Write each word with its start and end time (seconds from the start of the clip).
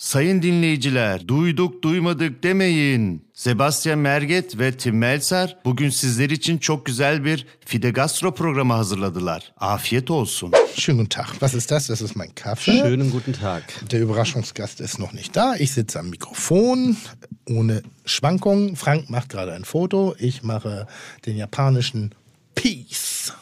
Sayın 0.00 0.42
dinleyiciler, 0.42 1.28
duyduk 1.28 1.82
duymadık 1.82 2.42
demeyin. 2.42 3.24
Sebastian 3.34 3.98
Merget 3.98 4.58
ve 4.58 4.72
Tim 4.72 4.98
Melzer 4.98 5.56
bugün 5.64 5.90
sizler 5.90 6.30
için 6.30 6.58
çok 6.58 6.86
güzel 6.86 7.24
bir 7.24 7.46
Fide 7.66 7.90
Gastro 7.90 8.34
programı 8.34 8.72
hazırladılar. 8.72 9.52
Afiyet 9.56 10.10
olsun. 10.10 10.52
Schönen 10.76 10.98
guten 10.98 11.22
Tag. 11.22 11.26
Was 11.30 11.54
ist 11.54 11.70
das? 11.70 11.88
Das 11.88 12.02
ist 12.02 12.16
mein 12.16 12.34
Kaffee. 12.34 12.72
Schönen 12.72 13.10
guten 13.10 13.32
Tag. 13.32 13.62
Der 13.90 14.00
Überraschungsgast 14.00 14.80
ist 14.80 14.98
noch 14.98 15.12
nicht 15.12 15.36
da. 15.36 15.56
Ich 15.56 15.72
sitze 15.72 15.98
am 15.98 16.10
Mikrofon 16.10 16.96
ohne 17.50 17.82
Schwankungen. 18.06 18.76
Frank 18.76 19.10
macht 19.10 19.28
gerade 19.28 19.52
ein 19.52 19.64
Foto. 19.64 20.14
Ich 20.18 20.42
mache 20.42 20.86
den 21.26 21.36
japanischen 21.36 22.10
Peace. 22.54 23.32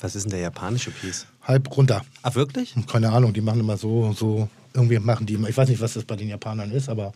Was 0.00 0.16
ist 0.16 0.24
denn 0.24 0.30
der 0.30 0.40
japanische 0.40 0.90
Piece? 0.90 1.26
Halb 1.42 1.76
runter. 1.76 2.02
Ach, 2.22 2.34
wirklich? 2.34 2.74
Keine 2.92 3.12
Ahnung, 3.12 3.32
die 3.32 3.40
machen 3.40 3.60
immer 3.60 3.76
so, 3.76 4.12
so, 4.12 4.48
irgendwie 4.74 4.98
machen 4.98 5.26
die 5.26 5.34
immer, 5.34 5.48
ich 5.48 5.56
weiß 5.56 5.68
nicht, 5.68 5.80
was 5.80 5.94
das 5.94 6.04
bei 6.04 6.16
den 6.16 6.28
Japanern 6.28 6.70
ist, 6.72 6.88
aber 6.88 7.12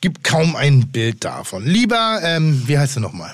gibt 0.00 0.22
kaum 0.22 0.56
ein 0.56 0.88
Bild 0.88 1.24
davon. 1.24 1.64
Lieber, 1.64 2.20
ähm, 2.22 2.62
wie 2.66 2.78
heißt 2.78 2.96
du 2.96 3.00
nochmal? 3.00 3.32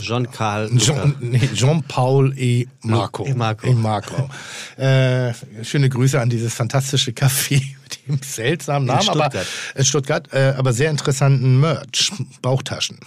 Jean-Carl. 0.00 0.70
Jean, 0.78 1.14
nee, 1.20 1.48
Jean-Paul 1.54 2.36
E. 2.36 2.66
Marco. 2.82 3.24
E. 3.24 3.34
Marco. 3.34 3.66
E. 3.66 3.72
Marco. 3.72 4.28
äh, 4.76 5.32
schöne 5.62 5.88
Grüße 5.88 6.20
an 6.20 6.28
dieses 6.28 6.54
fantastische 6.54 7.12
Café 7.12 7.62
mit 7.82 8.08
dem 8.08 8.20
seltsamen 8.22 8.86
Namen, 8.86 9.02
Stuttgart. 9.02 9.34
aber 9.34 9.44
in 9.78 9.84
Stuttgart, 9.84 10.28
äh, 10.32 10.54
aber 10.56 10.72
sehr 10.72 10.90
interessanten 10.90 11.60
Merch, 11.60 12.12
Bauchtaschen. 12.42 12.98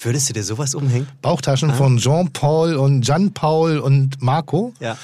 Würdest 0.00 0.28
du 0.28 0.32
dir 0.32 0.44
sowas 0.44 0.74
umhängen? 0.74 1.08
Bauchtaschen 1.22 1.74
von 1.74 1.98
Jean-Paul 1.98 2.76
und 2.76 3.02
Jean-Paul 3.02 3.78
und 3.78 4.20
Marco. 4.22 4.72
Ja. 4.80 4.96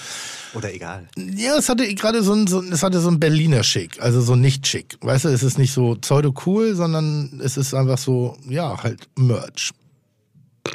Oder 0.54 0.72
egal. 0.72 1.08
Ja, 1.16 1.56
es 1.56 1.68
hatte 1.68 1.92
gerade 1.94 2.22
so 2.22 2.32
ein, 2.32 2.46
so, 2.46 2.62
es 2.62 2.82
hatte 2.82 3.00
so 3.00 3.08
ein 3.08 3.18
Berliner 3.18 3.64
Schick, 3.64 4.00
also 4.00 4.20
so 4.20 4.36
nicht 4.36 4.66
schick. 4.66 4.96
Weißt 5.00 5.24
du, 5.24 5.28
es 5.30 5.42
ist 5.42 5.58
nicht 5.58 5.72
so 5.72 5.96
pseudo-cool, 5.96 6.76
sondern 6.76 7.40
es 7.42 7.56
ist 7.56 7.74
einfach 7.74 7.98
so, 7.98 8.36
ja, 8.48 8.82
halt 8.82 9.08
Merch. 9.16 9.72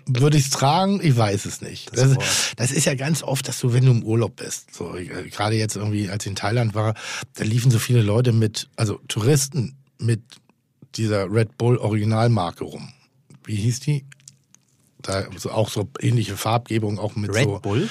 Würde 0.06 0.38
ich 0.38 0.46
es 0.46 0.50
tragen? 0.52 1.00
Ich 1.02 1.18
weiß 1.18 1.46
es 1.46 1.62
nicht. 1.62 1.90
Das 1.98 2.14
Das, 2.14 2.54
das 2.58 2.72
ist 2.72 2.86
ja 2.86 2.94
ganz 2.94 3.24
oft, 3.24 3.48
dass 3.48 3.60
du, 3.60 3.74
wenn 3.74 3.86
du 3.86 3.92
im 3.92 4.04
Urlaub 4.04 4.36
bist, 4.36 4.74
so 4.76 4.96
äh, 4.96 5.30
gerade 5.30 5.56
jetzt 5.56 5.78
irgendwie, 5.78 6.10
als 6.10 6.26
ich 6.26 6.30
in 6.30 6.36
Thailand 6.36 6.76
war, 6.76 6.94
da 7.36 7.44
liefen 7.44 7.72
so 7.72 7.80
viele 7.80 8.02
Leute 8.02 8.32
mit, 8.32 8.70
also 8.76 9.00
Touristen 9.08 9.78
mit 9.98 10.22
dieser 10.96 11.32
Red 11.32 11.58
Bull 11.58 11.78
Originalmarke 11.78 12.66
rum. 12.66 12.90
Wie 13.50 13.56
hieß 13.56 13.80
die? 13.80 14.06
Da 15.02 15.26
so, 15.36 15.50
auch 15.50 15.70
so 15.70 15.90
ähnliche 16.00 16.38
Farbgebung, 16.38 17.00
auch 17.00 17.16
mit 17.16 17.34
Red 17.34 17.46
so. 17.46 17.60
Bull? 17.60 17.90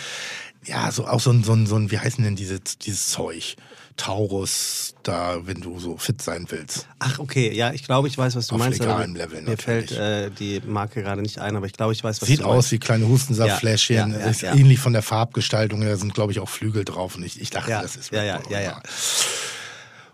Ja, 0.65 0.93
so 0.93 1.05
auch 1.09 1.19
so 1.19 1.33
ein, 1.33 1.43
so 1.43 1.53
ein, 1.53 1.67
so 1.67 1.75
ein 1.75 1.91
wie 1.91 1.99
heißen 1.99 2.23
denn 2.23 2.37
diese, 2.37 2.61
dieses 2.61 3.09
Zeug? 3.09 3.57
Taurus, 3.97 4.95
da, 5.03 5.41
wenn 5.47 5.61
du 5.61 5.81
so 5.81 5.97
fit 5.97 6.23
sein 6.23 6.47
willst. 6.51 6.87
Ach, 7.01 7.19
okay. 7.19 7.53
Ja, 7.53 7.73
ich 7.73 7.83
glaube, 7.83 8.07
ich 8.07 8.17
weiß, 8.17 8.37
was 8.37 8.47
du 8.47 8.55
Auf 8.55 8.61
meinst. 8.61 8.79
legalem 8.79 9.17
Level 9.17 9.43
Mir 9.43 9.51
natürlich. 9.51 9.91
fällt 9.91 9.91
äh, 9.91 10.31
die 10.31 10.61
Marke 10.65 11.03
gerade 11.03 11.21
nicht 11.23 11.41
ein, 11.41 11.57
aber 11.57 11.67
ich 11.67 11.73
glaube, 11.73 11.93
ich 11.93 12.05
weiß, 12.05 12.23
was 12.23 12.29
Sieht 12.29 12.39
du 12.41 12.45
aus 12.45 12.53
meinst. 12.55 12.71
wie 12.71 12.79
kleine 12.79 13.09
Hustensaftfläschchen, 13.09 13.97
Ja, 13.97 14.07
ja, 14.07 14.19
ja, 14.21 14.27
ist 14.31 14.43
ähnlich 14.45 14.79
von 14.79 14.93
der 14.93 15.03
Farbgestaltung, 15.03 15.81
da 15.81 15.97
sind, 15.97 16.15
glaube 16.15 16.31
ich, 16.31 16.39
auch 16.39 16.49
Flügel 16.49 16.85
drauf. 16.85 17.17
Und 17.17 17.25
ich, 17.25 17.41
ich 17.41 17.51
dachte, 17.51 17.73
das 17.73 17.97
ist 17.97 18.13
ja, 18.13 18.21
Red 18.37 18.49
ja, 18.49 18.61
ja, 18.61 18.61
ja. 18.61 18.83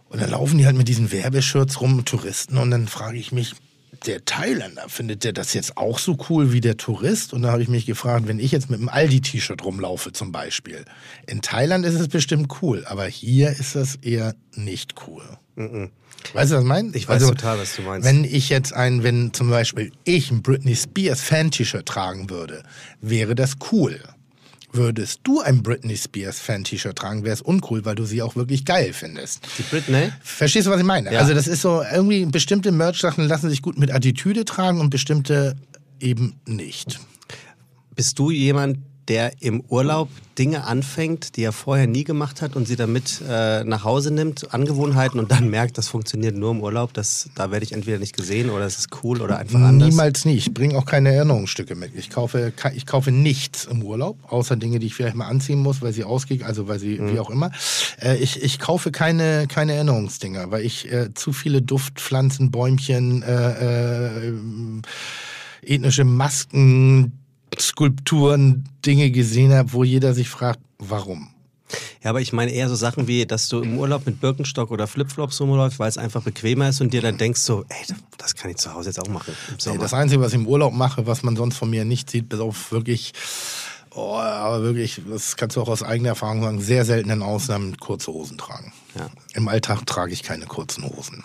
Und 0.09 0.23
dann 0.23 0.31
laufen 0.31 0.57
die 0.57 0.65
halt 0.65 0.77
mit 0.77 0.89
diesen 0.89 1.13
Werbeshirts 1.13 1.83
rum, 1.83 2.07
Touristen, 2.07 2.57
und 2.57 2.71
dann 2.71 2.89
frage 2.89 3.19
ich 3.19 3.33
mich, 3.33 3.55
der 4.07 4.25
Thailänder, 4.25 4.89
findet 4.89 5.25
der 5.25 5.33
das 5.33 5.55
jetzt 5.55 5.77
auch 5.77 5.99
so 5.99 6.17
cool 6.29 6.53
wie 6.53 6.61
der 6.61 6.77
Tourist? 6.77 7.33
Und 7.33 7.43
da 7.43 7.53
habe 7.53 7.63
ich 7.63 7.69
mich 7.69 7.87
gefragt, 7.87 8.27
wenn 8.29 8.39
ich 8.39 8.53
jetzt 8.53 8.71
mit 8.71 8.81
einem 8.81 8.89
Aldi-T-Shirt 8.89 9.65
rumlaufe 9.65 10.13
zum 10.13 10.33
Beispiel. 10.33 10.85
In 11.27 11.43
Thailand 11.43 11.85
ist 11.85 11.95
es 11.95 12.09
bestimmt 12.09 12.63
cool, 12.63 12.85
aber 12.87 13.07
hier 13.07 13.51
ist 13.51 13.75
das 13.75 13.97
eher 13.97 14.35
nicht 14.55 14.95
cool. 15.07 15.23
Weißt 16.33 16.53
du, 16.53 16.57
was 16.57 16.63
ich 16.63 16.69
meine? 16.69 16.91
Ich 16.95 17.09
weiß 17.09 17.23
total, 17.27 17.59
was 17.59 17.77
du 17.77 17.83
meinst. 17.83 18.09
Wenn 18.09 18.25
ich 18.25 18.49
jetzt 18.49 18.73
ein, 18.73 19.03
wenn 19.03 19.33
zum 19.33 19.51
Beispiel 19.51 19.93
ich 20.05 20.31
ein 20.31 20.43
Britney 20.43 20.75
Spears 20.75 21.21
Fan-T-Shirt 21.21 21.87
tragen 21.87 22.31
würde, 22.31 22.63
wäre 23.01 23.35
das 23.35 23.57
cool. 23.73 24.01
Würdest 24.77 25.21
du 25.23 25.41
ein 25.41 25.63
Britney 25.63 25.97
Spears 25.97 26.41
Fan-T-Shirt 26.41 26.97
tragen, 26.97 27.23
wäre 27.23 27.33
es 27.33 27.41
uncool, 27.41 27.85
weil 27.85 27.95
du 27.95 28.05
sie 28.05 28.23
auch 28.23 28.35
wirklich 28.35 28.65
geil 28.65 28.93
findest. 28.93 29.47
Die 29.57 29.63
Britney? 29.63 30.11
Verstehst 30.21 30.67
du, 30.67 30.71
was 30.73 30.81
ich 30.81 30.85
meine? 30.85 31.13
Ja. 31.13 31.21
Also 31.21 31.33
das 31.33 31.47
ist 31.47 31.63
so, 31.63 31.81
irgendwie 31.83 32.27
bestimmte 32.27 32.73
Merch-Sachen 32.73 33.29
lassen 33.29 33.49
sich 33.49 33.63
gut 33.63 33.79
mit 33.79 33.93
Attitüde 33.93 34.45
tragen 34.45 34.81
und 34.81 34.91
bestimmte 34.91 35.55
eben 36.01 36.41
nicht. 36.45 36.99
Bist 37.95 38.19
du 38.19 38.33
jemand, 38.33 38.79
der 39.09 39.33
im 39.41 39.63
Urlaub 39.69 40.09
Dinge 40.39 40.65
anfängt, 40.65 41.37
die 41.37 41.43
er 41.43 41.53
vorher 41.53 41.87
nie 41.87 42.05
gemacht 42.05 42.43
hat 42.43 42.57
und 42.57 42.67
sie 42.67 42.77
damit 42.77 43.23
äh, 43.29 43.63
nach 43.65 43.85
Hause 43.85 44.13
nimmt, 44.13 44.53
Angewohnheiten 44.53 45.21
und 45.21 45.31
dann 45.31 45.49
merkt, 45.49 45.79
das 45.79 45.89
funktioniert 45.89 46.37
nur 46.37 46.51
im 46.51 46.61
Urlaub, 46.61 46.93
das, 46.93 47.31
da 47.35 47.51
werde 47.51 47.65
ich 47.65 47.73
entweder 47.73 47.99
nicht 47.99 48.17
gesehen 48.17 48.51
oder 48.51 48.65
es 48.65 48.79
ist 48.79 48.89
cool 49.05 49.23
oder 49.23 49.39
einfach 49.39 49.61
anders? 49.61 49.91
Niemals 49.91 50.25
nie. 50.25 50.35
Ich 50.35 50.53
bringe 50.53 50.77
auch 50.77 50.87
keine 50.87 51.15
Erinnerungsstücke 51.15 51.75
mit. 51.75 51.95
Ich 51.95 52.11
kaufe, 52.11 52.53
ich 52.75 52.87
kaufe 52.87 53.13
nichts 53.13 53.65
im 53.67 53.83
Urlaub, 53.83 54.19
außer 54.29 54.57
Dinge, 54.57 54.79
die 54.79 54.87
ich 54.87 54.95
vielleicht 54.95 55.17
mal 55.17 55.29
anziehen 55.29 55.61
muss, 55.61 55.83
weil 55.83 55.93
sie 55.93 56.05
ausgeht, 56.05 56.43
also 56.43 56.67
weil 56.67 56.79
sie, 56.79 57.01
wie 57.01 57.19
auch 57.21 57.31
immer. 57.31 57.53
Äh, 58.01 58.17
ich, 58.17 58.43
ich 58.43 58.59
kaufe 58.59 58.91
keine, 58.91 59.47
keine 59.47 59.75
Erinnerungsdinger, 59.75 60.51
weil 60.51 60.65
ich 60.65 60.91
äh, 60.91 61.15
zu 61.15 61.33
viele 61.33 61.63
Duftpflanzen, 61.63 62.51
Bäumchen, 62.51 63.23
äh, 63.23 64.29
äh, 64.29 64.33
ethnische 65.63 66.05
Masken, 66.05 67.24
Skulpturen, 67.61 68.69
Dinge 68.85 69.11
gesehen 69.11 69.53
habe, 69.53 69.73
wo 69.73 69.85
jeder 69.85 70.15
sich 70.15 70.29
fragt, 70.29 70.61
warum. 70.79 71.29
Ja, 72.03 72.11
aber 72.11 72.21
ich 72.21 72.33
meine 72.33 72.53
eher 72.53 72.69
so 72.69 72.75
Sachen 72.75 73.09
wie, 73.09 73.27
dass 73.27 73.49
du 73.49 73.61
im 73.61 73.79
Urlaub 73.79 74.07
mit 74.07 74.21
Birkenstock 74.21 74.71
oder 74.71 74.87
Flipflops 74.87 75.41
rumläufst, 75.41 75.79
weil 75.79 75.89
es 75.89 75.99
einfach 75.99 76.23
bequemer 76.23 76.69
ist 76.69 76.81
und 76.81 76.93
dir 76.93 77.01
dann 77.01 77.19
denkst 77.19 77.41
so, 77.41 77.65
ey, 77.69 77.95
das 78.19 78.35
kann 78.35 78.51
ich 78.51 78.59
zu 78.59 78.73
Hause 78.75 78.91
jetzt 78.91 78.99
auch 78.99 79.09
machen 79.09 79.35
Sommer. 79.59 79.79
das 79.79 79.95
Einzige, 79.95 80.21
was 80.21 80.33
ich 80.33 80.39
im 80.39 80.47
Urlaub 80.47 80.75
mache, 80.75 81.07
was 81.07 81.23
man 81.23 81.37
sonst 81.37 81.57
von 81.57 81.71
mir 81.71 81.85
nicht 81.85 82.11
sieht, 82.11 82.29
bis 82.29 82.41
auf 82.41 82.73
wirklich, 82.73 83.13
oh, 83.95 84.17
aber 84.17 84.63
wirklich, 84.63 85.01
das 85.09 85.37
kannst 85.37 85.57
du 85.57 85.63
auch 85.63 85.69
aus 85.69 85.83
eigener 85.83 86.11
Erfahrung 86.11 86.43
sagen, 86.43 86.61
sehr 86.61 86.85
seltenen 86.85 87.23
Ausnahmen 87.23 87.79
kurze 87.79 88.13
Hosen 88.13 88.39
tragen. 88.39 88.73
Ja. 88.97 89.09
Im 89.33 89.49
Alltag 89.49 89.87
trage 89.87 90.13
ich 90.13 90.23
keine 90.23 90.47
kurzen 90.47 90.85
Hosen. 90.85 91.25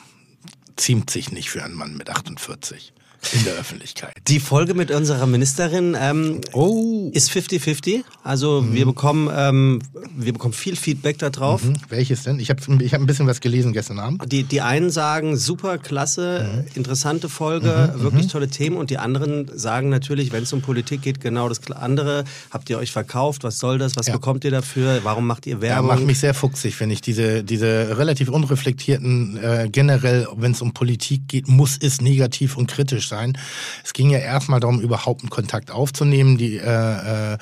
Ziemt 0.77 1.09
sich 1.09 1.31
nicht 1.31 1.49
für 1.49 1.63
einen 1.63 1.75
Mann 1.75 1.97
mit 1.97 2.09
48 2.09 2.93
in 3.33 3.43
der 3.43 3.53
Öffentlichkeit. 3.55 4.13
Die 4.27 4.39
Folge 4.39 4.73
mit 4.73 4.91
unserer 4.91 5.25
Ministerin 5.25 5.95
ähm, 5.99 6.41
Oh, 6.53 7.09
ist 7.13 7.29
50-50. 7.31 8.03
Also 8.23 8.65
wir 8.71 8.85
bekommen 8.85 9.29
ähm, 9.35 9.79
wir 10.15 10.33
bekommen 10.33 10.53
viel 10.53 10.75
Feedback 10.75 11.17
da 11.19 11.29
drauf. 11.29 11.61
hm, 11.63 11.73
welches 11.89 12.23
denn? 12.23 12.39
Ich 12.39 12.49
habe 12.49 12.61
ich 12.83 12.93
hab 12.93 13.01
ein 13.01 13.05
bisschen 13.05 13.27
was 13.27 13.41
gelesen 13.41 13.73
gestern 13.73 13.99
Abend. 13.99 14.23
Die, 14.31 14.43
die 14.43 14.61
einen 14.61 14.89
sagen, 14.89 15.35
super, 15.37 15.77
klasse, 15.77 16.65
interessante 16.75 17.29
Folge, 17.29 17.93
wirklich 17.97 18.27
tolle 18.27 18.47
Themen. 18.47 18.77
Und 18.77 18.89
die 18.89 18.97
anderen 18.97 19.49
sagen 19.57 19.89
natürlich, 19.89 20.31
wenn 20.31 20.43
es 20.43 20.53
um 20.53 20.61
Politik 20.61 21.01
geht, 21.01 21.19
genau 21.21 21.49
das 21.49 21.59
andere. 21.71 22.23
Habt 22.51 22.69
ihr 22.69 22.77
euch 22.77 22.91
verkauft? 22.91 23.43
Was 23.43 23.59
soll 23.59 23.77
das? 23.77 23.95
Was 23.95 24.07
Ja. 24.07 24.13
bekommt 24.13 24.43
ihr 24.45 24.51
dafür? 24.51 24.99
Warum 25.03 25.27
macht 25.27 25.45
ihr 25.45 25.55
Ja, 25.55 25.61
Werbung? 25.61 25.87
macht 25.87 26.05
mich 26.05 26.19
sehr 26.19 26.33
fuchsig, 26.33 26.79
wenn 26.79 26.89
ich 26.89 27.01
diese, 27.01 27.43
diese 27.43 27.97
relativ 27.97 28.29
unreflektierten, 28.29 29.37
äh, 29.37 29.69
generell, 29.71 30.27
wenn 30.37 30.51
es 30.53 30.61
um 30.61 30.73
Politik 30.73 31.27
geht, 31.27 31.47
muss 31.47 31.77
es 31.81 32.01
negativ 32.01 32.55
und 32.57 32.67
kritisch 32.71 33.08
sein. 33.09 33.37
Es 33.83 33.93
ging 33.93 34.09
ja 34.09 34.19
erstmal 34.19 34.59
darum, 34.59 34.79
überhaupt 34.79 35.21
einen 35.21 35.29
Kontakt 35.29 35.71
aufzunehmen, 35.71 36.37
die, 36.37 36.57
äh, 36.57 37.33
äh, 37.33 37.37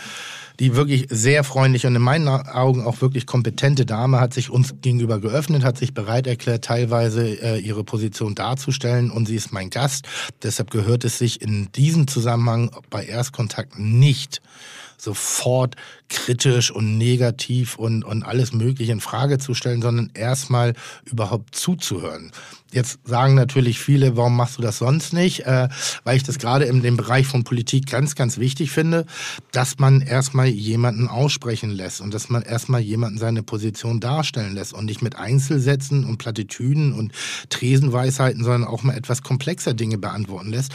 die 0.60 0.76
wirklich 0.76 1.06
sehr 1.10 1.44
freundlich 1.44 1.86
und 1.86 1.96
in 1.96 2.02
meinen 2.02 2.28
Augen 2.28 2.84
auch 2.84 3.02
wirklich 3.02 3.28
kompetente 3.28 3.86
Dame 3.86 4.20
hat 4.20 4.34
sich 4.34 4.50
uns 4.50 4.74
gegenüber 4.82 5.20
geöffnet, 5.20 5.64
hat 5.64 5.78
sich 5.78 5.94
bereit 5.94 6.26
erklärt, 6.26 6.66
teilweise 6.66 7.28
äh, 7.28 7.60
ihre 7.60 7.84
Position 7.84 8.34
darzustellen 8.34 9.12
und 9.12 9.28
sie 9.28 9.36
ist 9.36 9.54
mein 9.54 9.70
Gast. 9.70 10.08
Deshalb 10.42 10.72
gehört 10.72 11.04
es 11.04 11.20
sich 11.20 11.42
in 11.42 11.72
diesem 11.74 12.08
Zusammenhang 12.08 12.72
bei 12.90 13.06
Erstkontakt 13.06 13.78
nicht 13.78 14.42
sofort 14.98 15.76
kritisch 16.10 16.72
und 16.72 16.98
negativ 16.98 17.78
und, 17.78 18.04
und 18.04 18.24
alles 18.24 18.54
Mögliche 18.54 18.92
in 18.92 19.02
Frage 19.02 19.38
zu 19.38 19.54
stellen, 19.54 19.82
sondern 19.82 20.12
erstmal 20.14 20.74
überhaupt 21.06 21.56
zuzuhören. 21.56 22.32
Jetzt 22.74 23.00
sagen 23.06 23.36
natürlich 23.36 23.80
viele, 23.80 24.18
warum 24.18 24.36
machst 24.36 24.58
du 24.58 24.62
das 24.62 24.80
sonst 24.80 25.14
nicht? 25.14 25.46
Äh, 25.46 25.70
weil 26.04 26.18
ich 26.18 26.24
das 26.24 26.38
gerade 26.38 26.66
in 26.66 26.82
dem 26.82 26.98
Bereich 26.98 27.26
von 27.26 27.46
Politik 27.46 27.88
ganz, 27.88 28.14
ganz 28.16 28.38
wichtig 28.40 28.72
finde, 28.72 29.06
dass 29.54 29.80
man 29.80 30.02
erstmal 30.02 30.48
jemanden 30.48 31.08
aussprechen 31.08 31.70
lässt 31.70 32.02
und 32.02 32.14
dass 32.14 32.30
man 32.30 32.42
erstmal 32.42 32.82
jemanden 32.82 33.20
seine 33.20 33.42
Position 33.42 34.02
darstellen 34.02 34.54
lässt 34.54 34.74
und 34.74 34.86
nicht 34.86 35.02
mit 35.02 35.16
Einzelsätzen 35.16 36.04
und 36.04 36.18
Plattitüden 36.18 36.92
und 36.92 37.14
Tresenweisheiten, 37.50 38.44
sondern 38.44 38.66
auch 38.66 38.84
mal 38.84 38.98
etwas 38.98 39.22
komplexer 39.22 39.74
Dinge 39.74 39.98
beantworten 39.98 40.50
lässt. 40.50 40.74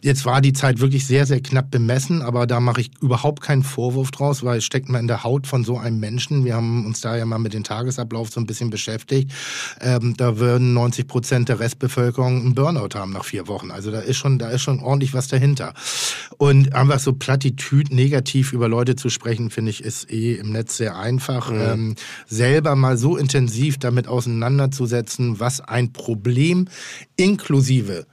Jetzt 0.00 0.24
war 0.24 0.40
die 0.40 0.54
Zeit 0.54 0.80
wirklich 0.80 1.06
sehr, 1.06 1.26
sehr 1.26 1.42
knapp 1.42 1.70
bemessen, 1.70 2.22
aber 2.22 2.46
da 2.46 2.58
mache 2.58 2.80
ich 2.80 2.90
überhaupt 3.02 3.42
keinen 3.42 3.64
Vorwurf 3.64 4.10
draus, 4.12 4.42
weil 4.44 4.62
steckt 4.74 4.88
man 4.88 5.02
in 5.02 5.06
der 5.06 5.22
Haut 5.22 5.46
von 5.46 5.62
so 5.62 5.78
einem 5.78 6.00
Menschen. 6.00 6.44
Wir 6.44 6.56
haben 6.56 6.84
uns 6.84 7.00
da 7.00 7.16
ja 7.16 7.24
mal 7.24 7.38
mit 7.38 7.54
dem 7.54 7.62
Tagesablauf 7.62 8.30
so 8.30 8.40
ein 8.40 8.46
bisschen 8.46 8.70
beschäftigt. 8.70 9.30
Ähm, 9.80 10.16
da 10.16 10.38
würden 10.38 10.74
90 10.74 11.06
Prozent 11.06 11.48
der 11.48 11.60
Restbevölkerung 11.60 12.40
einen 12.40 12.56
Burnout 12.56 12.98
haben 12.98 13.12
nach 13.12 13.24
vier 13.24 13.46
Wochen. 13.46 13.70
Also 13.70 13.92
da 13.92 14.00
ist 14.00 14.16
schon, 14.16 14.40
da 14.40 14.50
ist 14.50 14.62
schon 14.62 14.80
ordentlich 14.80 15.14
was 15.14 15.28
dahinter. 15.28 15.74
Und 16.38 16.74
einfach 16.74 16.98
so 16.98 17.12
Plattitüd 17.12 17.92
negativ 17.92 18.52
über 18.52 18.66
Leute 18.66 18.96
zu 18.96 19.10
sprechen, 19.10 19.50
finde 19.50 19.70
ich, 19.70 19.84
ist 19.84 20.10
eh 20.10 20.34
im 20.34 20.50
Netz 20.50 20.76
sehr 20.76 20.98
einfach. 20.98 21.52
Mhm. 21.52 21.60
Ähm, 21.60 21.94
selber 22.26 22.74
mal 22.74 22.96
so 22.96 23.16
intensiv 23.16 23.78
damit 23.78 24.08
auseinanderzusetzen, 24.08 25.38
was 25.38 25.60
ein 25.60 25.92
Problem 25.92 26.66
inklusive 27.14 28.06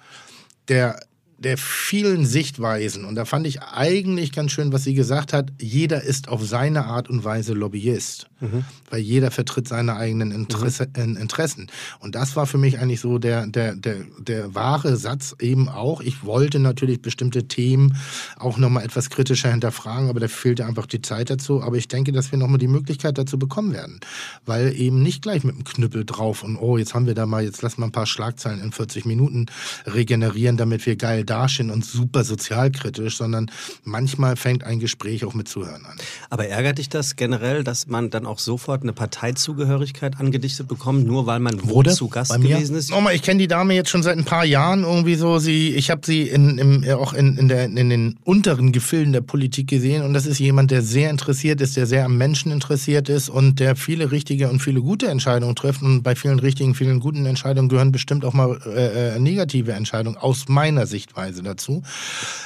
der 0.68 1.00
der 1.42 1.58
vielen 1.58 2.26
Sichtweisen, 2.26 3.04
und 3.04 3.16
da 3.16 3.26
fand 3.26 3.48
ich 3.48 3.64
eigentlich 3.64 4.32
ganz 4.32 4.52
schön, 4.52 4.72
was 4.72 4.84
sie 4.84 4.94
gesagt 4.94 5.34
hat, 5.34 5.52
jeder 5.60 6.04
ist 6.04 6.30
auf 6.30 6.46
seine 6.46 6.86
Art 6.86 7.10
und 7.10 7.24
Weise 7.24 7.54
Lobbyist, 7.54 8.28
mhm. 8.40 8.64
weil 8.92 9.00
jeder 9.00 9.32
vertritt 9.32 9.68
seine 9.68 9.96
eigenen 9.96 10.32
Interesse, 10.32 10.88
mhm. 10.96 11.18
Interessen. 11.18 11.68
Und 12.00 12.14
das 12.14 12.36
war 12.36 12.46
für 12.46 12.60
mich 12.60 12.78
eigentlich 12.78 13.02
so 13.02 13.18
der, 13.18 13.48
der, 13.48 13.76
der, 13.76 13.96
der 14.20 14.54
wahre 14.54 14.98
Satz 14.98 15.36
eben 15.40 15.68
auch. 15.68 16.02
Ich 16.02 16.24
wollte 16.24 16.60
natürlich 16.60 17.02
bestimmte 17.02 17.48
Themen 17.48 17.98
auch 18.38 18.60
nochmal 18.60 18.86
etwas 18.86 19.10
kritischer 19.10 19.50
hinterfragen, 19.50 20.10
aber 20.10 20.20
da 20.20 20.28
fehlte 20.28 20.68
einfach 20.68 20.86
die 20.86 21.02
Zeit 21.02 21.32
dazu. 21.32 21.64
Aber 21.64 21.76
ich 21.76 21.88
denke, 21.88 22.12
dass 22.12 22.32
wir 22.32 22.38
nochmal 22.38 22.60
die 22.60 22.68
Möglichkeit 22.68 23.18
dazu 23.18 23.40
bekommen 23.40 23.74
werden, 23.74 24.00
weil 24.46 24.76
eben 24.80 25.02
nicht 25.02 25.24
gleich 25.24 25.44
mit 25.44 25.56
dem 25.56 25.64
Knüppel 25.64 26.06
drauf 26.06 26.44
und 26.44 26.58
oh, 26.58 26.78
jetzt 26.78 26.94
haben 26.94 27.08
wir 27.08 27.16
da 27.16 27.26
mal, 27.26 27.44
jetzt 27.44 27.64
lass 27.64 27.80
mal 27.80 27.88
ein 27.88 27.92
paar 27.92 28.06
Schlagzeilen 28.06 28.62
in 28.62 28.72
40 28.72 29.06
Minuten 29.06 29.48
regenerieren, 29.88 30.58
damit 30.58 30.86
wir 30.86 30.96
geil 30.96 31.26
dastehen 31.31 31.72
und 31.72 31.86
super 31.86 32.24
sozialkritisch, 32.24 33.18
sondern 33.18 33.50
manchmal 33.83 34.36
fängt 34.36 34.63
ein 34.63 34.80
Gespräch 34.80 35.24
auch 35.25 35.33
mit 35.33 35.48
Zuhören 35.48 35.86
an. 35.86 35.95
Aber 36.30 36.48
ärgert 36.48 36.78
dich 36.78 36.89
das 36.89 37.16
generell, 37.16 37.63
dass 37.63 37.88
man 37.88 38.10
dann 38.10 38.25
auch 38.25 38.39
sofort 38.39 38.83
eine 38.83 38.94
Parteizugehörigkeit 38.94 40.19
angedichtet 40.19 40.68
bekommt, 40.68 41.07
nur 41.07 41.25
weil 41.25 41.39
man 41.39 41.69
Wurde 41.69 41.94
zu 41.94 42.10
Gast 42.10 42.33
gewesen 42.33 42.75
ist? 42.75 42.92
Nochmal, 42.92 43.16
ich 43.16 43.22
kenne 43.22 43.39
die 43.39 43.48
Dame 43.48 43.74
jetzt 43.74 43.89
schon 43.89 44.04
seit 44.04 44.18
ein 44.18 44.25
paar 44.25 44.44
Jahren 44.44 44.83
irgendwie 44.83 45.16
so. 45.16 45.39
Sie, 45.39 45.69
ich 45.69 45.89
habe 45.89 46.01
sie 46.06 46.24
in, 46.24 46.57
im, 46.57 46.83
auch 46.98 47.13
in, 47.13 47.38
in, 47.38 47.48
der, 47.48 47.66
in 47.66 47.89
den 47.89 48.19
unteren 48.24 48.74
Gefilden 48.74 49.13
der 49.13 49.22
Politik 49.22 49.68
gesehen 49.68 50.04
und 50.04 50.13
das 50.13 50.25
ist 50.25 50.39
jemand, 50.39 50.72
der 50.72 50.81
sehr 50.81 51.10
interessiert 51.10 51.62
ist, 51.62 51.77
der 51.77 51.86
sehr 51.86 52.06
am 52.06 52.18
Menschen 52.18 52.51
interessiert 52.51 53.07
ist 53.07 53.30
und 53.30 53.60
der 53.60 53.75
viele 53.75 54.12
richtige 54.12 54.50
und 54.50 54.60
viele 54.60 54.81
gute 54.81 55.07
Entscheidungen 55.07 55.56
trifft 55.56 55.81
und 55.81 56.04
bei 56.04 56.16
vielen 56.16 56.39
richtigen, 56.39 56.75
vielen 56.75 57.00
guten 57.00 57.25
Entscheidungen 57.25 57.69
gehören 57.69 57.92
bestimmt 57.92 58.25
auch 58.25 58.34
mal 58.34 58.60
äh, 58.66 59.16
äh 59.16 59.19
negative 59.19 59.72
Entscheidungen 59.72 60.18
aus 60.18 60.50
meiner 60.50 60.86
Sichtweise. 60.86 61.21
Sichtweise 61.22 61.44
dazu. 61.44 61.84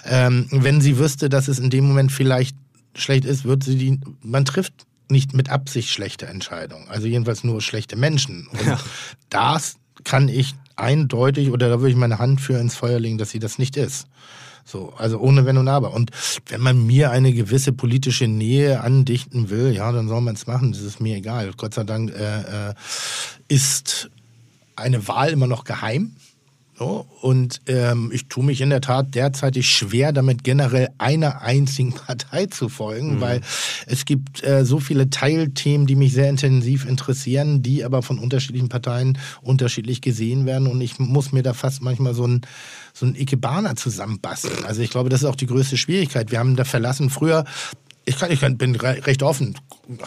Ähm, 0.05 0.47
wenn 0.51 0.81
sie 0.81 0.97
wüsste, 0.97 1.29
dass 1.29 1.47
es 1.47 1.59
in 1.59 1.69
dem 1.69 1.87
Moment 1.87 2.11
vielleicht 2.11 2.55
schlecht 2.95 3.25
ist, 3.25 3.45
würde 3.45 3.65
sie 3.65 3.77
die, 3.77 3.99
man 4.21 4.45
trifft 4.45 4.73
nicht 5.09 5.33
mit 5.33 5.49
Absicht 5.49 5.89
schlechte 5.89 6.25
Entscheidungen. 6.25 6.87
Also 6.89 7.07
jedenfalls 7.07 7.43
nur 7.43 7.61
schlechte 7.61 7.95
Menschen. 7.95 8.47
Und 8.47 8.65
ja. 8.65 8.79
das 9.29 9.77
kann 10.03 10.29
ich 10.29 10.55
eindeutig 10.75 11.51
oder 11.51 11.69
da 11.69 11.79
würde 11.79 11.91
ich 11.91 11.95
meine 11.95 12.19
Hand 12.19 12.41
für 12.41 12.59
ins 12.59 12.75
Feuer 12.75 12.99
legen, 12.99 13.17
dass 13.17 13.29
sie 13.29 13.39
das 13.39 13.57
nicht 13.59 13.77
ist. 13.77 14.07
So, 14.67 14.93
also 14.97 15.19
ohne 15.19 15.45
Wenn 15.45 15.57
und 15.57 15.67
Aber. 15.67 15.93
Und 15.93 16.09
wenn 16.47 16.59
man 16.59 16.87
mir 16.87 17.11
eine 17.11 17.33
gewisse 17.33 17.71
politische 17.71 18.27
Nähe 18.27 18.81
andichten 18.81 19.51
will, 19.51 19.75
ja, 19.75 19.91
dann 19.91 20.07
soll 20.07 20.21
man 20.21 20.33
es 20.33 20.47
machen. 20.47 20.71
Das 20.71 20.81
ist 20.81 20.99
mir 20.99 21.17
egal. 21.17 21.51
Gott 21.55 21.75
sei 21.75 21.83
Dank 21.83 22.11
äh, 22.11 22.69
äh, 22.69 22.73
ist 23.47 24.09
eine 24.75 25.07
Wahl 25.07 25.29
immer 25.29 25.45
noch 25.45 25.65
geheim. 25.65 26.15
So, 26.77 27.07
und 27.21 27.61
ähm, 27.67 28.11
ich 28.13 28.27
tue 28.27 28.43
mich 28.43 28.59
in 28.59 28.69
der 28.69 28.81
Tat 28.81 29.15
derzeitig 29.15 29.69
schwer, 29.69 30.11
damit 30.11 30.43
generell 30.43 30.89
einer 30.97 31.41
einzigen 31.41 31.93
Partei 31.95 32.47
zu 32.47 32.67
folgen, 32.67 33.15
mhm. 33.15 33.21
weil 33.21 33.41
es 33.85 34.03
gibt 34.03 34.43
äh, 34.43 34.65
so 34.65 34.81
viele 34.81 35.09
Teilthemen, 35.09 35.87
die 35.87 35.95
mich 35.95 36.11
sehr 36.11 36.29
intensiv 36.29 36.85
interessieren, 36.85 37.63
die 37.63 37.85
aber 37.85 38.01
von 38.01 38.19
unterschiedlichen 38.19 38.67
Parteien 38.67 39.17
unterschiedlich 39.41 40.01
gesehen 40.01 40.45
werden. 40.45 40.67
Und 40.67 40.81
ich 40.81 40.99
muss 40.99 41.31
mir 41.31 41.43
da 41.43 41.53
fast 41.53 41.81
manchmal 41.81 42.13
so 42.13 42.27
ein 42.27 42.41
so 42.95 43.05
ein 43.05 43.15
Ikebana 43.15 43.75
zusammenbasteln. 43.75 44.63
Also 44.63 44.81
ich 44.81 44.89
glaube, 44.89 45.09
das 45.09 45.21
ist 45.21 45.27
auch 45.27 45.35
die 45.35 45.47
größte 45.47 45.75
Schwierigkeit. 45.75 46.31
Wir 46.31 46.39
haben 46.39 46.55
da 46.55 46.63
verlassen 46.63 47.09
früher 47.09 47.43
ich, 48.05 48.17
kann, 48.17 48.31
ich 48.31 48.39
kann, 48.39 48.57
bin 48.57 48.75
recht 48.75 49.23
offen. 49.23 49.55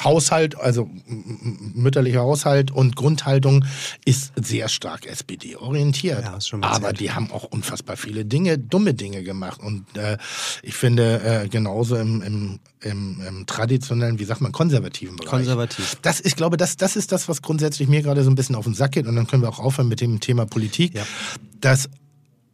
Haushalt, 0.03 0.59
also 0.59 0.89
mütterlicher 1.07 2.21
Haushalt 2.21 2.71
und 2.71 2.97
Grundhaltung 2.97 3.65
ist 4.05 4.33
sehr 4.37 4.69
stark 4.69 5.07
SPD 5.07 5.57
orientiert. 5.57 6.23
Ja, 6.23 6.39
Aber 6.63 6.93
die 6.93 7.13
haben 7.13 7.31
auch 7.31 7.45
unfassbar 7.45 7.97
viele 7.97 8.25
Dinge, 8.25 8.59
dumme 8.59 8.95
Dinge 8.95 9.23
gemacht. 9.23 9.61
Und 9.61 9.97
äh, 9.97 10.17
ich 10.63 10.75
finde 10.75 11.23
äh, 11.45 11.49
genauso 11.49 11.97
im, 11.97 12.23
im, 12.23 12.61
im, 12.83 13.21
im, 13.27 13.47
traditionellen, 13.47 14.19
wie 14.19 14.25
sagt 14.25 14.41
man, 14.41 14.53
konservativen 14.53 15.17
Bereich. 15.17 15.31
Konservativ. 15.31 15.97
Das, 16.03 16.21
ich 16.21 16.37
glaube, 16.37 16.57
das, 16.57 16.77
das 16.77 16.97
ist 16.97 17.11
das, 17.11 17.29
was 17.29 17.43
grundsätzlich 17.43 17.89
mir 17.89 18.03
gerade 18.03 18.23
so 18.23 18.31
ein 18.31 18.37
bisschen 18.37 18.55
auf 18.55 18.65
den 18.65 18.75
Sack 18.75 18.93
geht. 18.93 19.07
Und 19.07 19.17
dann 19.17 19.27
können 19.27 19.43
wir 19.43 19.49
auch 19.49 19.61
aufhören 19.61 19.89
mit 19.89 20.01
dem 20.01 20.21
Thema 20.21 20.47
Politik. 20.47 20.95
Ja. 20.95 21.05
Dass 21.61 21.89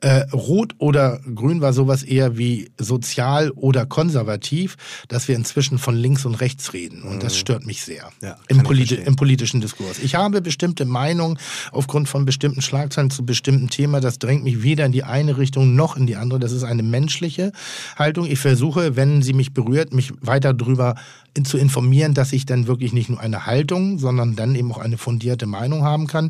äh, 0.05 0.29
Rot 0.35 0.75
oder 0.77 1.19
Grün 1.35 1.62
war 1.62 1.73
sowas 1.73 2.03
eher 2.03 2.37
wie 2.37 2.71
sozial 2.79 3.51
oder 3.53 3.87
konservativ, 3.87 4.77
dass 5.09 5.29
wir 5.29 5.35
inzwischen 5.35 5.79
von 5.79 5.97
links 5.97 6.27
und 6.27 6.35
rechts 6.35 6.75
reden. 6.75 7.03
Und 7.05 7.23
das 7.23 7.33
mhm. 7.33 7.39
stört 7.39 7.67
mich 7.67 7.83
sehr 7.85 8.11
ja, 8.21 8.37
im, 8.49 8.62
politi 8.62 8.97
im, 8.97 9.17
politischen 9.17 9.62
Diskurs. 9.62 9.99
Ich 10.01 10.15
habe 10.15 10.43
bestimmte 10.43 10.85
Meinungen 10.85 11.39
aufgrund 11.73 12.06
von 12.11 12.27
bestimmten 12.27 12.61
Schlagzeilen 12.61 13.09
zu 13.09 13.25
bestimmten 13.25 13.71
Themen. 13.71 14.03
Das 14.03 14.19
drängt 14.19 14.45
mich 14.45 14.62
weder 14.62 14.85
in 14.85 14.93
die 14.93 15.05
eine 15.05 15.39
Richtung 15.39 15.75
noch 15.75 15.97
in 15.97 16.06
die 16.06 16.17
andere. 16.17 16.39
Das 16.39 16.53
ist 16.53 16.65
eine 16.65 16.83
menschliche 16.83 17.53
Haltung. 17.97 18.27
Ich 18.27 18.41
versuche, 18.41 18.97
wenn 18.97 19.23
sie 19.23 19.33
mich 19.33 19.55
berührt, 19.55 19.95
mich 19.95 20.12
weiter 20.21 20.53
darüber 20.53 20.97
zu 21.45 21.56
informieren, 21.56 22.12
dass 22.12 22.35
ich 22.35 22.45
dann 22.45 22.67
wirklich 22.67 22.93
nicht 22.93 23.09
nur 23.09 23.21
eine 23.21 23.47
Haltung, 23.47 23.99
sondern 23.99 24.37
dann 24.37 24.55
eben 24.55 24.71
auch 24.71 24.79
eine 24.79 24.99
fundierte 24.99 25.47
Meinung 25.47 25.83
haben 25.83 26.09
kann. 26.09 26.29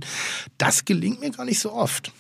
Das 0.59 0.85
gelingt 0.85 1.21
mir 1.21 1.33
gar 1.33 1.45
nicht 1.45 1.59
so 1.59 1.73
oft. 1.73 2.13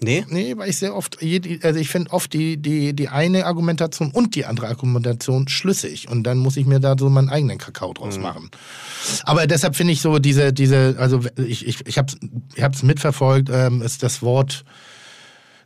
Nee? 0.00 0.24
Nee, 0.28 0.56
weil 0.56 0.70
ich 0.70 0.78
sehr 0.78 0.94
oft, 0.94 1.18
also 1.62 1.80
ich 1.80 1.88
finde 1.88 2.12
oft 2.12 2.32
die, 2.32 2.56
die, 2.56 2.94
die 2.94 3.08
eine 3.08 3.46
Argumentation 3.46 4.10
und 4.12 4.34
die 4.36 4.44
andere 4.44 4.68
Argumentation 4.68 5.48
schlüssig. 5.48 6.08
Und 6.08 6.22
dann 6.22 6.38
muss 6.38 6.56
ich 6.56 6.66
mir 6.66 6.78
da 6.78 6.94
so 6.98 7.08
meinen 7.10 7.28
eigenen 7.28 7.58
Kakao 7.58 7.92
draus 7.94 8.16
mhm. 8.16 8.22
machen. 8.22 8.50
Aber 9.24 9.46
deshalb 9.46 9.74
finde 9.74 9.92
ich 9.92 10.00
so 10.00 10.18
diese, 10.18 10.52
diese, 10.52 10.96
also 10.98 11.20
ich, 11.36 11.66
ich, 11.66 11.86
ich 11.86 11.98
habe 11.98 12.12
es 12.72 12.82
mitverfolgt, 12.82 13.48
ähm, 13.52 13.82
ist 13.82 14.02
das 14.02 14.22
Wort 14.22 14.64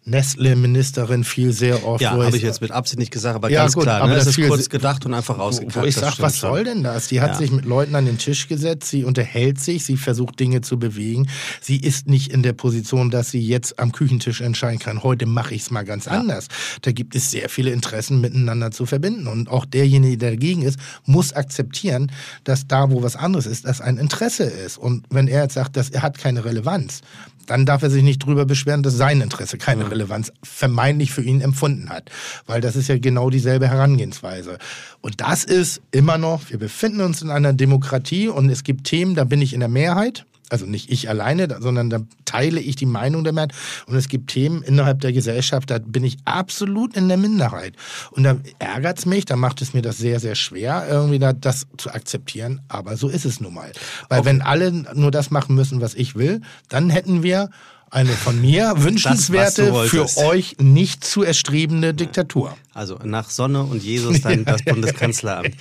Nestle-Ministerin 0.05 1.23
viel 1.23 1.53
sehr 1.53 1.87
oft. 1.87 2.03
Ja, 2.03 2.11
habe 2.11 2.37
ich 2.37 2.43
jetzt 2.43 2.61
mit 2.61 2.73
Absicht 2.73 2.99
nicht 2.99 3.13
gesagt, 3.13 3.37
aber 3.37 3.51
ja, 3.51 3.63
ganz 3.63 3.75
gut, 3.75 3.85
klar. 3.85 4.01
Aber 4.01 4.09
ne? 4.09 4.17
das, 4.17 4.25
das 4.25 4.37
ist 4.37 4.49
kurz 4.49 4.69
gedacht 4.69 5.07
und 5.07 5.15
einfach 5.15 5.39
rausgekackt. 5.39 5.85
Wo 5.85 5.87
ich 5.87 5.95
sage, 5.95 6.17
was 6.19 6.39
schon. 6.39 6.51
soll 6.51 6.65
denn 6.65 6.83
das? 6.83 7.07
Die 7.07 7.21
hat 7.21 7.33
ja. 7.33 7.39
sich 7.39 7.53
mit 7.53 7.65
Leuten 7.65 7.95
an 7.95 8.07
den 8.07 8.19
Tisch 8.19 8.49
gesetzt, 8.49 8.89
sie 8.89 9.05
unterhält 9.05 9.61
sich, 9.61 9.85
sie 9.85 9.97
versucht 9.97 10.41
Dinge 10.41 10.61
zu 10.61 10.79
bewegen. 10.79 11.29
Sie 11.61 11.77
ist 11.77 12.09
nicht 12.09 12.33
in 12.33 12.43
der 12.43 12.53
Position, 12.53 13.11
dass 13.11 13.31
sie 13.31 13.41
jetzt 13.41 13.79
am 13.79 13.93
Küchentisch 13.93 14.41
entscheiden 14.41 14.81
kann, 14.81 15.05
heute 15.05 15.27
mache 15.27 15.55
ich 15.55 15.63
es 15.63 15.71
mal 15.71 15.85
ganz 15.85 16.07
ja. 16.07 16.13
anders. 16.13 16.49
Da 16.83 16.91
gibt 16.91 17.15
es 17.15 17.31
sehr 17.31 17.49
viele 17.49 17.71
Interessen 17.71 18.21
miteinander 18.21 18.73
zu 18.73 18.87
verbinden. 18.87 19.29
Und 19.29 19.49
auch 19.49 19.65
derjenige, 19.65 20.19
der 20.19 20.31
dagegen 20.31 20.63
ist, 20.63 20.79
muss 21.07 21.33
akzeptieren, 21.33 22.11
dass 22.43 22.67
da, 22.67 22.91
wo 22.91 23.03
was 23.03 23.15
anderes 23.15 23.47
ist, 23.47 23.67
das 23.67 23.81
ein 23.81 23.99
Interesse 23.99 24.45
ist. 24.45 24.79
Und 24.79 25.07
wenn 25.11 25.29
er 25.29 25.43
jetzt 25.43 25.55
sagt, 25.55 25.77
dass 25.77 25.91
er 25.91 26.03
hat 26.03 26.19
keine 26.19 26.45
Relevanz, 26.45 27.03
dann 27.47 27.67
darf 27.67 27.83
er 27.83 27.91
sich 27.91 28.03
nicht 28.03 28.25
drüber 28.25 28.47
beschweren, 28.47 28.83
dass 28.83 28.97
sein 28.97 29.21
Interesse 29.21 29.59
keine 29.59 29.91
Relevanz 29.91 30.33
vermeintlich 30.43 31.13
für 31.13 31.23
ihn 31.23 31.41
empfunden 31.41 31.91
hat. 31.91 32.11
Weil 32.47 32.61
das 32.61 32.77
ist 32.77 32.89
ja 32.89 32.99
genau 32.99 33.31
dieselbe 33.31 33.69
Herangehensweise. 33.69 34.59
Und 35.01 35.21
das 35.21 35.45
ist 35.45 35.81
immer 35.91 36.19
noch, 36.19 36.51
wir 36.51 36.59
befinden 36.59 37.01
uns 37.01 37.23
in 37.23 37.31
einer 37.31 37.53
Demokratie 37.53 38.29
und 38.29 38.49
es 38.49 38.65
gibt 38.65 38.85
Themen, 38.85 39.15
da 39.15 39.25
bin 39.25 39.41
ich 39.41 39.55
in 39.55 39.61
der 39.61 39.69
Mehrheit 39.69 40.25
also 40.53 40.67
nicht 40.67 40.91
ich 40.91 41.09
alleine, 41.09 41.49
sondern 41.61 41.91
da 41.91 42.01
teile 42.25 42.61
ich 42.61 42.77
die 42.77 42.87
Meinung 42.87 43.25
der 43.25 43.33
Mehrheit. 43.33 43.53
Und 43.87 43.97
es 43.97 44.09
gibt 44.09 44.31
Themen 44.31 44.63
innerhalb 44.63 45.01
der 45.01 45.13
Gesellschaft, 45.13 45.71
da 45.71 45.79
bin 45.79 46.05
ich 46.05 46.19
absolut 46.25 46.97
in 46.97 47.09
der 47.09 47.17
Minderheit. 47.17 47.75
Und 48.11 48.25
da 48.25 48.37
ärgert 48.59 48.99
es 48.99 49.07
mich, 49.07 49.25
da 49.25 49.37
macht 49.37 49.63
es 49.63 49.75
mir 49.75 49.83
das 49.83 49.99
sehr, 49.99 50.21
sehr 50.21 50.35
schwer, 50.35 50.87
irgendwie 50.89 51.19
da, 51.19 51.33
das 51.33 51.67
zu 51.79 51.91
akzeptieren. 51.91 52.61
Aber 52.69 52.97
so 52.97 53.09
ist 53.09 53.25
es 53.25 53.41
nun 53.41 53.55
mal. 53.55 53.73
Weil 54.09 54.21
okay. 54.21 54.29
wenn 54.29 54.43
alle 54.43 54.71
nur 54.95 55.11
das 55.11 55.31
machen 55.31 55.55
müssen, 55.55 55.81
was 55.81 55.95
ich 55.95 56.15
will, 56.15 56.43
dann 56.69 56.91
hätten 56.91 57.23
wir 57.23 57.51
eine 57.93 58.13
von 58.13 58.41
mir 58.41 58.73
wünschenswerte, 58.79 59.71
das, 59.71 59.91
für 59.91 60.09
euch 60.17 60.57
nicht 60.59 61.05
zu 61.05 61.23
erstrebende 61.23 61.93
Diktatur. 61.93 62.57
Also 62.73 62.99
nach 63.05 63.29
Sonne 63.29 63.65
und 63.65 63.83
Jesus 63.83 64.23
dann 64.23 64.45
das 64.47 64.63
Bundeskanzleramt. 64.63 65.55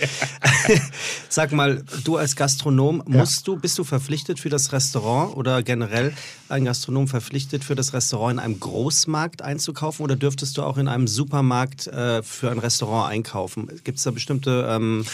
Sag 1.30 1.52
mal, 1.52 1.84
du 2.06 2.16
als 2.16 2.38
Gastronom, 2.38 3.04
musst 3.06 3.48
ja. 3.48 3.54
du, 3.54 3.60
bist 3.60 3.78
du 3.78 3.84
verpflichtet 3.84 4.40
für 4.40 4.48
das 4.48 4.72
Restaurant 4.72 5.36
oder 5.36 5.62
generell 5.62 6.14
ein 6.48 6.64
Gastronom 6.64 7.10
verpflichtet 7.10 7.66
für 7.66 7.76
das 7.76 7.92
Restaurant 7.92 8.36
in 8.36 8.40
einem 8.40 8.60
Großmarkt 8.62 9.42
einzukaufen 9.42 10.02
oder 10.02 10.16
dürftest 10.16 10.58
du 10.58 10.64
auch 10.64 10.78
in 10.78 10.88
einem 10.88 11.08
Supermarkt 11.08 11.88
äh, 11.88 12.24
für 12.24 12.50
ein 12.50 12.60
Restaurant 12.60 13.12
einkaufen? 13.12 13.68
Gibt 13.84 13.98
es 13.98 14.06
da 14.06 14.12
bestimmte 14.12 14.68
ähm, 14.70 15.06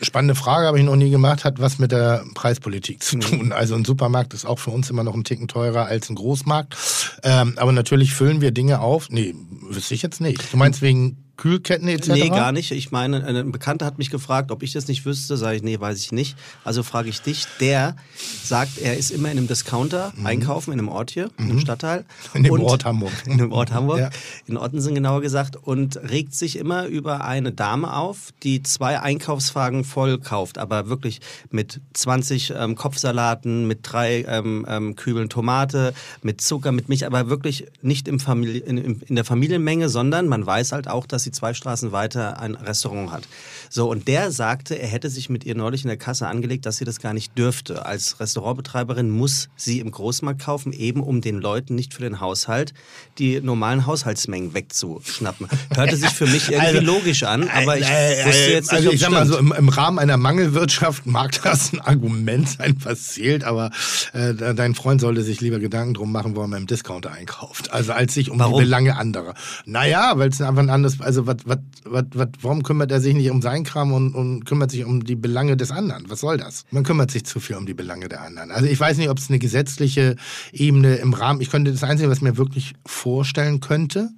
Spannende 0.00 0.34
Frage, 0.34 0.66
habe 0.66 0.78
ich 0.78 0.84
noch 0.84 0.96
nie 0.96 1.10
gemacht, 1.10 1.44
hat 1.44 1.60
was 1.60 1.78
mit 1.78 1.92
der 1.92 2.24
Preispolitik 2.34 3.02
zu 3.02 3.16
mhm. 3.16 3.20
tun. 3.20 3.52
Also 3.52 3.74
ein 3.74 3.84
Supermarkt 3.84 4.34
ist 4.34 4.44
auch 4.44 4.58
für 4.58 4.70
uns 4.70 4.90
immer 4.90 5.04
noch 5.04 5.14
ein 5.14 5.24
Ticken 5.24 5.48
teurer 5.48 5.86
als 5.86 6.10
ein 6.10 6.16
Großmarkt. 6.16 6.76
Ähm, 7.22 7.54
aber 7.56 7.72
natürlich 7.72 8.12
füllen 8.12 8.40
wir 8.40 8.50
Dinge 8.50 8.80
auf. 8.80 9.08
Nee, 9.10 9.34
wüsste 9.68 9.94
ich 9.94 10.02
jetzt 10.02 10.20
nicht. 10.20 10.52
Du 10.52 10.56
meinst 10.56 10.82
wegen 10.82 11.23
Kühlketten 11.36 11.88
etc.? 11.88 12.08
Nee, 12.08 12.28
gar 12.28 12.52
nicht. 12.52 12.70
Ich 12.70 12.92
meine, 12.92 13.24
ein 13.24 13.52
Bekannter 13.52 13.86
hat 13.86 13.98
mich 13.98 14.10
gefragt, 14.10 14.50
ob 14.50 14.62
ich 14.62 14.72
das 14.72 14.88
nicht 14.88 15.04
wüsste. 15.04 15.36
Sage 15.36 15.56
ich, 15.56 15.62
nee, 15.62 15.78
weiß 15.78 15.98
ich 15.98 16.12
nicht. 16.12 16.36
Also 16.62 16.82
frage 16.82 17.08
ich 17.08 17.20
dich. 17.22 17.46
Der 17.60 17.96
sagt, 18.42 18.78
er 18.78 18.96
ist 18.96 19.10
immer 19.10 19.30
in 19.30 19.38
einem 19.38 19.48
Discounter 19.48 20.12
mhm. 20.16 20.26
einkaufen, 20.26 20.72
in 20.72 20.78
einem 20.78 20.88
Ort 20.88 21.10
hier, 21.10 21.30
in 21.38 21.44
einem 21.44 21.56
mhm. 21.56 21.60
Stadtteil. 21.60 22.04
In 22.34 22.44
dem 22.44 22.60
Ort 22.60 22.84
Hamburg. 22.84 23.12
In 23.26 23.38
dem 23.38 23.52
Ort 23.52 23.72
Hamburg, 23.72 23.98
ja. 23.98 24.10
in 24.46 24.56
Ottensen 24.56 24.94
genauer 24.94 25.20
gesagt. 25.20 25.56
Und 25.56 25.96
regt 25.96 26.34
sich 26.34 26.56
immer 26.56 26.86
über 26.86 27.24
eine 27.24 27.52
Dame 27.52 27.94
auf, 27.96 28.32
die 28.42 28.62
zwei 28.62 29.00
Einkaufswagen 29.00 29.84
voll 29.84 30.18
kauft. 30.18 30.58
Aber 30.58 30.88
wirklich 30.88 31.20
mit 31.50 31.80
20 31.94 32.52
ähm, 32.56 32.76
Kopfsalaten, 32.76 33.66
mit 33.66 33.80
drei 33.82 34.24
ähm, 34.28 34.66
ähm, 34.68 34.94
Kübeln 34.94 35.28
Tomate, 35.28 35.94
mit 36.22 36.40
Zucker, 36.40 36.72
mit 36.72 36.88
Milch. 36.88 37.06
Aber 37.06 37.28
wirklich 37.28 37.66
nicht 37.82 38.08
im 38.08 38.20
Familie, 38.20 38.60
in, 38.60 38.78
in 38.78 39.14
der 39.14 39.24
Familienmenge, 39.24 39.88
sondern 39.88 40.28
man 40.28 40.44
weiß 40.44 40.72
halt 40.72 40.88
auch, 40.88 41.06
dass 41.06 41.23
sie 41.24 41.32
zwei 41.32 41.54
Straßen 41.54 41.92
weiter 41.92 42.38
ein 42.38 42.54
Restaurant 42.54 43.10
hat. 43.10 43.24
So, 43.70 43.90
und 43.90 44.08
der 44.08 44.30
sagte, 44.30 44.78
er 44.78 44.88
hätte 44.88 45.10
sich 45.10 45.28
mit 45.28 45.44
ihr 45.44 45.54
neulich 45.54 45.82
in 45.82 45.88
der 45.88 45.96
Kasse 45.96 46.28
angelegt, 46.28 46.66
dass 46.66 46.76
sie 46.76 46.84
das 46.84 47.00
gar 47.00 47.14
nicht 47.14 47.36
dürfte. 47.36 47.86
Als 47.86 48.20
Restaurantbetreiberin 48.20 49.10
muss 49.10 49.48
sie 49.56 49.80
im 49.80 49.90
Großmarkt 49.90 50.42
kaufen, 50.42 50.72
eben 50.72 51.02
um 51.02 51.20
den 51.20 51.38
Leuten 51.38 51.74
nicht 51.74 51.94
für 51.94 52.02
den 52.02 52.20
Haushalt 52.20 52.74
die 53.18 53.40
normalen 53.40 53.86
Haushaltsmengen 53.86 54.54
wegzuschnappen. 54.54 55.48
Hörte 55.74 55.96
sich 55.96 56.10
für 56.10 56.26
mich 56.26 56.48
irgendwie 56.50 56.78
also, 56.78 56.80
logisch 56.80 57.22
an, 57.22 57.48
aber 57.48 57.78
ich 57.78 57.86
äh, 57.86 58.24
wusste 58.26 58.50
jetzt 58.50 58.72
nicht, 58.72 58.72
Also 58.72 58.90
ich 58.90 59.00
sag 59.00 59.10
mal 59.10 59.26
so, 59.26 59.38
im, 59.38 59.52
im, 59.52 59.68
Rahmen 59.68 59.98
einer 59.98 60.16
Mangelwirtschaft 60.16 61.06
mag 61.06 61.40
das 61.42 61.72
ein 61.72 61.80
Argument 61.80 62.48
sein, 62.48 62.76
was 62.82 63.08
zählt, 63.08 63.44
aber 63.44 63.70
äh, 64.12 64.34
dein 64.34 64.74
Freund 64.74 65.00
sollte 65.00 65.22
sich 65.22 65.40
lieber 65.40 65.58
Gedanken 65.58 65.94
drum 65.94 66.12
machen, 66.12 66.36
wo 66.36 66.42
er 66.42 66.56
im 66.56 66.66
Discounter 66.66 67.12
einkauft, 67.12 67.72
also 67.72 67.92
als 67.92 68.14
sich 68.14 68.30
um 68.30 68.38
Warum? 68.38 68.58
die 68.58 68.64
Belange 68.64 68.96
anderer. 68.96 69.34
Naja, 69.64 70.12
weil 70.16 70.28
es 70.28 70.40
einfach 70.40 70.62
ein 70.62 70.70
anderes, 70.70 71.00
also 71.00 71.13
was, 71.26 71.36
was, 71.44 71.58
was, 71.84 72.04
was, 72.12 72.28
warum 72.40 72.62
kümmert 72.62 72.90
er 72.90 73.00
sich 73.00 73.14
nicht 73.14 73.30
um 73.30 73.42
seinen 73.42 73.64
Kram 73.64 73.92
und, 73.92 74.14
und 74.14 74.44
kümmert 74.44 74.70
sich 74.70 74.84
um 74.84 75.04
die 75.04 75.16
Belange 75.16 75.56
des 75.56 75.70
anderen? 75.70 76.04
Was 76.08 76.20
soll 76.20 76.36
das? 76.36 76.64
Man 76.70 76.82
kümmert 76.82 77.10
sich 77.10 77.24
zu 77.24 77.40
viel 77.40 77.56
um 77.56 77.66
die 77.66 77.74
Belange 77.74 78.08
der 78.08 78.22
anderen. 78.22 78.50
Also 78.50 78.66
ich 78.66 78.78
weiß 78.78 78.98
nicht, 78.98 79.08
ob 79.08 79.18
es 79.18 79.28
eine 79.28 79.38
gesetzliche 79.38 80.16
Ebene 80.52 80.96
im 80.96 81.14
Rahmen, 81.14 81.40
ich 81.40 81.50
könnte 81.50 81.72
das 81.72 81.84
Einzige, 81.84 82.10
was 82.10 82.20
mir 82.20 82.36
wirklich 82.36 82.74
vorstellen 82.84 83.60
könnte, 83.60 84.10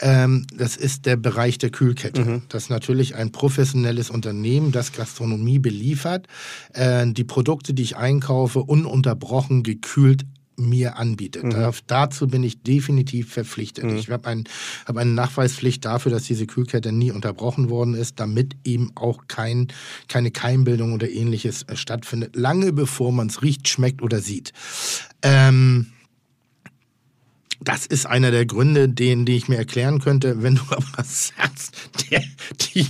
ähm, 0.00 0.46
das 0.54 0.76
ist 0.76 1.06
der 1.06 1.16
Bereich 1.16 1.58
der 1.58 1.70
Kühlkette. 1.70 2.24
Mhm. 2.24 2.42
Das 2.48 2.64
ist 2.64 2.70
natürlich 2.70 3.14
ein 3.14 3.32
professionelles 3.32 4.10
Unternehmen, 4.10 4.72
das 4.72 4.92
Gastronomie 4.92 5.58
beliefert, 5.58 6.26
äh, 6.74 7.06
die 7.06 7.24
Produkte, 7.24 7.72
die 7.72 7.82
ich 7.82 7.96
einkaufe, 7.96 8.62
ununterbrochen 8.62 9.62
gekühlt 9.62 10.26
mir 10.56 10.96
anbietet. 10.96 11.44
Mhm. 11.44 11.50
Da, 11.50 11.72
dazu 11.86 12.26
bin 12.28 12.42
ich 12.42 12.62
definitiv 12.62 13.32
verpflichtet. 13.32 13.84
Mhm. 13.84 13.96
Ich 13.96 14.10
habe 14.10 14.28
ein, 14.28 14.44
hab 14.86 14.96
eine 14.96 15.10
Nachweispflicht 15.10 15.84
dafür, 15.84 16.12
dass 16.12 16.24
diese 16.24 16.46
Kühlkette 16.46 16.92
nie 16.92 17.10
unterbrochen 17.10 17.70
worden 17.70 17.94
ist, 17.94 18.18
damit 18.20 18.56
eben 18.64 18.92
auch 18.94 19.24
kein, 19.28 19.68
keine 20.08 20.30
Keimbildung 20.30 20.92
oder 20.92 21.08
ähnliches 21.08 21.64
äh, 21.64 21.76
stattfindet, 21.76 22.36
lange 22.36 22.72
bevor 22.72 23.12
man 23.12 23.28
es 23.28 23.42
riecht, 23.42 23.68
schmeckt 23.68 24.02
oder 24.02 24.20
sieht. 24.20 24.52
Ähm, 25.22 25.88
das 27.60 27.86
ist 27.86 28.06
einer 28.06 28.30
der 28.30 28.46
Gründe, 28.46 28.88
den, 28.88 29.24
die 29.24 29.36
ich 29.36 29.48
mir 29.48 29.56
erklären 29.56 30.00
könnte, 30.00 30.42
wenn 30.42 30.56
du 30.56 30.62
aber 30.70 30.84
sagst, 31.04 31.90
der, 32.10 32.22
die 32.74 32.86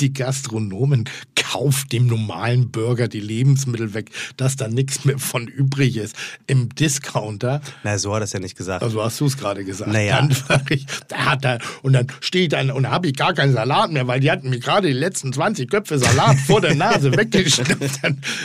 die 0.00 0.12
Gastronomen 0.12 1.08
kauft 1.34 1.92
dem 1.92 2.06
normalen 2.06 2.70
Bürger 2.70 3.08
die 3.08 3.20
Lebensmittel 3.20 3.94
weg, 3.94 4.10
dass 4.36 4.56
da 4.56 4.68
nichts 4.68 5.04
mehr 5.04 5.18
von 5.18 5.46
übrig 5.46 5.96
ist. 5.96 6.14
Im 6.46 6.68
Discounter. 6.74 7.60
Na, 7.84 7.98
so 7.98 8.14
hat 8.14 8.20
er 8.20 8.24
es 8.24 8.32
ja 8.32 8.40
nicht 8.40 8.56
gesagt. 8.56 8.82
Also 8.82 9.02
hast 9.02 9.20
du 9.20 9.26
es 9.26 9.36
gerade 9.36 9.64
gesagt. 9.64 9.90
Naja. 9.90 10.20
Dann 10.20 10.62
ich, 10.70 10.86
da 11.08 11.16
hat 11.26 11.44
er, 11.44 11.58
und 11.82 11.92
dann 11.94 12.06
steht 12.20 12.52
dann, 12.52 12.70
und 12.70 12.84
da 12.84 12.90
habe 12.90 13.08
ich 13.08 13.16
gar 13.16 13.32
keinen 13.34 13.52
Salat 13.52 13.90
mehr, 13.90 14.06
weil 14.06 14.20
die 14.20 14.30
hatten 14.30 14.50
mir 14.50 14.58
gerade 14.58 14.88
die 14.88 14.92
letzten 14.92 15.32
20 15.32 15.70
Köpfe 15.70 15.98
Salat 15.98 16.36
vor 16.38 16.60
der 16.60 16.74
Nase 16.74 17.12
weggeschnappt. 17.16 18.00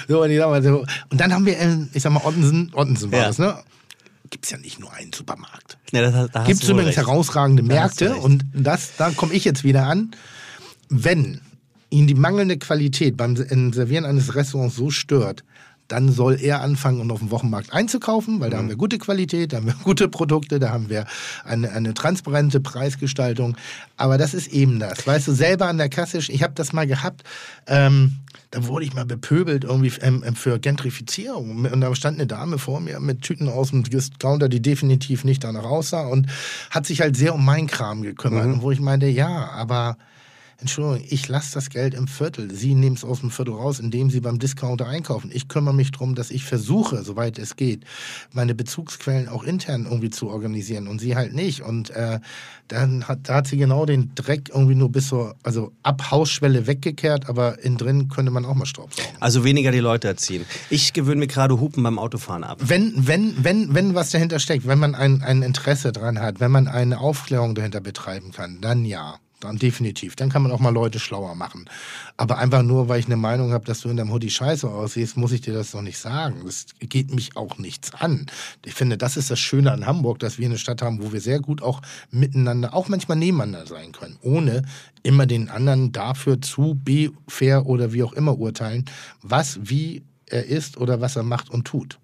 so, 0.08 0.24
und, 0.24 0.32
ich 0.32 0.38
sag 0.38 0.50
mal 0.50 0.64
so, 0.64 0.86
und 1.10 1.20
dann 1.20 1.34
haben 1.34 1.46
wir, 1.46 1.88
ich 1.94 2.02
sag 2.02 2.12
mal, 2.12 2.24
Ottensen, 2.24 2.72
Ottensen 2.74 3.12
war 3.12 3.20
ja. 3.20 3.28
das, 3.28 3.38
ne? 3.38 3.58
gibt 4.30 4.46
es 4.46 4.52
ja 4.52 4.58
nicht 4.58 4.80
nur 4.80 4.92
einen 4.92 5.14
Supermarkt. 5.14 5.78
Ja, 5.92 6.28
gibt 6.46 6.64
es 6.64 6.68
übrigens 6.68 6.98
recht. 6.98 6.98
herausragende 6.98 7.62
Märkte 7.62 8.16
und 8.16 8.44
das, 8.52 8.96
da 8.98 9.12
komme 9.12 9.32
ich 9.34 9.46
jetzt 9.46 9.64
wieder 9.64 9.86
an 9.86 10.16
wenn 10.94 11.42
ihn 11.94 12.08
die 12.08 12.16
mangelnde 12.16 12.58
Qualität 12.58 13.16
beim 13.16 13.36
Servieren 13.36 14.06
eines 14.06 14.36
Restaurants 14.36 14.76
so 14.76 14.90
stört, 14.90 15.44
dann 15.88 16.12
soll 16.12 16.40
er 16.42 16.62
anfangen, 16.62 17.02
um 17.02 17.12
auf 17.12 17.20
dem 17.20 17.30
Wochenmarkt 17.30 17.74
einzukaufen, 17.74 18.40
weil 18.40 18.50
da 18.50 18.58
mhm. 18.58 18.62
haben 18.62 18.70
wir 18.70 18.76
gute 18.78 18.98
Qualität, 18.98 19.54
da 19.54 19.58
haben 19.58 19.68
wir 19.68 19.76
gute 19.84 20.08
Produkte, 20.08 20.60
da 20.60 20.72
haben 20.72 20.90
wir 20.90 21.06
eine, 21.44 21.72
eine 21.72 21.94
transparente 21.94 22.60
Preisgestaltung. 22.60 23.58
Aber 23.98 24.18
das 24.18 24.34
ist 24.34 24.48
eben 24.48 24.80
das. 24.80 25.06
Weißt 25.06 25.28
du, 25.28 25.34
selber 25.34 25.68
an 25.68 25.78
der 25.78 25.90
Kasse, 25.90 26.18
ich 26.18 26.42
habe 26.44 26.54
das 26.56 26.74
mal 26.74 26.88
gehabt, 26.88 27.24
ähm, 27.68 28.20
da 28.52 28.68
wurde 28.68 28.86
ich 28.86 28.94
mal 28.94 29.06
bepöbelt 29.06 29.64
irgendwie 29.64 29.92
ähm, 30.02 30.24
ähm, 30.26 30.36
für 30.36 30.60
Gentrifizierung. 30.60 31.66
Und 31.66 31.82
da 31.82 31.94
stand 31.96 32.18
eine 32.18 32.28
Dame 32.28 32.60
vor 32.60 32.80
mir 32.80 33.00
mit 33.00 33.22
Tüten 33.22 33.50
aus 33.50 33.72
dem 33.72 33.84
Discounter, 33.84 34.48
die 34.48 34.62
definitiv 34.62 35.24
nicht 35.24 35.44
danach 35.44 35.64
aussah 35.64 36.08
und 36.08 36.28
hat 36.70 36.86
sich 36.86 37.02
halt 37.02 37.18
sehr 37.18 37.34
um 37.34 37.44
meinen 37.44 37.68
Kram 37.68 38.04
gekümmert. 38.04 38.46
Mhm. 38.46 38.54
Und 38.54 38.62
wo 38.62 38.72
ich 38.72 38.80
meinte, 38.80 39.08
ja, 39.08 39.50
aber 39.52 39.98
Entschuldigung, 40.64 41.06
ich 41.10 41.28
lasse 41.28 41.54
das 41.56 41.70
Geld 41.70 41.94
im 41.94 42.08
Viertel. 42.08 42.50
Sie 42.56 42.74
nehmen 42.74 42.96
es 42.96 43.04
aus 43.04 43.20
dem 43.20 43.32
Viertel 43.32 43.54
raus, 43.54 43.82
indem 43.82 44.10
Sie 44.10 44.22
beim 44.22 44.40
Discounter 44.40 44.88
einkaufen. 44.88 45.30
Ich 45.34 45.50
kümmere 45.50 45.74
mich 45.74 45.92
darum, 45.92 46.16
dass 46.16 46.32
ich 46.32 46.46
versuche, 46.46 47.04
soweit 47.04 47.38
es 47.38 47.58
geht, 47.58 47.84
meine 48.32 48.56
Bezugsquellen 48.56 49.28
auch 49.28 49.44
intern 49.44 49.84
irgendwie 49.84 50.10
zu 50.10 50.30
organisieren 50.30 50.88
und 50.88 51.00
Sie 51.00 51.18
halt 51.18 51.34
nicht. 51.34 51.64
Und 51.64 51.90
äh, 51.90 52.22
dann 52.70 53.10
hat, 53.10 53.28
da 53.28 53.36
hat 53.36 53.48
sie 53.48 53.58
genau 53.58 53.86
den 53.86 54.16
Dreck 54.16 54.52
irgendwie 54.54 54.76
nur 54.76 54.90
bis 54.90 55.10
zur, 55.10 55.36
also 55.44 55.74
ab 55.84 56.12
Hausschwelle 56.12 56.66
weggekehrt, 56.66 57.28
aber 57.28 57.62
innen 57.62 57.78
drin 57.78 58.08
könnte 58.08 58.32
man 58.32 58.46
auch 58.46 58.56
mal 58.56 58.66
Staub 58.66 58.94
saugen. 58.94 59.18
Also 59.20 59.44
weniger 59.44 59.72
die 59.72 59.80
Leute 59.80 60.08
erziehen. 60.08 60.46
Ich 60.70 60.94
gewöhne 60.94 61.20
mir 61.20 61.28
gerade 61.28 61.60
Hupen 61.60 61.84
beim 61.84 62.00
Autofahren 62.00 62.46
ab. 62.46 62.60
Wenn, 62.62 62.94
wenn, 62.96 63.44
wenn, 63.44 63.74
wenn 63.76 63.96
was 63.96 64.12
dahinter 64.12 64.40
steckt, 64.40 64.66
wenn 64.66 64.80
man 64.80 64.96
ein, 64.96 65.22
ein 65.24 65.42
Interesse 65.42 65.92
dran 65.92 66.20
hat, 66.20 66.40
wenn 66.40 66.52
man 66.52 66.70
eine 66.70 67.00
Aufklärung 67.00 67.54
dahinter 67.54 67.82
betreiben 67.82 68.32
kann, 68.32 68.62
dann 68.62 68.86
ja. 68.86 69.20
Dann 69.44 69.58
definitiv. 69.58 70.16
Dann 70.16 70.30
kann 70.30 70.42
man 70.42 70.52
auch 70.52 70.60
mal 70.60 70.74
Leute 70.74 71.00
schlauer 71.00 71.36
machen. 71.36 71.66
Aber 72.16 72.38
einfach 72.38 72.64
nur, 72.64 72.88
weil 72.88 73.00
ich 73.00 73.08
eine 73.08 73.18
Meinung 73.18 73.52
habe, 73.52 73.66
dass 73.66 73.82
du 73.82 73.90
in 73.90 73.98
deinem 73.98 74.12
Hoodie 74.12 74.30
scheiße 74.30 74.70
aussiehst, 74.70 75.18
muss 75.18 75.34
ich 75.34 75.42
dir 75.42 75.54
das 75.54 75.72
doch 75.72 75.82
nicht 75.82 75.98
sagen. 75.98 76.42
Das 76.46 76.68
geht 76.80 77.14
mich 77.14 77.36
auch 77.36 77.58
nichts 77.58 77.94
an. 77.94 78.28
Ich 78.64 78.74
finde, 78.74 78.98
das 78.98 79.18
ist 79.18 79.32
das 79.32 79.40
Schöne 79.40 79.72
an 79.72 79.86
Hamburg, 79.86 80.20
dass 80.20 80.38
wir 80.38 80.46
eine 80.46 80.58
Stadt 80.58 80.82
haben, 80.82 81.04
wo 81.04 81.12
wir 81.12 81.20
sehr 81.20 81.40
gut 81.40 81.62
auch 81.62 81.82
miteinander, 82.10 82.74
auch 82.74 82.88
manchmal 82.88 83.18
nebeneinander 83.18 83.68
sein 83.68 83.92
können, 83.92 84.18
ohne 84.22 84.64
immer 85.04 85.26
den 85.26 85.50
anderen 85.50 85.92
dafür 85.92 86.42
zu 86.42 86.80
be 86.82 87.12
fair 87.28 87.66
oder 87.66 87.92
wie 87.92 88.04
auch 88.04 88.14
immer 88.14 88.38
urteilen, 88.38 88.86
was 89.22 89.60
wie 89.62 90.04
er 90.28 90.46
ist 90.46 90.78
oder 90.78 91.02
was 91.02 91.16
er 91.16 91.24
macht 91.24 91.50
und 91.50 91.66
tut. 91.66 92.00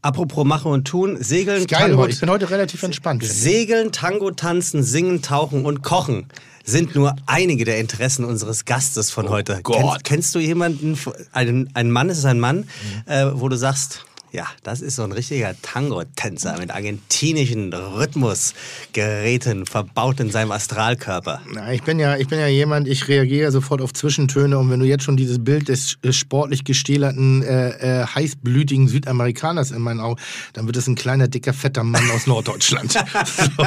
Apropos 0.00 0.44
Mache 0.44 0.68
und 0.68 0.86
Tun, 0.86 1.16
Segeln, 1.20 1.66
Geil, 1.66 1.90
Tango. 1.90 2.06
Ich 2.06 2.20
bin 2.20 2.30
heute 2.30 2.50
relativ 2.50 2.82
entspannt. 2.84 3.24
Segeln, 3.24 3.90
Tango 3.90 4.30
tanzen, 4.30 4.84
singen, 4.84 5.22
tauchen 5.22 5.64
und 5.64 5.82
kochen 5.82 6.26
sind 6.68 6.94
nur 6.94 7.16
einige 7.26 7.64
der 7.64 7.78
Interessen 7.78 8.24
unseres 8.24 8.64
Gastes 8.64 9.10
von 9.10 9.26
oh 9.26 9.30
heute. 9.30 9.60
Gott. 9.62 9.76
Kennst, 9.76 10.04
kennst, 10.04 10.34
du 10.34 10.38
jemanden, 10.38 10.98
einen, 11.32 11.70
einen 11.74 11.90
Mann, 11.90 12.10
ist 12.10 12.18
es 12.18 12.24
ein 12.26 12.38
Mann, 12.38 12.58
mhm. 12.58 13.12
äh, 13.12 13.40
wo 13.40 13.48
du 13.48 13.56
sagst, 13.56 14.04
ja, 14.32 14.46
das 14.62 14.80
ist 14.80 14.96
so 14.96 15.02
ein 15.04 15.12
richtiger 15.12 15.54
Tango-Tänzer 15.62 16.58
mit 16.58 16.70
argentinischen 16.70 17.72
Rhythmusgeräten 17.72 19.64
verbaut 19.66 20.20
in 20.20 20.30
seinem 20.30 20.52
Astralkörper. 20.52 21.40
Na, 21.54 21.72
ich 21.72 21.82
bin 21.82 21.98
ja, 21.98 22.16
ich 22.16 22.28
bin 22.28 22.38
ja 22.38 22.46
jemand, 22.46 22.88
ich 22.88 23.08
reagiere 23.08 23.50
sofort 23.50 23.80
auf 23.80 23.92
Zwischentöne 23.92 24.58
und 24.58 24.70
wenn 24.70 24.80
du 24.80 24.86
jetzt 24.86 25.04
schon 25.04 25.16
dieses 25.16 25.42
Bild 25.42 25.68
des 25.68 25.96
äh, 26.02 26.12
sportlich 26.12 26.64
gestählerten, 26.64 27.42
äh, 27.42 28.02
äh, 28.02 28.06
heißblütigen 28.06 28.88
Südamerikaners 28.88 29.70
in 29.70 29.80
meinen 29.80 30.00
Augen, 30.00 30.20
dann 30.52 30.66
wird 30.66 30.76
es 30.76 30.86
ein 30.86 30.94
kleiner, 30.94 31.28
dicker, 31.28 31.54
fetter 31.54 31.84
Mann 31.84 32.10
aus 32.10 32.26
Norddeutschland. 32.26 32.92
so, 33.24 33.64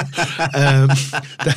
ähm, 0.54 0.90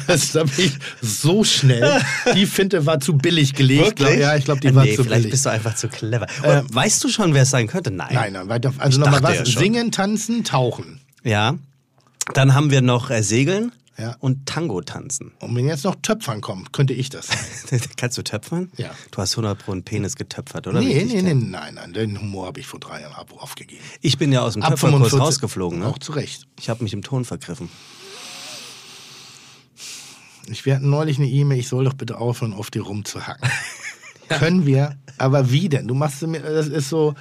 das 0.07 0.33
da 0.33 0.45
bin 0.45 0.67
ich 0.67 0.73
so 1.03 1.45
schnell. 1.45 2.01
Die 2.35 2.47
Finte 2.47 2.87
war 2.87 3.01
zu 3.01 3.17
billig 3.17 3.55
gelegt. 3.55 4.01
Wirklich? 4.01 4.21
Ja, 4.21 4.37
ich 4.37 4.45
glaube, 4.45 4.61
die 4.61 4.75
war 4.75 4.85
nee, 4.85 4.95
zu 4.95 5.05
vielleicht 5.05 5.23
billig. 5.23 5.31
bist 5.33 5.47
du 5.47 5.51
einfach 5.51 5.75
zu 5.75 5.89
clever. 5.89 6.27
Äh, 6.43 6.63
weißt 6.73 7.05
du 7.05 7.09
schon, 7.09 7.35
wer 7.35 7.43
es 7.43 7.51
sein 7.51 7.67
könnte? 7.67 7.91
Nein. 7.91 8.09
Nein, 8.13 8.33
nein. 8.33 8.73
Also 8.79 8.94
also 8.99 9.11
nochmal 9.11 9.23
was? 9.23 9.49
Ja 9.49 9.61
Singen, 9.61 9.93
tanzen, 9.93 10.45
tauchen. 10.45 11.01
Ja. 11.23 11.57
Dann 12.33 12.55
haben 12.55 12.71
wir 12.71 12.81
noch 12.81 13.11
äh, 13.11 13.23
Segeln. 13.23 13.73
Ja. 13.97 14.17
Und 14.19 14.47
Tango 14.47 14.81
tanzen. 14.81 15.33
Und 15.39 15.55
wenn 15.55 15.67
jetzt 15.67 15.85
noch 15.85 15.95
Töpfern 16.03 16.41
kommt, 16.41 16.73
könnte 16.73 16.93
ich 16.93 17.11
das. 17.11 17.29
Kannst 17.97 18.19
du 18.19 18.23
töpfern? 18.23 18.73
Ja. 18.77 18.91
Du 19.13 19.19
hast 19.19 19.35
100 19.35 19.57
Pro 19.57 19.71
einen 19.71 19.85
Penis 19.85 20.17
getöpfert, 20.17 20.67
oder? 20.67 20.81
Nee, 20.81 21.05
nee, 21.05 21.23
nee, 21.23 21.35
nein, 21.35 21.75
nein. 21.75 21.93
Den 21.93 22.21
Humor 22.21 22.47
habe 22.47 22.59
ich 22.59 22.67
vor 22.67 22.81
drei 22.81 23.03
Jahren 23.03 23.15
aufgegeben. 23.39 23.81
Ich 24.01 24.19
bin 24.19 24.33
ja 24.33 24.43
aus 24.43 24.55
dem 24.55 24.63
Ab 24.63 24.71
Töpferkurs 24.71 25.17
rausgeflogen. 25.17 25.79
Ne? 25.79 25.87
Auch 25.87 25.99
zu 25.99 26.11
Recht. 26.11 26.49
Ich 26.59 26.69
habe 26.69 26.83
mich 26.83 26.93
im 26.93 27.03
Ton 27.03 27.25
vergriffen. 27.25 27.69
Ich 30.49 30.67
werde 30.67 30.87
neulich 30.87 31.19
eine 31.19 31.29
E-Mail, 31.29 31.61
ich 31.61 31.69
soll 31.69 31.85
doch 31.85 31.95
bitte 31.95 32.19
aufhören, 32.19 32.53
auf 32.53 32.71
dir 32.71 32.83
rumzuhacken. 32.83 33.49
ja. 34.29 34.39
Können 34.39 34.67
wir, 34.67 34.97
aber 35.19 35.53
wie 35.53 35.69
denn? 35.69 35.87
Du 35.87 35.95
machst 35.95 36.21
mir, 36.27 36.41
das 36.41 36.67
ist 36.67 36.89
so 36.89 37.15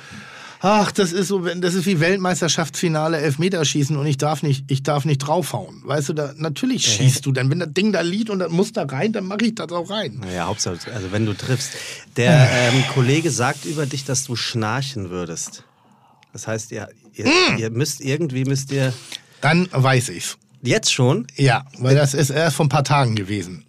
ach, 0.65 0.91
das 0.91 1.11
ist 1.11 1.27
so, 1.27 1.43
wenn- 1.43 1.61
das 1.61 1.75
ist 1.75 1.85
wie 1.85 1.99
Weltmeisterschaftsfinale 1.99 3.17
Elfmeterschießen 3.19 3.95
und 3.97 4.07
ich 4.07 4.17
darf 4.17 4.41
nicht, 4.43 4.65
ich 4.71 4.81
darf 4.81 5.05
nicht 5.05 5.19
draufhauen. 5.19 5.81
Weißt 5.85 6.09
du, 6.09 6.13
da, 6.13 6.33
natürlich 6.37 6.85
schießt 6.87 7.25
du 7.25 7.31
dann. 7.31 7.49
Wenn 7.51 7.59
das 7.59 7.73
Ding 7.73 7.91
da 7.91 8.01
liegt 8.01 8.29
und 8.29 8.39
das 8.39 8.49
muss 8.51 8.71
da 8.73 8.83
rein, 8.83 9.13
dann 9.13 9.25
mache 9.25 9.45
ich 9.45 9.55
das 9.55 9.71
auch 9.71 9.89
rein. 9.89 10.19
Naja, 10.21 10.47
Hauptsache, 10.47 10.77
also 10.93 11.11
wenn 11.11 11.25
du 11.25 11.33
triffst. 11.33 11.71
Der 12.17 12.49
ähm, 12.51 12.83
Kollege 12.93 13.29
sagt 13.29 13.65
über 13.65 13.85
dich, 13.85 14.05
dass 14.05 14.23
du 14.23 14.35
schnarchen 14.35 15.09
würdest. 15.09 15.63
Das 16.31 16.47
heißt, 16.47 16.71
ihr, 16.71 16.89
ihr, 17.13 17.25
Hm. 17.25 17.57
ihr 17.59 17.69
müsst 17.69 18.01
irgendwie, 18.01 18.45
müsst 18.45 18.71
ihr 18.71 18.93
Dann 19.41 19.67
weiß 19.71 20.09
ich's. 20.09 20.37
jetzt 20.61 20.91
schon, 20.93 21.27
Ja, 21.35 21.65
weil 21.77 21.95
das 21.95 22.13
ist 22.13 22.29
erst 22.29 22.55
vor 22.55 22.65
ein 22.65 22.69
paar 22.69 22.83
Tagen 22.85 23.15
gewesen. 23.15 23.65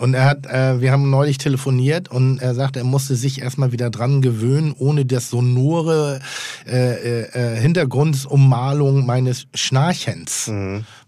Und 0.00 0.14
er 0.14 0.24
hat, 0.24 0.46
äh, 0.46 0.80
wir 0.80 0.90
haben 0.90 1.08
neulich 1.08 1.38
telefoniert 1.38 2.08
und 2.10 2.38
er 2.40 2.54
sagt, 2.54 2.76
er 2.76 2.82
musste 2.82 3.14
sich 3.14 3.40
erstmal 3.40 3.70
wieder 3.70 3.90
dran 3.90 4.22
gewöhnen, 4.22 4.74
ohne 4.76 5.04
das 5.06 5.30
sonore 5.30 6.20
äh, 6.66 6.72
äh, 6.72 7.54
äh, 7.56 7.60
Hintergrundummalung 7.60 9.06
meines 9.06 9.46
Schnarchens, 9.54 10.50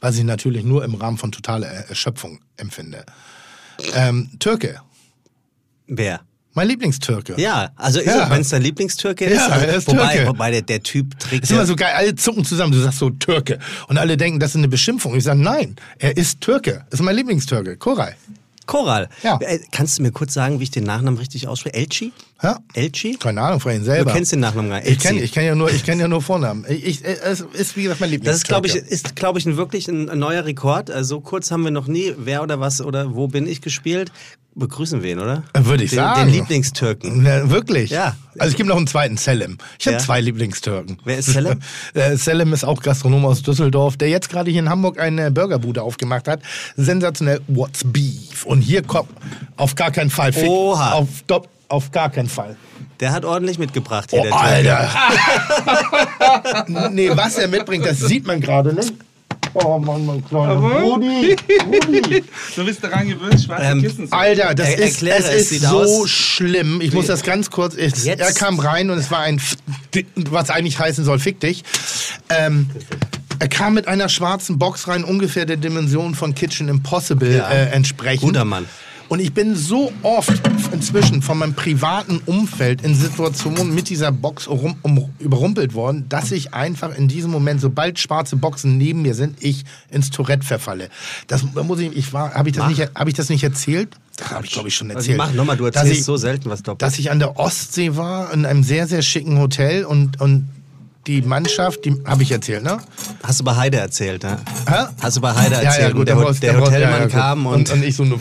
was 0.00 0.16
ich 0.18 0.24
natürlich 0.24 0.64
nur 0.64 0.84
im 0.84 0.94
Rahmen 0.94 1.18
von 1.18 1.32
totaler 1.32 1.66
Erschöpfung 1.66 2.38
empfinde. 2.56 3.04
Ähm, 3.94 4.30
Türke, 4.38 4.80
wer? 5.88 6.20
mein 6.54 6.68
Lieblingstürke. 6.68 7.34
Ja, 7.38 7.68
also 7.76 8.00
Ja. 8.00 8.30
wenn 8.30 8.40
es 8.40 8.48
dein 8.48 8.62
Lieblingstürke 8.62 9.26
ist, 9.26 9.36
Ja, 9.36 9.48
also, 9.48 9.66
er 9.66 9.76
ist 9.76 9.88
wobei, 9.88 10.14
Türke. 10.14 10.28
wobei 10.30 10.50
der, 10.52 10.62
der 10.62 10.82
Typ 10.82 11.18
trägt 11.18 11.42
ist 11.42 11.50
ja, 11.50 11.56
immer 11.56 11.66
so 11.66 11.76
geil, 11.76 11.92
alle 11.94 12.14
zucken 12.14 12.46
zusammen, 12.46 12.72
du 12.72 12.78
sagst 12.78 12.98
so 12.98 13.10
Türke. 13.10 13.58
Und 13.88 13.98
alle 13.98 14.16
denken, 14.16 14.40
das 14.40 14.50
ist 14.52 14.56
eine 14.56 14.68
Beschimpfung. 14.68 15.14
Ich 15.16 15.24
sage, 15.24 15.38
nein, 15.38 15.76
er 15.98 16.16
ist 16.16 16.40
Türke. 16.40 16.86
Das 16.88 17.00
ist 17.00 17.04
mein 17.04 17.14
Lieblingstürke, 17.14 17.76
Koray. 17.76 18.12
Koral. 18.66 19.08
Ja. 19.22 19.38
Äh, 19.40 19.60
Kannst 19.70 19.98
du 19.98 20.02
mir 20.02 20.10
kurz 20.12 20.34
sagen, 20.34 20.58
wie 20.60 20.64
ich 20.64 20.70
den 20.70 20.84
Nachnamen 20.84 21.18
richtig 21.18 21.48
ausspreche? 21.48 21.74
Elchi? 21.74 22.12
Ja? 22.42 22.58
Elchi? 22.74 23.16
Keine 23.16 23.40
Ahnung, 23.40 23.60
frag 23.60 23.74
ihn 23.76 23.84
selber. 23.84 24.10
Du 24.10 24.16
kennst 24.16 24.32
den 24.32 24.40
Nachnamen 24.40 24.70
gar 24.70 24.80
nicht. 24.80 24.90
Ich 24.90 24.98
kenne 24.98 25.20
ich 25.20 25.32
kenn 25.32 25.44
ja, 25.46 25.54
nur- 25.54 25.70
ich 25.70 25.84
kenn 25.84 25.98
ja 26.00 26.08
nur 26.08 26.20
Vornamen. 26.22 26.64
Ich, 26.68 26.84
ich, 26.84 27.04
es 27.04 27.40
ist, 27.40 27.76
wie 27.76 27.84
gesagt, 27.84 28.00
mein 28.00 28.20
Das 28.22 28.36
ist, 28.36 28.48
glaube 28.48 28.66
ich, 28.66 28.74
ist, 28.74 29.16
glaube 29.16 29.38
ich, 29.38 29.46
ein 29.46 29.56
wirklich 29.56 29.88
ein, 29.88 30.10
ein 30.10 30.18
neuer 30.18 30.44
Rekord. 30.44 30.90
Also 30.90 31.16
so 31.16 31.20
kurz 31.20 31.50
haben 31.50 31.62
wir 31.64 31.70
noch 31.70 31.86
nie 31.86 32.14
Wer 32.18 32.42
oder 32.42 32.60
was 32.60 32.80
oder 32.80 33.14
Wo 33.14 33.28
bin 33.28 33.46
ich 33.46 33.60
gespielt. 33.62 34.10
Begrüßen 34.58 35.02
wir 35.02 35.12
ihn, 35.12 35.18
oder? 35.20 35.42
Würde 35.54 35.84
ich 35.84 35.90
den, 35.90 35.96
sagen. 35.98 36.20
Den 36.32 36.34
Lieblingstürken. 36.34 37.22
Na, 37.22 37.50
wirklich? 37.50 37.90
Ja. 37.90 38.16
Also 38.38 38.52
es 38.52 38.56
gibt 38.56 38.70
noch 38.70 38.78
einen 38.78 38.86
zweiten, 38.86 39.18
Selim. 39.18 39.58
Ich 39.78 39.86
habe 39.86 39.98
Ja. 39.98 40.02
zwei 40.02 40.22
Lieblingstürken. 40.22 40.98
Wer 41.04 41.18
ist 41.18 41.26
Selim? 41.26 41.60
Äh, 41.94 42.16
Selim 42.16 42.54
ist 42.54 42.64
auch 42.64 42.80
Gastronom 42.80 43.26
aus 43.26 43.42
Düsseldorf, 43.42 43.98
der 43.98 44.08
jetzt 44.08 44.30
gerade 44.30 44.50
hier 44.50 44.60
in 44.60 44.70
Hamburg 44.70 44.98
eine 44.98 45.30
Burgerbude 45.30 45.82
aufgemacht 45.82 46.26
hat. 46.26 46.40
Sensationell, 46.74 47.40
what's 47.48 47.82
beef? 47.84 48.46
Und 48.46 48.62
hier 48.62 48.82
kommt 48.82 49.10
auf 49.58 49.74
gar 49.74 49.90
keinen 49.90 50.08
Fall. 50.08 50.32
Fick, 50.32 50.48
Oha. 50.48 50.92
Auf, 50.92 51.08
auf 51.68 51.90
gar 51.92 52.08
keinen 52.08 52.28
Fall. 52.28 52.56
Der 53.00 53.12
hat 53.12 53.26
ordentlich 53.26 53.58
mitgebracht 53.58 54.10
hier, 54.10 54.20
Oh, 54.20 54.22
der 54.22 54.32
Türke. 54.32 54.88
Alter. 56.64 56.88
nee, 56.92 57.10
was 57.12 57.36
er 57.36 57.48
mitbringt, 57.48 57.84
das 57.84 57.98
sieht 58.00 58.26
man 58.26 58.40
gerade 58.40 58.72
nicht. 58.72 58.94
Oh 59.54 59.78
Mann, 59.78 60.04
mein 60.06 60.24
kleiner 60.24 60.54
Rudi. 60.54 61.36
Rudi. 61.64 62.24
Du 62.56 62.64
bist 62.64 62.82
daran 62.82 63.08
gewöhnt, 63.08 63.40
schwarze 63.40 63.64
Ähm, 63.64 63.82
Kissen 63.82 64.08
zu 64.08 64.12
Alter, 64.14 64.54
das 64.54 64.68
Er- 64.70 64.78
ist, 64.78 65.02
es 65.02 65.24
es 65.28 65.34
ist 65.42 65.48
sieht 65.50 65.62
so 65.62 65.80
aus- 65.80 66.10
schlimm. 66.10 66.80
Ich 66.80 66.92
muss 66.92 67.06
das 67.06 67.22
ganz 67.22 67.50
kurz. 67.50 67.74
Es, 67.74 68.04
er 68.06 68.16
kam 68.32 68.58
rein 68.58 68.90
und 68.90 68.98
es 68.98 69.10
war 69.10 69.20
ein, 69.20 69.40
was 70.30 70.50
eigentlich 70.50 70.78
heißen 70.78 71.04
soll, 71.04 71.18
fick 71.18 71.40
dich. 71.40 71.64
Ähm, 72.28 72.68
er 73.38 73.48
kam 73.48 73.74
mit 73.74 73.86
einer 73.88 74.08
schwarzen 74.08 74.58
Box 74.58 74.88
rein, 74.88 75.04
ungefähr 75.04 75.44
der 75.44 75.58
Dimension 75.58 76.14
von 76.14 76.34
Kitchen 76.34 76.68
Impossible 76.68 77.36
Ja. 77.36 77.50
äh, 77.50 77.66
entsprechend. 77.70 78.22
Guter 78.22 78.44
Mann. 78.44 78.66
Und 79.08 79.20
ich 79.20 79.32
bin 79.32 79.54
so 79.54 79.92
oft 80.02 80.32
inzwischen 80.72 81.22
von 81.22 81.38
meinem 81.38 81.54
privaten 81.54 82.20
Umfeld 82.26 82.82
in 82.82 82.94
Situationen 82.94 83.72
mit 83.74 83.88
dieser 83.88 84.10
Box 84.10 84.48
um, 84.48 84.74
um, 84.82 85.10
überrumpelt 85.20 85.74
worden, 85.74 86.06
dass 86.08 86.32
ich 86.32 86.54
einfach 86.54 86.96
in 86.96 87.06
diesem 87.06 87.30
Moment, 87.30 87.60
sobald 87.60 88.00
schwarze 88.00 88.34
Boxen 88.36 88.76
neben 88.78 89.02
mir 89.02 89.14
sind, 89.14 89.36
ich 89.40 89.64
ins 89.90 90.10
Tourette 90.10 90.44
verfalle. 90.44 90.88
Das 91.28 91.44
da 91.54 91.62
muss 91.62 91.78
ich, 91.78 91.96
ich 91.96 92.12
war, 92.12 92.34
habe 92.34 92.48
ich 92.48 92.56
das 92.56 92.68
nicht, 92.68 92.90
habe 92.96 93.08
ich 93.10 93.14
das 93.16 93.28
nicht 93.28 93.44
erzählt? 93.44 93.90
Das 94.16 94.30
habe 94.30 94.44
ich 94.46 94.52
glaube 94.52 94.68
ich 94.68 94.74
schon 94.74 94.88
Also 94.90 94.98
erzählt. 94.98 95.18
mach 95.18 95.32
nochmal, 95.34 95.56
du 95.56 95.66
erzählst 95.66 95.92
ich- 96.00 96.04
so 96.04 96.16
selten 96.16 96.50
was 96.50 96.62
doppelt. 96.64 96.82
dass 96.82 96.98
ich 96.98 97.10
an 97.10 97.18
der 97.20 97.38
Ostsee 97.38 97.96
war, 97.96 98.32
in 98.32 98.44
einem 98.44 98.64
sehr, 98.64 98.88
sehr 98.88 99.02
schicken 99.02 99.38
Hotel 99.38 99.84
und, 99.84 100.20
und 100.20 100.48
die 101.06 101.22
Mannschaft, 101.22 101.84
die 101.84 101.94
habe 102.04 102.22
ich 102.22 102.30
erzählt, 102.32 102.62
ne? 102.64 102.78
Hast 103.22 103.40
du 103.40 103.44
bei 103.44 103.54
Heide 103.56 103.78
erzählt, 103.78 104.22
ne? 104.24 104.38
Hä? 104.68 104.86
Hast 105.00 105.16
du 105.16 105.20
bei 105.20 105.34
Heide 105.34 105.54
Ja, 105.56 105.60
erzählt? 105.62 105.82
ja, 105.82 105.90
gut, 105.90 105.98
und 106.00 106.08
der, 106.08 106.16
Ho- 106.16 106.32
der 106.32 106.60
Hotelmann 106.60 106.80
ja, 106.80 106.98
ja, 106.98 107.02
gut. 107.04 107.12
kam 107.12 107.46
und, 107.46 107.70
und, 107.70 107.84
ich 107.84 107.94
so 107.96 108.04
nur 108.04 108.18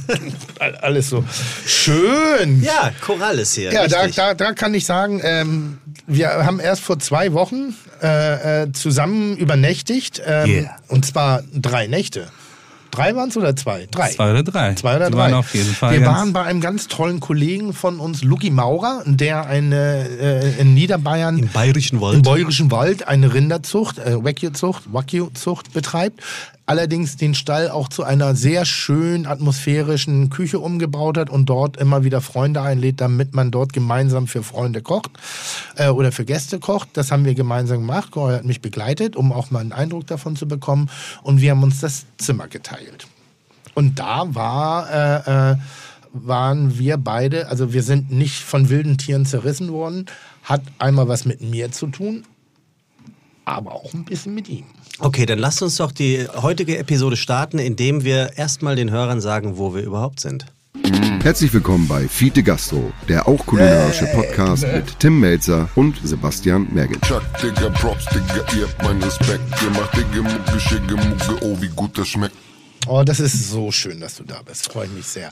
alles 0.80 1.08
so 1.08 1.24
schön. 1.66 2.62
Ja, 2.62 2.92
Korall 3.00 3.38
ist 3.38 3.54
hier. 3.54 3.72
Ja, 3.72 3.86
da, 3.88 4.06
da, 4.06 4.34
da 4.34 4.52
kann 4.52 4.74
ich 4.74 4.84
sagen, 4.86 5.20
ähm, 5.24 5.78
wir 6.06 6.28
haben 6.44 6.60
erst 6.60 6.82
vor 6.82 6.98
zwei 6.98 7.32
Wochen 7.32 7.74
äh, 8.02 8.62
äh, 8.64 8.72
zusammen 8.72 9.36
übernächtigt. 9.36 10.22
Ähm, 10.26 10.50
Yeah. 10.50 10.76
Und 10.88 11.06
zwar 11.06 11.42
drei 11.54 11.86
Nächte. 11.86 12.28
Drei 12.92 13.16
waren 13.16 13.30
es 13.30 13.36
oder 13.38 13.56
zwei? 13.56 13.88
Drei. 13.90 14.10
Zwei 14.10 14.30
oder 14.32 14.42
drei. 14.42 14.74
Zwei 14.74 14.96
oder 14.96 15.06
Die 15.06 15.12
drei. 15.12 15.18
waren 15.22 15.34
auf 15.34 15.54
jeden 15.54 15.72
Fall 15.74 15.98
Wir 15.98 16.06
waren 16.06 16.34
bei 16.34 16.42
einem 16.42 16.60
ganz 16.60 16.88
tollen 16.88 17.20
Kollegen 17.20 17.72
von 17.72 17.98
uns, 17.98 18.22
Lucky 18.22 18.50
Maurer, 18.50 19.02
der 19.06 19.46
eine 19.46 20.06
äh, 20.20 20.60
in 20.60 20.74
Niederbayern 20.74 21.38
Im 21.38 21.48
Bayerischen 21.48 22.02
Wald. 22.02 22.16
im 22.16 22.22
Bayerischen 22.22 22.70
Wald 22.70 23.08
eine 23.08 23.32
Rinderzucht, 23.32 23.98
äh, 23.98 24.22
Wagyu-Zucht, 24.22 24.92
Wagyu-Zucht 24.92 25.72
betreibt. 25.72 26.20
Allerdings 26.72 27.18
den 27.18 27.34
Stall 27.34 27.68
auch 27.68 27.90
zu 27.90 28.02
einer 28.02 28.34
sehr 28.34 28.64
schön 28.64 29.26
atmosphärischen 29.26 30.30
Küche 30.30 30.58
umgebaut 30.58 31.18
hat 31.18 31.28
und 31.28 31.44
dort 31.50 31.76
immer 31.76 32.02
wieder 32.02 32.22
Freunde 32.22 32.62
einlädt, 32.62 32.98
damit 33.02 33.34
man 33.34 33.50
dort 33.50 33.74
gemeinsam 33.74 34.26
für 34.26 34.42
Freunde 34.42 34.80
kocht 34.80 35.10
äh, 35.76 35.90
oder 35.90 36.12
für 36.12 36.24
Gäste 36.24 36.60
kocht. 36.60 36.88
Das 36.94 37.12
haben 37.12 37.26
wir 37.26 37.34
gemeinsam 37.34 37.80
gemacht. 37.80 38.10
Cora 38.10 38.36
hat 38.36 38.46
mich 38.46 38.62
begleitet, 38.62 39.16
um 39.16 39.34
auch 39.34 39.50
mal 39.50 39.58
einen 39.58 39.72
Eindruck 39.72 40.06
davon 40.06 40.34
zu 40.34 40.48
bekommen. 40.48 40.88
Und 41.22 41.42
wir 41.42 41.50
haben 41.50 41.62
uns 41.62 41.80
das 41.80 42.06
Zimmer 42.16 42.48
geteilt. 42.48 43.06
Und 43.74 43.98
da 43.98 44.34
war, 44.34 44.90
äh, 44.90 45.50
äh, 45.52 45.56
waren 46.14 46.78
wir 46.78 46.96
beide, 46.96 47.48
also 47.48 47.74
wir 47.74 47.82
sind 47.82 48.10
nicht 48.10 48.40
von 48.40 48.70
wilden 48.70 48.96
Tieren 48.96 49.26
zerrissen 49.26 49.72
worden, 49.72 50.06
hat 50.42 50.62
einmal 50.78 51.06
was 51.06 51.26
mit 51.26 51.42
mir 51.42 51.70
zu 51.70 51.88
tun, 51.88 52.24
aber 53.44 53.72
auch 53.72 53.92
ein 53.94 54.04
bisschen 54.04 54.34
mit 54.34 54.48
ihm. 54.48 54.64
Okay, 54.98 55.26
dann 55.26 55.38
lasst 55.38 55.62
uns 55.62 55.76
doch 55.76 55.92
die 55.92 56.26
heutige 56.34 56.78
Episode 56.78 57.16
starten, 57.16 57.58
indem 57.58 58.04
wir 58.04 58.36
erstmal 58.36 58.76
den 58.76 58.90
Hörern 58.90 59.20
sagen, 59.20 59.56
wo 59.58 59.74
wir 59.74 59.82
überhaupt 59.82 60.20
sind. 60.20 60.46
Herzlich 61.22 61.52
willkommen 61.52 61.86
bei 61.86 62.08
Fiete 62.08 62.42
Gastro, 62.42 62.92
der 63.08 63.28
auch 63.28 63.46
kulinarische 63.46 64.06
Podcast 64.06 64.66
mit 64.66 64.98
Tim 64.98 65.20
Melzer 65.20 65.68
und 65.76 65.96
Sebastian 66.02 66.66
Merget. 66.72 67.00
Chuck, 67.02 67.22
Digga, 67.40 67.70
Props, 67.70 68.06
Digga, 68.06 68.44
ihr 68.58 68.66
habt 68.66 68.82
meinen 68.82 69.02
Respekt. 69.02 69.42
Ihr 69.62 69.70
macht 69.70 69.96
Digga, 69.96 70.22
Mucke, 70.22 70.60
Schicke, 70.60 70.96
Mucke, 70.96 71.44
oh, 71.44 71.56
wie 71.60 71.68
gut 71.68 71.96
das 71.96 72.08
schmeckt. 72.08 72.34
Oh, 72.88 73.04
das 73.04 73.20
ist 73.20 73.48
so 73.50 73.70
schön, 73.70 74.00
dass 74.00 74.16
du 74.16 74.24
da 74.24 74.42
bist. 74.42 74.72
Freue 74.72 74.86
ich 74.86 74.92
mich 74.92 75.06
sehr. 75.06 75.30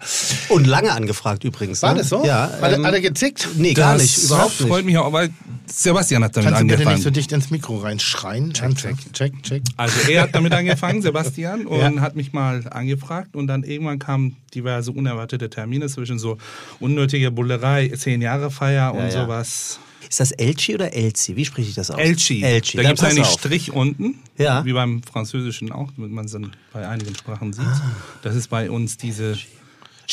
Und 0.51 0.67
lange 0.69 0.93
angefragt 0.93 1.43
übrigens. 1.43 1.83
War 1.83 1.93
ne? 1.95 1.99
das 1.99 2.09
so? 2.09 2.25
Ja. 2.25 2.43
Hat, 2.49 2.63
er- 2.63 2.75
ähm, 2.75 2.87
hat 2.87 2.95
er 2.95 3.01
gezickt? 3.01 3.49
nee, 3.57 3.75
gar 3.75 3.97
nicht, 3.97 4.19
überhaupt 4.25 4.53
freut 4.53 4.77
nicht. 4.79 4.85
mich 4.87 4.99
auch, 4.99 5.07
aber 5.07 5.27
Sebastian 5.67 6.23
hat 6.23 6.37
damit 6.37 6.49
Kannst 6.51 6.61
du 6.61 6.65
bitte 6.67 6.75
angefangen. 6.79 6.95
nicht 6.97 7.05
so 7.05 7.11
dicht 7.11 7.33
ins 7.33 7.51
Mikro 7.51 7.79
reinschreien? 7.79 8.53
Check, 8.53 8.77
check, 8.77 8.97
check, 9.13 9.43
check. 9.43 9.63
Also 9.77 10.09
er 10.11 10.23
hat 10.23 10.35
damit 10.35 10.53
angefangen, 10.53 11.03
Sebastian, 11.03 11.67
und 11.67 11.97
Ja. 11.97 12.01
hat 12.01 12.15
mich 12.15 12.33
mal 12.33 12.63
angefragt 12.71 13.35
und 13.35 13.49
dann 13.49 13.65
irgendwann 13.65 13.99
kamen 13.99 14.37
diverse 14.55 14.93
unerwartete 14.93 15.51
Termine 15.51 15.89
zwischen 15.89 16.19
so 16.21 16.39
unnötiger 16.79 17.31
Bullerei, 17.33 17.89
zehn 17.97 18.23
Jahre 18.23 18.51
Feier 18.53 18.93
und 18.95 19.01
Ja, 19.01 19.05
ja. 19.09 19.23
sowas. 19.25 19.81
Ist 20.11 20.19
das 20.19 20.33
Elchi 20.33 20.75
oder 20.75 20.93
Elzi? 20.93 21.37
Wie 21.37 21.45
spreche 21.45 21.69
ich 21.69 21.77
das 21.77 21.89
aus? 21.91 21.99
Elchi. 21.99 22.43
Elchi. 22.43 22.77
Da 22.77 22.83
gibt 22.83 22.99
es 22.99 23.05
einen 23.05 23.21
auf. 23.21 23.31
Strich 23.33 23.71
unten, 23.73 24.19
Ja. 24.37 24.65
wie 24.65 24.73
beim 24.73 25.05
Französischen 25.05 25.71
auch, 25.71 25.93
damit 25.97 26.11
man 26.11 26.25
es 26.25 26.33
dann 26.33 26.51
bei 26.73 26.87
einigen 26.87 27.15
Sprachen 27.15 27.53
sieht. 27.53 27.65
Ah. 27.65 27.81
Das 28.23 28.35
ist 28.35 28.49
bei 28.49 28.71
uns 28.73 28.97
diese 28.97 29.39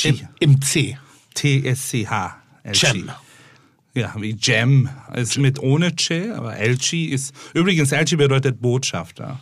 Im, 0.04 0.20
Im 0.40 0.62
C. 0.62 1.00
T-S-C-H. 1.34 2.38
Cem. 2.76 3.10
Ja, 3.96 4.14
wie 4.20 4.38
Jam. 4.40 4.88
Ist 5.16 5.40
mit 5.40 5.58
ohne 5.60 5.92
Che, 5.96 6.32
aber 6.36 6.56
Elchi 6.58 7.06
ist. 7.06 7.34
Übrigens, 7.56 7.92
Elchi 7.92 8.16
bedeutet 8.18 8.62
Botschafter. 8.62 9.40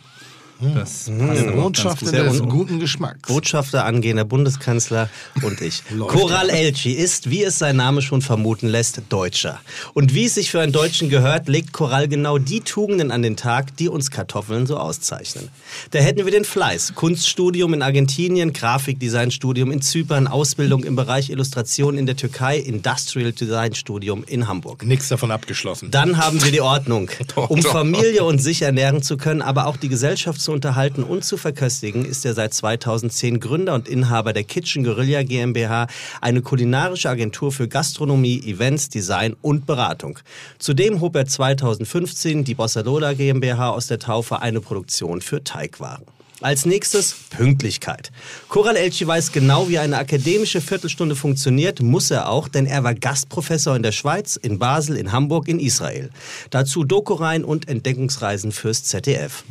Das 0.60 1.10
passt 1.10 1.10
aber 1.10 1.18
auch 1.18 1.26
ganz 1.36 1.54
Botschafter 1.54 2.24
des 2.24 2.42
guten 2.42 2.80
Geschmacks. 2.80 3.28
Botschafter, 3.28 3.84
angehender 3.84 4.24
Bundeskanzler 4.24 5.10
und 5.42 5.60
ich. 5.60 5.82
Koral 5.98 6.48
Elchi 6.48 6.92
ist, 6.92 7.30
wie 7.30 7.42
es 7.42 7.58
sein 7.58 7.76
Name 7.76 8.00
schon 8.00 8.22
vermuten 8.22 8.66
lässt, 8.66 9.02
Deutscher. 9.10 9.60
Und 9.92 10.14
wie 10.14 10.24
es 10.24 10.34
sich 10.34 10.50
für 10.50 10.60
einen 10.60 10.72
Deutschen 10.72 11.10
gehört, 11.10 11.48
legt 11.48 11.72
Koral 11.72 12.08
genau 12.08 12.38
die 12.38 12.60
Tugenden 12.60 13.10
an 13.10 13.22
den 13.22 13.36
Tag, 13.36 13.76
die 13.76 13.88
uns 13.88 14.10
Kartoffeln 14.10 14.66
so 14.66 14.78
auszeichnen. 14.78 15.48
Da 15.90 15.98
hätten 15.98 16.24
wir 16.24 16.32
den 16.32 16.44
Fleiß, 16.44 16.94
Kunststudium 16.94 17.74
in 17.74 17.82
Argentinien, 17.82 18.52
Grafikdesignstudium 18.52 19.70
in 19.70 19.82
Zypern, 19.82 20.26
Ausbildung 20.26 20.84
im 20.84 20.96
Bereich 20.96 21.28
Illustration 21.28 21.98
in 21.98 22.06
der 22.06 22.16
Türkei, 22.16 22.58
Industrial 22.58 23.32
Design 23.32 23.74
Studium 23.74 24.24
in 24.24 24.48
Hamburg. 24.48 24.84
Nix 24.84 25.08
davon 25.08 25.30
abgeschlossen. 25.30 25.90
Dann 25.90 26.16
haben 26.16 26.42
wir 26.42 26.50
die 26.50 26.62
Ordnung, 26.62 27.10
um 27.48 27.62
Familie 27.62 28.24
und 28.24 28.38
sich 28.38 28.62
ernähren 28.62 29.02
zu 29.02 29.18
können, 29.18 29.42
aber 29.42 29.66
auch 29.66 29.76
die 29.76 29.88
Gesellschaftsführung 29.88 30.45
zu 30.46 30.52
unterhalten 30.52 31.02
und 31.02 31.24
zu 31.24 31.36
verköstigen, 31.36 32.04
ist 32.04 32.24
er 32.24 32.32
seit 32.32 32.54
2010 32.54 33.40
Gründer 33.40 33.74
und 33.74 33.88
Inhaber 33.88 34.32
der 34.32 34.44
Kitchen 34.44 34.84
Guerilla 34.84 35.24
GmbH, 35.24 35.88
eine 36.20 36.40
kulinarische 36.40 37.10
Agentur 37.10 37.50
für 37.50 37.66
Gastronomie, 37.66 38.40
Events, 38.46 38.88
Design 38.88 39.34
und 39.42 39.66
Beratung. 39.66 40.20
Zudem 40.58 41.00
hob 41.00 41.16
er 41.16 41.26
2015 41.26 42.44
die 42.44 42.54
Bossa 42.54 42.82
Lola 42.82 43.14
GmbH 43.14 43.70
aus 43.70 43.88
der 43.88 43.98
Taufe, 43.98 44.40
eine 44.40 44.60
Produktion 44.60 45.20
für 45.20 45.42
Teigwaren. 45.42 46.15
Als 46.42 46.66
nächstes 46.66 47.16
Pünktlichkeit. 47.30 48.12
Koral 48.48 48.76
Elchi 48.76 49.06
weiß 49.06 49.32
genau, 49.32 49.70
wie 49.70 49.78
eine 49.78 49.96
akademische 49.96 50.60
Viertelstunde 50.60 51.16
funktioniert, 51.16 51.80
muss 51.80 52.10
er 52.10 52.28
auch, 52.28 52.48
denn 52.48 52.66
er 52.66 52.84
war 52.84 52.94
Gastprofessor 52.94 53.74
in 53.74 53.82
der 53.82 53.92
Schweiz, 53.92 54.36
in 54.36 54.58
Basel, 54.58 54.96
in 54.98 55.12
Hamburg, 55.12 55.48
in 55.48 55.58
Israel. 55.58 56.10
Dazu 56.50 56.84
Doku-Reihen 56.84 57.42
und 57.42 57.68
Entdeckungsreisen 57.68 58.52
fürs 58.52 58.84
ZDF. 58.84 59.44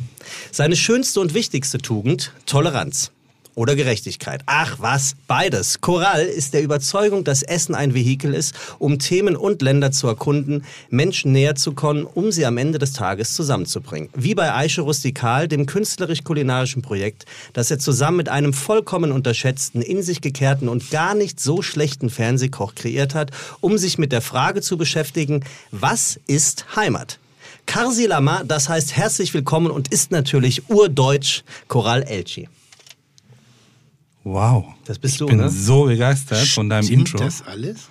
Seine 0.52 0.76
schönste 0.76 1.20
und 1.20 1.34
wichtigste 1.34 1.78
Tugend, 1.78 2.32
Toleranz 2.46 3.10
oder 3.56 3.74
Gerechtigkeit. 3.74 4.42
Ach 4.46 4.76
was, 4.78 5.16
beides. 5.26 5.80
Choral 5.80 6.24
ist 6.24 6.54
der 6.54 6.62
Überzeugung, 6.62 7.24
dass 7.24 7.42
Essen 7.42 7.74
ein 7.74 7.94
Vehikel 7.94 8.34
ist, 8.34 8.54
um 8.78 9.00
Themen 9.00 9.34
und 9.34 9.62
Länder 9.62 9.90
zu 9.90 10.06
erkunden, 10.06 10.64
Menschen 10.90 11.32
näher 11.32 11.56
zu 11.56 11.72
kommen, 11.72 12.04
um 12.04 12.30
sie 12.30 12.46
am 12.46 12.58
Ende 12.58 12.78
des 12.78 12.92
Tages 12.92 13.34
zusammenzubringen. 13.34 14.10
Wie 14.14 14.34
bei 14.34 14.54
Aische 14.54 14.82
Rustikal, 14.82 15.48
dem 15.48 15.66
künstlerisch-kulinarischen 15.66 16.82
Projekt, 16.82 17.24
das 17.54 17.70
er 17.70 17.78
zusammen 17.78 18.18
mit 18.18 18.28
einem 18.28 18.52
vollkommen 18.52 19.10
unterschätzten, 19.10 19.80
in 19.80 20.02
sich 20.02 20.20
gekehrten 20.20 20.68
und 20.68 20.90
gar 20.90 21.14
nicht 21.14 21.40
so 21.40 21.62
schlechten 21.62 22.10
Fernsehkoch 22.10 22.74
kreiert 22.74 23.14
hat, 23.14 23.30
um 23.60 23.78
sich 23.78 23.96
mit 23.96 24.12
der 24.12 24.20
Frage 24.20 24.60
zu 24.60 24.76
beschäftigen, 24.76 25.42
was 25.70 26.20
ist 26.26 26.76
Heimat? 26.76 27.18
Karsi 27.64 28.04
Lama, 28.04 28.44
das 28.44 28.68
heißt 28.68 28.94
herzlich 28.94 29.32
willkommen 29.32 29.70
und 29.70 29.88
ist 29.88 30.10
natürlich 30.10 30.68
urdeutsch 30.68 31.42
Choral 31.68 32.02
Elchi. 32.02 32.48
Wow. 34.26 34.74
Das 34.84 34.98
bist 34.98 35.14
ich 35.14 35.18
du, 35.18 35.26
bin 35.26 35.36
ne? 35.36 35.48
so 35.48 35.84
begeistert 35.84 36.48
von 36.48 36.68
deinem 36.68 36.82
Stimmt 36.82 37.12
Intro. 37.12 37.18
das 37.24 37.46
alles? 37.46 37.88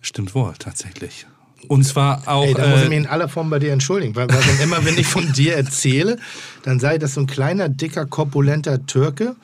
Stimmt 0.00 0.34
wohl, 0.34 0.54
tatsächlich. 0.58 1.26
Und 1.68 1.84
zwar 1.84 2.22
auch. 2.26 2.46
Ey, 2.46 2.54
da 2.54 2.66
muss 2.66 2.82
ich 2.84 2.88
mich 2.88 2.96
äh, 2.96 3.02
in 3.02 3.06
aller 3.06 3.28
Form 3.28 3.50
bei 3.50 3.58
dir 3.58 3.70
entschuldigen, 3.70 4.16
weil, 4.16 4.26
weil 4.30 4.40
wenn, 4.46 4.60
immer 4.60 4.82
wenn 4.86 4.96
ich 4.96 5.06
von 5.06 5.30
dir 5.34 5.56
erzähle, 5.56 6.16
dann 6.62 6.80
sei 6.80 6.96
das 6.96 7.12
so 7.12 7.20
ein 7.20 7.26
kleiner, 7.26 7.68
dicker, 7.68 8.06
korpulenter 8.06 8.86
Türke, 8.86 9.36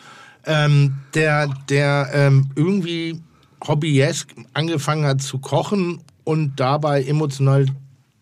ähm, 0.47 0.95
der, 1.13 1.49
der 1.69 2.09
ähm, 2.15 2.49
irgendwie 2.55 3.21
hobbyesk 3.69 4.35
angefangen 4.55 5.05
hat 5.05 5.21
zu 5.21 5.39
kochen 5.39 6.01
und 6.25 6.59
dabei 6.59 7.03
emotional 7.05 7.67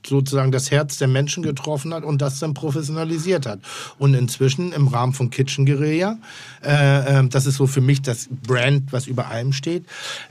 sozusagen 0.06 0.52
das 0.52 0.70
Herz 0.70 0.98
der 0.98 1.08
Menschen 1.08 1.42
getroffen 1.42 1.94
hat 1.94 2.04
und 2.04 2.22
das 2.22 2.38
dann 2.38 2.54
professionalisiert 2.54 3.46
hat. 3.46 3.60
Und 3.98 4.14
inzwischen 4.14 4.72
im 4.72 4.88
Rahmen 4.88 5.12
von 5.12 5.30
Kitchen 5.30 5.66
Guerilla, 5.66 6.18
äh, 6.64 7.20
äh, 7.20 7.28
das 7.28 7.46
ist 7.46 7.56
so 7.56 7.66
für 7.66 7.80
mich 7.80 8.02
das 8.02 8.28
Brand, 8.30 8.92
was 8.92 9.06
über 9.06 9.28
allem 9.28 9.52
steht, 9.52 9.84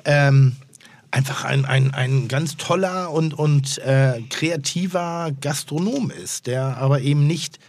ähm, 0.06 0.56
einfach 1.12 1.44
ein, 1.44 1.66
ein, 1.66 1.94
ein 1.94 2.28
ganz 2.28 2.58
toller 2.58 3.12
und, 3.12 3.34
und 3.34 3.78
äh, 3.80 4.22
kreativer 4.30 5.32
Gastronom 5.42 6.12
ist, 6.12 6.48
der 6.48 6.78
aber 6.78 7.02
eben 7.02 7.28
nicht 7.28 7.60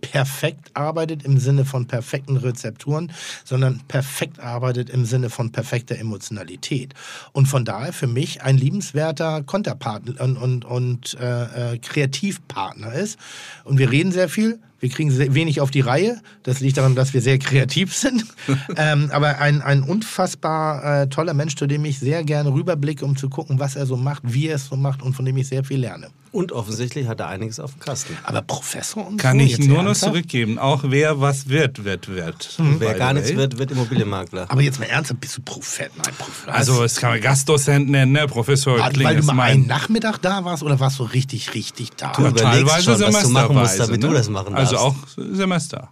perfekt 0.00 0.70
arbeitet 0.74 1.22
im 1.24 1.38
Sinne 1.38 1.64
von 1.64 1.86
perfekten 1.86 2.36
Rezepturen, 2.36 3.12
sondern 3.44 3.80
perfekt 3.88 4.40
arbeitet 4.40 4.90
im 4.90 5.04
Sinne 5.04 5.30
von 5.30 5.52
perfekter 5.52 5.98
Emotionalität. 5.98 6.94
Und 7.32 7.46
von 7.46 7.64
daher 7.64 7.92
für 7.92 8.06
mich 8.06 8.42
ein 8.42 8.56
liebenswerter 8.56 9.42
Konterpartner 9.42 10.20
und, 10.20 10.36
und, 10.36 10.64
und 10.64 11.16
äh, 11.20 11.74
äh, 11.74 11.78
Kreativpartner 11.78 12.92
ist. 12.94 13.18
Und 13.64 13.78
wir 13.78 13.90
reden 13.90 14.12
sehr 14.12 14.28
viel, 14.28 14.60
wir 14.80 14.88
kriegen 14.88 15.10
sehr 15.10 15.34
wenig 15.34 15.60
auf 15.60 15.70
die 15.70 15.80
Reihe. 15.80 16.20
Das 16.42 16.60
liegt 16.60 16.76
daran, 16.76 16.94
dass 16.94 17.14
wir 17.14 17.20
sehr 17.20 17.38
kreativ 17.38 17.94
sind. 17.94 18.24
ähm, 18.76 19.10
aber 19.12 19.38
ein, 19.38 19.62
ein 19.62 19.82
unfassbar 19.82 21.02
äh, 21.02 21.08
toller 21.08 21.34
Mensch, 21.34 21.56
zu 21.56 21.66
dem 21.66 21.84
ich 21.84 21.98
sehr 21.98 22.24
gerne 22.24 22.52
rüberblicke, 22.52 23.04
um 23.04 23.16
zu 23.16 23.28
gucken, 23.28 23.58
was 23.58 23.76
er 23.76 23.86
so 23.86 23.96
macht, 23.96 24.22
wie 24.24 24.48
er 24.48 24.56
es 24.56 24.66
so 24.66 24.76
macht 24.76 25.02
und 25.02 25.14
von 25.14 25.24
dem 25.24 25.36
ich 25.36 25.48
sehr 25.48 25.64
viel 25.64 25.80
lerne. 25.80 26.08
Und 26.30 26.52
offensichtlich 26.52 27.08
hat 27.08 27.20
er 27.20 27.28
einiges 27.28 27.58
auf 27.58 27.72
dem 27.72 27.80
Kasten. 27.80 28.16
Aber 28.22 28.42
Professor 28.42 29.06
und 29.06 29.16
kann 29.16 29.38
so, 29.38 29.44
ich 29.44 29.58
nur 29.60 29.82
noch 29.82 29.94
zurückgeben. 29.94 30.58
Auch 30.58 30.84
wer 30.84 31.20
was 31.20 31.48
wird, 31.48 31.84
wird, 31.84 32.08
wird. 32.08 32.54
Wer 32.58 32.92
By 32.92 32.98
gar 32.98 33.08
the 33.08 33.20
nichts 33.20 33.34
wird, 33.34 33.58
wird 33.58 33.70
Immobilienmakler. 33.70 34.46
Aber 34.48 34.60
jetzt 34.60 34.78
mal 34.78 34.86
ernsthaft, 34.86 35.20
bist 35.20 35.38
du 35.38 35.42
Prophet? 35.42 35.90
Nein, 35.96 36.14
Prophet. 36.18 36.48
Also, 36.52 36.84
es 36.84 36.96
kann 36.96 37.12
man 37.12 37.20
Gastdozent 37.22 37.88
nennen, 37.88 38.12
ne? 38.12 38.26
Professor 38.26 38.78
War, 38.78 38.94
weil 38.94 39.16
du 39.16 39.22
mal 39.24 39.32
mein. 39.32 39.52
einen 39.52 39.66
Nachmittag 39.66 40.18
da 40.18 40.44
warst 40.44 40.62
oder 40.62 40.78
warst 40.78 40.98
du 40.98 41.04
richtig, 41.04 41.54
richtig 41.54 41.90
da? 41.96 42.12
Du 42.12 42.20
überlegst 42.20 42.42
Teilweise 42.42 42.82
schon, 42.82 43.00
was 43.00 43.22
du 43.22 43.28
machen 43.30 43.56
musst, 43.56 43.80
damit 43.80 44.00
ne? 44.00 44.08
du 44.08 44.12
das 44.12 44.28
machen 44.28 44.54
Also 44.54 44.67
darfst. 44.72 45.18
auch 45.18 45.24
Semester. 45.32 45.90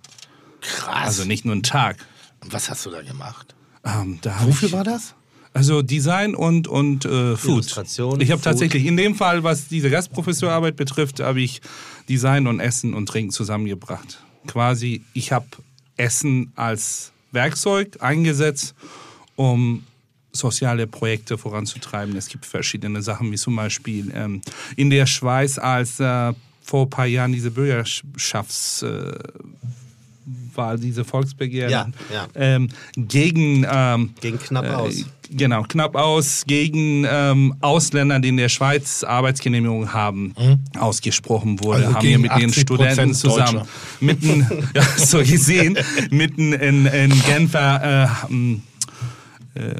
Krass. 0.60 1.06
Also 1.06 1.24
nicht 1.24 1.44
nur 1.44 1.54
einen 1.54 1.62
Tag. 1.62 1.96
Und 2.42 2.52
was 2.52 2.70
hast 2.70 2.84
du 2.86 2.90
da 2.90 3.02
gemacht? 3.02 3.54
Ähm, 3.84 4.18
da 4.22 4.34
Wofür 4.44 4.68
ich, 4.68 4.74
war 4.74 4.84
das? 4.84 5.14
Also 5.52 5.80
Design 5.80 6.34
und, 6.34 6.68
und 6.68 7.04
äh, 7.04 7.36
Food. 7.36 7.52
Illustration, 7.52 8.20
ich 8.20 8.30
habe 8.30 8.42
tatsächlich, 8.42 8.84
in 8.84 8.96
dem 8.96 9.14
Fall, 9.14 9.42
was 9.42 9.68
diese 9.68 9.88
Gastprofessorarbeit 9.88 10.76
betrifft, 10.76 11.20
habe 11.20 11.40
ich 11.40 11.62
Design 12.08 12.46
und 12.46 12.60
Essen 12.60 12.92
und 12.92 13.06
Trinken 13.06 13.30
zusammengebracht. 13.30 14.22
Quasi, 14.46 15.02
ich 15.14 15.32
habe 15.32 15.46
Essen 15.96 16.52
als 16.56 17.12
Werkzeug 17.32 17.96
eingesetzt, 18.00 18.74
um 19.34 19.84
soziale 20.32 20.86
Projekte 20.86 21.38
voranzutreiben. 21.38 22.14
Es 22.16 22.28
gibt 22.28 22.44
verschiedene 22.44 23.00
Sachen, 23.00 23.32
wie 23.32 23.36
zum 23.36 23.56
Beispiel 23.56 24.12
ähm, 24.14 24.42
in 24.76 24.90
der 24.90 25.06
Schweiz, 25.06 25.58
als 25.58 25.98
äh, 26.00 26.34
vor 26.66 26.86
ein 26.86 26.90
paar 26.90 27.06
Jahren 27.06 27.32
diese 27.32 27.50
Bürgerschafts... 27.50 28.82
Äh, 28.82 29.12
war 30.54 30.76
diese 30.76 31.04
Volksbegehren 31.04 31.70
Ja, 31.70 31.88
ja. 32.12 32.26
Ähm, 32.34 32.68
gegen 32.96 33.64
ähm, 33.70 34.14
Gegen 34.20 34.38
knapp 34.38 34.64
äh, 34.64 34.68
aus. 34.68 35.04
Genau, 35.30 35.62
knapp 35.62 35.96
aus 35.96 36.44
gegen 36.46 37.04
ähm, 37.08 37.54
Ausländer, 37.60 38.20
die 38.20 38.28
in 38.28 38.36
der 38.36 38.48
Schweiz 38.48 39.02
Arbeitsgenehmigung 39.02 39.92
haben, 39.92 40.34
ausgesprochen 40.78 41.62
wurde. 41.62 41.86
Also 41.86 41.94
haben 41.96 42.06
wir 42.06 42.18
mit 42.18 42.30
den 42.32 42.50
80% 42.50 42.60
Studenten 42.60 43.14
zusammen 43.14 43.62
mitten, 44.00 44.46
ja, 44.74 44.82
so 44.96 45.18
gesehen, 45.18 45.76
mitten 46.10 46.52
in, 46.52 46.86
in 46.86 47.22
Genfer 47.24 48.08
äh, 48.28 48.32
m, 48.32 48.62
äh, 49.54 49.74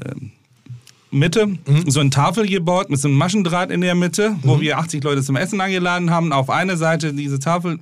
Mitte 1.16 1.58
so 1.86 2.00
eine 2.00 2.10
Tafel 2.10 2.46
gebaut 2.46 2.90
mit 2.90 3.00
so 3.00 3.08
einem 3.08 3.16
Maschendraht 3.16 3.70
in 3.70 3.80
der 3.80 3.94
Mitte, 3.94 4.36
wo 4.42 4.60
wir 4.60 4.78
80 4.78 5.02
Leute 5.02 5.22
zum 5.22 5.36
Essen 5.36 5.60
eingeladen 5.60 6.10
haben. 6.10 6.32
Auf 6.32 6.50
einer 6.50 6.76
Seite 6.76 7.12
diese 7.14 7.38
Tafel 7.38 7.78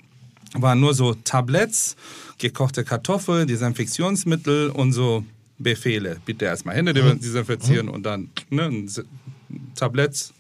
waren 0.55 0.81
nur 0.81 0.95
so 0.95 1.15
Tabletts, 1.15 1.97
gekochte 2.39 2.85
Kartoffeln, 2.85 3.47
Desinfektionsmittel 3.49 4.71
und 4.71 4.93
so 4.93 5.25
Befehle. 5.59 6.19
Bitte 6.25 6.45
erstmal 6.45 6.77
Hände 6.77 6.95
desinfizieren 6.95 7.89
und 7.89 8.05
dann 8.05 8.31
ne, 8.51 8.65
ein 8.65 8.89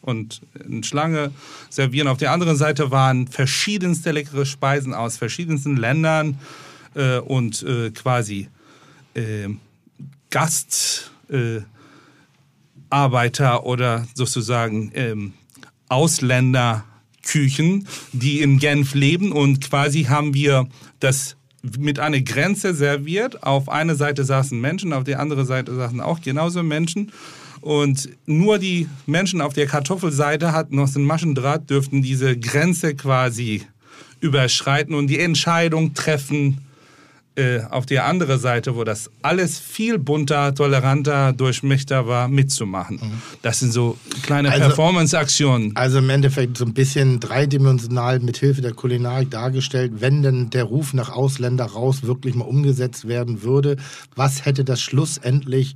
und 0.03 0.41
eine 0.65 0.85
Schlange 0.85 1.31
servieren. 1.69 2.09
Auf 2.09 2.19
der 2.19 2.33
anderen 2.33 2.57
Seite 2.57 2.91
waren 2.91 3.29
verschiedenste 3.29 4.13
leckere 4.13 4.47
Speisen 4.47 4.95
aus 4.95 5.17
verschiedensten 5.17 5.77
Ländern 5.77 6.39
äh, 6.95 7.19
und 7.19 7.63
äh, 7.63 7.91
quasi 7.91 8.49
äh, 9.15 9.49
Gast. 10.31 11.11
Äh, 11.29 11.61
Arbeiter 12.95 13.67
oder 13.67 14.07
sozusagen 14.15 14.93
ähm, 14.95 15.33
Ausländerküchen, 15.89 17.89
die 18.13 18.41
in 18.41 18.61
Genf 18.61 18.95
leben 18.95 19.33
und 19.33 19.69
quasi 19.69 20.05
haben 20.05 20.33
wir 20.33 20.69
das 21.01 21.37
mit 21.77 21.99
einer 21.99 22.21
Grenze 22.21 22.73
serviert. 22.73 23.43
Auf 23.43 23.69
einer 23.69 23.97
Seite 23.97 24.25
saßen 24.25 24.61
Menschen, 24.61 24.93
auf 24.93 25.03
der 25.03 25.19
anderen 25.19 25.45
Seite 25.45 25.75
saßen 25.75 26.01
auch 26.01 26.21
genauso 26.21 26.63
Menschen. 26.63 27.11
Und 27.61 28.11
nur 28.27 28.59
die 28.59 28.87
Menschen 29.07 29.41
auf 29.41 29.55
der 29.55 29.67
Kartoffelseite 29.67 30.53
hatten 30.53 30.87
so 30.87 30.99
einen 30.99 31.07
Maschendraht, 31.07 31.69
dürften 31.71 32.01
diese 32.01 32.39
Grenze 32.39 32.95
quasi 32.95 33.63
überschreiten 34.21 34.95
und 34.95 35.09
die 35.09 35.19
Entscheidung 35.19 35.95
treffen, 35.95 36.64
äh, 37.37 37.63
auf 37.69 37.85
die 37.85 37.99
andere 37.99 38.39
Seite, 38.39 38.77
wo 38.77 38.85
das 38.85 39.11
alles 39.23 39.59
viel 39.59 39.99
bunter, 39.99 40.55
toleranter, 40.55 41.33
durchmischter 41.33 42.07
war, 42.07 42.29
mitzumachen. 42.29 43.01
Das 43.43 43.59
sind 43.59 43.73
so 43.73 43.99
kleine 44.23 44.51
Also- 44.53 44.67
Performance-Aktionen. 44.67 45.75
Also 45.75 45.99
im 45.99 46.11
Endeffekt 46.11 46.57
so 46.59 46.65
ein 46.65 46.75
bisschen 46.75 47.19
dreidimensional 47.19 48.21
mit 48.21 48.37
Hilfe 48.37 48.63
der 48.63 48.73
Kulinarik 48.73 49.31
dargestellt, 49.31 49.95
wenn 49.99 50.23
denn 50.23 50.51
der 50.51 50.65
Ruf 50.65 50.95
nach 50.95 51.11
Ausländer 51.11 51.65
raus 51.65 52.05
wirklich 52.05 52.37
mal 52.37 52.45
umgesetzt 52.45 53.09
werden 53.09 53.43
würde, 53.43 53.77
was 54.15 54.45
hätte 54.45 54.65
das 54.65 54.81
schlussendlich 54.81 55.75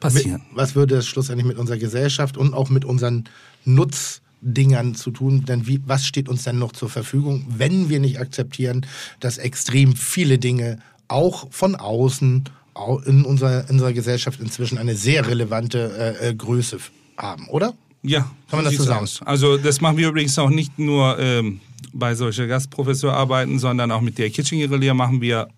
Passieren. 0.00 0.42
Mit, 0.50 0.56
was 0.56 0.74
würde 0.76 0.94
das 0.94 1.06
schlussendlich 1.08 1.44
mit 1.46 1.56
unserer 1.58 1.78
Gesellschaft 1.78 2.36
und 2.36 2.54
auch 2.54 2.70
mit 2.70 2.84
unseren 2.84 3.24
Nutzdingern 3.64 4.94
zu 4.94 5.10
tun? 5.10 5.44
Denn 5.44 5.66
wie, 5.66 5.80
was 5.86 6.06
steht 6.06 6.28
uns 6.28 6.44
denn 6.44 6.58
noch 6.58 6.72
zur 6.72 6.88
Verfügung, 6.88 7.46
wenn 7.48 7.88
wir 7.88 7.98
nicht 8.00 8.20
akzeptieren, 8.20 8.86
dass 9.20 9.38
extrem 9.38 9.96
viele 9.96 10.38
Dinge 10.38 10.78
auch 11.08 11.48
von 11.50 11.74
außen 11.76 12.44
au- 12.74 12.98
in 13.00 13.24
unserer, 13.24 13.64
in 13.64 13.70
unserer 13.76 13.92
Gesellschaft 13.92 14.40
inzwischen 14.40 14.78
eine 14.78 14.94
sehr 14.94 15.26
relevante 15.26 16.16
äh, 16.22 16.28
äh, 16.30 16.34
Größe 16.34 16.78
haben, 17.16 17.48
oder? 17.48 17.74
Ja, 18.02 18.20
Kann 18.50 18.62
man 18.62 18.64
das 18.64 18.76
sagen? 18.76 19.02
aus. 19.02 19.20
Also 19.24 19.56
das 19.56 19.80
machen 19.80 19.96
wir 19.96 20.08
übrigens 20.08 20.38
auch 20.38 20.50
nicht 20.50 20.78
nur 20.78 21.18
ähm, 21.18 21.60
bei 21.92 22.14
solchen 22.14 22.46
Gastprofessorarbeiten, 22.48 23.58
sondern 23.58 23.90
auch 23.90 24.00
mit 24.00 24.18
der 24.18 24.30
Kitchen 24.30 24.58
Guerilla 24.68 24.94
machen 24.94 25.20
wir 25.20 25.48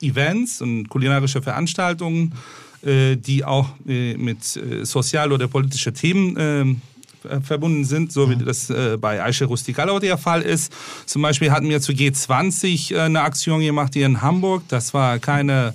Events 0.00 0.62
und 0.62 0.88
kulinarische 0.88 1.42
Veranstaltungen, 1.42 2.32
äh, 2.82 3.16
die 3.16 3.44
auch 3.44 3.68
äh, 3.86 4.16
mit 4.16 4.56
äh, 4.56 4.84
sozial- 4.84 5.32
oder 5.32 5.48
politischen 5.48 5.92
Themen 5.94 6.36
ähm, 6.38 6.80
äh, 6.96 6.97
verbunden 7.42 7.84
sind, 7.84 8.12
so 8.12 8.30
wie 8.30 8.36
das 8.36 8.70
äh, 8.70 8.96
bei 8.98 9.22
Eiche 9.22 9.46
Rustikal 9.46 9.88
auch 9.90 10.00
der 10.00 10.18
Fall 10.18 10.42
ist. 10.42 10.72
Zum 11.06 11.22
Beispiel 11.22 11.50
hatten 11.50 11.68
wir 11.68 11.80
zu 11.80 11.92
G20 11.92 12.94
äh, 12.94 13.00
eine 13.00 13.22
Aktion 13.22 13.60
gemacht 13.60 13.94
hier 13.94 14.06
in 14.06 14.22
Hamburg. 14.22 14.62
Das 14.68 14.94
war 14.94 15.18
keine 15.18 15.74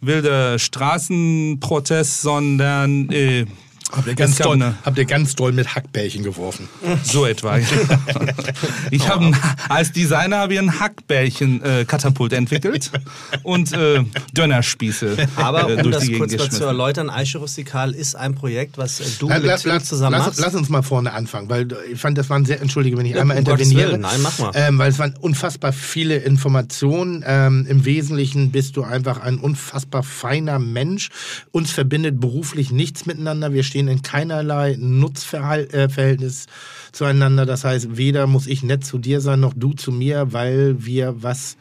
wilde 0.00 0.58
Straßenprotest, 0.58 2.22
sondern 2.22 3.10
äh, 3.10 3.46
Habt 3.92 4.06
ihr, 4.08 4.14
ganz 4.14 4.36
doll, 4.36 4.54
eine- 4.56 4.74
habt 4.84 4.98
ihr 4.98 5.04
ganz 5.04 5.34
doll 5.36 5.52
mit 5.52 5.74
Hackbällchen 5.74 6.22
geworfen. 6.24 6.68
so 7.04 7.24
etwa. 7.24 7.58
ich 8.90 9.08
habe 9.08 9.32
als 9.68 9.92
Designer 9.92 10.38
habe 10.38 10.54
ich 10.54 10.58
ein 10.58 10.80
Hackbällchen-Katapult 10.80 12.32
entwickelt 12.32 12.90
und 13.42 13.72
äh, 13.72 14.02
Dönerspieße 14.36 15.16
Aber 15.36 15.70
äh, 15.70 15.76
um 15.76 15.82
durch 15.84 15.96
das 15.96 16.12
kurz 16.18 16.36
mal 16.36 16.50
zu 16.50 16.64
erläutern, 16.64 17.10
Eiche 17.10 17.38
Rustikal 17.38 17.92
ist 17.94 18.16
ein 18.16 18.34
Projekt, 18.34 18.76
was 18.78 19.00
äh, 19.00 19.04
du 19.18 19.28
La- 19.28 19.38
mit 19.38 19.64
la- 19.64 19.80
zusammen 19.82 20.12
lass, 20.16 20.26
machst. 20.26 20.40
lass 20.40 20.54
uns 20.54 20.68
mal 20.68 20.82
vorne 20.82 21.12
anfangen, 21.12 21.48
weil 21.48 21.68
ich 21.92 22.00
fand, 22.00 22.18
das 22.18 22.28
waren 22.30 22.44
sehr, 22.44 22.60
entschuldige, 22.60 22.96
wenn 22.96 23.06
ich 23.06 23.12
Ja, 23.14 23.20
einmal 23.20 23.36
um 23.36 23.40
interveniere. 23.40 23.90
Willen, 23.90 24.00
nein, 24.00 24.20
mach 24.22 24.38
mal. 24.38 24.50
Ähm, 24.54 24.78
weil 24.78 24.90
es 24.90 24.98
waren 24.98 25.14
unfassbar 25.20 25.72
viele 25.72 26.16
Informationen. 26.16 27.22
Ähm, 27.26 27.66
Im 27.68 27.84
Wesentlichen 27.84 28.50
bist 28.50 28.76
du 28.76 28.82
einfach 28.82 29.20
ein 29.20 29.38
unfassbar 29.38 30.02
feiner 30.02 30.58
Mensch. 30.58 31.10
Uns 31.52 31.70
verbindet 31.70 32.18
beruflich 32.20 32.70
nichts 32.72 33.06
miteinander. 33.06 33.52
Wir 33.52 33.62
stehen 33.62 33.75
in 33.78 34.02
keinerlei 34.02 34.76
Nutzverhältnis 34.78 36.46
zueinander. 36.92 37.46
Das 37.46 37.64
heißt, 37.64 37.96
weder 37.96 38.26
muss 38.26 38.46
ich 38.46 38.62
nett 38.62 38.84
zu 38.84 38.98
dir 38.98 39.20
sein, 39.20 39.40
noch 39.40 39.54
du 39.54 39.72
zu 39.72 39.92
mir, 39.92 40.32
weil 40.32 40.84
wir 40.84 41.22
was 41.22 41.56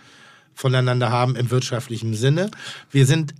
voneinander 0.53 1.11
haben 1.11 1.35
im 1.35 1.51
wirtschaftlichen 1.51 2.13
Sinne. 2.13 2.49
Wir 2.91 3.05
sind 3.05 3.35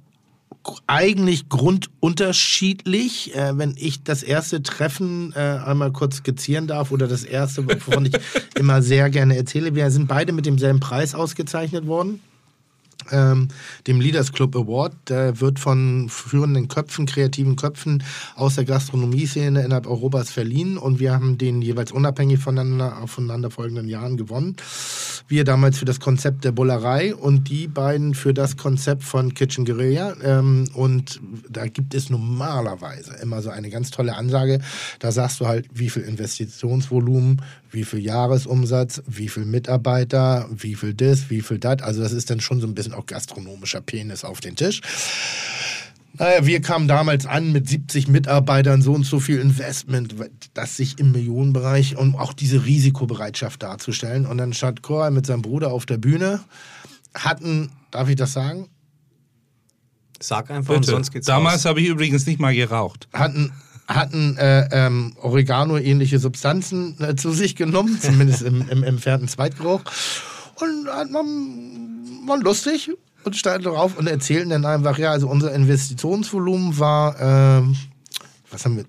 eigentlich 0.87 1.49
grundunterschiedlich. 1.49 3.35
Äh, 3.35 3.57
wenn 3.57 3.75
ich 3.77 4.03
das 4.03 4.23
erste 4.23 4.63
Treffen 4.63 5.33
äh, 5.35 5.39
einmal 5.39 5.91
kurz 5.91 6.17
skizzieren 6.17 6.67
darf 6.67 6.91
oder 6.91 7.07
das 7.07 7.23
erste, 7.23 7.65
wovon 7.67 8.05
ich 8.07 8.13
immer 8.59 8.81
sehr 8.81 9.09
gerne 9.09 9.37
erzähle, 9.37 9.75
wir 9.75 9.89
sind 9.91 10.07
beide 10.07 10.33
mit 10.33 10.45
demselben 10.45 10.79
Preis 10.79 11.15
ausgezeichnet 11.15 11.87
worden. 11.87 12.19
Ähm, 13.11 13.49
dem 13.87 14.01
Leaders 14.01 14.31
Club 14.31 14.55
Award. 14.55 14.93
Der 15.09 15.39
wird 15.39 15.59
von 15.59 16.07
führenden 16.09 16.67
Köpfen, 16.67 17.05
kreativen 17.05 17.55
Köpfen 17.55 18.03
aus 18.35 18.55
der 18.55 18.65
Gastronomie-Szene 18.65 19.63
innerhalb 19.63 19.87
Europas 19.87 20.29
verliehen 20.29 20.77
und 20.77 20.99
wir 20.99 21.13
haben 21.13 21.37
den 21.37 21.61
jeweils 21.61 21.91
unabhängig 21.91 22.39
voneinander 22.39 23.01
aufeinander 23.01 23.51
folgenden 23.51 23.87
Jahren 23.87 24.17
gewonnen. 24.17 24.55
Wir 25.27 25.43
damals 25.43 25.79
für 25.79 25.85
das 25.85 25.99
Konzept 25.99 26.43
der 26.43 26.51
Bullerei 26.51 27.15
und 27.15 27.49
die 27.49 27.67
beiden 27.67 28.13
für 28.13 28.33
das 28.33 28.57
Konzept 28.57 29.03
von 29.03 29.33
Kitchen 29.33 29.65
Guerilla. 29.65 30.15
Ähm, 30.23 30.69
und 30.73 31.19
da 31.49 31.67
gibt 31.67 31.93
es 31.93 32.09
normalerweise 32.09 33.15
immer 33.21 33.41
so 33.41 33.49
eine 33.49 33.69
ganz 33.69 33.91
tolle 33.91 34.15
Ansage. 34.15 34.59
Da 34.99 35.11
sagst 35.11 35.39
du 35.39 35.47
halt, 35.47 35.67
wie 35.73 35.89
viel 35.89 36.03
Investitionsvolumen, 36.03 37.41
wie 37.75 37.83
viel 37.83 37.99
Jahresumsatz, 37.99 39.03
wie 39.05 39.29
viel 39.29 39.45
Mitarbeiter, 39.45 40.49
wie 40.51 40.73
viel 40.73 40.93
das, 40.95 41.29
wie 41.29 41.41
viel 41.41 41.59
das. 41.59 41.81
Also 41.81 42.01
das 42.01 42.11
ist 42.11 42.29
dann 42.29 42.39
schon 42.39 42.59
so 42.59 42.67
ein 42.67 42.73
bisschen 42.73 42.93
auch 42.93 43.05
gastronomischer 43.05 43.81
Penis 43.81 44.23
auf 44.23 44.39
den 44.39 44.55
Tisch. 44.55 44.81
Naja, 46.17 46.45
wir 46.45 46.61
kamen 46.61 46.87
damals 46.87 47.25
an 47.25 47.51
mit 47.51 47.67
70 47.67 48.07
Mitarbeitern, 48.07 48.81
so 48.81 48.93
und 48.93 49.03
so 49.03 49.19
viel 49.19 49.39
Investment, 49.39 50.15
das 50.53 50.77
sich 50.77 50.97
im 50.97 51.11
Millionenbereich 51.11 51.97
und 51.97 52.15
auch 52.15 52.31
diese 52.31 52.65
Risikobereitschaft 52.65 53.61
darzustellen. 53.61 54.25
Und 54.25 54.37
dann 54.37 54.53
stand 54.53 54.81
Cora 54.81 55.09
mit 55.09 55.25
seinem 55.25 55.41
Bruder 55.41 55.71
auf 55.73 55.85
der 55.85 55.97
Bühne, 55.97 56.39
hatten, 57.13 57.69
darf 57.91 58.07
ich 58.09 58.15
das 58.15 58.33
sagen, 58.33 58.69
Sag 60.21 60.49
einfach 60.49 60.73
und 60.73 60.81
Bitte. 60.81 60.91
sonst 60.93 61.11
geht's 61.11 61.27
Damals 61.27 61.65
habe 61.65 61.81
ich 61.81 61.87
übrigens 61.87 62.25
nicht 62.25 62.39
mal 62.39 62.55
geraucht. 62.55 63.09
hatten, 63.11 63.51
hatten 63.87 64.37
äh, 64.37 64.67
ähm, 64.71 65.13
Oregano-ähnliche 65.21 66.19
Substanzen 66.19 66.95
äh, 67.01 67.15
zu 67.15 67.31
sich 67.31 67.55
genommen, 67.55 67.99
zumindest 68.01 68.41
im, 68.41 68.67
im 68.69 68.83
entfernten 68.83 69.27
Zweitgeruch. 69.27 69.81
Und 70.55 70.87
hat 70.87 71.11
man, 71.11 72.25
war 72.25 72.37
lustig 72.37 72.91
und 73.23 73.35
steigen 73.35 73.63
drauf 73.63 73.97
und 73.97 74.07
erzählen 74.07 74.49
dann 74.49 74.65
einfach, 74.65 74.97
ja, 74.97 75.11
also 75.11 75.27
unser 75.27 75.53
Investitionsvolumen 75.53 76.79
war, 76.79 77.19
ähm, 77.19 77.75
was 78.49 78.65
haben 78.65 78.77
wir, 78.77 78.85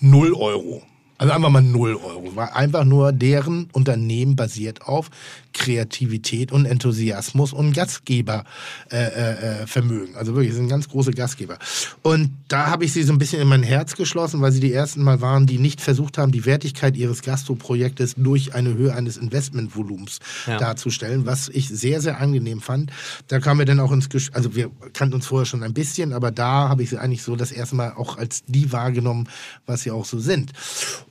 null 0.00 0.32
Euro. 0.34 0.82
Also 1.18 1.34
einfach 1.34 1.50
mal 1.50 1.60
null 1.60 1.96
Euro. 1.96 2.34
War 2.34 2.56
einfach 2.56 2.84
nur 2.84 3.12
deren 3.12 3.68
Unternehmen 3.72 4.36
basiert 4.36 4.82
auf 4.82 5.10
Kreativität 5.52 6.52
und 6.52 6.66
Enthusiasmus 6.66 7.52
und 7.52 7.72
Gastgebervermögen. 7.72 8.46
Äh, 8.90 9.62
äh, 9.62 9.66
Vermögen. 9.66 10.16
also 10.16 10.34
wirklich, 10.34 10.52
sie 10.52 10.58
sind 10.58 10.68
ganz 10.68 10.88
große 10.88 11.12
Gastgeber. 11.12 11.58
Und 12.02 12.30
da 12.48 12.66
habe 12.66 12.84
ich 12.84 12.92
sie 12.92 13.02
so 13.02 13.12
ein 13.12 13.18
bisschen 13.18 13.40
in 13.40 13.48
mein 13.48 13.62
Herz 13.62 13.94
geschlossen, 13.96 14.40
weil 14.40 14.52
sie 14.52 14.60
die 14.60 14.72
ersten 14.72 15.02
Mal 15.02 15.20
waren, 15.20 15.46
die 15.46 15.58
nicht 15.58 15.80
versucht 15.80 16.18
haben, 16.18 16.32
die 16.32 16.44
Wertigkeit 16.46 16.96
ihres 16.96 17.22
Gastroprojektes 17.22 18.14
durch 18.16 18.54
eine 18.54 18.74
Höhe 18.74 18.94
eines 18.94 19.16
Investmentvolumens 19.16 20.18
Ja. 20.46 20.58
darzustellen, 20.58 21.26
was 21.26 21.48
ich 21.48 21.68
sehr, 21.68 22.00
sehr 22.00 22.20
angenehm 22.20 22.60
fand. 22.60 22.90
Da 23.28 23.40
kamen 23.40 23.60
wir 23.60 23.66
dann 23.66 23.80
auch 23.80 23.92
ins 23.92 24.08
Gespräch, 24.08 24.36
also 24.36 24.54
wir 24.54 24.70
kannten 24.92 25.14
uns 25.14 25.26
vorher 25.26 25.46
schon 25.46 25.62
ein 25.62 25.74
bisschen, 25.74 26.12
aber 26.12 26.30
da 26.30 26.68
habe 26.68 26.82
ich 26.82 26.90
sie 26.90 26.98
eigentlich 26.98 27.22
so 27.22 27.36
das 27.36 27.52
erste 27.52 27.76
Mal 27.76 27.92
auch 27.96 28.18
als 28.18 28.42
die 28.46 28.72
wahrgenommen, 28.72 29.28
was 29.66 29.82
sie 29.82 29.90
auch 29.90 30.04
so 30.04 30.18
sind. 30.18 30.52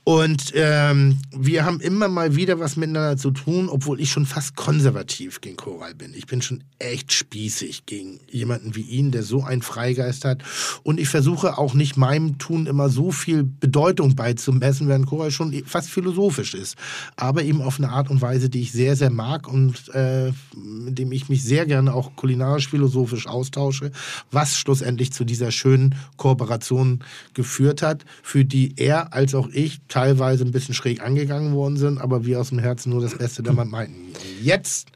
Und 0.04 0.52
ähm, 0.54 1.18
wir 1.36 1.64
haben 1.64 1.80
immer 1.80 2.08
mal 2.08 2.36
wieder 2.36 2.58
was 2.58 2.76
miteinander 2.76 3.16
zu 3.16 3.30
tun, 3.30 3.68
obwohl 3.68 4.00
ich 4.00 4.10
schon 4.10 4.26
fast 4.30 4.54
konservativ 4.54 5.40
gegen 5.40 5.56
Koral 5.56 5.94
bin. 5.94 6.14
Ich 6.14 6.26
bin 6.26 6.40
schon 6.40 6.62
echt 6.78 7.12
spießig 7.12 7.84
gegen 7.84 8.20
jemanden 8.30 8.76
wie 8.76 8.82
ihn, 8.82 9.10
der 9.10 9.24
so 9.24 9.42
einen 9.42 9.62
Freigeist 9.62 10.24
hat. 10.24 10.42
Und 10.84 11.00
ich 11.00 11.08
versuche 11.08 11.58
auch 11.58 11.74
nicht 11.74 11.96
meinem 11.96 12.38
Tun 12.38 12.66
immer 12.66 12.88
so 12.88 13.10
viel 13.10 13.42
Bedeutung 13.42 14.14
beizumessen, 14.14 14.86
während 14.86 15.06
Koral 15.06 15.32
schon 15.32 15.52
fast 15.66 15.90
philosophisch 15.90 16.54
ist. 16.54 16.76
Aber 17.16 17.42
eben 17.42 17.60
auf 17.60 17.78
eine 17.78 17.90
Art 17.90 18.08
und 18.08 18.22
Weise, 18.22 18.48
die 18.48 18.60
ich 18.60 18.72
sehr, 18.72 18.94
sehr 18.94 19.10
mag 19.10 19.48
und 19.48 19.88
äh, 19.94 20.32
mit 20.56 20.98
dem 20.98 21.10
ich 21.10 21.28
mich 21.28 21.42
sehr 21.42 21.66
gerne 21.66 21.92
auch 21.92 22.14
kulinarisch-philosophisch 22.14 23.26
austausche, 23.26 23.90
was 24.30 24.56
schlussendlich 24.56 25.12
zu 25.12 25.24
dieser 25.24 25.50
schönen 25.50 25.96
Kooperation 26.16 27.00
geführt 27.34 27.82
hat, 27.82 28.04
für 28.22 28.44
die 28.44 28.74
er 28.76 29.12
als 29.12 29.34
auch 29.34 29.48
ich 29.48 29.80
teilweise 29.88 30.44
ein 30.44 30.52
bisschen 30.52 30.74
schräg 30.74 31.02
angegangen 31.02 31.52
worden 31.52 31.76
sind, 31.76 31.98
aber 31.98 32.24
wir 32.24 32.40
aus 32.40 32.50
dem 32.50 32.60
Herzen 32.60 32.90
nur 32.90 33.02
das 33.02 33.18
Beste 33.18 33.42
damit 33.42 33.68
meinten. 33.68 34.12
Jetzt 34.40 34.88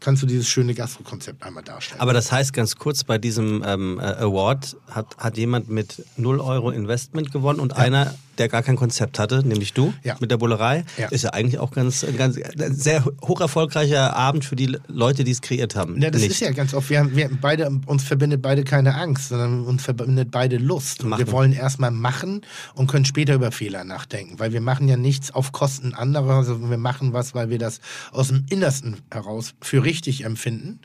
kannst 0.00 0.22
du 0.22 0.26
dieses 0.26 0.48
schöne 0.48 0.74
Gastrokonzept 0.74 1.42
einmal 1.42 1.62
darstellen. 1.62 2.00
Aber 2.00 2.12
das 2.12 2.32
heißt 2.32 2.52
ganz 2.52 2.76
kurz, 2.76 3.04
bei 3.04 3.18
diesem 3.18 3.62
ähm, 3.66 3.98
äh, 4.00 4.02
Award 4.02 4.76
hat, 4.90 5.16
hat 5.18 5.36
jemand 5.36 5.68
mit 5.68 6.04
0 6.16 6.40
Euro 6.40 6.70
Investment 6.70 7.30
gewonnen 7.32 7.60
und 7.60 7.76
einer, 7.76 8.14
der 8.38 8.48
gar 8.48 8.62
kein 8.62 8.76
Konzept 8.76 9.18
hatte, 9.18 9.46
nämlich 9.46 9.74
du 9.74 9.92
Ja. 10.02 10.16
mit 10.18 10.30
der 10.30 10.38
Bullerei. 10.38 10.84
Ja. 10.96 11.08
Ist 11.08 11.24
ja 11.24 11.30
eigentlich 11.30 11.58
auch 11.58 11.70
ganz, 11.72 12.02
ein 12.04 12.16
ganz 12.16 12.38
ein 12.38 12.74
sehr 12.74 13.04
hoch 13.22 13.40
erfolgreicher 13.42 14.16
Abend 14.16 14.46
für 14.46 14.56
die 14.56 14.78
Leute, 14.88 15.24
die 15.24 15.30
es 15.32 15.42
kreiert 15.42 15.76
haben. 15.76 16.00
Ja, 16.00 16.10
das 16.10 16.22
Nicht. 16.22 16.30
ist 16.32 16.40
ja 16.40 16.50
ganz 16.52 16.72
oft. 16.72 16.88
Wir 16.88 17.00
haben, 17.00 17.14
wir 17.14 17.24
haben 17.26 17.38
beide, 17.40 17.70
uns 17.86 18.02
verbindet 18.02 18.40
beide 18.40 18.64
keine 18.64 18.94
Angst, 18.94 19.28
sondern 19.28 19.64
uns 19.66 19.82
verbindet 19.82 20.30
beide 20.30 20.56
Lust. 20.56 21.02
Und 21.04 21.10
Machen. 21.10 21.26
wir 21.26 21.32
wollen 21.32 21.52
erstmal 21.52 21.90
machen 21.90 22.40
und 22.74 22.86
können 22.86 23.04
später 23.04 23.34
über 23.34 23.52
Fehler 23.52 23.84
nachdenken. 23.84 24.38
Weil 24.38 24.54
wir 24.54 24.62
machen 24.62 24.88
ja 24.88 24.96
nichts 24.96 25.30
auf 25.34 25.52
Kosten 25.52 25.92
anderer, 25.92 26.42
sondern 26.44 26.70
wir 26.70 26.78
machen 26.78 27.12
was, 27.12 27.34
weil 27.34 27.50
wir 27.50 27.58
das 27.58 27.80
aus 28.10 28.28
dem 28.28 28.46
Innersten 28.48 28.96
heraus 29.10 29.52
für 29.60 29.84
richtig 29.90 30.24
empfinden 30.24 30.78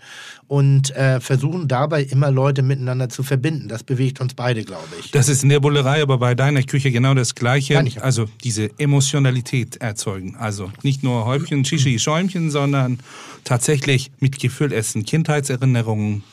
und 0.48 0.90
äh, 0.96 1.20
versuchen 1.20 1.68
dabei 1.68 2.04
immer 2.04 2.32
Leute 2.32 2.64
miteinander 2.64 3.08
zu 3.08 3.22
verbinden. 3.22 3.68
Das 3.68 3.84
bewegt 3.84 4.20
uns 4.20 4.34
beide, 4.34 4.64
glaube 4.64 4.88
ich. 5.00 5.12
Das 5.12 5.30
ist 5.30 5.44
in 5.44 5.50
der 5.50 5.60
Bullerei, 5.60 6.02
aber 6.02 6.18
bei 6.18 6.34
deiner 6.34 6.64
Küche 6.64 6.92
genau 6.92 7.14
das 7.14 7.36
Gleiche. 7.36 7.84
Also 8.02 8.28
diese 8.44 8.72
Emotionalität 8.80 9.78
erzeugen. 9.78 10.36
Also 10.38 10.72
nicht 10.82 11.04
nur 11.04 11.26
Häubchen, 11.26 11.64
Shishi, 11.64 12.00
Schäumchen, 12.00 12.50
sondern 12.50 13.00
tatsächlich 13.44 14.12
mit 14.20 14.40
Gefühl 14.40 14.74
essen, 14.74 15.06
Kindheitserinnerungen, 15.06 16.24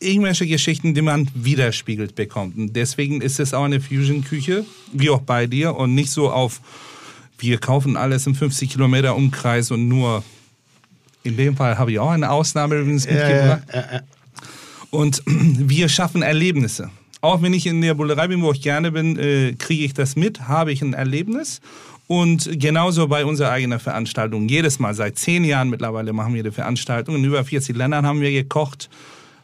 irgendwelche 0.00 0.46
Geschichten, 0.46 0.94
die 0.94 1.02
man 1.02 1.28
widerspiegelt 1.34 2.16
bekommt. 2.16 2.56
Und 2.56 2.74
deswegen 2.74 3.20
ist 3.20 3.38
es 3.38 3.54
auch 3.54 3.64
eine 3.64 3.80
Fusion-Küche, 3.80 4.64
wie 4.92 5.10
auch 5.10 5.22
bei 5.22 5.46
dir, 5.46 5.76
und 5.76 5.94
nicht 5.94 6.10
so 6.10 6.30
auf, 6.30 6.60
wir 7.38 7.58
kaufen 7.58 7.96
alles 7.96 8.26
im 8.26 8.34
50 8.34 8.70
Kilometer 8.70 9.14
Umkreis 9.14 9.70
und 9.70 9.88
nur, 9.88 10.24
in 11.28 11.36
dem 11.36 11.56
Fall 11.56 11.78
habe 11.78 11.92
ich 11.92 11.98
auch 11.98 12.10
eine 12.10 12.30
Ausnahme 12.30 12.76
übrigens 12.76 13.06
mitgebracht. 13.06 13.62
Und 14.90 15.22
wir 15.26 15.88
schaffen 15.88 16.22
Erlebnisse. 16.22 16.90
Auch 17.20 17.42
wenn 17.42 17.52
ich 17.52 17.66
in 17.66 17.80
der 17.80 17.94
Bullerei 17.94 18.28
bin, 18.28 18.42
wo 18.42 18.52
ich 18.52 18.62
gerne 18.62 18.92
bin, 18.92 19.18
äh, 19.18 19.54
kriege 19.58 19.84
ich 19.84 19.94
das 19.94 20.16
mit, 20.16 20.48
habe 20.48 20.72
ich 20.72 20.82
ein 20.82 20.94
Erlebnis. 20.94 21.60
Und 22.06 22.48
genauso 22.58 23.06
bei 23.06 23.24
unserer 23.24 23.50
eigenen 23.50 23.80
Veranstaltung. 23.80 24.48
Jedes 24.48 24.78
Mal, 24.78 24.94
seit 24.94 25.18
zehn 25.18 25.44
Jahren 25.44 25.68
mittlerweile 25.68 26.12
machen 26.12 26.32
wir 26.32 26.42
die 26.42 26.50
Veranstaltung. 26.50 27.16
In 27.16 27.24
über 27.24 27.44
40 27.44 27.76
Ländern 27.76 28.06
haben 28.06 28.20
wir 28.20 28.32
gekocht. 28.32 28.88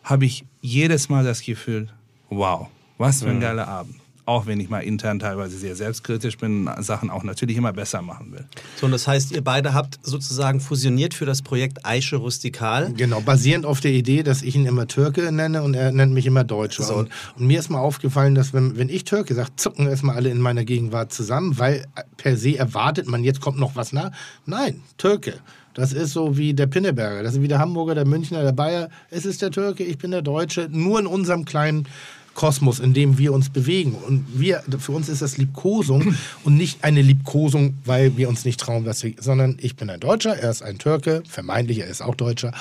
Habe 0.03 0.25
ich 0.25 0.44
jedes 0.62 1.09
Mal 1.09 1.25
das 1.25 1.42
Gefühl, 1.42 1.88
wow, 2.31 2.68
was 2.97 3.23
für 3.23 3.31
ein 3.31 3.40
geiler 3.40 3.68
Abend. 3.68 3.97
Auch 4.27 4.47
wenn 4.47 4.59
ich 4.59 4.71
mal 4.71 4.81
intern 4.81 5.19
teilweise 5.19 5.57
sehr 5.59 5.77
selbstkritisch 5.77 6.39
bin, 6.39 6.71
Sachen 6.81 7.11
auch 7.11 7.25
natürlich 7.25 7.57
immer 7.57 7.73
besser 7.73 8.01
machen 8.01 8.33
will. 8.33 8.45
So, 8.77 8.87
und 8.87 8.93
das 8.93 9.07
heißt, 9.07 9.33
ihr 9.33 9.45
beide 9.45 9.75
habt 9.75 9.99
sozusagen 10.03 10.61
fusioniert 10.61 11.13
für 11.15 11.27
das 11.27 11.43
Projekt 11.43 11.85
Aische 11.85 12.17
Rustikal. 12.17 12.93
Genau, 12.95 13.21
basierend 13.21 13.67
auf 13.67 13.81
der 13.81 13.93
Idee, 13.93 14.23
dass 14.23 14.43
ich 14.43 14.57
ihn 14.57 14.65
immer 14.65 14.87
Türke 14.87 15.31
nenne 15.31 15.63
und 15.63 15.75
er 15.75 15.93
nennt 15.93 16.15
mich 16.15 16.27
immer 16.27 16.45
Deutscher. 16.45 16.85
So. 16.85 16.95
Und, 16.95 17.11
und 17.37 17.47
mir 17.47 17.59
ist 17.59 17.69
mal 17.69 17.81
aufgefallen, 17.81 18.35
dass 18.35 18.55
wenn, 18.55 18.79
wenn 18.79 18.89
ich 18.89 19.05
Türke 19.05 19.35
sage, 19.35 19.51
zucken 19.57 19.87
erstmal 19.87 20.17
alle 20.17 20.31
in 20.31 20.41
meiner 20.41 20.65
Gegenwart 20.65 21.13
zusammen, 21.13 21.59
weil 21.59 21.85
per 22.17 22.37
se 22.37 22.57
erwartet 22.57 23.07
man, 23.07 23.25
jetzt 23.25 23.41
kommt 23.41 23.59
noch 23.59 23.77
was 23.77 23.93
nach. 23.93 24.11
Nein, 24.47 24.83
Türke. 24.97 25.35
Das 25.75 25.93
ist 25.93 26.13
so 26.13 26.37
wie 26.37 26.55
der 26.55 26.67
Pinneberger, 26.67 27.25
das 27.25 27.35
ist 27.35 27.43
wie 27.43 27.49
der 27.49 27.59
Hamburger, 27.59 27.97
der 27.97 28.07
Münchner, 28.07 28.43
der 28.43 28.53
Bayer. 28.53 28.91
Es 29.11 29.27
ist 29.27 29.43
der 29.43 29.51
Türke, 29.51 29.83
ich 29.83 29.99
bin 29.99 30.13
der 30.13 30.23
Deutsche, 30.23 30.69
nur 30.71 31.01
in 31.01 31.07
unserem 31.09 31.45
kleinen 31.45 31.89
Kosmos, 32.35 32.81
in 32.81 32.92
dem 32.94 33.16
wir 33.18 33.33
uns 33.33 33.49
bewegen. 33.49 33.94
Und 33.94 34.25
wir, 34.38 34.62
für 34.79 34.92
uns 34.92 35.09
ist 35.09 35.23
das 35.23 35.37
Liebkosung 35.38 36.14
und 36.44 36.57
nicht 36.57 36.83
eine 36.85 37.01
Liebkosung, 37.03 37.75
weil 37.85 38.16
wir 38.16 38.29
uns 38.29 38.44
nicht 38.44 38.61
trauen, 38.61 38.85
was 38.87 39.03
wir, 39.05 39.14
sondern 39.20 39.57
ich 39.61 39.77
bin 39.77 39.88
ein 39.90 40.01
Deutscher, 40.01 40.37
er 40.37 40.51
ist 40.51 40.62
ein 40.62 40.79
Türke, 40.79 41.23
vermeintlich, 41.29 41.79
er 41.79 41.87
ist 41.87 42.03
auch 42.03 42.14
Deutscher, 42.14 42.53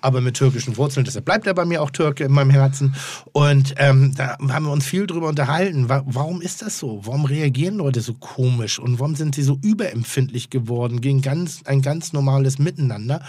aber 0.00 0.20
mit 0.20 0.36
türkischen 0.36 0.76
Wurzeln, 0.76 1.04
deshalb 1.04 1.24
bleibt 1.26 1.46
er 1.46 1.54
bei 1.54 1.64
mir 1.64 1.82
auch 1.82 1.90
Türke 1.90 2.24
in 2.24 2.32
meinem 2.32 2.50
Herzen. 2.50 2.94
Und 3.32 3.74
ähm, 3.76 4.14
da 4.16 4.38
haben 4.48 4.64
wir 4.64 4.72
uns 4.72 4.86
viel 4.86 5.06
drüber 5.06 5.28
unterhalten. 5.28 5.88
Wa- 5.88 6.02
Warum 6.06 6.40
ist 6.40 6.62
das 6.62 6.78
so? 6.78 7.00
Warum 7.04 7.24
reagieren 7.26 7.76
Leute 7.76 8.00
so 8.00 8.14
komisch 8.14 8.78
und 8.78 8.98
warum 8.98 9.14
sind 9.14 9.34
sie 9.34 9.42
so 9.42 9.58
überempfindlich 9.62 10.50
geworden 10.50 11.00
gegen 11.00 11.20
ganz, 11.20 11.60
ein 11.66 11.82
ganz 11.82 12.12
normales 12.12 12.58
Miteinander? 12.58 13.22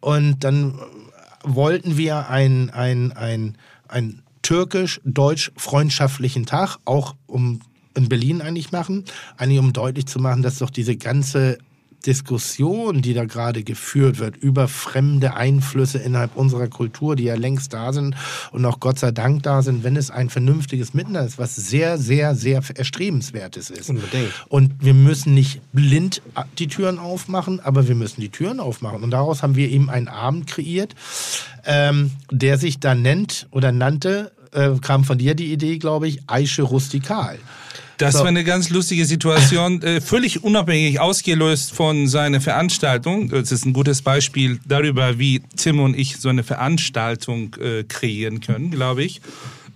Und 0.00 0.44
dann 0.44 0.74
wollten 1.42 1.96
wir 1.96 2.28
ein, 2.28 2.70
ein, 2.70 3.12
ein, 3.12 3.56
ein 3.88 4.22
türkisch-deutsch-freundschaftlichen 4.46 6.46
Tag, 6.46 6.78
auch 6.84 7.16
um 7.26 7.60
in 7.94 8.08
Berlin 8.08 8.42
eigentlich 8.42 8.70
machen, 8.70 9.04
eigentlich 9.36 9.58
um 9.58 9.72
deutlich 9.72 10.06
zu 10.06 10.20
machen, 10.20 10.42
dass 10.42 10.58
doch 10.58 10.70
diese 10.70 10.96
ganze 10.96 11.58
Diskussion, 12.06 13.02
die 13.02 13.14
da 13.14 13.24
gerade 13.24 13.64
geführt 13.64 14.20
wird 14.20 14.36
über 14.36 14.68
fremde 14.68 15.34
Einflüsse 15.34 15.98
innerhalb 15.98 16.36
unserer 16.36 16.68
Kultur, 16.68 17.16
die 17.16 17.24
ja 17.24 17.34
längst 17.34 17.72
da 17.72 17.92
sind 17.92 18.14
und 18.52 18.64
auch 18.64 18.78
Gott 18.78 19.00
sei 19.00 19.10
Dank 19.10 19.42
da 19.42 19.62
sind, 19.62 19.82
wenn 19.82 19.96
es 19.96 20.12
ein 20.12 20.30
vernünftiges 20.30 20.94
Miteinander 20.94 21.26
ist, 21.26 21.38
was 21.38 21.56
sehr, 21.56 21.98
sehr, 21.98 22.36
sehr 22.36 22.62
erstrebenswertes 22.74 23.70
ist. 23.70 23.90
Unbedingt. 23.90 24.30
Und 24.48 24.74
wir 24.78 24.94
müssen 24.94 25.34
nicht 25.34 25.60
blind 25.72 26.22
die 26.58 26.68
Türen 26.68 27.00
aufmachen, 27.00 27.58
aber 27.58 27.88
wir 27.88 27.96
müssen 27.96 28.20
die 28.20 28.28
Türen 28.28 28.60
aufmachen. 28.60 29.02
Und 29.02 29.10
daraus 29.10 29.42
haben 29.42 29.56
wir 29.56 29.68
eben 29.68 29.90
einen 29.90 30.08
Abend 30.08 30.46
kreiert, 30.46 30.94
ähm, 31.64 32.12
der 32.30 32.58
sich 32.58 32.78
da 32.78 32.94
nennt 32.94 33.48
oder 33.50 33.72
nannte, 33.72 34.30
äh, 34.52 34.70
kam 34.80 35.04
von 35.04 35.18
dir 35.18 35.34
die 35.34 35.52
Idee, 35.52 35.78
glaube 35.78 36.08
ich, 36.08 36.20
Aische 36.26 36.62
Rustikal. 36.62 37.38
Das 37.98 38.12
So. 38.14 38.20
war 38.20 38.26
eine 38.26 38.44
ganz 38.44 38.68
lustige 38.68 39.06
Situation, 39.06 39.82
äh, 39.82 40.00
völlig 40.00 40.44
unabhängig 40.44 41.00
ausgelöst 41.00 41.72
von 41.72 42.08
seiner 42.08 42.40
Veranstaltung. 42.40 43.30
Das 43.30 43.52
ist 43.52 43.64
ein 43.64 43.72
gutes 43.72 44.02
Beispiel 44.02 44.60
darüber, 44.66 45.18
wie 45.18 45.42
Tim 45.56 45.80
und 45.80 45.98
ich 45.98 46.18
so 46.18 46.28
eine 46.28 46.44
Veranstaltung 46.44 47.54
äh, 47.54 47.84
kreieren 47.84 48.40
können, 48.40 48.70
glaube 48.70 49.02
ich. 49.04 49.20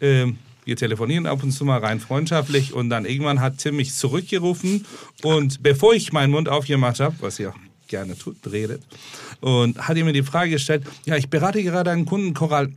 Ähm, 0.00 0.38
wir 0.66 0.76
telefonieren 0.76 1.26
ab 1.26 1.42
und 1.42 1.52
zu 1.52 1.64
mal 1.64 1.78
rein 1.78 1.98
freundschaftlich 2.00 2.74
und 2.74 2.90
dann 2.90 3.06
irgendwann 3.06 3.40
hat 3.40 3.58
Tim 3.58 3.76
mich 3.76 3.94
zurückgerufen 3.94 4.84
und 5.22 5.62
bevor 5.62 5.94
ich 5.94 6.12
meinen 6.12 6.30
Mund 6.30 6.48
aufgemacht 6.48 7.00
habe, 7.00 7.16
was 7.20 7.38
ihr 7.38 7.54
gerne 7.88 8.16
tut, 8.16 8.36
redet, 8.52 8.82
und 9.40 9.88
hat 9.88 9.96
ihm 9.96 10.04
mir 10.04 10.12
die 10.12 10.22
Frage 10.22 10.52
gestellt, 10.52 10.84
ja, 11.06 11.16
ich 11.16 11.28
berate 11.28 11.62
gerade 11.62 11.90
einen 11.90 12.04
Kunden, 12.04 12.34
Koral, 12.34 12.70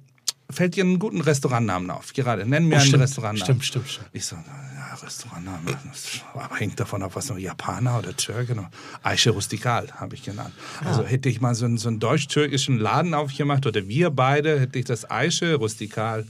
fällt 0.53 0.75
dir 0.75 0.83
einen 0.83 0.99
guten 0.99 1.21
Restaurantnamen 1.21 1.89
auf? 1.91 2.13
Gerade, 2.13 2.45
nenn 2.45 2.65
mir 2.67 2.75
Oh, 2.75 2.79
einen 2.79 2.87
stimmt, 2.87 3.03
Restaurantnamen. 3.03 3.61
stimmt, 3.61 3.65
stimmt, 3.65 3.89
stimmt. 3.89 4.07
Ich 4.13 4.25
so, 4.25 4.35
ja, 4.35 4.93
Restaurantnamen, 4.95 5.75
das 5.89 6.21
hängt 6.59 6.79
davon 6.79 7.03
ab, 7.03 7.11
was 7.15 7.29
noch 7.29 7.37
Japaner 7.37 7.99
oder 7.99 8.15
Türke 8.15 8.55
noch. 8.55 8.67
Aische 9.01 9.31
Rustikal 9.31 9.89
habe 9.99 10.15
ich 10.15 10.23
genannt. 10.23 10.53
Also 10.85 11.03
hätte 11.03 11.29
ich 11.29 11.41
mal 11.41 11.55
so 11.55 11.65
einen, 11.65 11.77
so 11.77 11.89
einen 11.89 11.99
deutsch-türkischen 11.99 12.77
Laden 12.77 13.13
aufgemacht 13.13 13.65
oder 13.65 13.87
wir 13.87 14.09
beide, 14.11 14.59
hätte 14.59 14.79
ich 14.79 14.85
das 14.85 15.09
Aische 15.09 15.55
Rustikal 15.55 16.25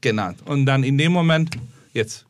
genannt. 0.00 0.40
Und 0.44 0.66
dann 0.66 0.82
in 0.84 0.98
dem 0.98 1.12
Moment, 1.12 1.56
jetzt, 1.92 2.26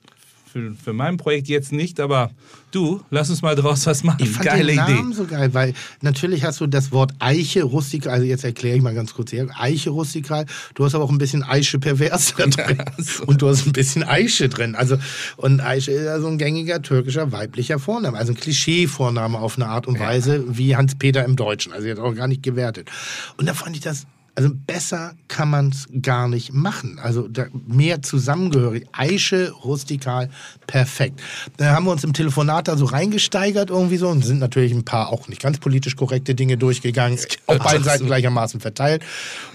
für, 0.52 0.72
für 0.74 0.92
mein 0.92 1.16
Projekt 1.16 1.48
jetzt 1.48 1.72
nicht, 1.72 2.00
aber 2.00 2.30
du, 2.72 3.00
lass 3.10 3.30
uns 3.30 3.42
mal 3.42 3.54
draus 3.54 3.86
was 3.86 4.02
machen. 4.02 4.18
Ich 4.22 4.30
fand 4.30 4.46
Geile 4.46 4.66
den 4.66 4.76
Namen 4.76 5.06
Idee. 5.06 5.14
so 5.14 5.24
geil, 5.24 5.54
weil 5.54 5.74
natürlich 6.00 6.44
hast 6.44 6.60
du 6.60 6.66
das 6.66 6.90
Wort 6.92 7.12
Eiche 7.18 7.62
rustikal, 7.62 8.14
also 8.14 8.24
jetzt 8.24 8.44
erkläre 8.44 8.76
ich 8.76 8.82
mal 8.82 8.94
ganz 8.94 9.14
kurz 9.14 9.32
her, 9.32 9.46
Eiche 9.56 9.90
rustikal, 9.90 10.46
du 10.74 10.84
hast 10.84 10.94
aber 10.94 11.04
auch 11.04 11.10
ein 11.10 11.18
bisschen 11.18 11.42
Eiche 11.42 11.78
pervers 11.78 12.34
da 12.36 12.46
drin 12.46 12.82
und 13.26 13.42
du 13.42 13.48
hast 13.48 13.66
ein 13.66 13.72
bisschen 13.72 14.02
Eiche 14.02 14.48
drin. 14.48 14.74
Also 14.74 14.96
und 15.36 15.60
Eiche 15.60 15.92
ist 15.92 16.04
ja 16.04 16.20
so 16.20 16.26
ein 16.26 16.38
gängiger 16.38 16.82
türkischer 16.82 17.30
weiblicher 17.32 17.78
Vorname, 17.78 18.16
also 18.16 18.32
ein 18.32 18.36
Klischee-Vorname 18.36 19.38
auf 19.38 19.56
eine 19.56 19.66
Art 19.66 19.86
und 19.86 20.00
Weise 20.00 20.44
wie 20.48 20.74
Hans-Peter 20.76 21.24
im 21.24 21.36
Deutschen, 21.36 21.72
also 21.72 21.86
jetzt 21.86 22.00
auch 22.00 22.14
gar 22.14 22.28
nicht 22.28 22.42
gewertet. 22.42 22.90
Und 23.36 23.48
da 23.48 23.54
fand 23.54 23.76
ich 23.76 23.82
das 23.82 24.06
also 24.34 24.50
besser 24.54 25.14
kann 25.28 25.50
man 25.50 25.68
es 25.70 25.88
gar 26.02 26.28
nicht 26.28 26.52
machen. 26.52 26.98
Also 27.02 27.28
mehr 27.66 28.02
zusammengehörig. 28.02 28.86
Eiche, 28.92 29.50
rustikal, 29.50 30.30
perfekt. 30.66 31.20
Da 31.56 31.74
haben 31.74 31.84
wir 31.84 31.92
uns 31.92 32.04
im 32.04 32.12
Telefonat 32.12 32.68
da 32.68 32.76
so 32.76 32.84
reingesteigert 32.84 33.70
irgendwie 33.70 33.96
so 33.96 34.08
und 34.08 34.24
sind 34.24 34.38
natürlich 34.38 34.72
ein 34.72 34.84
paar 34.84 35.08
auch 35.10 35.28
nicht 35.28 35.42
ganz 35.42 35.58
politisch 35.58 35.96
korrekte 35.96 36.34
Dinge 36.34 36.56
durchgegangen, 36.56 37.18
auf 37.46 37.58
beiden 37.58 37.84
Seiten 37.84 38.06
gleichermaßen 38.06 38.60
verteilt. 38.60 39.02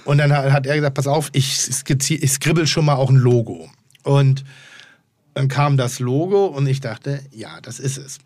Und 0.04 0.18
dann 0.18 0.32
hat, 0.32 0.66
er 0.66 0.76
gesagt, 0.76 0.96
pass 0.96 1.08
auf, 1.08 1.30
ich, 1.34 1.70
ich 2.10 2.32
skribbel 2.32 2.68
schon 2.68 2.86
mal 2.86 2.96
auch 2.96 3.10
ein 3.10 3.16
Logo. 3.16 3.70
Und 4.04 4.44
dann 5.34 5.48
kam 5.48 5.78
das 5.78 6.00
Logo 6.00 6.46
und 6.46 6.68
ich 6.68 6.80
dachte, 6.80 7.22
ja, 7.32 7.60
das 7.62 7.80
ist 7.80 7.98
es. 7.98 8.20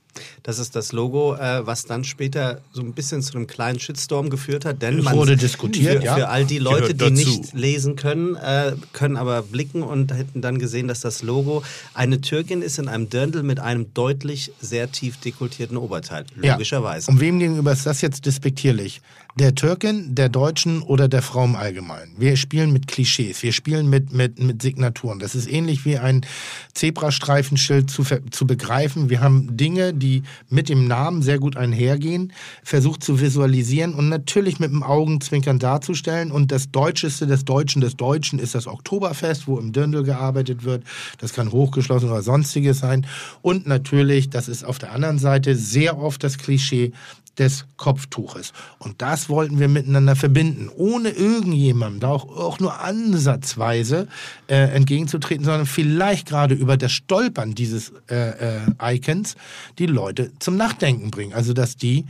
Das 0.43 0.59
ist 0.59 0.75
das 0.75 0.91
Logo, 0.91 1.35
äh, 1.35 1.65
was 1.65 1.85
dann 1.85 2.03
später 2.03 2.61
so 2.71 2.81
ein 2.81 2.93
bisschen 2.93 3.21
zu 3.21 3.35
einem 3.35 3.47
kleinen 3.47 3.79
Shitstorm 3.79 4.29
geführt 4.29 4.65
hat. 4.65 4.81
Denn 4.81 4.99
Es 4.99 5.05
man, 5.05 5.15
wurde 5.15 5.37
diskutiert, 5.37 5.99
für, 5.99 6.05
ja. 6.05 6.15
für 6.15 6.29
all 6.29 6.45
die 6.45 6.59
Leute, 6.59 6.93
die 6.93 7.11
nicht 7.11 7.53
lesen 7.53 7.95
können, 7.95 8.35
äh, 8.35 8.73
können 8.93 9.17
aber 9.17 9.41
blicken 9.41 9.83
und 9.83 10.13
hätten 10.13 10.41
dann 10.41 10.59
gesehen, 10.59 10.87
dass 10.87 11.01
das 11.01 11.23
Logo 11.23 11.63
eine 11.93 12.21
Türkin 12.21 12.61
ist 12.61 12.79
in 12.79 12.87
einem 12.87 13.09
Dirndl 13.09 13.43
mit 13.43 13.59
einem 13.59 13.93
deutlich 13.93 14.51
sehr 14.61 14.91
tief 14.91 15.17
dekoltierten 15.17 15.77
Oberteil. 15.77 16.25
Logischerweise. 16.35 17.07
Ja. 17.07 17.13
Und 17.13 17.19
wem 17.19 17.39
gegenüber 17.39 17.71
ist 17.71 17.85
das 17.85 18.01
jetzt 18.01 18.25
despektierlich? 18.25 19.01
Der 19.35 19.53
Türkin, 19.53 20.15
der 20.15 20.27
Deutschen 20.27 20.81
oder 20.81 21.07
der 21.07 21.21
Frau 21.21 21.45
im 21.45 21.55
Allgemeinen? 21.55 22.13
Wir 22.17 22.35
spielen 22.35 22.73
mit 22.73 22.87
Klischees, 22.87 23.43
wir 23.43 23.53
spielen 23.53 23.87
mit, 23.87 24.11
mit, 24.11 24.39
mit 24.39 24.61
Signaturen. 24.61 25.19
Das 25.19 25.35
ist 25.35 25.47
ähnlich 25.47 25.85
wie 25.85 25.99
ein 25.99 26.25
Zebrastreifenschild 26.73 27.91
zu, 27.91 28.03
zu 28.31 28.47
begreifen. 28.47 29.09
Wir 29.11 29.21
haben 29.21 29.55
Dinge, 29.55 29.93
die 29.93 30.23
mit 30.49 30.67
dem 30.67 30.87
Namen 30.87 31.21
sehr 31.21 31.37
gut 31.37 31.57
einhergehen, 31.57 32.33
versucht 32.63 33.03
zu 33.03 33.21
visualisieren 33.21 33.93
und 33.93 34.09
natürlich 34.09 34.59
mit 34.59 34.71
dem 34.71 34.81
Augenzwinkern 34.81 35.59
darzustellen. 35.59 36.31
Und 36.31 36.51
das 36.51 36.71
Deutscheste 36.71 37.27
des 37.27 37.45
Deutschen 37.45 37.81
des 37.81 37.95
Deutschen 37.95 38.39
ist 38.39 38.55
das 38.55 38.65
Oktoberfest, 38.65 39.47
wo 39.47 39.59
im 39.59 39.73
Dirndl 39.73 40.03
gearbeitet 40.03 40.63
wird. 40.63 40.83
Das 41.19 41.33
kann 41.33 41.51
hochgeschlossen 41.51 42.09
oder 42.09 42.23
sonstiges 42.23 42.79
sein. 42.79 43.05
Und 43.43 43.67
natürlich, 43.67 44.31
das 44.31 44.49
ist 44.49 44.65
auf 44.65 44.79
der 44.79 44.91
anderen 44.91 45.19
Seite 45.19 45.55
sehr 45.55 45.99
oft 45.99 46.23
das 46.23 46.39
Klischee 46.39 46.93
des 47.37 47.65
Kopftuches. 47.77 48.53
Und 48.79 49.01
das 49.01 49.29
wollten 49.29 49.59
wir 49.59 49.67
miteinander 49.67 50.15
verbinden, 50.15 50.69
ohne 50.75 51.09
irgendjemandem 51.09 51.99
da 51.99 52.09
auch, 52.09 52.25
auch 52.25 52.59
nur 52.59 52.79
ansatzweise 52.81 54.07
äh, 54.47 54.55
entgegenzutreten, 54.55 55.45
sondern 55.45 55.65
vielleicht 55.65 56.27
gerade 56.27 56.55
über 56.55 56.77
das 56.77 56.91
Stolpern 56.91 57.55
dieses 57.55 57.93
äh, 58.09 58.57
äh, 58.57 58.95
Icons 58.95 59.35
die 59.77 59.85
Leute 59.85 60.31
zum 60.39 60.57
Nachdenken 60.57 61.11
bringen. 61.11 61.33
Also 61.33 61.53
dass 61.53 61.77
die 61.77 62.05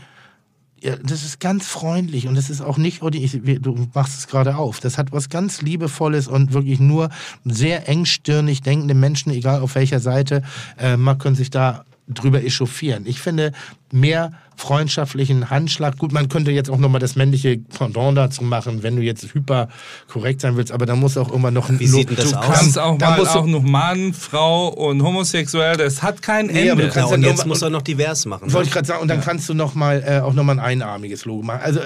ja, 0.82 0.95
das 0.95 1.25
ist 1.25 1.39
ganz 1.39 1.67
freundlich 1.67 2.27
und 2.27 2.36
das 2.36 2.49
ist 2.49 2.62
auch 2.62 2.77
nicht, 2.77 3.01
du 3.01 3.88
machst 3.93 4.17
es 4.17 4.27
gerade 4.27 4.55
auf. 4.55 4.79
Das 4.79 4.97
hat 4.97 5.12
was 5.12 5.29
ganz 5.29 5.62
Liebevolles 5.62 6.27
und 6.27 6.53
wirklich 6.53 6.79
nur 6.79 7.10
sehr 7.43 7.89
engstirnig 7.89 8.62
denkende 8.62 8.93
Menschen, 8.93 9.32
egal 9.32 9.62
auf 9.62 9.75
welcher 9.75 9.99
Seite, 9.99 10.41
äh, 10.77 10.95
können 11.15 11.36
sich 11.36 11.49
da 11.49 11.84
drüber 12.10 12.43
echauffieren. 12.43 13.04
Ich 13.06 13.22
finde 13.22 13.52
mehr 13.91 14.32
freundschaftlichen 14.56 15.50
Handschlag. 15.50 15.98
Gut, 15.98 16.12
man 16.12 16.28
könnte 16.30 16.52
jetzt 16.52 16.69
auch 16.69 16.78
nochmal 16.78 17.00
das 17.00 17.15
männliche 17.15 17.58
Pendant 17.58 18.17
dazu 18.17 18.43
machen, 18.43 18.84
wenn 18.84 18.95
du 18.98 19.02
jetzt 19.02 19.34
hyper 19.34 19.69
korrekt 20.08 20.41
sein 20.41 20.58
willst, 20.58 20.72
aber 20.72 20.86
da 20.86 20.95
muss 20.95 21.17
auch 21.17 21.32
immer 21.32 21.50
noch 21.50 21.69
ein 21.69 21.80
Wie 21.80 21.88
sieht 21.88 22.10
denn 22.10 22.17
das 22.17 22.32
Du 22.32 22.38
aus? 22.38 22.45
kannst 22.45 22.78
auch 22.80 22.98
Da 22.98 23.12
mal 23.12 23.19
musst 23.19 23.36
auch 23.36 23.45
noch 23.45 23.62
Mann, 23.63 24.13
Frau 24.13 24.67
und 24.67 25.02
homosexuell, 25.02 25.78
das 25.78 26.04
hat 26.04 26.22
kein 26.22 26.48
Nee, 26.48 26.69
aber 26.69 26.84
Ende. 26.84 26.93
ja, 27.00 27.06
und 27.06 27.22
ja 27.24 27.30
jetzt 27.30 27.45
muss 27.45 27.62
er 27.62 27.69
noch 27.69 27.82
divers 27.82 28.26
machen. 28.26 28.52
Wollte 28.52 28.58
Ne? 28.58 28.63
ich 28.67 28.72
gerade 28.74 28.88
sagen, 28.88 29.02
und 29.02 29.08
dann 29.08 29.22
kannst 29.22 29.48
du 29.50 29.54
noch 29.54 29.76
mal, 29.76 30.04
äh, 30.06 30.19
auch 30.19 30.34
nochmal 30.34 30.60
ein 30.60 30.65
einarmiges 30.82 31.26
Logo 31.26 31.43
machen. 31.43 31.62
Also 31.63 31.80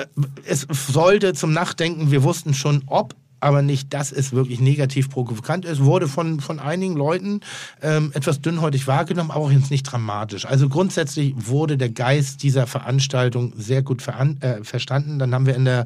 es 0.46 0.66
sollte 0.72 1.34
zum 1.34 1.54
Nachdenken, 1.54 2.12
wir 2.12 2.24
wussten 2.24 2.54
schon, 2.54 2.84
ob, 2.88 3.14
aber 3.44 3.62
nicht, 3.62 3.94
dass 3.94 4.12
es 4.12 4.32
wirklich 4.32 4.60
negativ 4.60 5.10
provokant 5.10 5.66
ist, 5.66 5.84
wurde 5.84 6.08
von, 6.08 6.40
von 6.40 6.60
einigen 6.60 6.96
Leuten 6.96 7.42
ähm, 7.82 8.12
etwas 8.14 8.42
dünnhäutig 8.42 8.88
wahrgenommen, 8.88 9.32
aber 9.32 9.42
auch 9.42 9.52
jetzt 9.52 9.70
nicht 9.70 9.84
dramatisch. 9.84 10.46
Also 10.46 10.70
grundsätzlich 10.70 11.34
wurde 11.36 11.78
der 11.78 11.90
Geist 11.90 12.42
dieser 12.44 12.68
Veranstaltung 12.68 13.54
sehr 13.56 13.82
gut 13.82 14.02
veran 14.02 14.38
äh, 14.42 14.64
verstanden. 14.64 15.20
Dann 15.20 15.34
haben 15.34 15.46
wir 15.46 15.56
in 15.56 15.66
der 15.66 15.86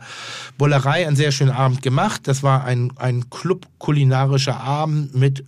Bullerei 0.58 1.08
einen 1.08 1.16
sehr 1.16 1.32
schönen 1.32 1.52
Abend 1.52 1.82
gemacht. 1.82 2.22
Das 2.26 2.44
war 2.44 2.64
ein, 2.64 2.94
ein 2.98 3.30
Club 3.30 3.68
kulinarischer 3.80 4.60
Abend 4.60 5.16
mit 5.16 5.44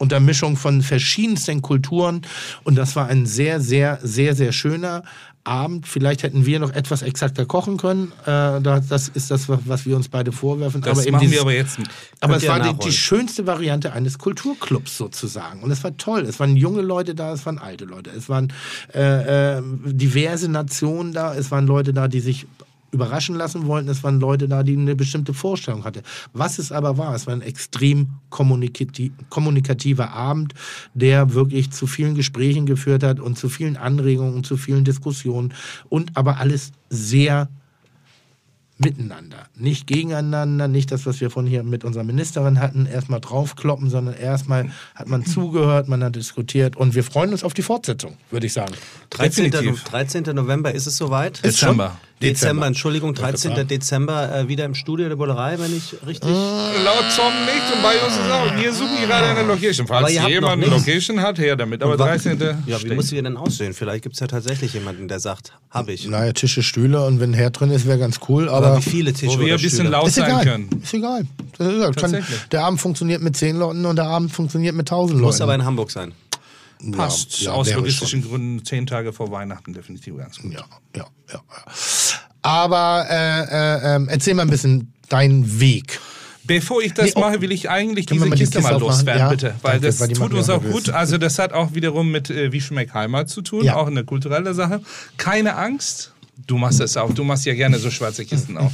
unter 0.00 0.18
Mischung 0.18 0.56
von 0.56 0.82
verschiedensten 0.82 1.60
Kulturen. 1.62 2.22
Und 2.64 2.74
das 2.76 2.96
war 2.96 3.06
ein 3.06 3.26
sehr, 3.26 3.60
sehr, 3.60 3.98
sehr, 4.02 4.34
sehr 4.34 4.50
schöner 4.52 5.02
Abend. 5.44 5.86
Vielleicht 5.86 6.22
hätten 6.22 6.44
wir 6.46 6.58
noch 6.58 6.72
etwas 6.72 7.02
exakter 7.02 7.44
kochen 7.46 7.76
können. 7.76 8.12
Äh, 8.22 8.60
da- 8.60 8.80
das 8.86 9.08
ist 9.08 9.30
das, 9.30 9.48
was 9.48 9.86
wir 9.86 9.96
uns 9.96 10.08
beide 10.08 10.32
vorwerfen. 10.32 10.80
Das 10.80 10.92
aber 10.92 11.02
eben 11.02 11.12
machen 11.12 11.20
dieses- 11.22 11.34
wir 11.36 11.40
aber 11.42 11.52
jetzt. 11.54 11.78
aber 12.20 12.36
es 12.36 12.46
war 12.48 12.60
die, 12.60 12.78
die 12.78 12.92
schönste 12.92 13.46
Variante 13.46 13.92
eines 13.92 14.18
Kulturclubs 14.18 14.96
sozusagen. 14.96 15.62
Und 15.62 15.70
es 15.70 15.84
war 15.84 15.96
toll. 15.96 16.22
Es 16.22 16.40
waren 16.40 16.56
junge 16.56 16.80
Leute 16.82 17.14
da, 17.14 17.32
es 17.32 17.44
waren 17.46 17.58
alte 17.58 17.84
Leute. 17.84 18.10
Es 18.10 18.28
waren 18.28 18.52
äh, 18.94 19.58
äh, 19.58 19.62
diverse 19.86 20.48
Nationen 20.48 21.12
da. 21.12 21.34
Es 21.34 21.50
waren 21.50 21.66
Leute 21.66 21.92
da, 21.92 22.08
die 22.08 22.20
sich 22.20 22.46
überraschen 22.90 23.36
lassen 23.36 23.66
wollten. 23.66 23.88
Es 23.88 24.02
waren 24.02 24.20
Leute 24.20 24.48
da, 24.48 24.62
die 24.62 24.76
eine 24.76 24.96
bestimmte 24.96 25.34
Vorstellung 25.34 25.84
hatten. 25.84 26.02
Was 26.32 26.58
es 26.58 26.72
aber 26.72 26.98
war, 26.98 27.14
es 27.14 27.26
war 27.26 27.34
ein 27.34 27.42
extrem 27.42 28.08
kommunikati 28.30 29.12
kommunikativer 29.28 30.10
Abend, 30.12 30.54
der 30.94 31.34
wirklich 31.34 31.70
zu 31.70 31.86
vielen 31.86 32.14
Gesprächen 32.14 32.66
geführt 32.66 33.02
hat 33.02 33.20
und 33.20 33.38
zu 33.38 33.48
vielen 33.48 33.76
Anregungen, 33.76 34.44
zu 34.44 34.56
vielen 34.56 34.84
Diskussionen 34.84 35.54
und 35.88 36.16
aber 36.16 36.38
alles 36.38 36.72
sehr 36.88 37.48
miteinander, 38.80 39.46
nicht 39.54 39.86
gegeneinander, 39.86 40.66
nicht 40.66 40.90
das, 40.90 41.04
was 41.04 41.20
wir 41.20 41.30
von 41.30 41.46
hier 41.46 41.62
mit 41.62 41.84
unserer 41.84 42.02
Ministerin 42.02 42.60
hatten, 42.60 42.86
erstmal 42.86 43.20
draufkloppen, 43.20 43.90
sondern 43.90 44.14
erstmal 44.14 44.70
hat 44.94 45.06
man 45.06 45.24
zugehört, 45.26 45.86
man 45.88 46.02
hat 46.02 46.16
diskutiert 46.16 46.76
und 46.76 46.94
wir 46.94 47.04
freuen 47.04 47.32
uns 47.32 47.44
auf 47.44 47.52
die 47.52 47.62
Fortsetzung, 47.62 48.16
würde 48.30 48.46
ich 48.46 48.54
sagen. 48.54 48.72
13. 49.10 49.50
Definitiv. 49.50 49.84
13. 49.84 50.34
November 50.34 50.74
ist 50.74 50.86
es 50.86 50.96
soweit? 50.96 51.44
Dezember. 51.44 51.50
Dezember, 51.50 52.00
Dezember. 52.22 52.66
Entschuldigung, 52.66 53.14
13. 53.14 53.66
Dezember 53.66 54.34
äh, 54.34 54.48
wieder 54.48 54.64
im 54.64 54.74
Studio 54.74 55.08
der 55.08 55.16
Bullerei, 55.16 55.58
wenn 55.58 55.74
ich 55.76 55.94
richtig. 56.06 56.28
Laut 56.30 57.04
Tom 57.16 57.32
nicht 57.46 57.74
und 57.74 57.82
bei 57.82 57.94
uns 58.04 58.14
ist 58.16 58.30
auch. 58.30 58.62
Wir 58.62 58.72
suchen 58.72 59.06
gerade 59.06 59.26
eine 59.26 59.42
Location. 59.48 59.86
Falls 59.86 60.12
jemand 60.12 60.62
eine. 60.62 60.66
Location 60.66 61.20
hat, 61.22 61.38
her 61.38 61.56
damit. 61.56 61.82
Aber 61.82 61.92
Und 61.92 61.98
wa- 61.98 62.04
13. 62.06 62.38
Ja, 62.66 62.82
wie 62.82 62.94
muss 62.94 63.08
sie 63.08 63.22
denn 63.22 63.36
aussehen? 63.36 63.72
Vielleicht 63.72 64.02
gibt 64.02 64.14
es 64.14 64.20
ja 64.20 64.26
tatsächlich 64.26 64.74
jemanden, 64.74 65.08
der 65.08 65.20
sagt, 65.20 65.52
habe 65.70 65.92
ich. 65.92 66.06
Naja, 66.06 66.32
Tische, 66.32 66.62
Stühle 66.62 67.04
und 67.06 67.20
wenn 67.20 67.30
ein 67.30 67.34
Herd 67.34 67.58
drin 67.60 67.70
ist, 67.70 67.86
wäre 67.86 67.98
ganz 67.98 68.20
cool, 68.28 68.48
aber, 68.48 68.66
Aber 68.68 68.78
wie 68.78 68.82
viele 68.90 69.12
Tische 69.12 69.32
Wo 69.34 69.38
wir 69.40 69.46
oder 69.46 69.54
ein 69.54 69.62
bisschen 69.62 69.78
Stühle? 69.78 69.90
laut 69.90 70.08
ist 70.08 70.14
sein 70.16 70.26
egal. 70.30 70.44
können. 70.44 70.68
Ist 70.82 70.94
egal. 70.94 71.20
Ist 71.22 71.60
egal. 71.60 71.80
Kann, 71.80 71.94
Tatsächlich. 71.94 72.38
der 72.52 72.64
Abend 72.64 72.80
funktioniert 72.80 73.22
mit 73.22 73.36
zehn 73.36 73.56
Leuten 73.58 73.84
und 73.86 73.96
der 73.96 74.06
Abend 74.06 74.30
funktioniert 74.32 74.74
mit 74.74 74.88
tausend 74.88 75.14
Leuten. 75.18 75.24
Muss 75.26 75.40
aber 75.40 75.54
in 75.54 75.64
Hamburg 75.64 75.90
sein. 75.90 76.12
Passt 76.92 77.40
Ja, 77.42 77.50
ja, 77.50 77.56
aus 77.56 77.72
logistischen 77.72 78.22
Gründen 78.22 78.64
zehn 78.64 78.86
Tage 78.86 79.12
vor 79.12 79.30
Weihnachten 79.30 79.72
definitiv 79.72 80.16
ganz 80.16 80.38
gut. 80.38 80.52
Ja, 80.52 80.64
ja, 80.96 81.06
ja. 81.32 81.42
Aber 82.42 83.06
äh, 83.10 83.42
äh, 83.42 83.96
ähm, 83.96 84.08
erzähl 84.08 84.34
mal 84.34 84.42
ein 84.42 84.50
bisschen 84.50 84.92
deinen 85.08 85.60
Weg. 85.60 86.00
Bevor 86.44 86.80
ich 86.82 86.94
das 86.94 87.06
Nee, 87.06 87.12
oh. 87.16 87.20
mache, 87.20 87.40
will 87.42 87.52
ich 87.52 87.68
eigentlich 87.68 88.06
diese 88.06 88.24
die 88.24 88.30
Kiste 88.30 88.58
Kiste 88.58 88.72
mal 88.72 88.80
loswerden, 88.80 89.20
Ja, 89.20 89.28
bitte. 89.28 89.54
Weil 89.62 89.72
danke, 89.72 89.86
das 89.88 90.00
weil 90.00 90.08
tut 90.08 90.32
uns 90.32 90.48
auch 90.48 90.62
gut. 90.62 90.88
Also 90.90 91.18
das 91.18 91.38
hat 91.38 91.52
auch 91.52 91.74
wiederum 91.74 92.10
mit 92.10 92.30
äh, 92.30 92.50
Wie 92.50 92.60
schmeckt 92.60 92.94
Heimat 92.94 93.28
zu 93.28 93.42
tun, 93.42 93.64
Ja. 93.64 93.76
auch 93.76 93.86
eine 93.86 94.04
kulturelle 94.04 94.54
Sache. 94.54 94.80
Keine 95.18 95.56
Angst. 95.56 96.12
Du 96.46 96.56
machst 96.56 96.80
das 96.80 96.96
auch. 96.96 97.12
Du 97.12 97.22
machst 97.22 97.44
ja 97.44 97.54
gerne 97.54 97.78
so 97.78 97.90
schwarze 97.90 98.24
Kisten 98.24 98.56
auf. 98.56 98.72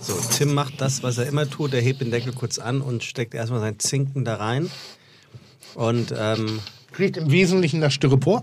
So, 0.00 0.14
Tim 0.36 0.54
macht 0.54 0.80
das, 0.80 1.02
was 1.02 1.18
er 1.18 1.26
immer 1.26 1.48
tut. 1.50 1.74
Er 1.74 1.80
hebt 1.80 2.00
den 2.00 2.10
Deckel 2.10 2.32
kurz 2.32 2.58
an 2.58 2.80
und 2.80 3.02
steckt 3.04 3.34
erstmal 3.34 3.60
sein 3.60 3.78
Zinken 3.78 4.24
da 4.24 4.36
rein. 4.36 4.70
Und 5.78 6.12
ähm, 6.18 6.58
Riecht 6.98 7.16
im 7.18 7.30
Wesentlichen 7.30 7.78
nach 7.78 7.92
Styropor. 7.92 8.42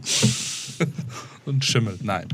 Und 1.46 1.66
schimmelt. 1.66 2.02
Nein. 2.02 2.30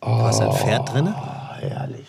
du 0.00 0.08
hast 0.08 0.40
ein 0.40 0.52
Pferd 0.52 0.92
drin. 0.92 1.14
Herrlich. 1.60 2.08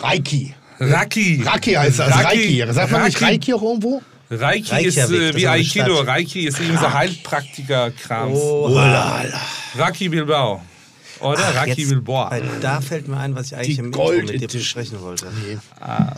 Reiki. 0.00 0.54
Raki. 0.80 1.42
Raki 1.44 1.72
heißt 1.74 1.98
das. 1.98 2.24
Reiki. 2.24 2.64
Sagt 2.70 2.90
man 2.92 3.04
nicht 3.04 3.20
Reiki. 3.20 3.24
Reiki 3.24 3.54
auch 3.54 3.62
irgendwo? 3.62 4.00
Reiki 4.30 4.70
Reykjavik, 4.70 4.86
ist 4.86 4.96
äh, 4.96 5.34
wie 5.34 5.42
ist 5.42 5.48
Aikido. 5.48 5.96
Stadt. 5.96 6.06
Reiki 6.06 6.46
ist 6.46 6.60
eben 6.60 6.78
so 6.78 6.92
Heilpraktiker-Krams. 6.94 8.38
Oh, 8.38 8.74
Raki 9.76 10.08
Bilbao. 10.08 10.62
Oder? 11.20 11.54
Raki 11.54 11.70
jetzt, 11.80 11.88
Bilbao. 11.90 12.30
weil 12.30 12.42
da 12.60 12.80
fällt 12.80 13.08
mir 13.08 13.16
ein, 13.16 13.34
was 13.34 13.46
ich 13.48 13.56
eigentlich 13.56 13.74
Die 13.74 13.80
im 13.80 13.86
Intro 13.86 14.12
mit 14.12 14.40
dir 14.40 14.46
besprechen 14.48 15.00
wollte. 15.00 15.26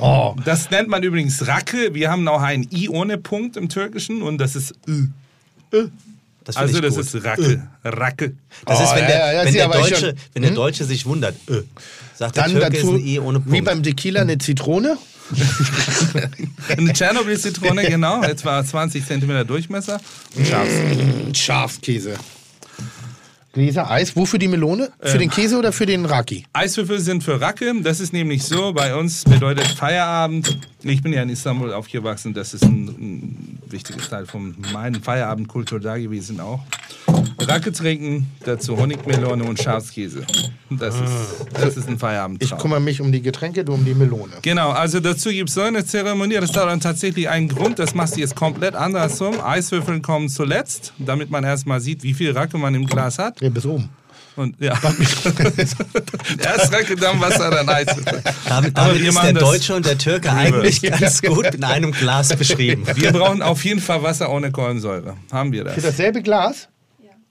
Oh. 0.01 0.35
Das 0.45 0.71
nennt 0.71 0.89
man 0.89 1.03
übrigens 1.03 1.47
Racke. 1.47 1.95
Wir 1.95 2.11
haben 2.11 2.27
auch 2.29 2.43
ein 2.43 2.67
I 2.73 2.89
ohne 2.89 3.17
Punkt 3.19 3.57
im 3.57 3.69
Türkischen 3.69 4.23
und 4.23 4.39
das 4.39 4.57
ist 4.57 4.75
Ü. 4.87 5.07
Das 6.45 6.57
Also 6.57 6.81
das 6.81 6.95
gut. 6.97 7.05
ist 7.05 7.25
Racke. 7.25 7.67
Racke. 7.85 8.35
Das 8.67 8.81
ist, 8.81 8.95
wenn 8.95 9.05
Oh, 9.05 9.07
der, 9.07 9.19
ja, 9.19 9.33
ja, 9.33 9.45
wenn 9.45 9.53
der, 9.55 9.69
Deutsche, 9.69 9.97
schon- 9.97 10.15
wenn 10.35 10.43
der 10.43 10.51
Deutsche 10.53 10.85
sich 10.85 11.07
wundert, 11.07 11.35
äh, 11.49 11.63
sagt 12.15 12.37
der 12.37 12.43
Dann 12.45 12.53
Türke 12.53 12.71
dazu, 12.71 12.95
ist 12.97 13.03
ein 13.03 13.07
I 13.07 13.19
ohne 13.21 13.41
Punkt. 13.41 13.53
wie 13.53 13.61
beim 13.63 13.83
Tequila, 13.83 14.23
eine 14.23 14.39
Zitrone. 14.39 14.97
Eine 16.77 16.93
Tschernobyl-Zitrone, 16.93 17.85
genau. 17.89 18.21
Etwa 18.25 18.65
20 18.65 19.07
cm 19.07 19.47
Durchmesser. 19.47 20.01
Und 20.35 20.45
Schafs. 20.45 20.71
Schafskäse. 21.39 22.15
Gläser 23.61 23.91
Eis. 23.91 24.17
Wofür 24.17 24.39
die 24.39 24.49
Melone? 24.49 24.91
Für 25.01 25.19
den 25.19 25.29
Käse 25.29 25.59
oder 25.59 25.71
für 25.71 25.85
den 25.85 26.07
Raki? 26.07 26.47
Eiswürfel 26.55 26.99
sind 26.99 27.23
für 27.23 27.43
Racke. 27.43 27.75
Das 27.83 28.01
ist 28.01 28.13
nämlich 28.13 28.43
so. 28.43 28.73
Bei 28.73 28.95
uns 28.95 29.25
bedeutet 29.25 29.67
Feierabend. 29.67 30.59
Ich 30.83 31.03
bin 31.03 31.13
ja 31.13 31.23
in 31.23 31.29
Istanbul 31.29 31.75
aufgewachsen. 31.75 32.33
Das 32.33 32.55
ist 32.55 32.65
ein, 32.65 32.89
ein 32.89 33.59
wichtiges 33.69 34.09
Teil 34.09 34.25
von 34.25 34.57
meinen 34.73 35.03
Feierabendkultur 35.03 35.79
da 35.79 35.99
gewesen 35.99 36.41
auch. 36.41 36.61
Racke 37.41 37.73
trinken, 37.73 38.27
dazu 38.45 38.77
Honigmelone 38.77 39.45
und 39.45 39.61
Schafskäse. 39.61 40.25
Das 40.71 40.95
ist, 40.95 41.03
das 41.53 41.77
ist 41.77 41.89
ein 41.89 41.95
Ich 41.95 42.01
Feierabendtraum. 42.01 42.59
kümmere 42.61 42.81
mich 42.81 43.01
um 43.01 43.11
die 43.11 43.23
Getränke, 43.23 43.65
du 43.65 43.73
um 43.75 43.85
die 43.85 43.95
Melone. 43.95 44.35
Genau, 44.43 44.71
also 44.71 45.01
dazu 45.01 45.31
gibt 45.31 45.49
es 45.49 45.55
so 45.55 45.63
eine 45.63 45.85
Zeremonie. 45.85 46.35
Das 46.35 46.51
hat 46.51 46.67
dann 46.69 46.81
tatsächlich 46.81 47.29
einen 47.29 47.49
Grund. 47.49 47.79
Das 47.79 47.95
machst 47.95 48.17
du 48.17 48.21
jetzt 48.21 48.37
komplett 48.37 48.75
andersrum. 48.77 49.41
Eiswürfel 49.41 50.01
kommen 50.01 50.29
zuletzt, 50.29 50.93
damit 50.99 51.31
man 51.31 51.43
erstmal 51.45 51.81
sieht, 51.81 52.03
wie 52.03 52.15
viel 52.15 52.33
Racke 52.33 52.57
man 52.59 52.75
im 52.75 52.87
Glas 52.87 53.19
hat. 53.19 53.41
Ja, 53.41 53.49
bis 53.49 53.67
oben. 53.67 53.89
Und 54.37 54.61
ja. 54.61 54.75
Erst 56.39 56.73
Racke, 56.73 56.97
dann 56.97 57.21
Wasser, 57.21 57.51
dann 57.51 57.69
Eiswürfel. 57.69 58.23
damit 58.49 58.77
Aber 58.77 58.89
damit 58.89 59.03
wir 59.03 59.09
ist 59.11 59.23
der 59.23 59.33
Deutsche 59.35 59.75
und 59.75 59.85
der 59.85 59.99
Türke 59.99 60.31
eigentlich 60.33 60.81
ganz 61.01 61.21
gut 61.21 61.47
in 61.55 61.65
einem 61.65 61.91
Glas 61.93 62.35
beschrieben. 62.37 62.85
Wir 62.95 63.13
brauchen 63.13 63.43
auf 63.43 63.65
jeden 63.65 63.81
Fall 63.81 64.03
Wasser 64.03 64.31
ohne 64.31 64.51
Kohlensäure. 64.53 65.17
Haben 65.33 65.53
wir 65.53 65.67
Für 65.67 65.75
das? 65.81 65.83
dasselbe 65.83 66.23
Glas? 66.23 66.69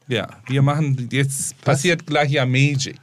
Ja, 0.10 0.28
wir 0.48 0.62
machen, 0.62 1.08
jetzt 1.12 1.60
passiert 1.62 2.06
gleich 2.06 2.32
ja 2.32 2.46
Magic. 2.46 3.00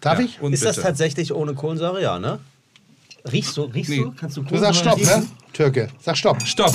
Darf 0.00 0.18
Ja, 0.18 0.24
ich? 0.24 0.40
und 0.40 0.52
Ist 0.52 0.64
das 0.64 0.76
bitte. 0.76 0.88
tatsächlich 0.88 1.32
ohne 1.32 1.54
Kohlensäure? 1.54 2.02
Ja, 2.02 2.18
ne? 2.18 2.40
Riechst 3.30 3.56
du? 3.56 3.62
Riechst 3.64 3.90
Nee. 3.90 4.02
du? 4.04 4.12
Kannst 4.12 4.36
du 4.36 4.42
Du 4.42 4.56
sagst 4.58 4.80
Stopp, 4.80 4.94
Kohlensäure 4.94 5.20
ne? 5.20 5.26
Türke. 5.52 5.88
Sag 6.00 6.16
Stopp. 6.16 6.42
Stopp. 6.46 6.74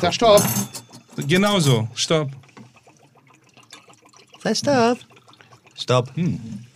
Sag 0.00 0.14
Stopp. 0.14 0.42
Genau 1.28 1.58
so. 1.60 1.88
Stopp. 1.94 2.30
Sag 4.42 4.56
Stopp. 4.56 4.98
Stopp. 5.76 6.10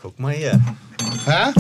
Guck 0.03 0.19
mal 0.19 0.35
hier. 0.35 0.61
Ja? 1.27 1.53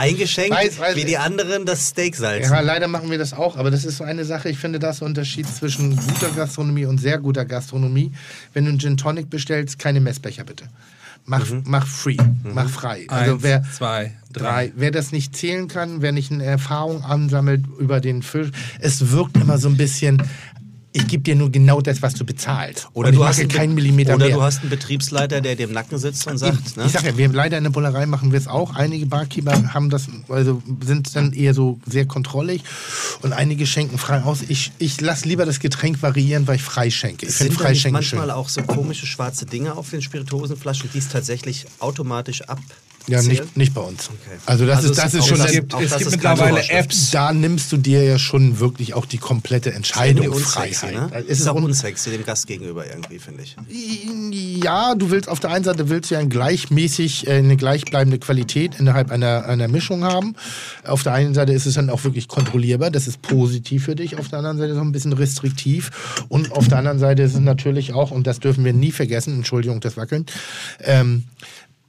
Eingeschenkt, 0.00 0.50
Weiß, 0.56 0.78
weiß 0.78 0.96
wie 0.96 1.04
die 1.04 1.18
anderen 1.18 1.66
das 1.66 1.88
Steaksalz. 1.90 2.48
ja, 2.48 2.60
leider 2.60 2.88
machen 2.88 3.10
wir 3.10 3.18
das 3.18 3.32
auch. 3.32 3.56
Aber 3.56 3.70
das 3.70 3.84
ist 3.84 3.98
so 3.98 4.04
eine 4.04 4.24
Sache. 4.24 4.48
Ich 4.48 4.58
finde, 4.58 4.78
das 4.78 4.96
ist 4.96 5.00
der 5.00 5.08
Unterschied 5.08 5.46
zwischen 5.46 5.96
guter 5.96 6.30
Gastronomie 6.30 6.86
und 6.86 6.98
sehr 6.98 7.18
guter 7.18 7.44
Gastronomie. 7.44 8.12
Wenn 8.52 8.64
du 8.64 8.70
einen 8.70 8.80
Gin 8.80 8.96
Tonic 8.96 9.30
bestellst, 9.30 9.78
keine 9.78 10.00
Messbecher 10.00 10.44
bitte. 10.44 10.64
Mach, 11.26 11.46
mach 11.64 11.86
free, 11.86 12.16
mach 12.42 12.68
frei. 12.70 13.04
Also 13.08 13.34
Eins, 13.34 13.42
wer 13.42 13.62
zwei, 13.70 14.12
drei. 14.32 14.42
drei. 14.42 14.72
Wer 14.74 14.90
das 14.90 15.12
nicht 15.12 15.36
zählen 15.36 15.68
kann, 15.68 16.00
wer 16.02 16.12
nicht 16.12 16.32
eine 16.32 16.44
Erfahrung 16.44 17.04
ansammelt 17.04 17.64
über 17.78 18.00
den 18.00 18.22
Fisch, 18.22 18.48
es 18.80 19.10
wirkt 19.10 19.36
immer 19.36 19.58
so 19.58 19.68
ein 19.68 19.76
bisschen. 19.76 20.22
Ich 20.92 21.06
gebe 21.06 21.22
dir 21.22 21.36
nur 21.36 21.50
genau 21.50 21.80
das, 21.80 22.02
was 22.02 22.14
du 22.14 22.24
bezahlst. 22.24 22.88
Oder, 22.94 23.12
du 23.12 23.20
ich 23.20 23.26
hast, 23.26 23.48
keinen 23.48 23.74
Millimeter 23.74 24.16
oder 24.16 24.26
mehr. 24.26 24.36
du 24.36 24.42
hast 24.42 24.60
einen 24.60 24.70
Betriebsleiter, 24.70 25.40
der 25.40 25.54
dir 25.54 25.64
im 25.64 25.72
Nacken 25.72 25.98
sitzt 25.98 26.26
und 26.26 26.36
sagt, 26.38 26.76
ne? 26.76 26.84
Ich 26.86 26.92
sag 26.92 27.04
ja, 27.04 27.16
wir 27.16 27.28
leider 27.28 27.58
in 27.58 27.64
der 27.64 27.70
Bullerei 27.70 28.06
machen 28.06 28.32
wir 28.32 28.38
es 28.38 28.48
auch. 28.48 28.74
Einige 28.74 29.06
Barkeeper 29.06 29.72
haben 29.72 29.88
das, 29.88 30.08
also 30.28 30.60
sind 30.84 31.14
dann 31.14 31.32
eher 31.32 31.54
so 31.54 31.78
sehr 31.86 32.06
kontrollig 32.06 32.64
und 33.22 33.32
einige 33.32 33.66
schenken 33.66 33.98
frei 33.98 34.22
aus. 34.22 34.40
Ich, 34.48 34.72
ich 34.78 35.00
lasse 35.00 35.28
lieber 35.28 35.46
das 35.46 35.60
Getränk 35.60 36.02
variieren, 36.02 36.48
weil 36.48 36.56
ich 36.56 36.62
frei 36.62 36.90
schenke. 36.90 37.26
Ich 37.26 37.34
finde 37.34 37.52
sind 37.52 37.60
da 37.60 37.68
nicht 37.68 37.82
Freischenken 37.82 38.02
schön. 38.02 38.18
manchmal 38.18 38.36
auch 38.36 38.48
so 38.48 38.62
komische 38.62 39.06
schwarze 39.06 39.46
Dinge 39.46 39.76
auf 39.76 39.90
den 39.90 40.02
Spirituosenflaschen, 40.02 40.90
die 40.92 40.98
es 40.98 41.08
tatsächlich 41.08 41.66
automatisch 41.78 42.42
ab 42.42 42.58
Ja, 43.10 43.22
nicht, 43.22 43.56
nicht 43.56 43.74
bei 43.74 43.80
uns. 43.80 44.08
Okay. 44.08 44.38
Also 44.46 44.66
das 44.66 44.76
Also 44.78 44.90
ist, 44.90 44.98
das 44.98 45.14
ist 45.14 45.26
schon 45.26 45.38
das, 45.38 45.46
Es 45.48 45.52
gibt, 45.52 45.74
es 45.74 45.96
gibt 45.98 46.10
mittlerweile. 46.12 46.68
Apps. 46.70 47.10
da 47.10 47.32
nimmst 47.32 47.70
du 47.72 47.76
dir 47.76 48.02
ja 48.04 48.18
schon 48.18 48.58
wirklich 48.60 48.94
auch 48.94 49.06
die 49.06 49.18
komplette 49.18 49.72
Entscheidungsfreiheit. 49.72 50.92
ne? 50.94 51.10
Es 51.14 51.24
Ist 51.26 51.40
ist 51.40 51.46
auch 51.48 51.56
un 51.56 51.64
unsexy 51.64 52.10
dem 52.10 52.24
Gast 52.24 52.46
gegenüber 52.46 52.86
irgendwie, 52.86 53.18
finde 53.18 53.42
ich. 53.42 53.56
ja, 54.62 54.94
du 54.94 55.10
willst 55.10 55.28
auf 55.28 55.40
der 55.40 55.50
einen 55.50 55.64
Seite 55.64 55.88
willst 55.88 56.10
du 56.10 56.14
ja 56.14 56.20
ein 56.20 56.30
gleichmäßig 56.30 57.26
äh, 57.26 57.32
eine 57.32 57.56
gleichbleibende 57.56 58.18
Qualität 58.18 58.78
innerhalb 58.78 59.10
einer, 59.10 59.44
einer 59.46 59.68
Mischung 59.68 60.04
haben. 60.04 60.34
Auf 60.84 61.02
der 61.02 61.12
einen 61.14 61.34
Seite 61.34 61.52
ist 61.52 61.66
es 61.66 61.74
dann 61.74 61.90
auch 61.90 62.04
wirklich 62.04 62.28
kontrollierbar, 62.28 62.90
das 62.90 63.06
ist 63.06 63.22
positiv 63.22 63.84
für 63.84 63.96
dich. 63.96 64.16
Auf 64.18 64.28
der 64.28 64.38
anderen 64.38 64.58
Seite 64.58 64.70
ist 64.70 64.76
es 64.76 64.80
auch 64.80 64.84
ein 64.86 64.92
bisschen 64.92 65.12
restriktiv 65.12 65.90
und 66.28 66.52
auf 66.52 66.68
der 66.68 66.78
anderen 66.78 66.98
Seite 66.98 67.22
ist 67.22 67.34
es 67.34 67.40
natürlich 67.40 67.92
auch 67.92 68.10
und 68.10 68.26
das 68.26 68.40
dürfen 68.40 68.64
wir 68.64 68.72
nie 68.72 68.92
vergessen. 68.92 69.34
Entschuldigung, 69.34 69.80
das 69.80 69.96
Wackeln. 69.96 70.26
Ähm, 70.80 71.24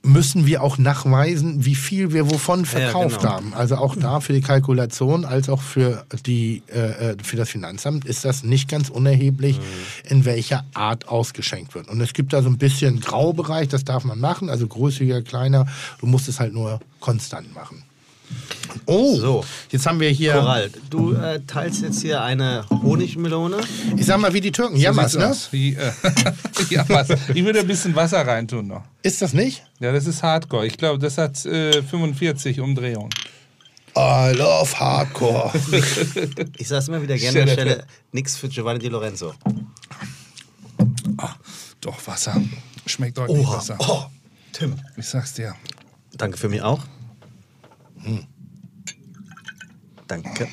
müssen 0.04 0.48
wir 0.48 0.64
auch 0.64 0.78
nachweisen, 0.78 1.64
wie 1.66 1.76
viel 1.76 2.12
wir 2.12 2.30
wovon 2.32 2.66
verkauft 2.66 3.20
genau. 3.20 3.34
haben. 3.34 3.54
Also 3.54 3.76
auch 3.76 3.96
da 3.96 4.20
für 4.20 4.34
die 4.34 4.42
Kalkulation 4.42 5.26
als 5.26 5.48
auch 5.48 5.62
für, 5.62 6.06
die, 6.26 6.64
äh, 6.74 7.12
äh, 7.12 7.18
für 7.24 7.38
das 7.38 7.50
Finanzamt 7.50 8.06
ist 8.06 8.26
das 8.26 8.44
nicht 8.44 8.68
ganz 8.68 8.90
unerheblich, 8.90 9.60
in 10.10 10.26
welcher 10.26 10.66
Art 10.74 11.08
ausgeschenkt 11.08 11.76
wird. 11.76 11.88
Und 11.88 12.02
es 12.02 12.14
gibt 12.14 12.34
da 12.34 12.42
so 12.42 12.50
ein 12.50 12.58
bisschen 12.58 13.00
Graubereich, 13.00 13.68
das 13.68 13.84
darf 13.84 14.04
man 14.04 14.20
machen, 14.20 14.50
also 14.50 14.68
größiger, 14.68 15.22
kleiner. 15.22 15.68
Du 16.00 16.08
musst 16.08 16.28
es 16.28 16.40
halt 16.40 16.54
nur 16.54 16.80
konstant 17.00 17.54
machen. 17.54 17.84
Oh, 18.86 19.16
So. 19.16 19.46
jetzt 19.70 19.86
haben 19.86 20.00
wir 20.00 20.10
hier, 20.10 20.34
Koral, 20.34 20.70
du 20.90 21.14
äh, 21.14 21.42
teilst 21.46 21.82
jetzt 21.82 22.02
hier 22.02 22.22
eine 22.22 22.66
Honigmelone. 22.70 23.58
ich 23.96 24.06
sag 24.06 24.20
mal 24.20 24.34
wie 24.34 24.42
die 24.42 24.52
Türken, 24.52 24.76
Jammers, 24.78 25.12
Sieht's 25.12 25.24
ne? 25.24 25.30
aus. 25.30 25.48
Wie, 25.52 25.76
äh, 25.76 25.92
ja, 26.70 26.86
was? 26.88 27.10
Ich 27.34 27.44
würde 27.44 27.60
ein 27.60 27.68
bisschen 27.68 27.96
Wasser 27.96 28.26
reintun 28.26 28.68
noch. 28.68 28.84
Ist 29.04 29.22
das 29.22 29.34
nicht? 29.34 29.64
Ja, 29.80 29.92
das 29.92 30.08
ist 30.08 30.24
Hardcore. 30.24 30.66
Ich 30.66 30.78
glaube, 30.78 31.00
das 31.00 31.18
hat 31.18 31.46
äh, 31.46 31.82
45 31.84 32.60
Umdrehungen. 32.60 33.10
I 33.98 34.32
love 34.36 34.80
Hardcore. 34.80 35.52
Ich 36.58 36.68
sag's 36.70 36.88
immer 36.88 37.02
wieder 37.02 37.18
gerne 37.18 37.42
an 37.42 37.46
der 37.48 37.54
Stelle, 37.54 37.86
nix 38.14 38.38
für 38.38 38.48
Giovanni 38.48 38.80
Di 38.80 38.88
Lorenzo. 38.88 39.34
Ah, 41.18 41.36
doch, 41.82 41.98
Wasser. 42.08 42.42
Schmeckt 42.86 43.18
deutlich 43.18 43.48
besser. 43.48 43.76
Oh, 43.80 44.04
Tim. 44.54 44.76
Ich 44.98 45.08
sag's 45.08 45.34
dir. 45.34 45.56
Danke 46.18 46.38
für 46.38 46.50
mich 46.50 46.62
auch. 46.62 46.80
Danke. 50.08 50.48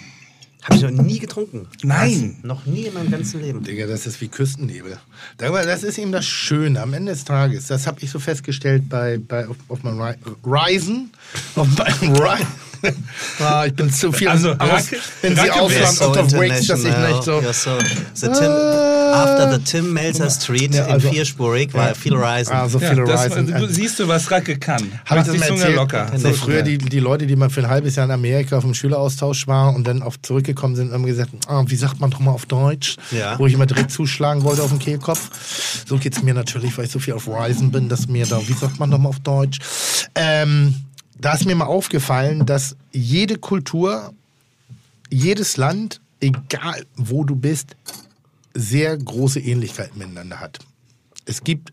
Habe 0.62 0.74
ich 0.76 0.82
noch 0.82 0.90
nie 1.04 1.18
getrunken. 1.18 1.66
Nein. 1.82 2.36
Was? 2.38 2.44
Noch 2.44 2.66
nie 2.66 2.82
in 2.82 2.94
meinem 2.94 3.10
ganzen 3.10 3.40
Leben. 3.40 3.62
Digga, 3.64 3.86
das 3.86 4.06
ist 4.06 4.20
wie 4.20 4.28
Küstennebel. 4.28 4.98
Aber 5.40 5.64
das 5.64 5.82
ist 5.82 5.96
eben 5.98 6.12
das 6.12 6.26
Schöne 6.26 6.82
am 6.82 6.92
Ende 6.92 7.12
des 7.12 7.24
Tages. 7.24 7.68
Das 7.68 7.86
habe 7.86 8.00
ich 8.02 8.10
so 8.10 8.18
festgestellt 8.18 8.88
bei, 8.88 9.18
bei 9.18 9.48
auf, 9.48 9.56
auf 9.68 9.82
meinem 9.82 9.98
Ri- 10.00 10.16
Ryzen. 10.44 11.10
Auf 11.56 11.68
meinem 11.78 12.14
Ri 12.20 12.44
ah, 13.40 13.64
ich 13.66 13.74
bin 13.74 13.92
zu 13.92 14.12
viel 14.12 14.28
Also, 14.28 14.52
aus, 14.52 14.58
Racke- 14.58 14.96
wenn 15.22 15.36
sie 15.36 15.50
ausfahren 15.50 16.28
so 16.28 16.36
Breaks, 16.36 16.66
dass 16.66 16.80
ich 16.80 16.96
nicht 16.96 17.22
so... 17.24 17.40
So 17.52 17.78
the 18.14 18.26
Tim, 18.26 18.50
after 19.12 19.52
the 19.52 19.64
Tim 19.64 19.92
Melzer 19.92 20.30
Street 20.30 20.74
Ja, 20.74 20.84
also- 20.86 21.08
in 21.08 21.14
vierspurig 21.14 21.72
war 21.74 21.94
viel 21.94 22.14
Reisen. 22.14 22.52
Ah, 22.52 22.68
so 22.68 22.78
Ja, 22.78 22.90
viele 22.90 23.04
das, 23.04 23.26
Ryzen. 23.26 23.46
du 23.46 23.66
siehst 23.68 23.98
du, 23.98 24.08
was 24.08 24.30
Racke 24.30 24.58
kann. 24.58 24.82
Habe 25.06 25.20
ich 25.20 25.26
das 25.26 25.36
mal 25.38 25.48
erzählt? 25.50 25.76
locker. 25.76 26.10
So 26.16 26.32
früher 26.32 26.62
die, 26.62 26.78
die 26.78 27.00
Leute, 27.00 27.26
die 27.26 27.36
mal 27.36 27.50
für 27.50 27.60
ein 27.60 27.68
halbes 27.68 27.96
Jahr 27.96 28.06
in 28.06 28.12
Amerika 28.12 28.56
auf 28.58 28.64
dem 28.64 28.74
Schüleraustausch 28.74 29.46
waren 29.46 29.74
und 29.76 29.86
dann 29.86 30.02
auf 30.02 30.20
zurückgekommen 30.20 30.76
sind, 30.76 30.92
haben 30.92 31.06
gesagt, 31.06 31.30
ah, 31.48 31.62
wie 31.66 31.76
sagt 31.76 32.00
man 32.00 32.10
doch 32.10 32.20
mal 32.20 32.32
auf 32.32 32.46
Deutsch? 32.46 32.96
Ja. 33.10 33.38
Wo 33.38 33.46
ich 33.46 33.54
immer 33.54 33.66
direkt 33.66 33.90
zuschlagen 33.90 34.42
wollte 34.44 34.62
auf 34.62 34.70
den 34.70 34.78
Kehlkopf. 34.78 35.30
So 35.88 35.96
geht 35.98 36.16
es 36.16 36.22
mir 36.22 36.34
natürlich, 36.34 36.76
weil 36.78 36.84
ich 36.86 36.90
so 36.92 36.98
viel 36.98 37.14
auf 37.14 37.26
Ryzen 37.28 37.70
bin, 37.70 37.88
dass 37.88 38.08
mir 38.08 38.26
da, 38.26 38.40
wie 38.46 38.52
sagt 38.52 38.78
man 38.78 38.90
doch 38.90 38.98
mal 38.98 39.08
auf 39.10 39.20
Deutsch? 39.20 39.58
Ähm, 40.14 40.74
da 41.20 41.34
ist 41.34 41.46
mir 41.46 41.54
mal 41.54 41.66
aufgefallen, 41.66 42.46
dass 42.46 42.76
jede 42.92 43.38
Kultur, 43.38 44.12
jedes 45.10 45.56
Land, 45.56 46.00
egal 46.20 46.84
wo 46.96 47.24
du 47.24 47.34
bist, 47.34 47.76
sehr 48.54 48.96
große 48.96 49.40
Ähnlichkeiten 49.40 49.98
miteinander 49.98 50.40
hat. 50.40 50.58
Es 51.24 51.44
gibt, 51.44 51.72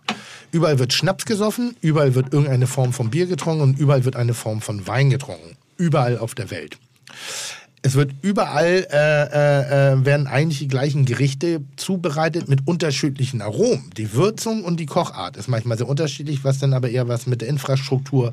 überall 0.51 0.79
wird 0.79 0.93
Schnaps 0.93 1.25
gesoffen, 1.25 1.75
überall 1.81 2.15
wird 2.15 2.33
irgendeine 2.33 2.67
Form 2.67 2.93
von 2.93 3.09
Bier 3.09 3.25
getrunken 3.25 3.61
und 3.61 3.79
überall 3.79 4.03
wird 4.05 4.15
eine 4.15 4.33
Form 4.33 4.61
von 4.61 4.85
Wein 4.87 5.09
getrunken. 5.09 5.57
Überall 5.77 6.17
auf 6.17 6.35
der 6.35 6.51
Welt. 6.51 6.77
Es 7.85 7.93
wird 7.93 8.13
überall, 8.23 8.87
äh, 8.91 8.95
äh, 8.95 9.93
äh, 9.93 10.05
werden 10.05 10.25
eigentlich 10.25 10.57
die 10.57 10.67
gleichen 10.67 11.05
Gerichte 11.05 11.61
zubereitet 11.75 12.49
mit 12.49 12.65
unterschiedlichen 12.65 13.43
Aromen. 13.43 13.91
Die 13.95 14.13
Würzung 14.13 14.63
und 14.63 14.79
die 14.79 14.87
Kochart 14.87 15.37
ist 15.37 15.47
manchmal 15.47 15.77
sehr 15.77 15.87
unterschiedlich, 15.87 16.43
was 16.43 16.57
dann 16.57 16.73
aber 16.73 16.89
eher 16.89 17.07
was 17.07 17.27
mit 17.27 17.41
der 17.41 17.47
Infrastruktur 17.47 18.31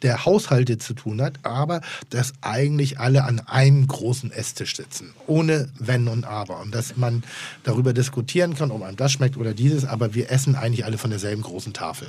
der 0.00 0.24
Haushalte 0.24 0.78
zu 0.78 0.94
tun 0.94 1.20
hat. 1.20 1.34
Aber 1.42 1.82
dass 2.08 2.32
eigentlich 2.40 2.98
alle 2.98 3.24
an 3.24 3.40
einem 3.40 3.86
großen 3.86 4.32
Esstisch 4.32 4.74
sitzen, 4.74 5.10
ohne 5.26 5.68
Wenn 5.78 6.08
und 6.08 6.24
Aber. 6.24 6.62
Und 6.62 6.74
dass 6.74 6.96
man 6.96 7.24
darüber 7.62 7.92
diskutieren 7.92 8.54
kann, 8.54 8.70
ob 8.70 8.82
einem 8.82 8.96
das 8.96 9.12
schmeckt 9.12 9.36
oder 9.36 9.52
dieses, 9.52 9.84
aber 9.84 10.14
wir 10.14 10.30
essen 10.30 10.54
eigentlich 10.54 10.86
alle 10.86 10.96
von 10.96 11.10
derselben 11.10 11.42
großen 11.42 11.74
Tafel. 11.74 12.08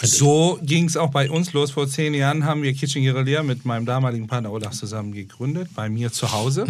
So 0.00 0.58
ging 0.62 0.86
es 0.86 0.96
auch 0.96 1.10
bei 1.10 1.30
uns 1.30 1.52
los. 1.52 1.70
Vor 1.70 1.88
zehn 1.88 2.14
Jahren 2.14 2.44
haben 2.44 2.62
wir 2.62 2.72
Kitchen 2.72 3.02
Guerilla 3.04 3.42
mit 3.42 3.64
meinem 3.64 3.86
damaligen 3.86 4.26
Partner 4.26 4.52
Olaf 4.52 4.72
zusammen 4.72 5.12
gegründet, 5.12 5.68
bei 5.74 5.88
mir 5.88 6.10
zu 6.12 6.32
Hause. 6.32 6.66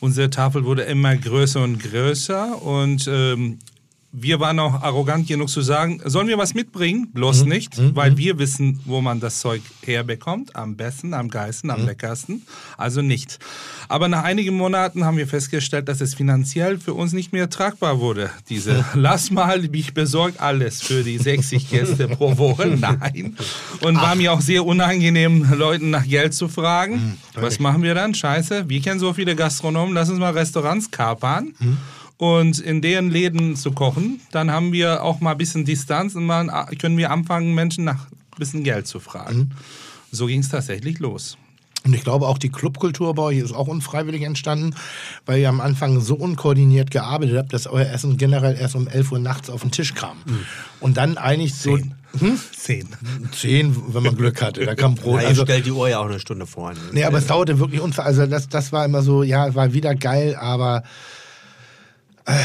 Unsere 0.00 0.30
Tafel 0.30 0.64
wurde 0.64 0.82
immer 0.82 1.16
größer 1.16 1.62
und 1.62 1.78
größer 1.78 2.62
und 2.62 3.08
ähm, 3.10 3.58
wir 4.18 4.40
waren 4.40 4.58
auch 4.58 4.82
arrogant 4.82 5.28
genug 5.28 5.50
zu 5.50 5.60
sagen, 5.60 6.00
sollen 6.06 6.26
wir 6.26 6.38
was 6.38 6.54
mitbringen? 6.54 7.10
Bloß 7.12 7.44
nicht, 7.44 7.74
weil 7.94 8.16
wir 8.16 8.38
wissen, 8.38 8.80
wo 8.86 9.02
man 9.02 9.20
das 9.20 9.40
Zeug 9.40 9.60
herbekommt. 9.84 10.56
Am 10.56 10.74
besten, 10.74 11.12
am 11.12 11.28
geilsten, 11.28 11.70
am 11.70 11.84
leckersten. 11.84 12.42
Also 12.78 13.02
nicht. 13.02 13.38
Aber 13.88 14.08
nach 14.08 14.24
einigen 14.24 14.56
Monaten 14.56 15.04
haben 15.04 15.18
wir 15.18 15.26
festgestellt, 15.26 15.88
dass 15.88 16.00
es 16.00 16.14
finanziell 16.14 16.78
für 16.78 16.94
uns 16.94 17.12
nicht 17.12 17.34
mehr 17.34 17.50
tragbar 17.50 18.00
wurde. 18.00 18.30
Diese, 18.48 18.86
lass 18.94 19.30
mal, 19.30 19.62
ich 19.74 19.92
besorge 19.92 20.40
alles 20.40 20.80
für 20.80 21.02
die 21.02 21.18
60 21.18 21.68
Gäste 21.68 22.08
pro 22.08 22.38
Woche. 22.38 22.68
Nein. 22.80 23.36
Und 23.82 23.96
war 23.96 24.14
mir 24.14 24.32
auch 24.32 24.40
sehr 24.40 24.64
unangenehm, 24.64 25.46
Leuten 25.52 25.90
nach 25.90 26.06
Geld 26.06 26.32
zu 26.32 26.48
fragen. 26.48 27.18
Was 27.34 27.58
machen 27.58 27.82
wir 27.82 27.94
dann? 27.94 28.14
Scheiße, 28.14 28.70
wir 28.70 28.80
kennen 28.80 28.98
so 28.98 29.12
viele 29.12 29.36
Gastronomen, 29.36 29.94
lass 29.94 30.08
uns 30.08 30.18
mal 30.18 30.32
Restaurants 30.32 30.90
kapern 30.90 31.52
und 32.18 32.58
in 32.58 32.80
deren 32.80 33.10
Läden 33.10 33.56
zu 33.56 33.72
kochen, 33.72 34.20
dann 34.32 34.50
haben 34.50 34.72
wir 34.72 35.02
auch 35.02 35.20
mal 35.20 35.32
ein 35.32 35.38
bisschen 35.38 35.64
Distanz 35.64 36.14
und 36.14 36.24
mal, 36.26 36.46
können 36.78 36.96
wir 36.96 37.10
anfangen, 37.10 37.54
Menschen 37.54 37.84
nach 37.84 38.06
ein 38.06 38.38
bisschen 38.38 38.64
Geld 38.64 38.86
zu 38.86 39.00
fragen. 39.00 39.50
So 40.10 40.26
ging 40.26 40.40
es 40.40 40.48
tatsächlich 40.48 40.98
los. 40.98 41.36
Und 41.84 41.94
ich 41.94 42.02
glaube, 42.02 42.26
auch 42.26 42.38
die 42.38 42.48
Clubkultur 42.48 43.14
bei 43.14 43.22
euch 43.22 43.38
ist 43.38 43.52
auch 43.52 43.68
unfreiwillig 43.68 44.22
entstanden, 44.22 44.74
weil 45.24 45.38
ihr 45.40 45.48
am 45.48 45.60
Anfang 45.60 46.00
so 46.00 46.16
unkoordiniert 46.16 46.90
gearbeitet 46.90 47.36
habt, 47.38 47.52
dass 47.52 47.68
euer 47.68 47.86
Essen 47.86 48.16
generell 48.16 48.56
erst 48.56 48.74
um 48.74 48.88
11 48.88 49.12
Uhr 49.12 49.18
nachts 49.20 49.50
auf 49.50 49.60
den 49.60 49.70
Tisch 49.70 49.94
kam. 49.94 50.16
Und 50.80 50.96
dann 50.96 51.16
eigentlich 51.16 51.54
so... 51.54 51.76
Zehn. 51.76 51.94
Zehn. 52.56 52.88
Zehn, 53.30 53.76
wenn 53.94 54.02
man 54.02 54.16
Glück 54.16 54.42
hatte. 54.42 54.64
Da 54.64 54.74
kam 54.74 54.96
Brot. 54.96 55.16
Ja, 55.16 55.22
ihr 55.22 55.28
Also, 55.28 55.42
stellt 55.44 55.66
die 55.66 55.70
Uhr 55.70 55.88
ja 55.88 56.00
auch 56.00 56.06
eine 56.06 56.18
Stunde 56.18 56.46
vor. 56.46 56.72
nee, 56.92 57.04
aber 57.04 57.18
es 57.18 57.26
dauerte 57.26 57.58
wirklich 57.60 57.80
unfair. 57.80 58.06
Also 58.06 58.26
das, 58.26 58.48
das 58.48 58.72
war 58.72 58.84
immer 58.84 59.02
so, 59.02 59.22
ja, 59.22 59.54
war 59.54 59.72
wieder 59.72 59.94
geil, 59.94 60.34
aber 60.34 60.82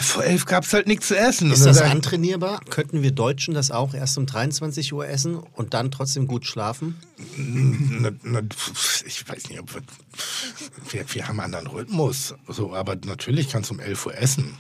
vor 0.03 0.23
elf 0.23 0.45
gab 0.45 0.63
es 0.63 0.73
halt 0.73 0.88
nichts 0.88 1.07
zu 1.07 1.17
essen. 1.17 1.51
Ist 1.51 1.65
das 1.65 1.79
dann- 1.79 1.91
antrainierbar? 1.91 2.61
Könnten 2.69 3.01
wir 3.01 3.11
Deutschen 3.11 3.53
das 3.53 3.71
auch 3.71 3.93
erst 3.93 4.17
um 4.17 4.25
23 4.25 4.93
Uhr 4.93 5.07
essen 5.07 5.36
und 5.38 5.73
dann 5.73 5.89
trotzdem 5.91 6.27
gut 6.27 6.45
schlafen? 6.45 6.95
Na, 7.38 8.11
na, 8.23 8.41
ich 9.05 9.27
weiß 9.27 9.49
nicht, 9.49 9.59
ob 9.59 9.73
wir, 9.73 9.82
wir, 10.91 11.05
wir 11.13 11.27
haben 11.27 11.39
einen 11.39 11.55
anderen 11.55 11.75
Rhythmus. 11.75 12.36
So, 12.47 12.73
aber 12.75 12.95
natürlich 13.05 13.49
kannst 13.49 13.69
du 13.71 13.73
um 13.75 13.79
11 13.79 14.05
Uhr 14.05 14.17
essen. 14.17 14.53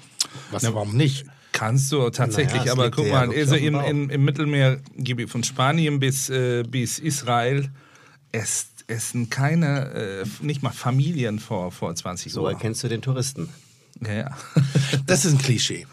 Was, 0.49 0.63
warum 0.63 0.95
nicht? 0.97 1.25
Kannst 1.51 1.91
du 1.91 2.09
tatsächlich, 2.09 2.61
Naja, 2.61 2.71
aber 2.71 2.89
guck 2.91 3.07
mal, 3.09 3.29
also 3.29 3.55
im, 3.55 3.75
im, 3.75 4.09
im 4.09 4.23
Mittelmeergebiet 4.25 5.29
von 5.29 5.43
Spanien 5.43 5.99
bis, 5.99 6.29
äh, 6.29 6.63
bis 6.63 6.97
Israel 6.97 7.69
es, 8.31 8.67
essen 8.87 9.29
keine, 9.29 9.91
äh, 9.91 10.25
nicht 10.41 10.63
mal 10.63 10.71
Familien 10.71 11.39
vor, 11.39 11.71
vor 11.71 11.93
20 11.93 12.31
So 12.31 12.43
Uhr. 12.43 12.51
erkennst 12.51 12.83
du 12.83 12.87
den 12.87 13.01
Touristen. 13.01 13.49
Ja, 14.05 14.13
ja. 14.13 14.37
Das 15.05 15.25
ist 15.25 15.33
ein 15.33 15.37
Klischee. 15.37 15.85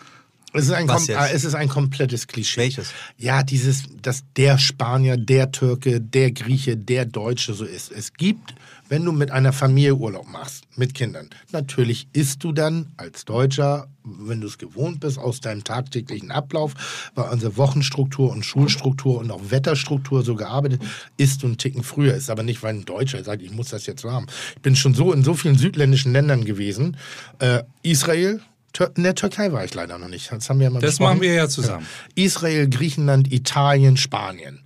Es 0.54 0.64
ist 0.64 0.72
ein, 0.72 0.88
äh, 0.88 1.32
es 1.32 1.44
ist 1.44 1.54
ein 1.54 1.68
komplettes 1.68 2.26
Klischee. 2.26 2.60
Welches? 2.62 2.92
Ja, 3.18 3.42
dieses, 3.42 3.84
dass 4.00 4.24
der 4.36 4.58
Spanier, 4.58 5.16
der 5.16 5.52
Türke, 5.52 6.00
der 6.00 6.32
Grieche, 6.32 6.76
der 6.76 7.04
Deutsche 7.04 7.52
so 7.52 7.64
ist. 7.64 7.92
Es 7.92 8.14
gibt, 8.14 8.54
wenn 8.88 9.04
du 9.04 9.12
mit 9.12 9.30
einer 9.30 9.52
Familie 9.52 9.94
Urlaub 9.94 10.28
machst, 10.28 10.64
mit 10.76 10.94
Kindern, 10.94 11.28
natürlich 11.52 12.08
isst 12.12 12.42
du 12.44 12.52
dann 12.52 12.92
als 12.96 13.24
Deutscher, 13.24 13.88
wenn 14.04 14.40
du 14.40 14.46
es 14.46 14.58
gewohnt 14.58 15.00
bist, 15.00 15.18
aus 15.18 15.40
deinem 15.40 15.64
tagtäglichen 15.64 16.30
Ablauf, 16.30 17.10
weil 17.14 17.30
unsere 17.30 17.56
Wochenstruktur 17.56 18.30
und 18.30 18.44
Schulstruktur 18.44 19.18
und 19.18 19.30
auch 19.30 19.50
Wetterstruktur 19.50 20.22
so 20.22 20.34
gearbeitet, 20.34 20.80
isst 21.16 21.42
du 21.42 21.46
einen 21.46 21.58
Ticken 21.58 21.82
früher. 21.82 22.14
Ist 22.14 22.30
aber 22.30 22.42
nicht, 22.42 22.62
weil 22.62 22.74
ein 22.74 22.84
Deutscher 22.84 23.22
sagt, 23.22 23.42
ich 23.42 23.50
muss 23.50 23.68
das 23.68 23.86
jetzt 23.86 24.02
so 24.02 24.10
haben. 24.10 24.26
Ich 24.56 24.62
bin 24.62 24.76
schon 24.76 24.94
so 24.94 25.12
in 25.12 25.22
so 25.22 25.34
vielen 25.34 25.58
südländischen 25.58 26.12
Ländern 26.12 26.44
gewesen. 26.44 26.96
Äh, 27.38 27.62
Israel, 27.82 28.40
in 28.96 29.02
der 29.02 29.14
Türkei 29.14 29.50
war 29.52 29.64
ich 29.64 29.74
leider 29.74 29.98
noch 29.98 30.08
nicht. 30.08 30.30
Das 30.30 30.48
haben 30.48 30.60
wir 30.60 30.64
ja 30.64 30.70
mal 30.70 30.80
Das 30.80 30.92
besprochen. 30.92 31.10
machen 31.14 31.22
wir 31.22 31.34
ja 31.34 31.48
zusammen. 31.48 31.86
Israel, 32.14 32.68
Griechenland, 32.68 33.32
Italien, 33.32 33.96
Spanien. 33.96 34.60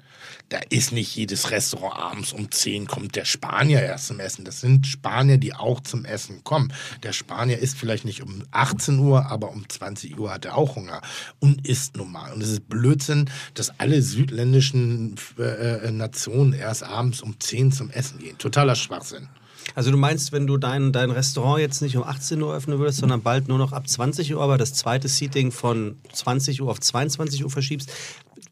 Da 0.52 0.60
ist 0.68 0.92
nicht 0.92 1.16
jedes 1.16 1.50
Restaurant 1.50 1.96
abends 1.96 2.34
um 2.34 2.50
10 2.50 2.86
kommt 2.86 3.16
der 3.16 3.24
Spanier 3.24 3.80
erst 3.80 4.08
zum 4.08 4.20
Essen. 4.20 4.44
Das 4.44 4.60
sind 4.60 4.86
Spanier, 4.86 5.38
die 5.38 5.54
auch 5.54 5.80
zum 5.80 6.04
Essen 6.04 6.44
kommen. 6.44 6.74
Der 7.02 7.14
Spanier 7.14 7.58
isst 7.58 7.78
vielleicht 7.78 8.04
nicht 8.04 8.22
um 8.22 8.42
18 8.50 8.98
Uhr, 8.98 9.30
aber 9.30 9.50
um 9.50 9.66
20 9.66 10.18
Uhr 10.18 10.30
hat 10.30 10.44
er 10.44 10.58
auch 10.58 10.76
Hunger 10.76 11.00
und 11.40 11.66
isst 11.66 11.96
normal. 11.96 12.34
Und 12.34 12.42
es 12.42 12.50
ist 12.50 12.68
Blödsinn, 12.68 13.30
dass 13.54 13.80
alle 13.80 14.02
südländischen 14.02 15.14
äh, 15.38 15.86
äh, 15.86 15.90
Nationen 15.90 16.52
erst 16.52 16.82
abends 16.82 17.22
um 17.22 17.40
10 17.40 17.72
zum 17.72 17.88
Essen 17.88 18.18
gehen. 18.18 18.36
Totaler 18.36 18.74
Schwachsinn. 18.74 19.30
Also 19.74 19.90
du 19.90 19.96
meinst, 19.96 20.32
wenn 20.32 20.46
du 20.46 20.58
dein, 20.58 20.92
dein 20.92 21.10
Restaurant 21.10 21.60
jetzt 21.60 21.80
nicht 21.80 21.96
um 21.96 22.02
18 22.02 22.42
Uhr 22.42 22.54
öffnen 22.54 22.78
würdest, 22.78 22.98
sondern 22.98 23.22
bald 23.22 23.48
nur 23.48 23.56
noch 23.56 23.72
ab 23.72 23.88
20 23.88 24.34
Uhr, 24.34 24.42
aber 24.42 24.58
das 24.58 24.74
zweite 24.74 25.08
Seating 25.08 25.50
von 25.50 25.96
20 26.12 26.60
Uhr 26.60 26.70
auf 26.70 26.80
22 26.80 27.42
Uhr 27.42 27.50
verschiebst, 27.50 27.90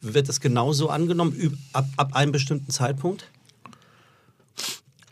wird 0.01 0.29
das 0.29 0.41
genauso 0.41 0.89
angenommen 0.89 1.59
ab, 1.73 1.87
ab 1.97 2.15
einem 2.15 2.33
bestimmten 2.33 2.71
Zeitpunkt? 2.71 3.27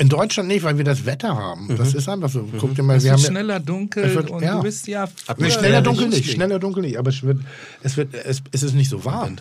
In 0.00 0.08
Deutschland 0.08 0.48
nicht, 0.48 0.62
weil 0.62 0.78
wir 0.78 0.84
das 0.84 1.06
Wetter 1.06 1.36
haben. 1.36 1.76
Das 1.76 1.92
ist 1.92 2.08
einfach 2.08 2.28
so. 2.28 2.48
Guck 2.60 2.72
dir 2.76 2.84
mal, 2.84 2.96
Es 2.98 3.02
wir 3.02 3.10
wird 3.10 3.18
haben 3.18 3.24
ja- 3.24 3.30
schneller 3.30 3.58
dunkel 3.60 4.04
Es 4.04 4.14
wird- 4.14 4.30
und 4.30 4.42
ja. 4.44 4.54
du 4.54 4.62
bist 4.62 4.86
ja... 4.86 5.08
Nee, 5.36 5.48
Ja, 5.48 5.50
schneller 5.50 5.74
ja, 5.74 5.80
dunkel 5.80 6.04
richtig. 6.06 6.26
nicht, 6.26 6.34
schneller 6.36 6.58
dunkel 6.60 6.82
nicht, 6.84 6.96
aber 7.00 7.10
es 7.10 7.20
wird, 7.24 7.40
es 7.82 7.96
wird, 7.96 8.14
es, 8.14 8.40
es 8.52 8.62
ist 8.62 8.74
nicht 8.74 8.88
so 8.90 9.04
warm. 9.04 9.36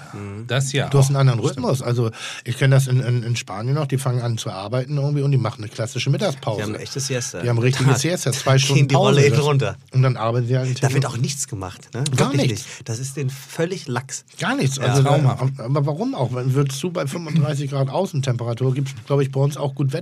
Das 0.48 0.74
ja. 0.74 0.90
Du 0.90 0.98
hast 0.98 1.08
einen 1.10 1.16
auch. 1.18 1.20
anderen 1.22 1.40
Rhythmus. 1.42 1.84
Also 1.84 2.10
ich 2.44 2.58
kenne 2.58 2.74
das 2.76 2.88
in, 2.88 3.02
in, 3.02 3.22
in 3.22 3.36
Spanien 3.36 3.76
noch, 3.76 3.86
die 3.86 4.00
fangen 4.00 4.22
an 4.22 4.40
zu 4.40 4.50
arbeiten 4.50 4.98
irgendwie 4.98 5.22
und 5.22 5.32
die 5.32 5.38
machen 5.38 5.62
eine 5.64 5.70
klassische 5.70 6.10
Mittagspause. 6.10 6.58
Die 6.58 6.64
haben 6.64 6.74
eine 6.74 6.84
echte 6.84 7.00
Siesta. 7.02 7.42
Die 7.44 7.50
haben 7.50 7.60
richtige 7.60 7.92
Da 7.92 7.96
Siesta, 7.96 8.32
zwei 8.32 8.58
Stunden 8.58 8.88
die 8.88 8.96
Pause. 8.96 9.10
Rolle 9.12 9.26
eben 9.28 9.36
Das- 9.36 9.46
runter. 9.46 9.76
Und 9.92 10.02
dann 10.02 10.18
arbeiten 10.18 10.48
sie 10.48 10.58
halt 10.58 10.84
Da 10.84 10.92
wird 10.92 11.06
auch 11.06 11.18
nichts 11.18 11.48
gemacht. 11.48 11.90
Ne? 11.94 12.04
Gar 12.16 12.34
nichts. 12.34 12.50
Nicht. 12.66 12.66
Das 12.90 12.98
ist 12.98 13.16
denen 13.16 13.30
völlig 13.30 13.88
lax. 13.88 14.26
Gar 14.40 14.56
nichts. 14.56 14.78
Ja, 14.78 14.86
Also 14.86 15.04
da, 15.04 15.10
traumhaft. 15.10 15.60
aber 15.60 15.86
warum 15.86 16.16
auch? 16.16 16.34
Wenn 16.34 16.56
würdest 16.56 16.82
du 16.82 16.90
bei 16.90 17.06
35 17.06 17.70
Grad 17.70 17.90
Außentemperatur, 17.90 18.74
gibt 18.74 18.88
es, 18.90 18.96
glaube 19.06 19.22
ich, 19.22 19.32
bei 19.32 19.40
uns 19.40 19.56
auch 19.56 19.76
gut 19.76 19.94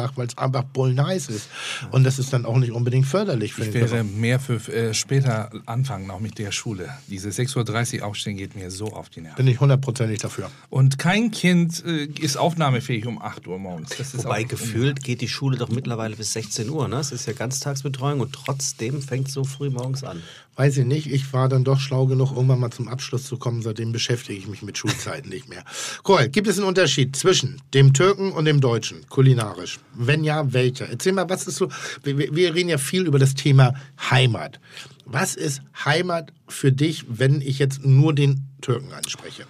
Wetterzuschlag, 0.00 0.16
weil 0.16 0.26
es 0.26 0.38
einfach 0.38 0.64
bullen 0.64 1.04
heiß 1.04 1.28
ist. 1.28 1.48
Und 1.90 2.04
das 2.04 2.18
ist 2.18 2.32
dann 2.32 2.44
auch 2.44 2.56
nicht 2.56 2.72
unbedingt 2.72 3.06
förderlich 3.06 3.54
für 3.54 3.62
Ich 3.62 3.68
den 3.68 3.74
wäre 3.74 3.88
Körper. 3.88 4.04
mehr 4.04 4.40
für 4.40 4.72
äh, 4.72 4.94
später 4.94 5.50
anfangen, 5.66 6.10
auch 6.10 6.20
mit 6.20 6.38
der 6.38 6.52
Schule. 6.52 6.90
Diese 7.08 7.28
6.30 7.28 8.00
Uhr 8.00 8.06
aufstehen 8.06 8.36
geht 8.36 8.54
mir 8.54 8.70
so 8.70 8.86
auf 8.86 9.08
die 9.10 9.20
Nerven. 9.20 9.36
Bin 9.36 9.48
ich 9.48 9.60
hundertprozentig 9.60 10.18
dafür. 10.20 10.50
Und 10.68 10.98
kein 10.98 11.30
Kind 11.30 11.84
äh, 11.84 12.04
ist 12.04 12.36
aufnahmefähig 12.36 13.06
um 13.06 13.20
8 13.20 13.46
Uhr 13.46 13.58
morgens. 13.58 13.90
Das 13.96 14.14
ist 14.14 14.24
Wobei 14.24 14.44
gefühlt 14.44 15.02
geht 15.02 15.20
die 15.20 15.28
Schule 15.28 15.56
doch 15.56 15.68
mittlerweile 15.68 16.16
bis 16.16 16.32
16 16.32 16.68
Uhr. 16.70 16.88
Ne? 16.88 16.96
Es 16.96 17.12
ist 17.12 17.26
ja 17.26 17.32
Ganztagsbetreuung 17.32 18.20
und 18.20 18.32
trotzdem 18.32 19.02
fängt 19.02 19.28
es 19.28 19.34
so 19.34 19.44
früh 19.44 19.70
morgens 19.70 20.04
an. 20.04 20.22
Weiß 20.56 20.76
ich 20.76 20.84
nicht, 20.84 21.06
ich 21.06 21.32
war 21.32 21.48
dann 21.48 21.64
doch 21.64 21.80
schlau 21.80 22.06
genug, 22.06 22.32
irgendwann 22.32 22.60
mal 22.60 22.70
zum 22.70 22.88
Abschluss 22.88 23.24
zu 23.24 23.38
kommen. 23.38 23.62
Seitdem 23.62 23.92
beschäftige 23.92 24.38
ich 24.38 24.46
mich 24.46 24.62
mit 24.62 24.76
Schulzeiten 24.76 25.30
nicht 25.30 25.48
mehr. 25.48 25.64
Cool, 26.06 26.28
gibt 26.28 26.48
es 26.48 26.58
einen 26.58 26.66
Unterschied 26.68 27.16
zwischen 27.16 27.62
dem 27.72 27.94
Türken 27.94 28.32
und 28.32 28.44
dem 28.44 28.60
Deutschen, 28.60 29.06
kulinarisch? 29.08 29.78
Wenn 29.94 30.22
ja, 30.24 30.52
welcher? 30.52 30.88
Erzähl 30.88 31.12
mal, 31.12 31.28
was 31.30 31.46
ist 31.46 31.56
so, 31.56 31.68
wir, 32.02 32.18
wir- 32.18 32.54
reden 32.54 32.68
ja 32.68 32.78
viel 32.78 33.06
über 33.06 33.18
das 33.18 33.34
Thema 33.34 33.74
Heimat. 34.10 34.60
Was 35.06 35.34
ist 35.34 35.62
Heimat 35.84 36.32
für 36.48 36.72
dich, 36.72 37.04
wenn 37.08 37.40
ich 37.40 37.58
jetzt 37.58 37.84
nur 37.86 38.12
den 38.14 38.44
Türken 38.60 38.92
anspreche? 38.92 39.46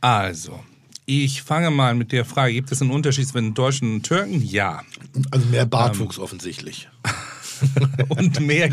Also, 0.00 0.60
ich 1.06 1.42
fange 1.42 1.70
mal 1.70 1.94
mit 1.94 2.12
der 2.12 2.24
Frage, 2.24 2.52
gibt 2.52 2.70
es 2.70 2.80
einen 2.80 2.90
Unterschied 2.92 3.26
zwischen 3.26 3.54
Deutschen 3.54 3.94
und 3.94 4.02
Türken? 4.04 4.42
Ja. 4.44 4.82
Also 5.30 5.46
mehr 5.46 5.66
Bartwuchs 5.66 6.18
offensichtlich. 6.18 6.88
und 8.08 8.40
mehr. 8.40 8.68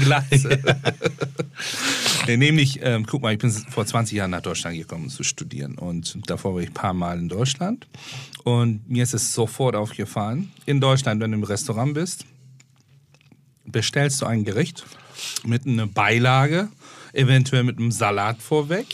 Nee, 2.28 2.38
Nämlich, 2.38 2.80
ähm, 2.82 3.06
guck 3.06 3.22
mal, 3.22 3.34
ich 3.34 3.40
bin 3.40 3.52
vor 3.52 3.86
20 3.86 4.18
Jahren 4.18 4.32
nach 4.32 4.42
Deutschland 4.42 4.78
gekommen 4.78 5.10
zu 5.10 5.24
studieren. 5.24 5.76
Und 5.78 6.18
davor 6.28 6.56
war 6.56 6.62
ich 6.62 6.70
ein 6.70 6.74
paar 6.74 6.94
Mal 6.94 7.20
in 7.20 7.30
Deutschland. 7.30 7.88
Und 8.44 8.90
mir 8.90 9.04
ist 9.04 9.14
es 9.14 9.34
sofort 9.34 9.76
aufgefallen, 9.76 10.52
in 10.66 10.82
Deutschland, 10.82 11.22
wenn 11.22 11.32
du 11.32 11.38
im 11.38 11.44
Restaurant 11.44 11.94
bist, 11.94 12.26
bestellst 13.66 14.22
du 14.22 14.26
ein 14.26 14.44
Gericht 14.44 14.86
mit 15.46 15.66
einer 15.66 15.88
Beilage, 15.88 16.70
eventuell 17.14 17.64
mit 17.64 17.78
einem 17.78 17.92
Salat 17.92 18.42
vorweg. 18.42 18.86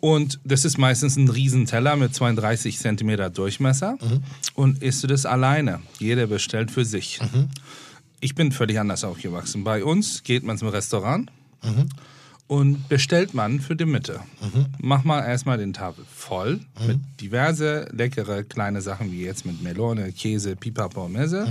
Und 0.00 0.38
das 0.44 0.64
ist 0.64 0.78
meistens 0.78 1.16
ein 1.16 1.28
Riesenteller 1.28 1.96
mit 1.96 2.14
32 2.14 2.78
Zentimeter 2.78 3.30
Durchmesser. 3.30 3.98
Und 4.54 4.82
isst 4.82 5.02
du 5.02 5.08
das 5.08 5.26
alleine. 5.26 5.80
Jeder 5.98 6.28
bestellt 6.28 6.70
für 6.70 6.84
sich. 6.84 7.18
Ich 8.20 8.34
bin 8.34 8.52
völlig 8.52 8.78
anders 8.80 9.04
aufgewachsen. 9.04 9.64
Bei 9.64 9.84
uns 9.84 10.22
geht 10.24 10.42
man 10.42 10.58
zum 10.58 10.68
Restaurant 10.68 11.30
und 12.48 12.88
bestellt 12.88 13.34
man 13.34 13.60
für 13.60 13.76
die 13.76 13.84
Mitte. 13.84 14.20
Mach 14.80 15.04
mal 15.04 15.22
erstmal 15.24 15.58
den 15.58 15.72
Tafel 15.72 16.04
voll 16.12 16.60
mit 16.86 16.98
diverse 17.20 17.88
leckere 17.92 18.42
kleine 18.42 18.80
Sachen 18.80 19.12
wie 19.12 19.22
jetzt 19.22 19.44
mit 19.46 19.62
Melone, 19.62 20.12
Käse, 20.12 20.56
Pipapo, 20.56 21.08
Messe 21.08 21.46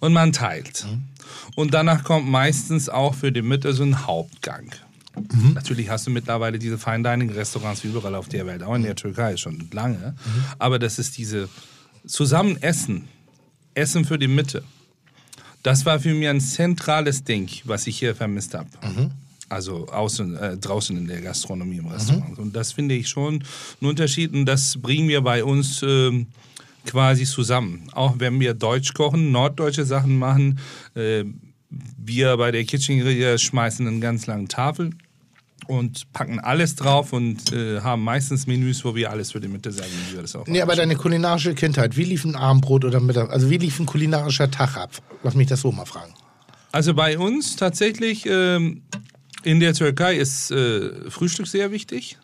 und 0.00 0.12
man 0.12 0.32
teilt. 0.32 0.86
Und 1.56 1.74
danach 1.74 2.04
kommt 2.04 2.28
meistens 2.28 2.88
auch 2.88 3.14
für 3.14 3.32
die 3.32 3.42
Mitte 3.42 3.72
so 3.72 3.82
ein 3.82 4.06
Hauptgang. 4.06 4.70
Natürlich 5.54 5.90
hast 5.90 6.06
du 6.06 6.10
mittlerweile 6.10 6.58
diese 6.58 6.78
Fine 6.78 7.02
Dining 7.02 7.30
Restaurants 7.30 7.82
wie 7.84 7.88
überall 7.88 8.14
auf 8.14 8.28
der 8.28 8.46
Welt, 8.46 8.62
auch 8.62 8.74
in 8.74 8.82
der 8.82 8.96
Türkei 8.96 9.36
schon 9.36 9.68
lange. 9.72 10.14
Aber 10.58 10.78
das 10.78 10.98
ist 10.98 11.18
diese 11.18 11.48
zusammen 12.06 12.56
essen, 12.62 13.08
Essen 13.74 14.04
für 14.04 14.18
die 14.18 14.28
Mitte. 14.28 14.62
Das 15.62 15.86
war 15.86 16.00
für 16.00 16.12
mich 16.14 16.28
ein 16.28 16.40
zentrales 16.40 17.22
Ding, 17.24 17.48
was 17.64 17.86
ich 17.86 17.98
hier 17.98 18.14
vermisst 18.14 18.54
habe. 18.54 18.68
Also 19.48 19.86
außen, 19.88 20.36
äh, 20.36 20.56
draußen 20.56 20.96
in 20.96 21.06
der 21.06 21.20
Gastronomie 21.20 21.76
im 21.76 21.86
Restaurant. 21.86 22.38
Und 22.38 22.56
das 22.56 22.72
finde 22.72 22.94
ich 22.94 23.08
schon 23.08 23.34
einen 23.80 23.90
Unterschied 23.90 24.32
und 24.32 24.46
das 24.46 24.78
bringen 24.80 25.08
wir 25.08 25.20
bei 25.20 25.44
uns 25.44 25.82
ähm, 25.82 26.26
quasi 26.86 27.24
zusammen. 27.24 27.88
Auch 27.92 28.14
wenn 28.18 28.40
wir 28.40 28.54
Deutsch 28.54 28.94
kochen, 28.94 29.30
norddeutsche 29.30 29.84
Sachen 29.84 30.18
machen, 30.18 30.58
äh, 30.94 31.24
wir 31.70 32.36
bei 32.36 32.50
der 32.50 32.64
Kitchen 32.64 33.38
schmeißen 33.38 33.86
einen 33.86 34.00
ganz 34.00 34.26
langen 34.26 34.48
Tafel 34.48 34.90
und 35.66 36.12
packen 36.12 36.38
alles 36.38 36.76
drauf 36.76 37.12
und 37.12 37.52
äh, 37.52 37.80
haben 37.80 38.02
meistens 38.02 38.46
Menüs, 38.46 38.84
wo 38.84 38.94
wir 38.94 39.10
alles 39.10 39.32
für 39.32 39.40
die 39.40 39.48
Mitte 39.48 39.72
sagen, 39.72 39.90
wie 40.08 40.14
wir 40.14 40.22
das 40.22 40.36
auch 40.36 40.46
Nee, 40.46 40.60
aber 40.60 40.76
deine 40.76 40.96
kulinarische 40.96 41.54
Kindheit, 41.54 41.96
wie 41.96 42.04
lief 42.04 42.24
ein 42.24 42.36
Abendbrot 42.36 42.84
oder 42.84 43.00
Mittag? 43.00 43.30
Also 43.30 43.50
wie 43.50 43.58
lief 43.58 43.78
ein 43.78 43.86
kulinarischer 43.86 44.50
Tag 44.50 44.76
ab? 44.76 44.90
Lass 45.22 45.34
mich 45.34 45.48
das 45.48 45.60
so 45.60 45.72
mal 45.72 45.86
fragen. 45.86 46.14
Also 46.72 46.94
bei 46.94 47.18
uns 47.18 47.56
tatsächlich 47.56 48.26
ähm, 48.26 48.82
in 49.42 49.60
der 49.60 49.74
Türkei 49.74 50.16
ist 50.16 50.50
äh, 50.50 51.10
Frühstück 51.10 51.46
sehr 51.46 51.70
wichtig. 51.70 52.18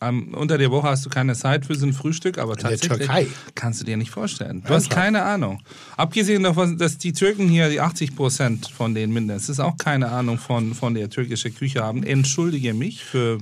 Ähm, 0.00 0.32
unter 0.34 0.58
der 0.58 0.70
Woche 0.70 0.88
hast 0.88 1.04
du 1.04 1.10
keine 1.10 1.34
Zeit 1.34 1.66
für 1.66 1.74
so 1.74 1.84
ein 1.84 1.92
Frühstück, 1.92 2.38
aber 2.38 2.54
der 2.54 2.70
tatsächlich 2.70 2.98
Türkei? 2.98 3.26
kannst 3.56 3.80
du 3.80 3.84
dir 3.84 3.96
nicht 3.96 4.10
vorstellen. 4.12 4.62
Du 4.64 4.72
hast 4.72 4.90
keine 4.90 5.22
Ahnung. 5.22 5.60
Abgesehen 5.96 6.44
davon, 6.44 6.78
dass 6.78 6.98
die 6.98 7.12
Türken 7.12 7.48
hier 7.48 7.68
die 7.68 7.80
80 7.80 8.14
Prozent 8.14 8.70
von 8.70 8.94
den 8.94 9.12
mindestens 9.12 9.58
auch 9.58 9.76
keine 9.76 10.10
Ahnung 10.10 10.38
von, 10.38 10.74
von 10.74 10.94
der 10.94 11.10
türkischen 11.10 11.52
Küche 11.52 11.82
haben. 11.82 12.04
Entschuldige 12.04 12.74
mich 12.74 13.02
für 13.02 13.38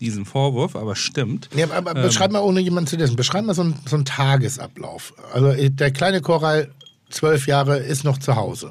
diesen 0.00 0.26
Vorwurf, 0.26 0.76
aber 0.76 0.94
stimmt. 0.94 1.48
Nee, 1.54 1.64
aber 1.64 1.94
beschreib 1.94 2.30
mal, 2.30 2.40
ohne 2.40 2.60
jemanden 2.60 2.86
zu 2.86 2.96
lesen, 2.96 3.16
beschreib 3.16 3.44
mal 3.44 3.54
so 3.54 3.62
einen, 3.62 3.74
so 3.86 3.96
einen 3.96 4.04
Tagesablauf. 4.04 5.12
Also 5.32 5.54
der 5.54 5.90
kleine 5.90 6.20
Koral, 6.20 6.68
zwölf 7.10 7.48
Jahre, 7.48 7.78
ist 7.78 8.04
noch 8.04 8.18
zu 8.18 8.36
Hause. 8.36 8.70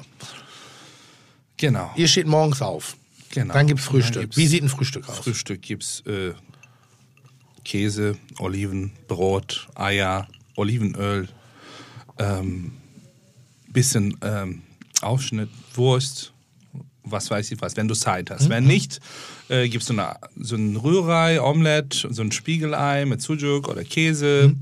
Genau. 1.58 1.90
Ihr 1.96 2.08
steht 2.08 2.26
morgens 2.26 2.62
auf. 2.62 2.96
genau. 3.30 3.52
Dann 3.54 3.66
gibt's 3.66 3.86
Und 3.86 3.92
Frühstück. 3.92 4.36
Wie 4.36 4.46
sieht 4.46 4.62
ein 4.62 4.68
Frühstück 4.68 5.08
aus? 5.08 5.18
Frühstück 5.18 5.62
gibt's 5.62 6.02
äh, 6.06 6.32
Käse, 7.66 8.16
Oliven, 8.38 8.92
Brot, 9.08 9.66
Eier, 9.74 10.28
Olivenöl, 10.54 11.28
ähm, 12.18 12.72
bisschen 13.72 14.16
ähm, 14.22 14.62
Aufschnitt, 15.02 15.50
Wurst, 15.74 16.32
was 17.02 17.28
weiß 17.28 17.50
ich 17.50 17.60
was, 17.60 17.76
wenn 17.76 17.88
du 17.88 17.94
Zeit 17.94 18.30
hast. 18.30 18.44
Mhm. 18.44 18.50
Wenn 18.50 18.64
nicht, 18.64 19.00
äh, 19.48 19.68
gibst 19.68 19.90
du 19.90 19.94
eine, 19.94 20.14
so 20.36 20.54
ein 20.54 20.76
Rührei, 20.76 21.42
Omelette, 21.42 22.06
so 22.08 22.22
ein 22.22 22.30
Spiegelei 22.30 23.04
mit 23.04 23.20
Sujuk 23.20 23.68
oder 23.68 23.82
Käse. 23.82 24.54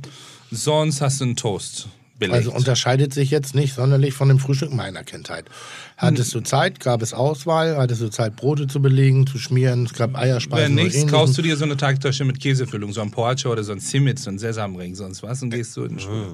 Sonst 0.50 1.02
hast 1.02 1.20
du 1.20 1.24
einen 1.24 1.36
Toast. 1.36 1.88
Belegt. 2.18 2.44
Mhm. 2.44 2.50
Also 2.50 2.52
unterscheidet 2.52 3.12
sich 3.12 3.30
jetzt 3.30 3.55
nicht 3.55 3.74
sonderlich 3.74 4.14
von 4.14 4.28
dem 4.28 4.38
Frühstück 4.38 4.72
meiner 4.72 5.05
Kindheit. 5.05 5.46
Hattest 6.05 6.34
du 6.34 6.40
Zeit, 6.40 6.80
gab 6.80 7.02
es 7.02 7.12
Auswahl, 7.14 7.76
hattest 7.76 8.00
du 8.02 8.09
Zeit, 8.11 8.36
Brote 8.36 8.66
zu 8.66 8.80
belegen, 8.80 9.26
zu 9.26 9.38
schmieren, 9.38 9.86
es 9.86 9.92
gab 9.94 10.16
Eierspeisen. 10.16 10.76
Wenn 10.76 10.84
nichts, 10.84 11.07
kaufst 11.07 11.36
du 11.38 11.42
dir 11.42 11.57
so 11.57 11.64
eine 11.64 11.76
Teigtasche 11.76 12.24
mit 12.24 12.40
Käsefüllung, 12.40 12.92
so 12.92 13.00
ein 13.00 13.11
Porche 13.11 13.48
oder 13.48 13.62
so 13.64 13.72
ein 13.72 13.80
Zimit, 13.80 14.18
so 14.18 14.30
ein 14.30 14.38
Sesamring, 14.38 14.94
sonst 14.94 15.22
was, 15.22 15.42
und 15.42 15.50
gehst 15.50 15.76
du 15.76 15.84
in 15.84 15.96
die 15.96 16.02
Schule. 16.02 16.28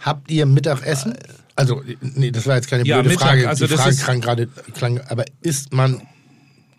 Habt 0.00 0.30
ihr 0.30 0.46
Mittagessen? 0.46 1.14
Also, 1.54 1.82
nee, 2.00 2.30
das 2.30 2.46
war 2.46 2.56
jetzt 2.56 2.68
keine 2.68 2.84
Ja, 2.84 2.96
blöde 2.96 3.10
Mittag, 3.10 3.28
Frage. 3.28 3.48
also 3.48 3.66
Die 3.66 3.70
das 3.72 3.80
Frage 3.80 3.94
ist- 3.94 4.04
klang 4.04 4.20
gerade, 4.20 4.48
klang, 4.74 5.00
aber 5.08 5.24
isst 5.42 5.72
man 5.72 6.00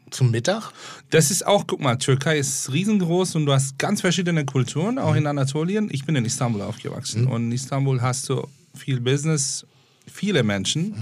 zum 0.09 0.31
Mittag? 0.31 0.71
Das 1.11 1.29
ist 1.31 1.45
auch, 1.45 1.65
guck 1.67 1.79
mal, 1.81 1.95
Türkei 1.97 2.37
ist 2.39 2.71
riesengroß 2.73 3.35
und 3.35 3.45
du 3.45 3.53
hast 3.53 3.77
ganz 3.77 4.01
verschiedene 4.01 4.45
Kulturen, 4.45 4.97
auch 4.97 5.15
in 5.15 5.27
Anatolien. 5.27 5.89
Ich 5.91 6.05
bin 6.05 6.15
in 6.15 6.25
Istanbul 6.25 6.61
aufgewachsen 6.63 7.27
und 7.27 7.45
in 7.45 7.51
Istanbul 7.51 8.01
hast 8.01 8.29
du 8.29 8.47
viel 8.75 8.99
Business, 8.99 9.65
viele 10.11 10.41
Menschen 10.43 10.95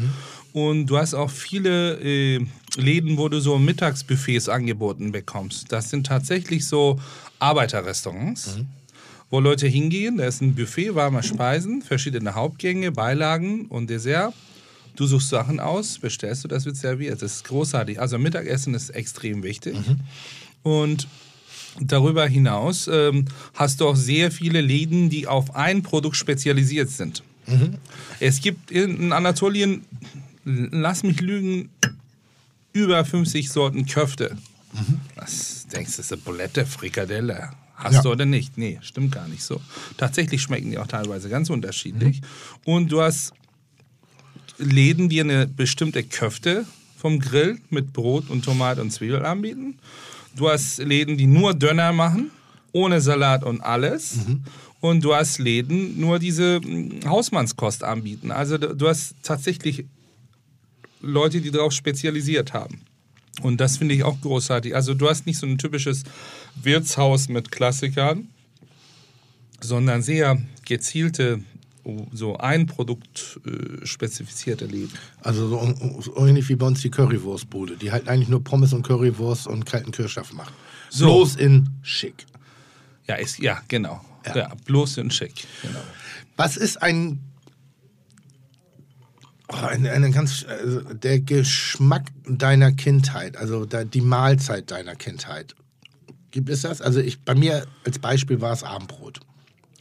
und 0.54 0.88
du 0.88 0.97
hast 0.97 1.14
auch 1.14 1.30
viele 1.30 1.99
äh, 2.02 2.45
Läden, 2.78 3.18
wo 3.18 3.30
du 3.30 3.39
so 3.39 3.58
Mittagsbuffets 3.58 4.49
angeboten 4.49 5.12
bekommst. 5.12 5.72
Das 5.72 5.89
sind 5.89 6.08
tatsächlich 6.08 6.66
so 6.66 6.99
Arbeiterrestaurants. 7.39 8.58
Wo 9.30 9.39
Leute 9.39 9.66
hingehen, 9.68 10.18
da 10.18 10.26
ist 10.26 10.41
ein 10.41 10.56
Buffet, 10.56 10.93
warme 10.93 11.24
Speisen, 11.24 11.82
verschiedene 11.82 12.36
Hauptgänge, 12.36 12.91
Beilagen 12.91 13.66
und 13.68 13.89
Dessert. 13.89 14.34
Du 14.97 15.06
suchst 15.06 15.30
Sachen 15.30 15.62
aus, 15.62 15.99
bestellst 15.99 16.43
du, 16.43 16.49
das 16.49 16.66
wird 16.66 16.76
serviert. 16.76 17.22
Das 17.22 17.36
ist 17.36 17.45
großartig. 17.45 17.97
Also 17.99 18.18
Mittagessen 18.20 18.74
ist 18.74 18.89
extrem 18.89 19.41
wichtig. 19.41 19.76
Und 20.64 21.08
darüber 21.80 22.28
hinaus 22.28 22.89
ähm, 22.91 23.24
hast 23.54 23.80
du 23.80 23.88
auch 23.88 23.95
sehr 23.95 24.32
viele 24.32 24.60
Läden, 24.60 25.10
die 25.10 25.28
auf 25.28 25.56
ein 25.56 25.82
Produkt 25.82 26.18
spezialisiert 26.18 26.89
sind. 26.89 27.24
Es 28.20 28.41
gibt 28.41 28.70
in 28.70 29.14
Anatolien, 29.14 29.86
lass 30.43 31.03
mich 31.03 31.21
lügen, 31.21 31.69
über 32.73 33.03
50 33.03 33.49
Sorten 33.49 33.85
Köfte. 33.85 34.37
Was 35.15 35.67
denkst 35.67 35.91
du, 35.91 35.97
das 35.97 36.05
ist 36.05 36.13
eine 36.13 36.21
Bulette, 36.21 36.65
Frikadelle, 36.65 37.49
Hast 37.75 37.95
Ja. 37.95 38.01
du 38.03 38.11
oder 38.11 38.25
nicht? 38.25 38.59
Nee, 38.59 38.77
stimmt 38.83 39.11
gar 39.11 39.27
nicht 39.27 39.41
so. 39.41 39.59
Tatsächlich 39.97 40.41
schmecken 40.43 40.69
die 40.69 40.77
auch 40.77 40.85
teilweise 40.85 41.29
ganz 41.29 41.49
unterschiedlich. 41.49 42.21
Und 42.63 42.91
du 42.91 43.01
hast 43.01 43.33
Läden, 44.59 45.09
die 45.09 45.19
eine 45.19 45.47
bestimmte 45.47 46.03
Köfte 46.03 46.65
vom 46.97 47.19
Grill 47.19 47.57
mit 47.71 47.91
Brot 47.91 48.29
und 48.29 48.45
Tomate 48.45 48.81
und 48.81 48.91
Zwiebel 48.91 49.25
anbieten. 49.25 49.79
Du 50.35 50.47
hast 50.47 50.77
Läden, 50.77 51.17
die 51.17 51.25
nur 51.25 51.55
Döner 51.55 51.91
machen, 51.91 52.29
ohne 52.71 53.01
Salat 53.01 53.43
und 53.43 53.61
alles. 53.61 54.19
Und 54.79 55.03
du 55.03 55.15
hast 55.15 55.39
Läden, 55.39 55.99
nur 55.99 56.19
diese 56.19 56.59
mm, 56.59 56.99
Hausmannskost 57.05 57.83
anbieten. 57.83 58.31
Also 58.31 58.59
du 58.59 58.87
hast 58.87 59.15
tatsächlich 59.23 59.85
Leute, 61.02 61.41
die 61.41 61.52
darauf 61.52 61.74
spezialisiert 61.74 62.54
haben. 62.54 62.82
Und 63.41 63.62
das 63.62 63.78
finde 63.78 63.95
ich 63.95 64.04
auch 64.04 64.20
großartig. 64.22 64.76
Also 64.76 64.93
du 64.93 65.10
hast 65.10 65.26
nicht 65.26 65.38
so 65.38 65.47
ein 65.47 65.58
typisches 65.58 66.04
Wirtshaus 66.62 67.30
mit 67.30 67.52
Klassikern, 67.52 68.28
sondern 69.62 70.02
sehr 70.02 70.41
gezielte, 70.66 71.41
so 72.14 72.38
ein 72.38 72.68
Produkt 72.68 73.39
äh, 73.45 73.86
spezifizierte 73.86 74.66
Läden. 74.66 74.91
Also 75.22 75.47
so, 75.47 76.02
so 76.02 76.28
ähnlich 76.28 76.47
wie 76.49 76.56
bei 76.56 76.68
uns 76.68 76.82
die 76.82 76.91
Currywurstbude, 76.91 77.78
die 77.78 77.91
halt 77.91 78.08
eigentlich 78.08 78.30
nur 78.30 78.43
Pommes 78.43 78.74
und 78.74 78.84
Currywurst 78.84 79.47
und 79.47 79.66
kalten 79.66 79.91
Kirschsaft 79.91 80.34
macht. 80.34 80.54
So. 80.89 81.06
Bloß 81.06 81.38
in 81.38 81.70
schick. 81.82 82.26
Ja, 83.08 83.16
ist, 83.16 83.39
ja 83.39 83.62
genau. 83.68 84.02
Ja. 84.26 84.38
Ja. 84.38 84.52
bloß 84.66 84.99
und 84.99 85.14
schick. 85.14 85.34
Genau. 85.64 85.80
Was 86.38 86.58
ist 86.58 86.82
ein, 86.82 87.20
oh, 89.52 89.66
eine, 89.66 89.91
eine 89.91 90.12
ganz, 90.12 90.45
also 90.47 90.82
der 90.82 91.20
Geschmack 91.20 92.08
deiner 92.26 92.72
Kindheit, 92.72 93.38
also 93.38 93.66
da, 93.66 93.84
die 93.84 94.02
Mahlzeit 94.02 94.72
deiner 94.72 94.95
Kindheit? 94.95 95.56
Gibt 96.32 96.49
es 96.49 96.62
das? 96.62 96.82
Also 96.82 96.99
ich, 96.99 97.22
bei 97.24 97.36
mir 97.36 97.68
als 97.86 97.99
Beispiel 97.99 98.41
war 98.41 98.54
es 98.54 98.64
Abendbrot. 98.64 99.20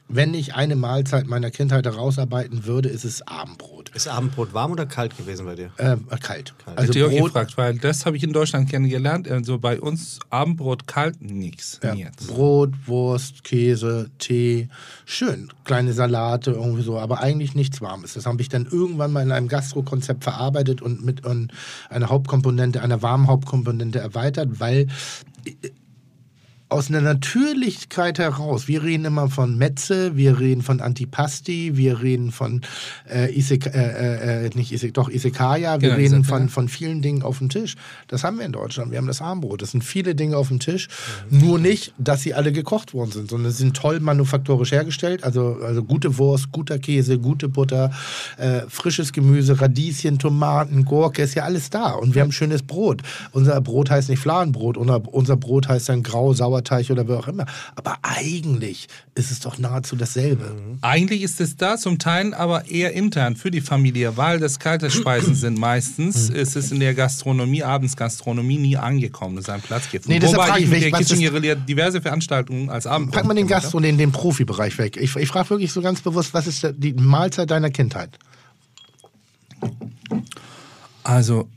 Wenn 0.09 0.35
ich 0.35 0.55
eine 0.55 0.75
Mahlzeit 0.75 1.27
meiner 1.27 1.51
Kindheit 1.53 1.87
herausarbeiten 1.87 2.64
würde, 2.66 2.89
ist 2.89 3.05
es 3.05 3.23
Abendbrot. 3.23 3.80
Ist 3.93 4.09
Abendbrot 4.09 4.55
warm 4.55 4.72
oder 4.72 4.86
kalt 4.86 5.16
gewesen 5.16 5.47
bei 5.47 5.57
dir? 5.57 5.70
Äh, 5.76 5.97
kalt. 6.20 6.55
Kalt. 6.64 6.78
Also 6.78 6.93
Hätte 6.95 7.09
Brot, 7.09 7.26
gefragt, 7.26 7.57
weil 7.57 7.78
das 7.78 8.07
habe 8.07 8.16
ich 8.16 8.22
in 8.22 8.32
Deutschland 8.32 8.70
kennengelernt. 8.70 9.28
Also 9.28 9.59
bei 9.59 9.80
uns 9.80 10.20
Abendbrot 10.30 10.86
kalt, 10.86 11.20
nichts. 11.20 11.80
Ja. 11.82 11.95
Brot, 12.28 12.70
Wurst, 12.86 13.43
Käse, 13.43 14.11
Tee, 14.18 14.68
schön, 15.05 15.53
kleine 15.64 15.93
Salate, 15.93 16.53
irgendwie 16.53 16.82
so, 16.82 16.99
aber 16.99 17.20
eigentlich 17.20 17.55
nichts 17.55 17.80
Warmes. 17.80 18.14
Das 18.14 18.26
habe 18.26 18.41
ich 18.41 18.49
dann 18.49 18.66
irgendwann 18.66 19.12
mal 19.12 19.22
in 19.22 19.32
einem 19.32 19.49
Gastrokonzept 19.49 20.22
verarbeitet 20.22 20.82
und 20.82 21.05
mit 21.05 21.26
ähm, 21.26 21.49
einer 21.88 22.09
Hauptkomponente, 22.09 22.82
einer 22.82 23.03
warmen 23.03 23.26
Hauptkomponente 23.26 23.99
erweitert, 23.99 24.61
weil 24.61 24.86
aus 26.71 26.89
einer 26.89 27.01
Natürlichkeit 27.01 28.18
heraus, 28.18 28.68
wir 28.68 28.83
reden 28.83 29.05
immer 29.05 29.29
von 29.29 29.59
Metze, 29.59 30.16
wir 30.16 30.39
reden 30.39 30.62
von 30.62 30.81
Antipasti, 30.81 31.77
wir 31.77 32.01
reden 32.01 32.31
von 32.31 32.61
äh, 33.12 33.37
Isek, 33.37 33.66
äh, 33.66 34.47
äh, 34.47 34.51
nicht 34.55 34.73
Isek, 34.73 34.95
doch 34.95 35.09
Isekaya, 35.09 35.81
wir 35.81 35.91
Genau, 35.91 35.95
reden 35.97 36.21
Isekaya. 36.21 36.39
von, 36.39 36.49
von 36.49 36.68
vielen 36.68 37.03
Dingen 37.03 37.23
auf 37.23 37.39
dem 37.39 37.49
Tisch. 37.49 37.75
Das 38.07 38.23
haben 38.25 38.39
wir 38.39 38.47
in 38.47 38.53
Deutschland. 38.53 38.93
Wir 38.93 38.99
haben 38.99 39.09
das 39.09 39.21
Armbrot. 39.21 39.62
Das 39.62 39.73
sind 39.73 39.83
viele 39.83 40.14
Dinge 40.14 40.37
auf 40.37 40.49
dem 40.49 40.61
Tisch. 40.61 40.89
Nur 41.29 41.59
nicht, 41.59 41.93
dass 41.99 42.23
sie 42.23 42.35
alle 42.35 42.53
gekocht 42.53 42.95
worden 42.95 43.11
sind, 43.11 43.31
sondern 43.31 43.51
sie 43.51 43.59
sind 43.59 43.77
toll 43.77 43.99
manufaktorisch 44.01 44.71
hergestellt. 44.73 45.25
Also, 45.25 45.59
also 45.64 45.83
gute 45.83 46.18
Wurst, 46.18 46.53
guter 46.53 46.79
Käse, 46.79 47.18
gute 47.18 47.49
Butter, 47.49 47.91
äh, 48.39 48.61
frisches 48.68 49.12
Gemüse, 49.12 49.61
Radieschen, 49.61 50.18
Tomaten, 50.21 50.85
Gurke, 50.85 51.23
ist 51.23 51.35
ja 51.35 51.43
alles 51.43 51.71
da. 51.71 51.93
Und 51.93 52.14
wir 52.14 52.23
haben 52.23 52.33
schönes 52.33 52.62
Brot. 52.62 53.03
Unser 53.33 53.61
Brot 53.61 53.91
heißt 53.91 54.09
nicht 54.09 54.21
Fladenbrot, 54.21 54.77
unser, 54.77 55.03
unser 55.12 55.37
Brot 55.37 55.68
heißt 55.68 55.89
dann 55.89 56.03
Grau, 56.05 56.33
Sauerteig 56.61 56.90
oder 56.90 57.08
wie 57.08 57.12
auch 57.12 57.28
immer. 57.28 57.46
Aber 57.74 57.96
eigentlich 58.02 58.86
ist 59.14 59.30
es 59.30 59.40
doch 59.40 59.58
nahezu 59.58 59.96
dasselbe. 59.96 60.54
Eigentlich 60.82 61.22
ist 61.22 61.40
es 61.40 61.56
da 61.56 61.76
zum 61.76 61.98
Teil 61.98 62.34
aber 62.34 62.66
eher 62.68 62.92
intern 62.92 63.36
für 63.36 63.50
die 63.50 63.61
Familie, 63.61 64.16
weil 64.16 64.38
das 64.38 64.58
kalte 64.58 64.90
Speisen 64.90 65.34
sind 65.34 65.58
meistens, 65.58 66.28
ist 66.30 66.56
es 66.56 66.70
in 66.72 66.80
der 66.80 66.94
Gastronomie, 66.94 67.62
Abendsgastronomie 67.62 68.58
nie 68.58 68.76
angekommen, 68.76 69.36
dass 69.36 69.48
ein 69.48 69.61
Platz 69.62 69.90
gibt. 69.90 70.08
Nee, 70.08 70.18
deshalb 70.18 70.36
Wobei 70.38 70.46
frage 70.48 70.61
ich 70.61 70.64
ich 70.66 70.70
mit 70.70 70.80
mich, 70.82 70.90
der 70.90 70.98
Kitchen 71.00 71.50
ist- 71.58 71.68
diverse 71.68 72.00
Veranstaltungen 72.00 72.70
als 72.70 72.86
Abend. 72.86 73.12
Pack 73.12 73.24
mal 73.24 73.34
den 73.34 73.46
Gastro, 73.46 73.80
den, 73.80 73.98
den 73.98 74.12
Profibereich 74.12 74.76
weg. 74.78 74.96
Ich, 74.96 75.14
ich 75.16 75.28
frage 75.28 75.50
wirklich 75.50 75.72
so 75.72 75.80
ganz 75.82 76.00
bewusst, 76.00 76.34
was 76.34 76.46
ist 76.46 76.66
die 76.76 76.92
Mahlzeit 76.94 77.50
deiner 77.50 77.70
Kindheit? 77.70 78.18
Also, 81.02 81.48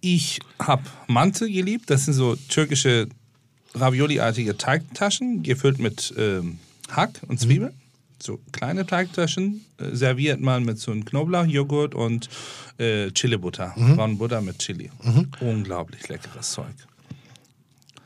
ich 0.00 0.40
habe 0.58 0.82
Mante 1.08 1.50
geliebt. 1.50 1.90
Das 1.90 2.04
sind 2.04 2.14
so 2.14 2.36
türkische 2.48 3.08
Ravioli-artige 3.74 4.56
Teigtaschen, 4.56 5.42
gefüllt 5.42 5.78
mit 5.78 6.12
ähm, 6.18 6.58
Hack 6.90 7.20
und 7.28 7.40
Zwiebeln. 7.40 7.72
So 8.22 8.38
kleine 8.52 8.86
Teigtaschen, 8.86 9.64
äh, 9.78 9.94
serviert 9.94 10.40
man 10.40 10.64
mit 10.64 10.78
so 10.78 10.92
einem 10.92 11.04
Knoblauchjoghurt 11.04 11.94
und 11.94 12.28
äh, 12.78 13.10
Chili-Butter. 13.12 13.74
Braune 13.96 14.16
Butter 14.16 14.40
mit 14.42 14.58
Chili. 14.58 14.90
Unglaublich 15.40 16.06
leckeres 16.08 16.50
Zeug. 16.50 16.66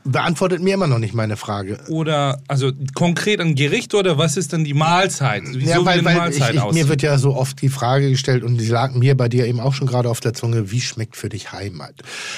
Beantwortet 0.06 0.60
mir 0.60 0.74
immer 0.74 0.86
noch 0.86 0.98
nicht 0.98 1.14
meine 1.14 1.38
Frage. 1.38 1.78
Oder, 1.88 2.38
also 2.46 2.72
konkret 2.92 3.40
ein 3.40 3.54
Gericht 3.54 3.94
oder 3.94 4.18
was 4.18 4.36
ist 4.36 4.52
denn 4.52 4.62
die 4.62 4.74
Mahlzeit? 4.74 5.44
Wieso 5.46 5.70
Ja, 5.70 5.76
weil, 5.78 6.04
weil 6.04 6.12
ich, 6.12 6.18
Mahlzeit 6.18 6.54
ich, 6.54 6.60
aus? 6.60 6.74
mir 6.74 6.88
wird 6.88 7.00
ja 7.00 7.16
so 7.16 7.34
oft 7.34 7.62
die 7.62 7.70
Frage 7.70 8.10
gestellt 8.10 8.44
und 8.44 8.58
die 8.58 8.66
lag 8.66 8.92
mir 8.92 9.16
bei 9.16 9.30
dir 9.30 9.46
eben 9.46 9.60
auch 9.60 9.72
schon 9.72 9.86
gerade 9.86 10.10
auf 10.10 10.20
der 10.20 10.34
Zunge, 10.34 10.70
wie 10.70 10.82
schmeckt 10.82 11.16
für 11.16 11.30
dich 11.30 11.52
Heimat? 11.52 11.94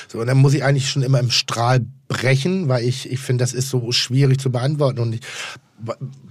So, 0.06 0.20
und 0.20 0.28
dann 0.28 0.36
muss 0.38 0.54
ich 0.54 0.62
eigentlich 0.62 0.88
schon 0.88 1.02
immer 1.02 1.18
im 1.18 1.32
Strahl 1.32 1.84
brechen, 2.08 2.68
weil 2.68 2.84
ich, 2.84 3.10
ich 3.10 3.20
finde, 3.20 3.42
das 3.42 3.52
ist 3.52 3.70
so 3.70 3.92
schwierig 3.92 4.40
zu 4.40 4.50
beantworten. 4.50 5.00
Und 5.00 5.14
ich, 5.14 5.20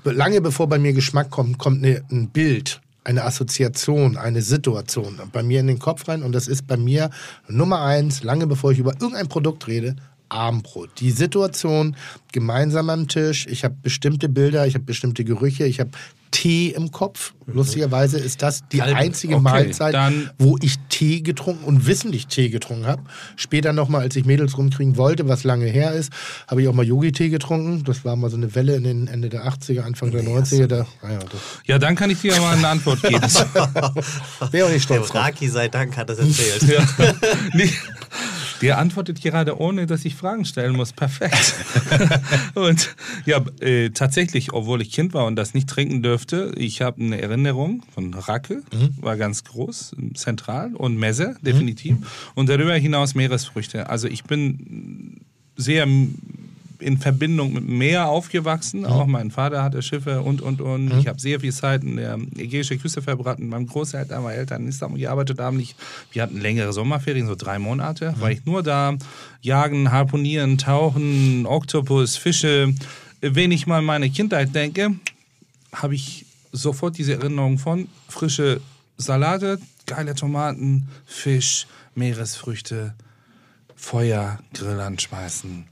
lange 0.04 0.42
bevor 0.42 0.68
bei 0.68 0.80
mir 0.80 0.94
Geschmack 0.94 1.30
kommt, 1.30 1.58
kommt 1.58 1.84
eine, 1.84 2.04
ein 2.12 2.30
Bild, 2.30 2.82
eine 3.04 3.24
Assoziation, 3.24 4.18
eine 4.18 4.42
Situation 4.42 5.20
bei 5.32 5.44
mir 5.44 5.60
in 5.60 5.68
den 5.68 5.80
Kopf 5.80 6.08
rein. 6.08 6.24
Und 6.24 6.32
das 6.32 6.48
ist 6.48 6.68
bei 6.68 6.78
mir 6.78 7.10
Nummer 7.48 7.82
eins, 7.82 8.24
lange 8.24 8.48
bevor 8.48 8.72
ich 8.72 8.80
über 8.80 8.94
irgendein 8.94 9.28
Produkt 9.28 9.68
rede, 9.68 9.96
Abendbrot. 10.30 10.90
Die 11.00 11.12
Situation 11.12 11.96
gemeinsam 12.32 12.90
am 12.90 13.08
Tisch. 13.08 13.48
Ich 13.50 13.64
habe 13.64 13.76
bestimmte 13.82 14.30
Bilder, 14.30 14.66
ich 14.68 14.74
habe 14.76 14.84
bestimmte 14.86 15.24
Gerüche, 15.24 15.66
ich 15.66 15.80
habe 15.80 15.92
Tee 16.32 16.70
im 16.76 16.92
Kopf. 16.92 17.34
Lustigerweise 17.46 18.18
ist 18.20 18.42
das 18.42 18.68
die 18.68 18.80
Kalbe. 18.80 18.98
einzige 18.98 19.36
Okay, 19.36 19.44
Mahlzeit, 19.44 19.94
dann- 19.94 20.32
wo 20.38 20.58
ich 20.62 20.76
Tee 20.90 21.22
getrunken 21.22 21.64
und 21.64 21.88
wissentlich 21.88 22.28
Tee 22.28 22.50
getrunken 22.50 22.88
habe. 22.88 23.04
Später 23.38 23.72
nochmal, 23.72 24.02
als 24.02 24.18
ich 24.18 24.26
Mädels 24.26 24.58
rumkriegen 24.58 24.98
wollte, 24.98 25.30
was 25.30 25.46
lange 25.46 25.68
her 25.68 25.94
ist, 25.94 26.12
habe 26.50 26.62
ich 26.62 26.68
auch 26.68 26.74
mal 26.74 26.84
Yogi-Tee 26.86 27.30
getrunken. 27.30 27.84
Das 27.86 28.04
war 28.04 28.18
mal 28.18 28.30
so 28.30 28.36
eine 28.36 28.54
Welle 28.54 28.76
in 28.76 28.84
den 28.84 29.08
Ende 29.08 29.30
der 29.30 29.46
80er, 29.46 29.84
Anfang 29.84 30.12
der 30.12 30.24
90er. 30.24 30.68
Da, 30.68 30.86
naja, 31.02 31.20
das 31.20 31.40
ja, 31.66 31.80
dann 31.80 31.96
kann 31.96 32.10
ich 32.10 32.20
dir 32.20 32.36
mal 32.42 32.58
eine 32.58 32.68
Antwort 32.68 33.02
geben. 33.04 33.22
wäre 34.52 34.66
auch 34.68 34.72
nicht 34.72 34.90
Der 34.90 34.96
stolz 34.96 35.08
drauf. 35.10 35.16
Raki 35.24 35.48
sei 35.48 35.70
Dank 35.70 35.96
hat 35.96 36.10
das 36.10 36.18
erzählt. 36.20 36.64
Ja. 36.64 37.14
Der 38.62 38.78
antwortet 38.78 39.22
gerade 39.22 39.60
ohne, 39.60 39.86
dass 39.86 40.06
ich 40.06 40.16
Fragen 40.16 40.46
stellen 40.46 40.76
muss. 40.76 40.94
Perfekt. 40.94 41.56
und 42.56 42.96
ja, 43.26 43.44
äh, 43.60 43.90
tatsächlich, 43.90 44.54
obwohl 44.54 44.82
ich 44.82 44.92
Kind 44.92 45.14
war 45.14 45.26
und 45.26 45.36
das 45.36 45.54
nicht 45.54 45.70
trinken 45.70 46.02
dürfte, 46.02 46.54
ich 46.58 46.82
habe 46.82 47.02
eine 47.02 47.22
Erinnerung 47.22 47.84
von 47.94 48.14
Racke, 48.14 48.64
war 49.00 49.18
ganz 49.18 49.44
groß, 49.44 49.96
zentral 50.14 50.74
und 50.76 50.98
Messe, 50.98 51.36
definitiv. 51.42 51.98
Und 52.36 52.50
darüber 52.50 52.76
hinaus 52.76 53.16
Meeresfrüchte. 53.16 53.90
Also 53.90 54.08
ich 54.08 54.24
bin 54.24 55.22
sehr 55.56 55.88
in 56.80 56.98
Verbindung 56.98 57.54
mit 57.54 57.68
Meer 57.68 58.08
aufgewachsen. 58.08 58.86
Auch 58.86 59.06
mein 59.06 59.32
Vater 59.32 59.64
hatte 59.64 59.82
Schiffe 59.82 60.22
und, 60.22 60.42
und, 60.42 60.62
und. 60.62 60.92
Ich 61.00 61.08
habe 61.08 61.20
sehr 61.20 61.40
viel 61.40 61.54
Zeit 61.54 61.84
in 61.84 61.98
der 61.98 62.18
ägäischen 62.38 62.80
Küste 62.80 63.02
verbracht. 63.02 63.40
Mit 63.40 63.50
meinem 63.50 63.68
Großeltern, 63.68 64.24
meine 64.24 64.38
Eltern 64.38 64.64
in 64.64 64.70
Istanbul 64.70 65.00
gearbeitet 65.00 65.40
haben. 65.40 65.60
Ich, 65.60 65.76
wir 66.12 66.22
hatten 66.22 66.40
längere 66.40 66.74
Sommerferien, 66.74 67.28
so 67.28 67.36
drei 67.36 67.60
Monate. 67.60 68.14
War 68.20 68.32
ich 68.32 68.46
nur 68.46 68.64
da. 68.64 68.96
Jagen, 69.42 69.92
harponieren, 69.92 70.58
tauchen, 70.58 71.46
Oktopus, 71.46 72.18
Fische. 72.18 72.74
Wenn 73.22 73.52
ich 73.52 73.68
mal 73.68 73.80
an 73.80 73.86
meine 73.86 74.10
Kindheit 74.10 74.54
denke, 74.54 74.96
habe 75.74 75.96
ich 75.96 76.26
sofort 76.52 76.98
diese 76.98 77.14
Erinnerung 77.14 77.58
von 77.58 77.88
frische 78.08 78.62
Salate, 78.98 79.60
geile 79.86 80.16
Tomaten, 80.16 80.88
Fisch, 81.06 81.68
Meeresfrüchte, 81.96 82.94
Feuer, 83.76 84.40
Grill 84.54 84.80
anschmeißen. 84.80 85.66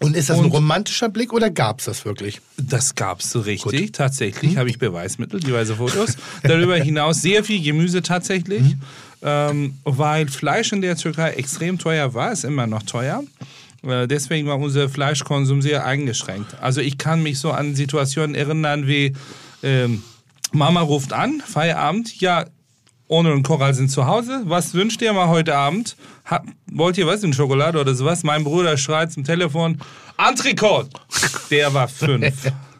Und 0.00 0.16
ist 0.16 0.28
das 0.28 0.38
ein 0.38 0.46
Und- 0.46 0.50
romantischer 0.52 1.08
Blick 1.08 1.32
oder 1.32 1.50
gab 1.50 1.78
es 1.78 1.86
das 1.86 2.04
wirklich? 2.04 2.40
Das 2.56 2.94
gab's 2.94 3.30
so 3.30 3.40
richtig. 3.40 3.92
Tatsächlich 3.92 4.56
habe 4.56 4.68
ich 4.68 4.78
Beweismittel, 4.78 5.40
diverse 5.40 5.76
Fotos. 5.76 6.16
Darüber 6.42 6.76
hinaus 6.76 7.22
sehr 7.22 7.44
viel 7.44 7.62
Gemüse 7.62 8.02
tatsächlich, 8.02 8.76
ähm, 9.22 9.74
weil 9.84 10.28
Fleisch 10.28 10.72
in 10.72 10.82
der 10.82 10.96
Türkei 10.96 11.30
extrem 11.32 11.78
teuer 11.78 12.12
war, 12.12 12.32
ist 12.32 12.44
immer 12.44 12.66
noch 12.66 12.82
teuer. 12.82 13.22
Äh, 13.82 14.06
Deswegen 14.08 14.48
war 14.48 14.58
unser 14.58 14.88
Fleischkonsum 14.88 15.62
sehr 15.62 15.86
eingeschränkt. 15.86 16.56
Also 16.60 16.80
ich 16.80 16.98
kann 16.98 17.22
mich 17.22 17.38
so 17.38 17.52
an 17.52 17.74
Situationen 17.74 18.34
erinnern 18.34 18.86
wie 18.86 19.14
ähm, 19.62 20.02
Mama 20.52 20.80
ruft 20.82 21.12
an, 21.12 21.42
Feierabend, 21.46 22.20
ja, 22.20 22.44
Ono 23.08 23.32
und 23.32 23.42
Koral 23.42 23.74
sind 23.74 23.90
zu 23.90 24.06
Hause. 24.06 24.42
Was 24.46 24.72
wünscht 24.74 25.02
ihr 25.02 25.12
mal 25.12 25.28
heute 25.28 25.54
Abend? 25.56 25.96
Ha, 26.30 26.42
wollt 26.72 26.96
ihr 26.96 27.06
was 27.06 27.22
in 27.22 27.32
Schokolade 27.32 27.78
oder 27.80 27.94
sowas? 27.94 28.22
Mein 28.22 28.44
Bruder 28.44 28.76
schreit 28.76 29.12
zum 29.12 29.24
Telefon, 29.24 29.78
Antrikot! 30.16 30.84
Der 31.50 31.74
war 31.74 31.88
fünf. 31.88 32.34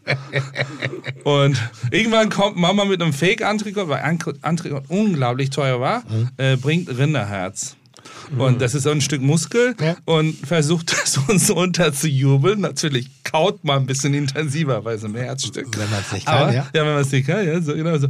Und 1.24 1.58
irgendwann 1.90 2.28
kommt 2.30 2.56
Mama 2.56 2.84
mit 2.84 3.00
einem 3.02 3.12
Fake-Antrikot, 3.12 3.88
weil 3.88 4.02
Antrikot 4.42 4.82
unglaublich 4.88 5.50
teuer 5.50 5.80
war, 5.80 6.02
äh, 6.36 6.56
bringt 6.56 6.88
Rinderherz. 6.96 7.76
Und 8.38 8.60
das 8.62 8.74
ist 8.74 8.84
so 8.84 8.90
ein 8.90 9.00
Stück 9.00 9.20
Muskel 9.22 9.74
Ja. 9.80 9.96
und 10.04 10.34
versucht 10.46 10.92
das 11.02 11.18
uns 11.28 11.50
unterzujubeln. 11.50 12.60
Natürlich 12.60 13.08
kaut 13.24 13.64
man 13.64 13.80
ein 13.82 13.86
bisschen 13.86 14.14
intensiver 14.14 14.80
bei 14.82 14.96
so 14.96 15.06
einem 15.06 15.16
Herzstück. 15.16 15.66
Wenn 15.76 15.90
man's 15.90 16.12
nicht 16.12 16.26
kann, 16.26 16.34
Aber, 16.38 16.52
ja. 16.54 16.66
Ja, 16.74 16.84
wenn 16.86 16.94
man 16.94 17.02
es 17.02 17.12
nicht 17.12 17.26
kann, 17.26 17.46
ja, 17.46 17.60
so, 17.60 17.74
genau 17.74 17.96
so. 17.98 18.08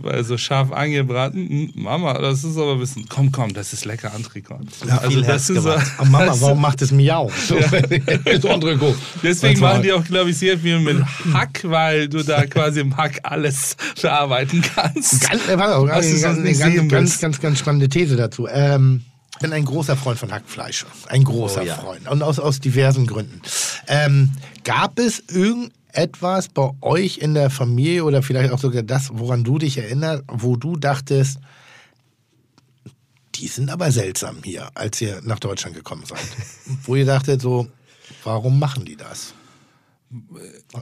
Weil 0.00 0.24
so 0.24 0.36
scharf 0.36 0.72
angebraten, 0.72 1.70
mm, 1.74 1.82
Mama, 1.82 2.14
das 2.14 2.44
ist 2.44 2.56
aber 2.56 2.72
ein 2.72 2.80
bisschen, 2.80 3.06
komm, 3.08 3.32
komm, 3.32 3.54
das 3.54 3.72
ist 3.72 3.84
lecker 3.84 4.12
Antrikot. 4.14 4.60
Ja, 4.86 4.98
viel 5.00 5.24
Herz 5.24 5.46
so, 5.46 5.54
gemacht. 5.54 5.86
Oh 6.00 6.04
Mama, 6.04 6.34
warum 6.40 6.60
macht 6.60 6.82
es 6.82 6.90
Miau? 6.90 7.30
So, 7.46 7.56
André, 7.58 8.94
Deswegen 9.22 9.60
machen 9.60 9.82
die 9.82 9.92
auch, 9.92 10.04
glaube 10.04 10.30
ich, 10.30 10.38
sehr 10.38 10.58
viel 10.58 10.80
mit 10.80 11.02
Hack, 11.32 11.60
weil 11.64 12.08
du 12.08 12.22
da 12.22 12.46
quasi 12.46 12.80
im 12.80 12.96
Hack 12.96 13.20
alles 13.22 13.76
verarbeiten 13.96 14.62
kannst. 14.62 15.28
Ganz, 15.28 15.48
äh, 15.48 15.58
warte, 15.58 15.86
ganz, 15.86 16.22
ganz, 16.22 16.58
ganz, 16.58 16.88
ganz, 16.88 17.20
ganz, 17.20 17.40
ganz 17.40 17.58
spannende 17.58 17.88
These 17.88 18.16
dazu. 18.16 18.48
Ähm, 18.48 19.04
ich 19.34 19.40
bin 19.40 19.52
ein 19.52 19.64
großer 19.64 19.96
Freund 19.96 20.18
von 20.18 20.30
Hackfleisch. 20.30 20.86
Ein 21.08 21.24
großer 21.24 21.62
Oh 21.62 21.66
ja. 21.66 21.74
Freund. 21.74 22.08
Und 22.08 22.22
aus, 22.22 22.38
aus 22.38 22.60
diversen 22.60 23.06
Gründen. 23.06 23.42
Ähm, 23.88 24.30
gab 24.62 24.98
es 25.00 25.18
irgendetwas 25.94 26.48
bei 26.48 26.70
euch 26.80 27.18
in 27.18 27.34
der 27.34 27.50
Familie 27.50 28.04
oder 28.04 28.22
vielleicht 28.22 28.52
auch 28.52 28.58
sogar 28.58 28.82
das, 28.82 29.10
woran 29.12 29.44
du 29.44 29.58
dich 29.58 29.78
erinnerst, 29.78 30.24
wo 30.28 30.56
du 30.56 30.76
dachtest, 30.76 31.38
die 33.34 33.48
sind 33.48 33.70
aber 33.70 33.90
seltsam 33.90 34.38
hier, 34.44 34.70
als 34.74 35.00
ihr 35.00 35.20
nach 35.22 35.38
Deutschland 35.38 35.74
gekommen 35.74 36.04
seid? 36.06 36.20
wo 36.84 36.94
ihr 36.94 37.06
dachtet 37.06 37.40
so, 37.40 37.68
warum 38.22 38.58
machen 38.58 38.84
die 38.84 38.96
das? 38.96 39.34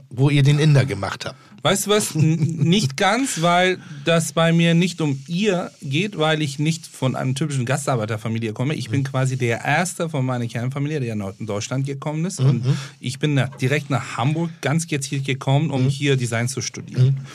Wo 0.09 0.29
ihr 0.29 0.43
den 0.43 0.59
Inder 0.59 0.85
gemacht 0.85 1.25
habt. 1.25 1.37
Weißt 1.63 1.87
du 1.87 1.91
was? 1.91 2.13
Nicht 2.13 2.97
ganz, 2.97 3.41
weil 3.41 3.79
das 4.05 4.33
bei 4.33 4.53
mir 4.53 4.73
nicht 4.75 5.01
um 5.01 5.23
ihr 5.27 5.71
geht, 5.81 6.17
weil 6.17 6.41
ich 6.41 6.59
nicht 6.59 6.85
von 6.85 7.15
einer 7.15 7.33
typischen 7.33 7.65
Gastarbeiterfamilie 7.65 8.53
komme. 8.53 8.75
Ich 8.75 8.89
bin 8.89 9.03
quasi 9.03 9.37
der 9.37 9.63
Erste 9.63 10.09
von 10.09 10.25
meiner 10.25 10.45
Kernfamilie, 10.45 10.99
der 10.99 11.15
nach 11.15 11.33
Deutschland 11.39 11.85
gekommen 11.87 12.25
ist. 12.25 12.39
Und 12.39 12.63
ich 12.99 13.17
bin 13.17 13.41
direkt 13.59 13.89
nach 13.89 14.17
Hamburg 14.17 14.51
ganz 14.61 14.87
gezielt 14.87 15.25
gekommen, 15.25 15.71
um 15.71 15.87
hier 15.87 16.15
Design 16.15 16.47
zu 16.47 16.61
studieren. 16.61 17.25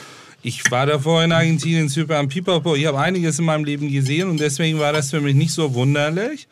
Ich 0.41 0.71
war 0.71 0.85
davor 0.85 1.23
in 1.23 1.33
Argentinien, 1.33 1.89
Zypern, 1.89 2.29
Pipapo. 2.29 2.75
Ich 2.75 2.85
habe 2.85 2.99
einiges 2.99 3.39
in 3.39 3.45
meinem 3.45 3.65
Leben 3.65 3.91
gesehen 3.91 4.29
und 4.29 4.39
deswegen 4.39 4.79
war 4.79 4.93
das 4.93 5.09
für 5.09 5.19
mich 5.19 5.35
nicht 5.35 5.51
so 5.51 5.73
wunderlich. 5.73 6.47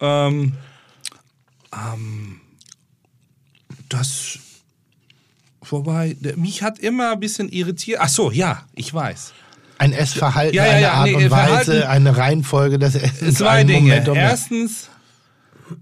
Ähm, 0.00 0.54
ähm, 1.72 2.40
das 3.88 4.38
Wobei, 5.70 6.16
mich 6.36 6.62
hat 6.62 6.78
immer 6.78 7.12
ein 7.12 7.20
bisschen 7.20 7.48
irritiert. 7.48 7.98
Ach 8.00 8.08
so, 8.08 8.30
ja, 8.30 8.62
ich 8.74 8.92
weiß. 8.92 9.32
Ein 9.78 9.92
Essverhalten, 9.92 10.56
Ja, 10.56 10.66
ja, 10.66 10.72
eine 10.72 10.82
ja, 10.82 10.92
Art 10.92 11.06
nee, 11.06 11.14
und 11.14 11.30
Weise, 11.30 11.88
eine 11.88 12.16
Reihenfolge 12.16 12.78
des 12.78 12.96
Essens. 12.96 13.38
Zwei 13.38 13.62
Dinge. 13.62 13.90
Momentum. 13.90 14.16
Erstens, 14.16 14.88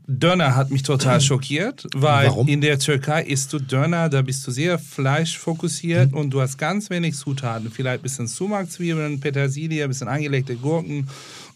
Döner 0.07 0.55
hat 0.57 0.71
mich 0.71 0.83
total 0.83 1.21
schockiert, 1.21 1.87
weil 1.95 2.27
Warum? 2.27 2.49
in 2.49 2.61
der 2.61 2.79
Türkei 2.79 3.23
isst 3.23 3.53
du 3.53 3.59
Döner, 3.59 4.09
da 4.09 4.23
bist 4.23 4.47
du 4.47 4.51
sehr 4.51 4.79
fleischfokussiert 4.79 6.13
und 6.13 6.31
du 6.31 6.41
hast 6.41 6.59
ganz 6.59 6.91
wenig 6.91 7.17
Zutaten. 7.17 7.71
Vielleicht 7.71 8.01
ein 8.01 8.03
bisschen 8.03 8.27
Sumak-Zwiebeln, 8.27 9.21
Petersilie, 9.21 9.85
ein 9.85 9.89
bisschen 9.89 10.09
angelegte 10.09 10.57
Gurken 10.57 11.09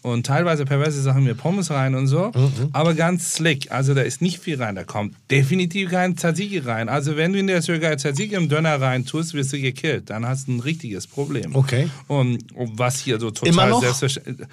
und 0.03 0.25
teilweise 0.25 0.65
perverse 0.65 1.01
Sachen 1.01 1.23
mit 1.23 1.37
Pommes 1.37 1.69
rein 1.69 1.95
und 1.95 2.07
so. 2.07 2.31
Aber 2.73 2.93
ganz 2.93 3.35
slick. 3.35 3.71
Also 3.71 3.93
da 3.93 4.01
ist 4.01 4.21
nicht 4.21 4.39
viel 4.39 4.61
rein. 4.61 4.75
Da 4.75 4.83
kommt 4.83 5.15
definitiv 5.29 5.91
kein 5.91 6.17
Tzatziki 6.17 6.59
rein. 6.59 6.89
Also 6.89 7.17
wenn 7.17 7.33
du 7.33 7.39
in 7.39 7.47
der 7.47 7.61
Türkei 7.61 7.95
Tzatziki 7.95 8.35
im 8.35 8.49
Döner 8.49 8.81
rein 8.81 9.05
tust, 9.05 9.33
wirst 9.33 9.53
du 9.53 9.61
gekillt. 9.61 10.09
Dann 10.09 10.25
hast 10.25 10.47
du 10.47 10.53
ein 10.53 10.59
richtiges 10.59 11.07
Problem. 11.07 11.55
Okay. 11.55 11.89
Und, 12.07 12.51
und 12.53 12.79
was 12.79 12.99
hier 12.99 13.19
so 13.19 13.29
total 13.31 13.53
Immer 13.53 13.67
noch? 13.67 13.81
selbstverständlich. 13.81 14.47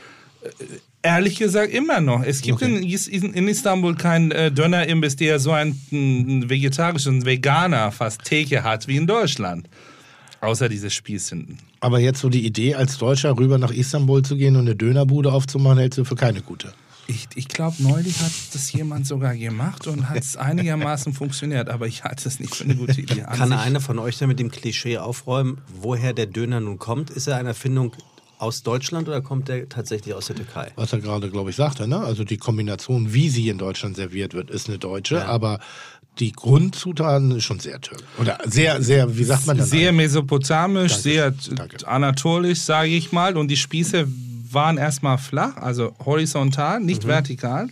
Ehrlich 1.02 1.38
gesagt 1.38 1.72
immer 1.72 2.00
noch. 2.00 2.22
Es 2.22 2.42
gibt 2.42 2.60
in, 2.62 2.76
in, 2.82 3.34
in 3.34 3.48
Istanbul 3.48 3.94
keinen 3.94 4.30
äh, 4.30 4.50
Dönerimbiss, 4.52 5.16
der 5.16 5.38
so 5.38 5.52
einen, 5.52 5.80
einen 5.90 6.50
vegetarischen 6.50 7.24
Veganer 7.24 7.92
fast 7.92 8.24
Theke 8.24 8.62
hat 8.62 8.86
wie 8.88 8.96
in 8.96 9.06
Deutschland. 9.06 9.68
Außer 10.40 10.68
diese 10.68 10.90
Spießenden. 10.90 11.58
Aber 11.80 11.98
jetzt 11.98 12.20
so 12.20 12.28
die 12.28 12.46
Idee, 12.46 12.74
als 12.76 12.98
Deutscher 12.98 13.36
rüber 13.36 13.58
nach 13.58 13.72
Istanbul 13.72 14.22
zu 14.22 14.36
gehen 14.36 14.54
und 14.56 14.62
eine 14.62 14.76
Dönerbude 14.76 15.32
aufzumachen, 15.32 15.78
hältst 15.78 15.98
du 15.98 16.04
für 16.04 16.14
keine 16.16 16.42
gute. 16.42 16.72
Ich, 17.08 17.26
ich 17.36 17.48
glaube, 17.48 17.76
neulich 17.80 18.20
hat 18.20 18.30
das 18.52 18.70
jemand 18.72 19.06
sogar 19.06 19.34
gemacht 19.34 19.86
und 19.86 20.08
hat 20.10 20.18
es 20.18 20.36
einigermaßen 20.62 21.14
funktioniert, 21.14 21.68
aber 21.70 21.86
ich 21.86 22.04
halte 22.04 22.28
es 22.28 22.38
nicht 22.38 22.54
für 22.54 22.64
eine 22.64 22.76
gute 22.76 23.00
Idee. 23.00 23.22
An 23.22 23.38
Kann 23.38 23.48
sich- 23.48 23.58
einer 23.58 23.80
von 23.80 23.98
euch 23.98 24.18
denn 24.18 24.28
mit 24.28 24.38
dem 24.38 24.50
Klischee 24.50 24.98
aufräumen, 24.98 25.58
woher 25.80 26.12
der 26.12 26.26
Döner 26.26 26.60
nun 26.60 26.78
kommt? 26.78 27.10
Ist 27.10 27.26
er 27.26 27.36
eine 27.36 27.48
Erfindung 27.48 27.92
aus 28.38 28.62
Deutschland 28.62 29.08
oder 29.08 29.20
kommt 29.22 29.48
er 29.48 29.68
tatsächlich 29.68 30.14
aus 30.14 30.26
der 30.26 30.36
Türkei? 30.36 30.70
Was 30.76 30.92
er 30.92 31.00
gerade, 31.00 31.28
glaube 31.30 31.50
ich, 31.50 31.56
sagte, 31.56 31.88
ne? 31.88 31.98
Also 31.98 32.22
die 32.24 32.36
Kombination, 32.36 33.12
wie 33.12 33.30
sie 33.30 33.48
in 33.48 33.58
Deutschland 33.58 33.96
serviert 33.96 34.34
wird, 34.34 34.50
ist 34.50 34.68
eine 34.68 34.78
deutsche, 34.78 35.26
aber 35.26 35.58
die 36.18 36.32
Grundzutaten 36.32 37.30
ist 37.32 37.44
schon 37.44 37.60
sehr 37.60 37.80
türkisch. 37.80 38.06
Oder 38.18 38.38
sehr, 38.44 38.82
sehr, 38.82 39.16
wie 39.16 39.24
sagt 39.24 39.46
man 39.46 39.58
das? 39.58 39.70
Sehr 39.70 39.92
mesopotamisch, 39.92 40.92
Danke. 40.92 41.02
sehr 41.02 41.30
Danke. 41.54 41.88
anatolisch, 41.88 42.60
sage 42.60 42.90
ich 42.90 43.12
mal. 43.12 43.36
Und 43.36 43.48
die 43.48 43.56
Spieße 43.56 44.06
waren 44.52 44.78
erstmal 44.78 45.18
flach, 45.18 45.56
also 45.56 45.94
horizontal, 46.04 46.80
nicht 46.80 47.04
Mhm. 47.04 47.08
vertikal. 47.08 47.68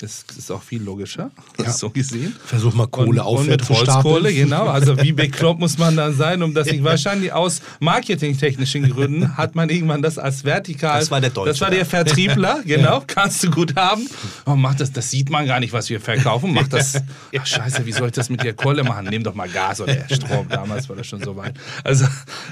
Das 0.00 0.24
ist 0.36 0.50
auch 0.50 0.62
viel 0.62 0.82
logischer, 0.82 1.30
so 1.66 1.90
gesehen. 1.90 2.34
Versuch 2.44 2.74
mal 2.74 2.86
Kohle 2.86 3.22
und, 3.24 3.38
und 3.40 3.48
mit. 3.48 3.68
Holzkohle, 3.68 4.32
genau. 4.32 4.66
Also 4.66 5.00
wie 5.02 5.12
bekloppt 5.24 5.60
muss 5.60 5.78
man 5.78 5.96
dann 5.96 6.14
sein, 6.14 6.42
um 6.42 6.54
das 6.54 6.66
nicht 6.70 6.84
wahrscheinlich 6.84 7.32
aus 7.32 7.60
marketingtechnischen 7.80 8.88
Gründen 8.90 9.36
hat 9.36 9.54
man 9.54 9.68
irgendwann 9.70 10.02
das 10.02 10.18
als 10.18 10.44
vertikal. 10.44 11.00
Das 11.00 11.10
war 11.10 11.20
der 11.20 11.30
Deutsche, 11.30 11.50
Das 11.50 11.60
war 11.60 11.70
der 11.70 11.80
ja. 11.80 11.84
Vertriebler, 11.84 12.60
genau. 12.64 13.02
Kannst 13.06 13.42
du 13.44 13.50
gut 13.50 13.76
haben. 13.76 14.08
Oh, 14.46 14.54
mach 14.56 14.74
das, 14.74 14.92
das 14.92 15.10
sieht 15.10 15.30
man 15.30 15.46
gar 15.46 15.60
nicht, 15.60 15.72
was 15.72 15.88
wir 15.90 16.00
verkaufen. 16.00 16.52
Mach 16.52 16.68
das. 16.68 17.02
Ach, 17.38 17.46
scheiße, 17.46 17.84
wie 17.86 17.92
soll 17.92 18.08
ich 18.08 18.14
das 18.14 18.28
mit 18.30 18.42
der 18.42 18.54
Kohle 18.54 18.84
machen? 18.84 19.06
Nimm 19.10 19.22
doch 19.22 19.34
mal 19.34 19.48
Gas 19.48 19.80
oder 19.80 19.94
Strom. 20.10 20.48
Damals 20.48 20.88
war 20.88 20.96
das 20.96 21.06
schon 21.06 21.22
so 21.22 21.36
weit. 21.36 21.54
Also, 21.84 22.06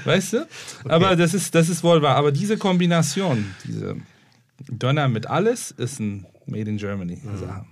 weißt 0.05 0.33
du? 0.33 0.47
Aber 0.87 1.15
das 1.15 1.33
ist, 1.33 1.53
das 1.55 1.69
ist 1.69 1.83
wohl 1.83 2.01
wahr. 2.01 2.15
Aber 2.15 2.31
diese 2.31 2.57
Kombination, 2.57 3.45
diese 3.67 3.97
Döner 4.67 5.07
mit 5.07 5.27
alles, 5.27 5.71
ist 5.71 5.99
ein 5.99 6.25
Made 6.45 6.69
in 6.69 6.77
Germany. 6.77 7.21
Sache. 7.39 7.65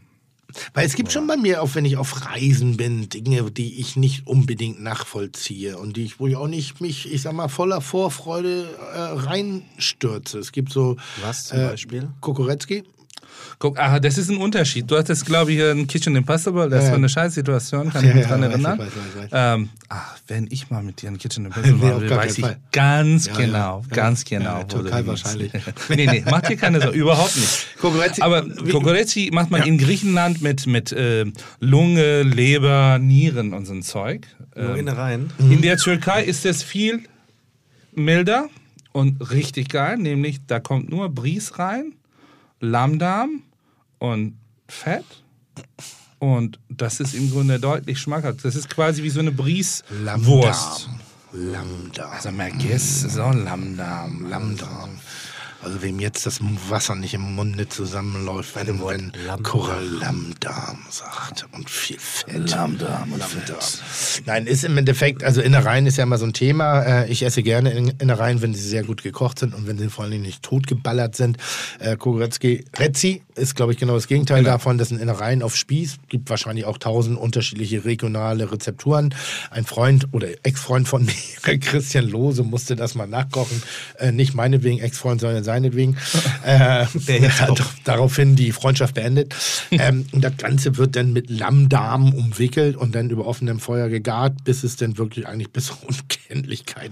Weil 0.74 0.86
es 0.86 0.96
gibt 0.96 1.12
schon 1.12 1.28
bei 1.28 1.38
mir, 1.38 1.62
auch 1.62 1.76
wenn 1.76 1.86
ich 1.86 1.98
auf 1.98 2.26
Reisen 2.26 2.78
bin, 2.78 3.10
Dinge, 3.10 3.50
die 3.52 3.80
ich 3.80 3.96
nicht 3.96 4.28
unbedingt 4.28 4.82
nachvollziehe 4.82 5.78
und 5.78 5.98
die 5.98 6.06
ich, 6.06 6.20
wo 6.20 6.28
ich 6.28 6.36
auch 6.36 6.48
nicht 6.48 6.82
mich, 6.82 7.12
ich 7.12 7.22
sag 7.22 7.34
mal, 7.34 7.48
voller 7.48 7.82
Vorfreude 7.82 8.70
äh, 8.94 8.98
reinstürze. 8.98 10.40
Es 10.40 10.52
gibt 10.52 10.72
so 10.72 10.98
Was 11.22 11.46
zum 11.46 11.60
äh, 11.60 11.68
Beispiel? 11.68 12.10
Kokoretzki. 12.22 12.84
Guck, 13.58 13.80
ah, 13.80 14.00
das 14.00 14.18
ist 14.18 14.30
ein 14.30 14.38
Unterschied. 14.38 14.90
Du 14.92 14.98
hattest, 14.98 15.26
glaube 15.26 15.54
ich, 15.54 15.62
ein 15.62 15.88
Kitchen 15.88 16.16
Impossible. 16.16 16.70
Das 16.70 16.84
Ja, 16.86 16.90
war 16.92 16.98
eine 16.98 17.08
Scheißsituation, 17.10 17.90
kann 17.92 18.04
Ja, 18.04 18.10
ich 18.10 18.16
mich 18.16 18.24
ja, 18.26 18.30
dran 18.30 18.42
weiß 18.42 18.50
erinnern. 18.52 18.80
weiß 18.80 18.88
weiß 18.88 19.26
ich. 19.26 19.30
Ähm, 19.32 19.70
ach, 19.90 20.18
wenn 20.28 20.48
ich 20.52 20.70
mal 20.70 20.84
mit 20.84 21.02
dir 21.02 21.10
ein 21.10 21.18
Kitchen 21.18 21.46
Impossible 21.46 22.00
Nee, 22.02 22.08
gar 22.08 22.18
weiß 22.18 22.38
ich 22.38 22.44
Fall. 22.46 22.58
ganz 22.72 23.28
genau, 23.36 23.84
Ja. 23.90 23.96
ganz 23.96 24.30
Ja, 24.30 24.38
genau. 24.40 24.64
Türkei 24.64 25.06
wahrscheinlich. 25.08 25.52
nee, 25.90 26.06
nee, 26.08 26.24
mach 26.30 26.42
dir 26.42 26.58
keine 26.58 26.82
Sorge, 26.82 26.98
überhaupt 26.98 27.36
nicht. 27.38 27.66
Kokoretzi- 27.82 28.22
Aber 28.22 28.44
Kokoretti 28.72 29.30
macht 29.34 29.52
man 29.52 29.64
in 29.64 29.78
Griechenland 29.78 30.42
mit, 30.42 30.68
mit 30.68 30.92
äh, 30.92 31.26
Lunge, 31.60 32.24
Leber, 32.24 33.00
Nieren 33.00 33.54
und 33.54 33.66
so 33.66 33.74
ein 33.74 33.84
Zeug. 33.84 34.28
Nur 34.56 34.72
Ähm, 34.72 34.76
Innereien? 34.78 35.30
in 35.40 35.62
der 35.62 35.78
Türkei 35.78 36.24
ist 36.24 36.46
es 36.46 36.62
viel 36.64 37.02
milder 37.94 38.48
und 38.92 39.32
richtig 39.32 39.70
geil, 39.70 39.98
nämlich 39.98 40.40
da 40.48 40.60
kommt 40.60 40.90
nur 40.90 41.10
Bries 41.10 41.58
rein, 41.60 41.94
Lammdarm 42.66 43.44
und 44.00 44.38
Fett. 44.68 45.06
Und 46.20 46.60
das 46.70 47.00
ist 47.00 47.14
im 47.14 47.32
Grunde 47.32 47.60
deutlich 47.60 48.00
schmackhaft. 48.00 48.44
Das 48.44 48.56
ist 48.56 48.70
quasi 48.70 49.04
wie 49.04 49.10
so 49.10 49.20
eine 49.20 49.32
Bries-Wurst. 49.32 50.90
Lammdarm. 51.34 52.12
Also 52.12 52.32
Merguez 52.32 53.04
ist 53.04 53.20
auch 53.20 53.34
Lammdarm. 53.34 54.30
Lammdarm. 54.30 54.98
Also 55.66 55.82
wem 55.82 56.00
jetzt 56.00 56.28
das 56.28 56.40
Wasser 56.70 56.94
nicht 56.96 57.16
im 57.16 57.22
Munde 57.36 57.68
zusammenläuft, 57.68 58.56
wenn. 58.56 59.12
Cora 59.44 59.80
Lammdarm 59.80 60.78
sagt 60.92 61.48
und 61.54 61.70
viel 61.70 61.98
Fett. 62.00 62.52
Lammdarm 62.52 63.12
und 63.12 63.18
Lammdarm. 63.20 63.60
Nein, 64.28 64.46
ist 64.46 64.64
im 64.64 64.78
Endeffekt, 64.78 65.24
also 65.24 65.42
Innereien 65.42 65.88
ist 65.88 65.98
ja 65.98 66.04
immer 66.04 66.20
so 66.20 66.26
ein 66.26 66.34
Thema. 66.34 66.82
Äh, 66.84 67.12
Ich 67.12 67.24
esse 67.24 67.42
gerne 67.42 67.72
In- 67.72 67.94
Innereien, 68.00 68.44
wenn 68.44 68.54
sie 68.54 68.62
sehr 68.62 68.84
gut 68.84 69.02
gekocht 69.02 69.40
sind 69.40 69.56
und 69.56 69.66
wenn 69.68 69.78
sie 69.80 69.90
vor 69.90 70.04
allen 70.04 70.12
Dingen 70.12 70.24
nicht 70.24 70.44
totgeballert 70.44 71.16
sind. 71.16 71.38
Äh, 71.80 71.98
Kogoretzki, 71.98 72.66
Rezzi 72.78 73.24
ist, 73.36 73.56
glaube 73.56 73.72
ich, 73.74 73.80
genau 73.80 73.96
das 73.96 74.08
Gegenteil 74.08 74.44
davon. 74.44 74.78
Das 74.78 74.90
sind 74.90 75.02
Innereien 75.02 75.42
auf 75.42 75.56
Spieß. 75.56 75.98
Gibt 76.10 76.30
wahrscheinlich 76.30 76.66
auch 76.66 76.78
tausend 76.78 77.18
unterschiedliche 77.18 77.86
regionale 77.86 78.52
Rezepturen. 78.52 79.16
Ein 79.50 79.66
Freund 79.66 80.10
oder 80.12 80.28
Ex-Freund 80.44 80.88
von 80.88 81.06
mir, 81.46 81.58
Christian 81.60 82.08
Lose, 82.08 82.44
musste 82.44 82.76
das 82.76 82.94
mal 82.94 83.08
nachkochen. 83.08 83.64
Äh, 83.98 84.12
Nicht 84.12 84.36
meinetwegen 84.36 84.80
Ex-Freund, 84.80 85.22
sondern 85.22 85.44
seinetwegen. 85.56 85.98
äh, 86.46 86.86
daraufhin 87.84 88.36
die 88.36 88.52
Freundschaft 88.52 88.96
beendet. 88.96 89.34
ähm, 89.72 90.06
und 90.12 90.24
das 90.24 90.38
Ganze 90.38 90.78
wird 90.78 90.96
dann 90.96 91.14
mit 91.14 91.30
Lammdarm 91.30 92.14
umwickelt 92.14 92.76
und 92.76 92.96
dann 92.96 93.10
über 93.10 93.26
offenem 93.26 93.60
Feuer 93.60 93.90
gegart, 93.90 94.44
bis 94.44 94.64
es 94.64 94.76
dann 94.76 94.98
wirklich 94.98 95.28
eigentlich 95.28 95.52
bis 95.52 95.72
Unkenntlichkeit 95.72 96.92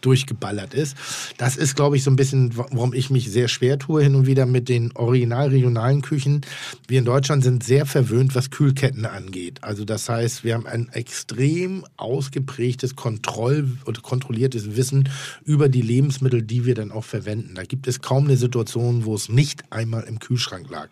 durchgeballert 0.00 0.74
ist. 0.74 0.96
Das 1.38 1.56
ist, 1.56 1.74
glaube 1.74 1.96
ich, 1.96 2.04
so 2.04 2.10
ein 2.10 2.16
bisschen, 2.16 2.56
warum 2.56 2.94
ich 2.94 3.10
mich 3.10 3.30
sehr 3.30 3.48
schwer 3.48 3.78
tue 3.78 4.02
hin 4.02 4.14
und 4.14 4.26
wieder 4.26 4.46
mit 4.46 4.68
den 4.68 4.92
original 4.92 5.48
regionalen 5.48 6.02
Küchen. 6.02 6.42
Wir 6.86 7.00
in 7.00 7.04
Deutschland 7.04 7.42
sind 7.42 7.64
sehr 7.64 7.84
verwöhnt, 7.84 8.34
was 8.34 8.50
Kühlketten 8.50 9.06
angeht. 9.06 9.58
Also 9.62 9.84
das 9.84 10.08
heißt, 10.08 10.44
wir 10.44 10.54
haben 10.54 10.66
ein 10.66 10.88
extrem 10.92 11.84
ausgeprägtes 11.96 12.96
Kontroll- 12.96 13.76
oder 13.86 14.00
kontrolliertes 14.00 14.76
Wissen 14.76 15.08
über 15.44 15.68
die 15.68 15.82
Lebensmittel, 15.82 16.42
die 16.42 16.64
wir 16.64 16.74
dann 16.74 16.92
auch 16.92 17.04
verwenden. 17.04 17.54
Da 17.54 17.64
gibt 17.64 17.88
es 17.88 17.97
kaum 18.02 18.24
eine 18.24 18.36
Situation, 18.36 19.04
wo 19.04 19.14
es 19.14 19.28
nicht 19.28 19.64
einmal 19.70 20.04
im 20.04 20.18
Kühlschrank 20.18 20.68
lag. 20.70 20.88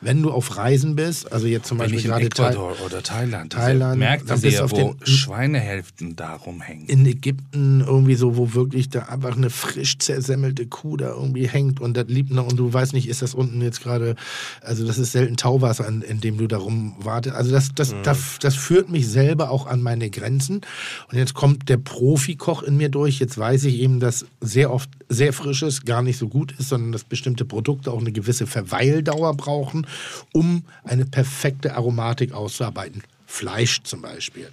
Wenn 0.00 0.22
du 0.22 0.30
auf 0.30 0.56
Reisen 0.56 0.96
bist, 0.96 1.32
also 1.32 1.46
jetzt 1.46 1.66
zum 1.68 1.78
Wenn 1.78 1.90
Beispiel 1.90 2.10
gerade 2.10 2.26
Ecuador 2.26 2.74
oder 2.84 3.02
Thailand, 3.02 3.52
Thailand, 3.52 3.98
Märkte 3.98 4.26
dann 4.26 4.40
du 4.40 4.64
auf 4.64 4.70
wo 4.72 4.94
den- 4.94 5.06
Schweinehälften 5.06 6.16
da 6.16 6.34
rumhängen. 6.34 6.86
in 6.88 7.06
Ägypten 7.06 7.80
irgendwie 7.80 8.14
so, 8.14 8.36
wo 8.36 8.54
wirklich 8.54 8.88
da 8.88 9.02
einfach 9.04 9.36
eine 9.36 9.50
frisch 9.50 9.98
zersemmelte 9.98 10.66
Kuh 10.66 10.96
da 10.96 11.08
irgendwie 11.10 11.46
hängt 11.48 11.80
und 11.80 11.96
das 11.96 12.06
liebt 12.08 12.30
noch 12.30 12.46
und 12.48 12.56
du 12.56 12.72
weißt 12.72 12.92
nicht, 12.92 13.08
ist 13.08 13.22
das 13.22 13.34
unten 13.34 13.60
jetzt 13.62 13.82
gerade, 13.82 14.16
also 14.62 14.86
das 14.86 14.98
ist 14.98 15.12
selten 15.12 15.36
Tauwasser, 15.36 15.86
in, 15.88 16.02
in 16.02 16.20
dem 16.20 16.38
du 16.38 16.46
darum 16.46 16.94
wartest. 16.98 17.34
Also 17.36 17.50
das, 17.52 17.74
das, 17.74 17.94
das, 18.02 18.38
das 18.40 18.54
führt 18.56 18.90
mich 18.90 19.06
selber 19.08 19.50
auch 19.50 19.66
an 19.66 19.82
meine 19.82 20.10
Grenzen. 20.10 20.62
Und 21.10 21.18
jetzt 21.18 21.34
kommt 21.34 21.68
der 21.68 21.76
Profikoch 21.76 22.62
in 22.62 22.76
mir 22.76 22.88
durch. 22.88 23.18
Jetzt 23.18 23.38
weiß 23.38 23.64
ich 23.64 23.78
eben, 23.80 24.00
dass 24.00 24.26
sehr 24.40 24.72
oft 24.72 24.90
sehr 25.08 25.32
frisches 25.32 25.84
gar 25.84 26.02
nicht 26.02 26.18
so 26.18 26.28
gut 26.28 26.47
ist, 26.52 26.68
sondern 26.68 26.92
dass 26.92 27.04
bestimmte 27.04 27.44
Produkte 27.44 27.90
auch 27.90 28.00
eine 28.00 28.12
gewisse 28.12 28.46
Verweildauer 28.46 29.34
brauchen, 29.34 29.86
um 30.32 30.64
eine 30.84 31.06
perfekte 31.06 31.74
Aromatik 31.74 32.32
auszuarbeiten. 32.32 33.02
Fleisch 33.26 33.82
zum 33.82 34.02
Beispiel. 34.02 34.48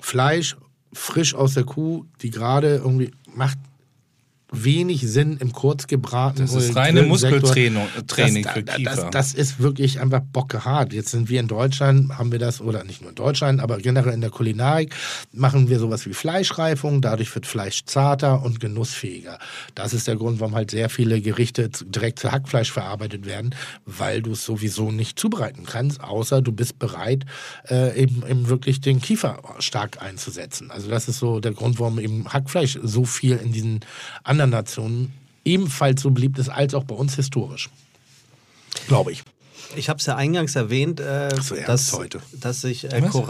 Fleisch 0.00 0.56
frisch 0.92 1.34
aus 1.34 1.54
der 1.54 1.64
Kuh, 1.64 2.04
die 2.22 2.30
gerade 2.30 2.76
irgendwie 2.76 3.10
macht 3.34 3.58
wenig 4.64 5.02
Sinn 5.02 5.36
im 5.40 5.52
Kurzgebraten. 5.52 6.46
Das 6.46 6.54
ist 6.54 6.76
reine. 6.76 7.02
Muskeltraining 7.02 7.86
Training 8.06 8.44
das, 8.44 8.52
für 8.52 8.62
das, 8.62 8.76
Kiefer. 8.76 8.96
Das, 8.96 9.10
das 9.10 9.34
ist 9.34 9.60
wirklich 9.60 10.00
einfach 10.00 10.20
bockehart. 10.20 10.92
Jetzt 10.92 11.10
sind 11.10 11.28
wir 11.28 11.40
in 11.40 11.48
Deutschland, 11.48 12.18
haben 12.18 12.32
wir 12.32 12.38
das, 12.38 12.60
oder 12.60 12.84
nicht 12.84 13.00
nur 13.00 13.10
in 13.10 13.16
Deutschland, 13.16 13.60
aber 13.60 13.78
generell 13.78 14.14
in 14.14 14.20
der 14.20 14.30
Kulinarik, 14.30 14.94
machen 15.32 15.68
wir 15.68 15.78
sowas 15.78 16.06
wie 16.06 16.14
Fleischreifung. 16.14 17.00
Dadurch 17.00 17.34
wird 17.34 17.46
Fleisch 17.46 17.84
zarter 17.84 18.42
und 18.42 18.60
genussfähiger. 18.60 19.38
Das 19.74 19.92
ist 19.92 20.06
der 20.06 20.16
Grund, 20.16 20.40
warum 20.40 20.54
halt 20.54 20.70
sehr 20.70 20.88
viele 20.88 21.20
Gerichte 21.20 21.70
direkt 21.84 22.18
zu 22.18 22.32
Hackfleisch 22.32 22.72
verarbeitet 22.72 23.26
werden, 23.26 23.54
weil 23.84 24.22
du 24.22 24.32
es 24.32 24.44
sowieso 24.44 24.90
nicht 24.90 25.18
zubereiten 25.18 25.64
kannst, 25.66 26.02
außer 26.02 26.42
du 26.42 26.52
bist 26.52 26.78
bereit, 26.78 27.24
äh, 27.68 28.00
eben, 28.00 28.24
eben 28.28 28.48
wirklich 28.48 28.80
den 28.80 29.00
Kiefer 29.00 29.40
stark 29.58 30.02
einzusetzen. 30.02 30.70
Also 30.70 30.88
das 30.88 31.08
ist 31.08 31.18
so 31.18 31.40
der 31.40 31.52
Grund, 31.52 31.78
warum 31.78 31.98
eben 31.98 32.32
Hackfleisch 32.32 32.78
so 32.82 33.04
viel 33.04 33.36
in 33.36 33.52
diesen 33.52 33.80
anderen 34.24 34.45
Nationen 34.46 35.12
ebenfalls 35.44 36.02
so 36.02 36.10
beliebt 36.10 36.38
ist, 36.38 36.48
als 36.48 36.74
auch 36.74 36.84
bei 36.84 36.94
uns 36.94 37.14
historisch. 37.16 37.70
Glaube 38.88 39.12
ich. 39.12 39.22
Ich 39.76 39.88
habe 39.88 39.98
es 39.98 40.06
ja 40.06 40.16
eingangs 40.16 40.56
erwähnt, 40.56 41.00
äh, 41.00 41.28
so 41.40 41.54
dass, 41.66 41.92
heute. 41.92 42.20
dass 42.40 42.60
sich 42.60 42.84
äh, 42.84 43.00
ist 43.00 43.12
so. 43.12 43.26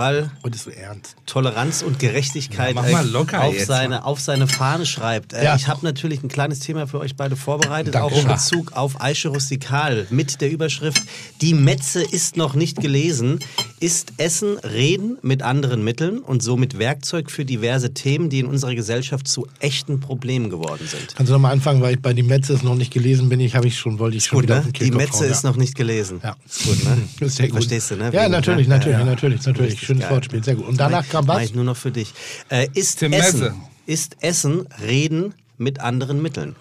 Toleranz 1.27 1.83
und 1.83 1.99
Gerechtigkeit 1.99 2.75
Ja, 2.77 2.83
äh, 3.03 3.37
auf, 3.37 3.55
jetzt. 3.55 3.67
seine, 3.67 4.05
auf 4.05 4.21
seine 4.21 4.49
Fahne 4.49 4.87
schreibt. 4.87 5.33
Äh, 5.33 5.45
Ja. 5.45 5.57
Ich 5.57 5.69
habe 5.69 5.85
natürlich 5.85 6.23
ein 6.23 6.29
kleines 6.29 6.61
Thema 6.61 6.87
für 6.87 6.99
euch 7.01 7.17
beide 7.17 7.37
vorbereitet, 7.37 7.95
Danke. 7.95 8.07
auch 8.15 8.21
in 8.21 8.29
Bezug 8.29 8.73
auf 8.73 9.01
Eiche 9.01 9.29
Rustikal 9.29 10.07
mit 10.11 10.41
der 10.41 10.51
Überschrift 10.51 11.03
Die 11.41 11.55
Metze 11.55 12.03
ist 12.03 12.37
noch 12.37 12.55
nicht 12.55 12.81
gelesen. 12.81 13.41
Ist 13.81 14.15
Essen 14.17 14.59
Reden 14.59 15.19
mit 15.23 15.43
anderen 15.43 15.85
Mitteln 15.85 16.19
und 16.21 16.43
somit 16.43 16.79
Werkzeug 16.79 17.31
für 17.31 17.45
diverse 17.45 17.93
Themen, 17.93 18.31
die 18.31 18.39
in 18.41 18.47
unserer 18.47 18.75
Gesellschaft 18.75 19.29
zu 19.29 19.47
echten 19.61 20.01
Problemen 20.01 20.49
geworden 20.51 20.87
sind? 20.87 21.15
Kannst 21.15 21.31
du 21.31 21.35
nochmal 21.35 21.53
anfangen, 21.53 21.83
weil 21.83 21.95
ich 21.97 22.01
bei 22.03 22.13
die 22.13 22.23
Metze 22.23 22.55
es 22.55 22.63
noch 22.63 22.75
nicht 22.75 22.93
gelesen 22.93 23.29
bin. 23.29 23.41
Ich 23.41 23.55
habe 23.55 23.67
ich 23.67 23.79
schon, 23.79 23.99
wollte 23.99 24.17
ich 24.17 24.25
schon 24.25 24.37
Gut, 24.37 24.45
wieder 24.45 24.63
ne? 24.63 24.73
Die 24.73 24.91
Metze 24.91 25.27
ist 25.27 25.45
ja. 25.45 25.51
noch 25.51 25.57
nicht 25.57 25.75
gelesen. 25.75 26.21
Ja. 26.23 26.36
Gut, 26.65 26.85
ne? 26.85 27.03
Das 27.19 27.29
ist 27.29 27.37
sehr 27.37 27.49
gut. 27.49 27.57
Verstehst 27.57 27.91
du, 27.91 27.97
ne? 27.97 28.11
Ja, 28.13 28.23
Wegen, 28.23 28.33
natürlich, 28.33 28.69
ne? 28.69 28.75
natürlich, 28.77 28.99
Ja, 28.99 29.05
ja. 29.05 29.11
natürlich, 29.11 29.45
natürlich. 29.45 29.73
Richtig 29.73 29.87
Schönes 29.87 30.03
geil. 30.05 30.13
Wortspiel, 30.13 30.45
sehr 30.45 30.55
gut. 30.55 30.67
Und 30.67 30.79
danach 30.79 31.09
kam 31.09 31.27
Mach 31.27 31.37
was? 31.37 31.45
ich 31.45 31.55
nur 31.55 31.65
noch 31.65 31.77
für 31.77 31.91
dich. 31.91 32.13
Äh, 32.49 32.69
ist, 32.75 33.01
Tim 33.01 33.13
Essen, 33.13 33.41
Messe. 33.41 33.55
ist 33.87 34.17
Essen 34.21 34.67
Reden 34.81 35.35
mit 35.59 35.81
anderen 35.81 36.23
Mitteln? 36.23 36.57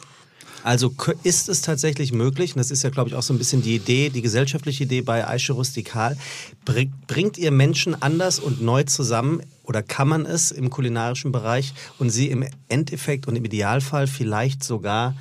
Also 0.63 0.95
ist 1.21 1.47
es 1.47 1.61
tatsächlich 1.61 2.11
möglich, 2.11 2.55
und 2.55 2.57
das 2.57 2.71
ist 2.71 2.81
ja, 2.81 2.89
glaube 2.89 3.09
ich, 3.09 3.15
auch 3.15 3.21
so 3.21 3.35
ein 3.35 3.37
bisschen 3.37 3.61
die 3.61 3.75
Idee, 3.75 4.09
die 4.09 4.23
gesellschaftliche 4.23 4.85
Idee 4.85 5.01
bei 5.01 5.27
Eiche 5.27 5.53
Rustikal, 5.53 6.17
bring, 6.65 6.91
bringt 7.05 7.37
ihr 7.37 7.51
Menschen 7.51 8.01
anders 8.01 8.39
und 8.39 8.63
neu 8.63 8.81
zusammen 8.81 9.43
oder 9.61 9.83
kann 9.83 10.07
man 10.07 10.25
es 10.25 10.49
im 10.49 10.71
kulinarischen 10.71 11.31
Bereich 11.31 11.75
und 11.99 12.09
sie 12.09 12.31
im 12.31 12.47
Endeffekt 12.67 13.27
und 13.27 13.35
im 13.35 13.45
Idealfall 13.45 14.07
vielleicht 14.07 14.63
sogar 14.63 15.15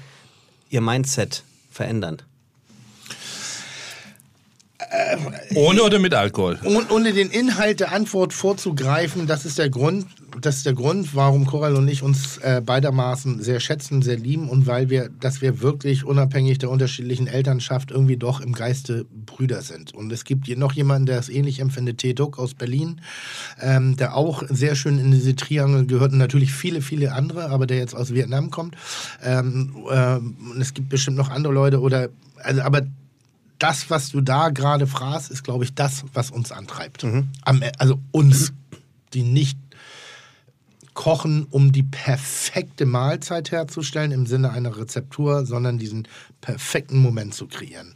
ihr 0.70 0.80
Mindset 0.80 1.44
verändern? 1.70 2.22
Ohne 5.54 5.82
oder 5.82 5.98
mit 5.98 6.14
Alkohol? 6.14 6.58
Und 6.64 6.90
ohne 6.90 7.12
den 7.12 7.30
Inhalt 7.30 7.80
der 7.80 7.92
Antwort 7.92 8.32
vorzugreifen, 8.32 9.26
das 9.26 9.44
ist 9.44 9.58
der 9.58 9.70
Grund, 9.70 10.06
das 10.40 10.56
ist 10.56 10.66
der 10.66 10.74
Grund, 10.74 11.14
warum 11.14 11.46
Coral 11.46 11.76
und 11.76 11.86
ich 11.88 12.02
uns 12.02 12.38
äh, 12.38 12.60
beidermaßen 12.60 13.42
sehr 13.42 13.60
schätzen, 13.60 14.02
sehr 14.02 14.16
lieben 14.16 14.48
und 14.48 14.66
weil 14.66 14.90
wir, 14.90 15.08
dass 15.20 15.42
wir 15.42 15.60
wirklich 15.60 16.04
unabhängig 16.04 16.58
der 16.58 16.70
unterschiedlichen 16.70 17.26
Elternschaft 17.26 17.90
irgendwie 17.90 18.16
doch 18.16 18.40
im 18.40 18.52
Geiste 18.52 19.06
Brüder 19.26 19.62
sind. 19.62 19.94
Und 19.94 20.12
es 20.12 20.24
gibt 20.24 20.46
hier 20.46 20.56
noch 20.56 20.72
jemanden, 20.72 21.06
der 21.06 21.18
es 21.18 21.28
ähnlich 21.28 21.60
empfindet, 21.60 21.98
Teduk 21.98 22.38
aus 22.38 22.54
Berlin, 22.54 23.00
ähm, 23.60 23.96
der 23.96 24.16
auch 24.16 24.42
sehr 24.48 24.74
schön 24.74 24.98
in 24.98 25.12
diese 25.12 25.36
Triangel 25.36 25.86
gehört 25.86 26.12
und 26.12 26.18
natürlich 26.18 26.52
viele, 26.52 26.82
viele 26.82 27.12
andere, 27.12 27.50
aber 27.50 27.66
der 27.66 27.78
jetzt 27.78 27.94
aus 27.94 28.12
Vietnam 28.12 28.50
kommt. 28.50 28.76
Ähm, 29.22 29.74
ähm, 29.90 30.36
und 30.52 30.60
es 30.60 30.74
gibt 30.74 30.88
bestimmt 30.88 31.16
noch 31.16 31.30
andere 31.30 31.52
Leute 31.52 31.80
oder, 31.80 32.08
also, 32.42 32.62
aber 32.62 32.82
das, 33.64 33.88
was 33.88 34.10
du 34.10 34.20
da 34.20 34.50
gerade 34.50 34.86
fragst, 34.86 35.30
ist, 35.30 35.42
glaube 35.42 35.64
ich, 35.64 35.74
das, 35.74 36.04
was 36.12 36.30
uns 36.30 36.52
antreibt. 36.52 37.02
Am, 37.02 37.62
E- 37.62 37.72
also 37.78 37.98
uns, 38.12 38.52
die 39.14 39.22
nicht 39.22 39.58
kochen, 40.92 41.46
um 41.50 41.72
die 41.72 41.82
perfekte 41.82 42.84
Mahlzeit 42.84 43.50
herzustellen 43.52 44.12
im 44.12 44.26
Sinne 44.26 44.50
einer 44.50 44.76
Rezeptur, 44.76 45.46
sondern 45.46 45.78
diesen 45.78 46.06
perfekten 46.42 46.98
Moment 46.98 47.34
zu 47.34 47.46
kreieren. 47.46 47.94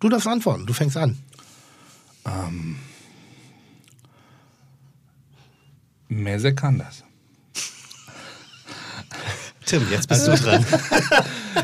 Du 0.00 0.10
darfst 0.10 0.28
antworten, 0.28 0.66
du 0.66 0.74
fängst 0.74 0.98
an. 0.98 1.16
Mese 6.08 6.54
kann 6.54 6.78
das. 6.78 7.04
Tim, 9.70 9.86
jetzt 9.90 10.08
bist 10.08 10.26
du 10.26 10.32
dran. 10.36 10.64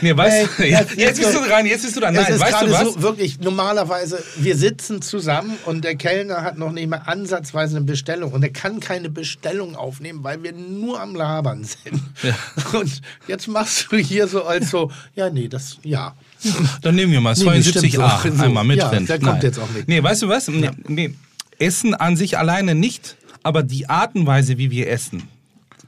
Nee, 0.00 0.16
weißt 0.16 0.58
du, 0.58 0.62
Ey, 0.64 0.70
jetzt, 0.72 0.96
jetzt- 0.96 1.18
bist 1.20 1.34
du 1.34 1.40
dran, 1.44 1.64
jetzt 1.64 1.82
bist 1.84 1.94
du 1.96 2.00
dran. 2.00 2.14
es 2.16 2.22
Nein, 2.22 2.32
ist 2.34 2.40
weißt 2.40 2.62
du 2.62 2.70
was? 2.72 2.82
so 2.94 3.02
wirklich, 3.02 3.38
normalerweise, 3.40 4.22
wir 4.36 4.56
sitzen 4.56 5.00
zusammen 5.00 5.56
und 5.64 5.84
der 5.84 5.94
Kellner 5.94 6.42
hat 6.42 6.58
noch 6.58 6.72
nicht 6.72 6.88
mal 6.88 6.98
ansatzweise 7.06 7.76
eine 7.76 7.84
Bestellung 7.84 8.32
und 8.32 8.42
er 8.42 8.50
kann 8.50 8.80
keine 8.80 9.08
Bestellung 9.10 9.76
aufnehmen, 9.76 10.24
weil 10.24 10.42
wir 10.42 10.52
nur 10.52 11.00
am 11.00 11.14
Labern 11.14 11.62
sind. 11.64 12.02
Und 12.74 13.00
jetzt 13.28 13.46
machst 13.48 13.86
du 13.90 13.96
hier 13.96 14.26
so 14.26 14.44
als 14.44 14.70
so, 14.70 14.90
ja, 15.14 15.30
nee, 15.30 15.46
das, 15.48 15.78
ja. 15.84 16.14
Dann 16.82 16.94
nehmen 16.96 17.12
wir 17.12 17.20
mal 17.20 17.34
Nee, 17.36 17.44
nee, 17.50 17.62
stimmt 17.62 17.86
72a 17.86 18.36
so. 18.36 18.42
einmal 18.44 18.64
mit 18.64 18.78
Ja, 18.78 18.88
drin. 18.90 19.06
der 19.06 19.18
kommt 19.20 19.32
Nein. 19.34 19.42
jetzt 19.42 19.58
auch 19.58 19.70
mit. 19.70 19.86
Nee, 19.88 20.02
weißt 20.02 20.22
du 20.22 20.28
was? 20.28 20.48
Nee, 20.48 20.70
nee. 20.88 21.14
Essen 21.58 21.94
an 21.94 22.16
sich 22.16 22.36
alleine 22.38 22.74
nicht, 22.74 23.16
aber 23.42 23.62
die 23.62 23.88
Art 23.88 24.14
und 24.16 24.26
Weise, 24.26 24.58
wie 24.58 24.70
wir 24.70 24.90
essen, 24.90 25.22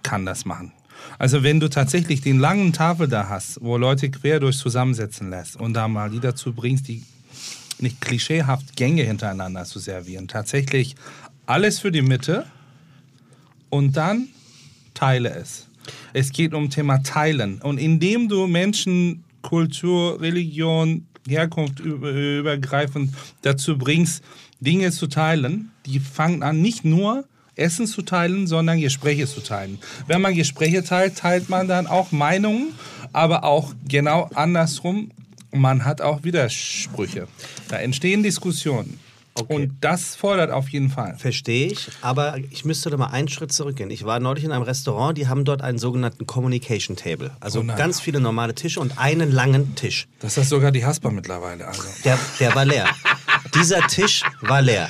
kann 0.02 0.24
das 0.24 0.44
machen. 0.44 0.72
Also 1.18 1.42
wenn 1.42 1.58
du 1.60 1.68
tatsächlich 1.68 2.20
den 2.20 2.38
langen 2.38 2.72
Tafel 2.72 3.08
da 3.08 3.28
hast, 3.28 3.60
wo 3.60 3.76
Leute 3.76 4.10
quer 4.10 4.38
durch 4.40 4.56
zusammensetzen 4.56 5.30
lässt 5.30 5.56
und 5.56 5.74
da 5.74 5.88
mal 5.88 6.10
die 6.10 6.20
dazu 6.20 6.52
bringst, 6.52 6.86
die 6.88 7.02
nicht 7.80 8.00
klischeehaft 8.00 8.76
Gänge 8.76 9.02
hintereinander 9.02 9.64
zu 9.64 9.78
servieren, 9.78 10.28
tatsächlich 10.28 10.94
alles 11.46 11.78
für 11.80 11.90
die 11.90 12.02
Mitte 12.02 12.46
und 13.70 13.96
dann 13.96 14.28
teile 14.94 15.34
es. 15.34 15.66
Es 16.12 16.30
geht 16.32 16.54
um 16.54 16.70
Thema 16.70 17.02
Teilen. 17.02 17.60
Und 17.62 17.78
indem 17.78 18.28
du 18.28 18.46
Menschen, 18.46 19.24
Kultur, 19.42 20.20
Religion, 20.20 21.06
Herkunft 21.26 21.80
über- 21.80 22.12
übergreifend 22.12 23.14
dazu 23.42 23.78
bringst, 23.78 24.22
Dinge 24.60 24.90
zu 24.90 25.06
teilen, 25.06 25.70
die 25.86 26.00
fangen 26.00 26.42
an, 26.42 26.60
nicht 26.60 26.84
nur 26.84 27.24
Essen 27.58 27.86
zu 27.86 28.02
teilen, 28.02 28.46
sondern 28.46 28.80
Gespräche 28.80 29.26
zu 29.26 29.40
teilen. 29.40 29.78
Wenn 30.06 30.20
man 30.20 30.34
Gespräche 30.34 30.82
teilt, 30.84 31.18
teilt 31.18 31.48
man 31.48 31.68
dann 31.68 31.86
auch 31.86 32.12
Meinungen, 32.12 32.74
aber 33.12 33.44
auch 33.44 33.74
genau 33.86 34.30
andersrum. 34.34 35.10
Man 35.50 35.84
hat 35.84 36.00
auch 36.00 36.24
Widersprüche. 36.24 37.26
Da 37.68 37.76
entstehen 37.78 38.22
Diskussionen. 38.22 39.00
Okay. 39.40 39.54
Und 39.54 39.72
das 39.80 40.16
fordert 40.16 40.50
auf 40.50 40.68
jeden 40.68 40.90
Fall. 40.90 41.16
Verstehe 41.16 41.68
ich, 41.68 41.88
aber 42.00 42.38
ich 42.50 42.64
müsste 42.64 42.90
da 42.90 42.96
mal 42.96 43.06
einen 43.06 43.28
Schritt 43.28 43.52
zurückgehen. 43.52 43.90
Ich 43.90 44.04
war 44.04 44.18
neulich 44.18 44.44
in 44.44 44.50
einem 44.50 44.64
Restaurant, 44.64 45.16
die 45.16 45.28
haben 45.28 45.44
dort 45.44 45.62
einen 45.62 45.78
sogenannten 45.78 46.26
Communication 46.26 46.96
Table. 46.96 47.30
Also 47.38 47.60
Oh 47.60 47.64
ganz 47.64 48.00
viele 48.00 48.20
normale 48.20 48.54
Tische 48.54 48.80
und 48.80 48.98
einen 48.98 49.30
langen 49.30 49.76
Tisch. 49.76 50.08
Das 50.20 50.36
ist 50.38 50.48
sogar 50.48 50.72
die 50.72 50.84
Haspa 50.84 51.10
mittlerweile. 51.10 51.68
Also. 51.68 51.82
Der, 52.04 52.18
der 52.40 52.54
war 52.54 52.64
leer. 52.64 52.86
Dieser 53.54 53.86
Tisch 53.86 54.22
war 54.40 54.62
leer. 54.62 54.88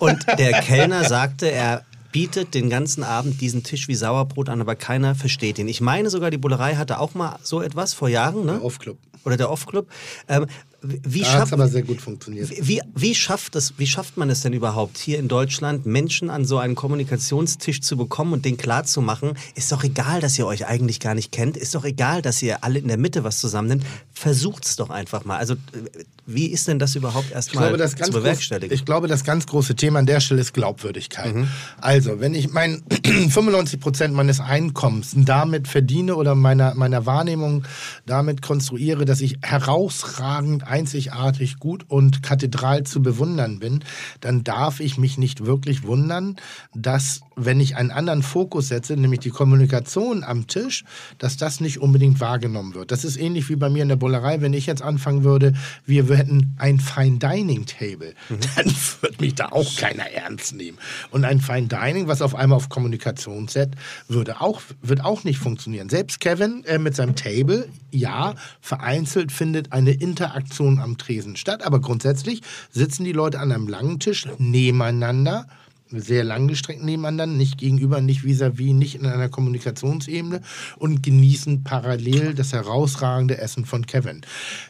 Und 0.00 0.26
der 0.38 0.60
Kellner 0.60 1.04
sagte, 1.04 1.50
er 1.50 1.84
bietet 2.12 2.54
den 2.54 2.70
ganzen 2.70 3.02
Abend 3.02 3.40
diesen 3.40 3.64
Tisch 3.64 3.88
wie 3.88 3.94
Sauerbrot 3.96 4.48
an, 4.48 4.60
aber 4.60 4.76
keiner 4.76 5.14
versteht 5.14 5.58
ihn. 5.58 5.66
Ich 5.66 5.80
meine 5.80 6.10
sogar, 6.10 6.30
die 6.30 6.38
Bullerei 6.38 6.76
hatte 6.76 7.00
auch 7.00 7.14
mal 7.14 7.38
so 7.42 7.60
etwas 7.60 7.92
vor 7.92 8.08
Jahren, 8.08 8.46
ne? 8.46 8.52
Der 8.52 8.64
Off-Club. 8.64 8.98
Oder 9.24 9.36
der 9.36 9.50
Off-Club. 9.50 9.88
Ähm, 10.28 10.46
wie, 10.86 11.20
Da 11.20 11.26
schafft, 11.26 11.46
es 11.46 11.52
aber 11.54 11.68
sehr 11.68 11.82
gut 11.82 12.00
funktioniert. 12.00 12.50
wie, 12.50 12.80
wie, 12.94 13.14
schafft 13.14 13.56
es, 13.56 13.74
wie 13.78 13.86
schafft 13.86 14.16
man 14.18 14.28
es 14.28 14.42
denn 14.42 14.52
überhaupt, 14.52 14.98
hier 14.98 15.18
in 15.18 15.28
Deutschland 15.28 15.86
Menschen 15.86 16.28
an 16.28 16.44
so 16.44 16.58
einen 16.58 16.74
Kommunikationstisch 16.74 17.80
zu 17.80 17.96
bekommen 17.96 18.34
und 18.34 18.44
den 18.44 18.58
klarzumachen? 18.58 19.32
Ist 19.54 19.72
doch 19.72 19.82
egal, 19.82 20.20
dass 20.20 20.38
ihr 20.38 20.46
euch 20.46 20.66
eigentlich 20.66 21.00
gar 21.00 21.14
nicht 21.14 21.32
kennt. 21.32 21.56
Ist 21.56 21.74
doch 21.74 21.84
egal, 21.84 22.20
dass 22.20 22.42
ihr 22.42 22.62
alle 22.64 22.78
in 22.78 22.88
der 22.88 22.98
Mitte 22.98 23.24
was 23.24 23.40
zusammennimmt. 23.40 23.84
Versucht's 24.12 24.76
doch 24.76 24.90
einfach 24.90 25.24
mal. 25.24 25.38
Also, 25.38 25.54
äh, 25.54 26.04
wie 26.26 26.46
ist 26.46 26.68
denn 26.68 26.78
das 26.78 26.94
überhaupt 26.94 27.32
erstmal 27.32 27.68
glaube, 27.68 27.78
das 27.78 27.92
zu 27.92 27.98
ganz 27.98 28.10
groß, 28.10 28.22
bewerkstelligen? 28.22 28.74
ich 28.74 28.84
glaube, 28.84 29.08
das 29.08 29.24
ganz 29.24 29.46
große 29.46 29.76
Thema 29.76 29.98
an 29.98 30.06
der 30.06 30.20
Stelle 30.20 30.40
ist 30.40 30.52
Glaubwürdigkeit. 30.54 31.34
Also, 31.80 32.20
wenn 32.20 32.34
ich 32.34 32.50
mein 32.50 32.82
95 33.04 33.80
Prozent 33.80 34.14
meines 34.14 34.40
Einkommens 34.40 35.12
damit 35.16 35.68
verdiene 35.68 36.16
oder 36.16 36.34
meiner, 36.34 36.74
meiner 36.74 37.06
Wahrnehmung 37.06 37.64
damit 38.06 38.42
konstruiere, 38.42 39.04
dass 39.04 39.20
ich 39.20 39.38
herausragend, 39.42 40.66
einzigartig, 40.74 41.60
gut 41.60 41.84
und 41.88 42.22
kathedral 42.24 42.82
zu 42.82 43.00
bewundern 43.00 43.60
bin, 43.60 43.84
dann 44.20 44.42
darf 44.42 44.80
ich 44.80 44.98
mich 44.98 45.18
nicht 45.18 45.46
wirklich 45.46 45.84
wundern, 45.84 46.34
dass, 46.74 47.20
wenn 47.36 47.60
ich 47.60 47.76
einen 47.76 47.90
anderen 47.90 48.22
Fokus 48.22 48.68
setze, 48.68 48.96
nämlich 48.96 49.20
die 49.20 49.30
Kommunikation 49.30 50.24
am 50.24 50.46
Tisch, 50.46 50.84
dass 51.18 51.36
das 51.36 51.60
nicht 51.60 51.80
unbedingt 51.80 52.20
wahrgenommen 52.20 52.74
wird. 52.74 52.90
Das 52.90 53.04
ist 53.04 53.16
ähnlich 53.16 53.48
wie 53.48 53.56
bei 53.56 53.68
mir 53.68 53.82
in 53.82 53.88
der 53.88 53.96
Bullerei, 53.96 54.40
wenn 54.40 54.52
ich 54.52 54.66
jetzt 54.66 54.82
anfangen 54.82 55.24
würde, 55.24 55.54
wir 55.86 56.04
hätten 56.16 56.54
ein 56.58 56.80
Fine 56.80 57.18
Dining 57.18 57.66
Table, 57.66 58.14
dann 58.28 58.72
wird 59.00 59.20
mich 59.20 59.34
da 59.34 59.46
auch 59.46 59.76
keiner 59.76 60.10
ernst 60.10 60.54
nehmen. 60.54 60.78
Und 61.10 61.24
ein 61.24 61.40
Fine 61.40 61.68
Dining, 61.68 62.08
was 62.08 62.22
auf 62.22 62.34
einmal 62.34 62.56
auf 62.56 62.68
Kommunikation 62.68 63.48
setzt, 63.48 63.74
würde 64.08 64.40
auch, 64.40 64.60
wird 64.82 65.04
auch 65.04 65.24
nicht 65.24 65.38
funktionieren. 65.38 65.88
Selbst 65.88 66.20
Kevin 66.20 66.64
äh, 66.64 66.78
mit 66.78 66.94
seinem 66.94 67.16
Table, 67.16 67.68
ja, 67.90 68.34
vereinzelt 68.60 69.32
findet 69.32 69.72
eine 69.72 69.92
Interaktion 69.92 70.78
am 70.78 70.98
Tresen 70.98 71.36
statt, 71.36 71.64
aber 71.64 71.80
grundsätzlich 71.80 72.42
sitzen 72.70 73.04
die 73.04 73.12
Leute 73.12 73.40
an 73.40 73.52
einem 73.52 73.68
langen 73.68 73.98
Tisch 74.00 74.26
nebeneinander 74.38 75.46
sehr 75.90 76.24
langgestreckt 76.24 76.82
nebeneinander, 76.82 77.26
nicht 77.26 77.58
gegenüber, 77.58 78.00
nicht 78.00 78.22
vis-à-vis, 78.24 78.72
nicht 78.72 78.94
in 78.96 79.06
einer 79.06 79.28
Kommunikationsebene 79.28 80.40
und 80.76 81.02
genießen 81.02 81.64
parallel 81.64 82.34
das 82.34 82.52
herausragende 82.52 83.38
Essen 83.38 83.64
von 83.64 83.86
Kevin. 83.86 84.22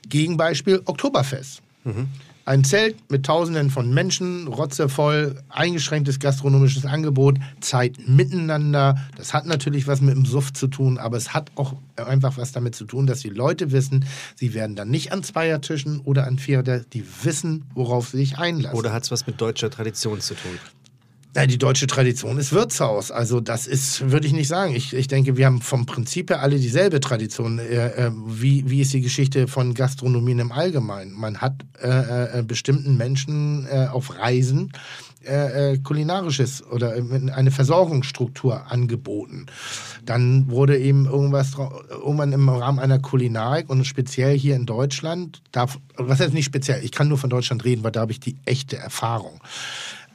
Gegenbeispiel 0.08 0.82
Oktoberfest. 0.84 1.62
Ein 2.46 2.62
Zelt 2.62 2.96
mit 3.10 3.24
Tausenden 3.24 3.70
von 3.70 3.92
Menschen, 3.94 4.48
rotzevoll, 4.48 5.42
eingeschränktes 5.48 6.18
gastronomisches 6.18 6.84
Angebot, 6.84 7.38
Zeit 7.60 7.96
miteinander. 8.06 8.98
Das 9.16 9.32
hat 9.32 9.46
natürlich 9.46 9.86
was 9.86 10.02
mit 10.02 10.14
dem 10.14 10.26
Suff 10.26 10.52
zu 10.52 10.66
tun, 10.66 10.98
aber 10.98 11.16
es 11.16 11.32
hat 11.32 11.50
auch 11.54 11.74
einfach 11.96 12.36
was 12.36 12.52
damit 12.52 12.74
zu 12.74 12.84
tun, 12.84 13.06
dass 13.06 13.20
die 13.20 13.30
Leute 13.30 13.72
wissen, 13.72 14.04
sie 14.34 14.52
werden 14.52 14.76
dann 14.76 14.90
nicht 14.90 15.10
an 15.10 15.22
Zweiertischen 15.22 16.00
oder 16.00 16.26
an 16.26 16.38
Vierer, 16.38 16.80
die 16.80 17.04
wissen, 17.22 17.64
worauf 17.74 18.10
sie 18.10 18.18
sich 18.18 18.36
einlassen. 18.36 18.78
Oder 18.78 18.92
hat 18.92 19.04
es 19.04 19.10
was 19.10 19.26
mit 19.26 19.40
deutscher 19.40 19.70
Tradition 19.70 20.20
zu 20.20 20.34
tun? 20.34 20.58
Ja, 21.36 21.46
die 21.46 21.58
deutsche 21.58 21.88
Tradition 21.88 22.38
ist 22.38 22.52
Wirtshaus. 22.52 23.10
Also 23.10 23.40
das 23.40 23.66
ist, 23.66 24.12
würde 24.12 24.26
ich 24.26 24.32
nicht 24.32 24.46
sagen. 24.46 24.74
Ich, 24.76 24.94
ich 24.94 25.08
denke, 25.08 25.36
wir 25.36 25.46
haben 25.46 25.60
vom 25.60 25.84
Prinzip 25.84 26.30
her 26.30 26.40
alle 26.40 26.60
dieselbe 26.60 27.00
Tradition. 27.00 27.58
Äh, 27.58 27.88
äh, 27.88 28.10
wie, 28.26 28.70
wie 28.70 28.80
ist 28.80 28.92
die 28.92 29.00
Geschichte 29.00 29.48
von 29.48 29.74
Gastronomien 29.74 30.38
im 30.38 30.52
Allgemeinen? 30.52 31.12
Man 31.12 31.38
hat 31.40 31.54
äh, 31.82 32.38
äh, 32.38 32.42
bestimmten 32.44 32.96
Menschen 32.96 33.66
äh, 33.66 33.88
auf 33.90 34.16
Reisen 34.16 34.70
äh, 35.26 35.72
äh, 35.72 35.78
kulinarisches 35.78 36.64
oder 36.66 36.96
äh, 36.96 37.02
eine 37.32 37.50
Versorgungsstruktur 37.50 38.70
angeboten. 38.70 39.46
Dann 40.04 40.50
wurde 40.50 40.78
eben 40.78 41.06
irgendwas 41.06 41.54
irgendwann 41.56 42.32
im 42.32 42.48
Rahmen 42.48 42.78
einer 42.78 43.00
Kulinarik 43.00 43.70
und 43.70 43.84
speziell 43.84 44.38
hier 44.38 44.54
in 44.54 44.66
Deutschland, 44.66 45.42
darf, 45.50 45.78
was 45.96 46.20
heißt 46.20 46.34
nicht 46.34 46.44
speziell, 46.44 46.84
ich 46.84 46.92
kann 46.92 47.08
nur 47.08 47.18
von 47.18 47.30
Deutschland 47.30 47.64
reden, 47.64 47.82
weil 47.82 47.92
da 47.92 48.02
habe 48.02 48.12
ich 48.12 48.20
die 48.20 48.36
echte 48.44 48.76
Erfahrung 48.76 49.40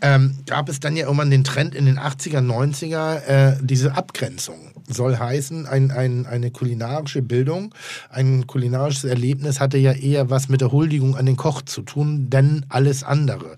ähm, 0.01 0.37
gab 0.45 0.69
es 0.69 0.79
dann 0.79 0.95
ja 0.95 1.05
irgendwann 1.05 1.31
den 1.31 1.43
Trend 1.43 1.75
in 1.75 1.85
den 1.85 1.99
80er, 1.99 2.39
90er, 2.39 3.25
äh, 3.25 3.57
diese 3.61 3.95
Abgrenzung. 3.95 4.71
Soll 4.87 5.17
heißen, 5.17 5.67
ein, 5.67 5.91
ein, 5.91 6.25
eine 6.25 6.51
kulinarische 6.51 7.21
Bildung, 7.21 7.73
ein 8.09 8.47
kulinarisches 8.47 9.03
Erlebnis 9.03 9.59
hatte 9.59 9.77
ja 9.77 9.91
eher 9.91 10.29
was 10.29 10.49
mit 10.49 10.61
der 10.61 10.71
Huldigung 10.71 11.15
an 11.15 11.25
den 11.25 11.35
Koch 11.35 11.61
zu 11.61 11.81
tun, 11.81 12.29
denn 12.29 12.65
alles 12.69 13.03
andere. 13.03 13.55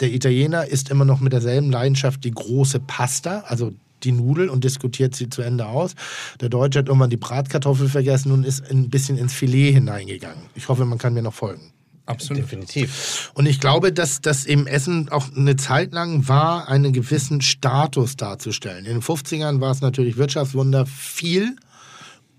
Der 0.00 0.12
Italiener 0.12 0.66
isst 0.66 0.90
immer 0.90 1.04
noch 1.04 1.20
mit 1.20 1.32
derselben 1.32 1.70
Leidenschaft 1.70 2.24
die 2.24 2.30
große 2.30 2.80
Pasta, 2.80 3.44
also 3.46 3.72
die 4.02 4.12
Nudel 4.12 4.48
und 4.48 4.64
diskutiert 4.64 5.14
sie 5.14 5.28
zu 5.28 5.42
Ende 5.42 5.66
aus. 5.66 5.94
Der 6.40 6.48
Deutsche 6.48 6.78
hat 6.78 6.88
irgendwann 6.88 7.10
die 7.10 7.18
Bratkartoffel 7.18 7.88
vergessen 7.88 8.32
und 8.32 8.44
ist 8.44 8.70
ein 8.70 8.88
bisschen 8.88 9.18
ins 9.18 9.34
Filet 9.34 9.72
hineingegangen. 9.72 10.44
Ich 10.54 10.68
hoffe, 10.68 10.86
man 10.86 10.98
kann 10.98 11.12
mir 11.12 11.22
noch 11.22 11.34
folgen. 11.34 11.72
Absolut. 12.10 12.42
Definitiv. 12.42 13.30
Und 13.34 13.46
ich 13.46 13.60
glaube, 13.60 13.92
dass 13.92 14.20
das 14.20 14.44
im 14.44 14.66
Essen 14.66 15.08
auch 15.10 15.26
eine 15.36 15.56
Zeit 15.56 15.92
lang 15.92 16.28
war, 16.28 16.68
einen 16.68 16.92
gewissen 16.92 17.40
Status 17.40 18.16
darzustellen. 18.16 18.84
In 18.84 18.94
den 18.94 19.02
50ern 19.02 19.60
war 19.60 19.70
es 19.70 19.80
natürlich 19.80 20.16
Wirtschaftswunder, 20.16 20.86
viel 20.86 21.56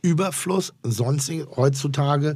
Überfluss, 0.01 0.74
sonstige. 0.84 1.47
Heutzutage 1.55 2.36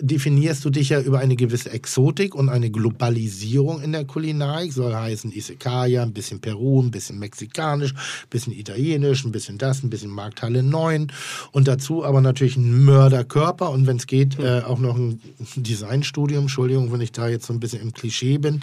definierst 0.00 0.64
du 0.64 0.70
dich 0.70 0.88
ja 0.88 1.00
über 1.00 1.20
eine 1.20 1.36
gewisse 1.36 1.70
Exotik 1.70 2.34
und 2.34 2.48
eine 2.48 2.70
Globalisierung 2.70 3.80
in 3.80 3.92
der 3.92 4.04
Kulinarik. 4.04 4.72
Soll 4.72 4.94
heißen 4.94 5.32
Isekaya, 5.32 6.02
ein 6.02 6.12
bisschen 6.12 6.40
Peru, 6.40 6.82
ein 6.82 6.90
bisschen 6.90 7.18
mexikanisch, 7.18 7.92
ein 7.92 8.28
bisschen 8.30 8.52
italienisch, 8.52 9.24
ein 9.24 9.32
bisschen 9.32 9.58
das, 9.58 9.82
ein 9.82 9.90
bisschen 9.90 10.10
Markthalle 10.10 10.62
9 10.62 11.12
und 11.52 11.68
dazu 11.68 12.04
aber 12.04 12.20
natürlich 12.20 12.56
ein 12.56 12.84
Mörderkörper 12.84 13.70
und 13.70 13.86
wenn 13.86 13.98
es 13.98 14.06
geht, 14.06 14.38
äh, 14.38 14.62
auch 14.62 14.78
noch 14.78 14.96
ein 14.96 15.20
Designstudium. 15.56 16.42
Entschuldigung, 16.42 16.92
wenn 16.92 17.00
ich 17.00 17.12
da 17.12 17.28
jetzt 17.28 17.46
so 17.46 17.52
ein 17.52 17.60
bisschen 17.60 17.82
im 17.82 17.92
Klischee 17.92 18.38
bin. 18.38 18.60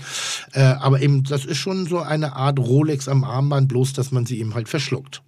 Äh, 0.54 0.62
aber 0.62 1.02
eben, 1.02 1.24
das 1.24 1.46
ist 1.46 1.58
schon 1.58 1.86
so 1.88 2.00
eine 2.00 2.36
Art 2.36 2.60
Rolex 2.60 3.08
am 3.08 3.24
Armband, 3.24 3.70
bloß 3.70 3.94
dass 3.94 4.12
man 4.12 4.26
sie 4.26 4.40
eben 4.40 4.54
halt 4.54 4.68
verschluckt. 4.68 5.22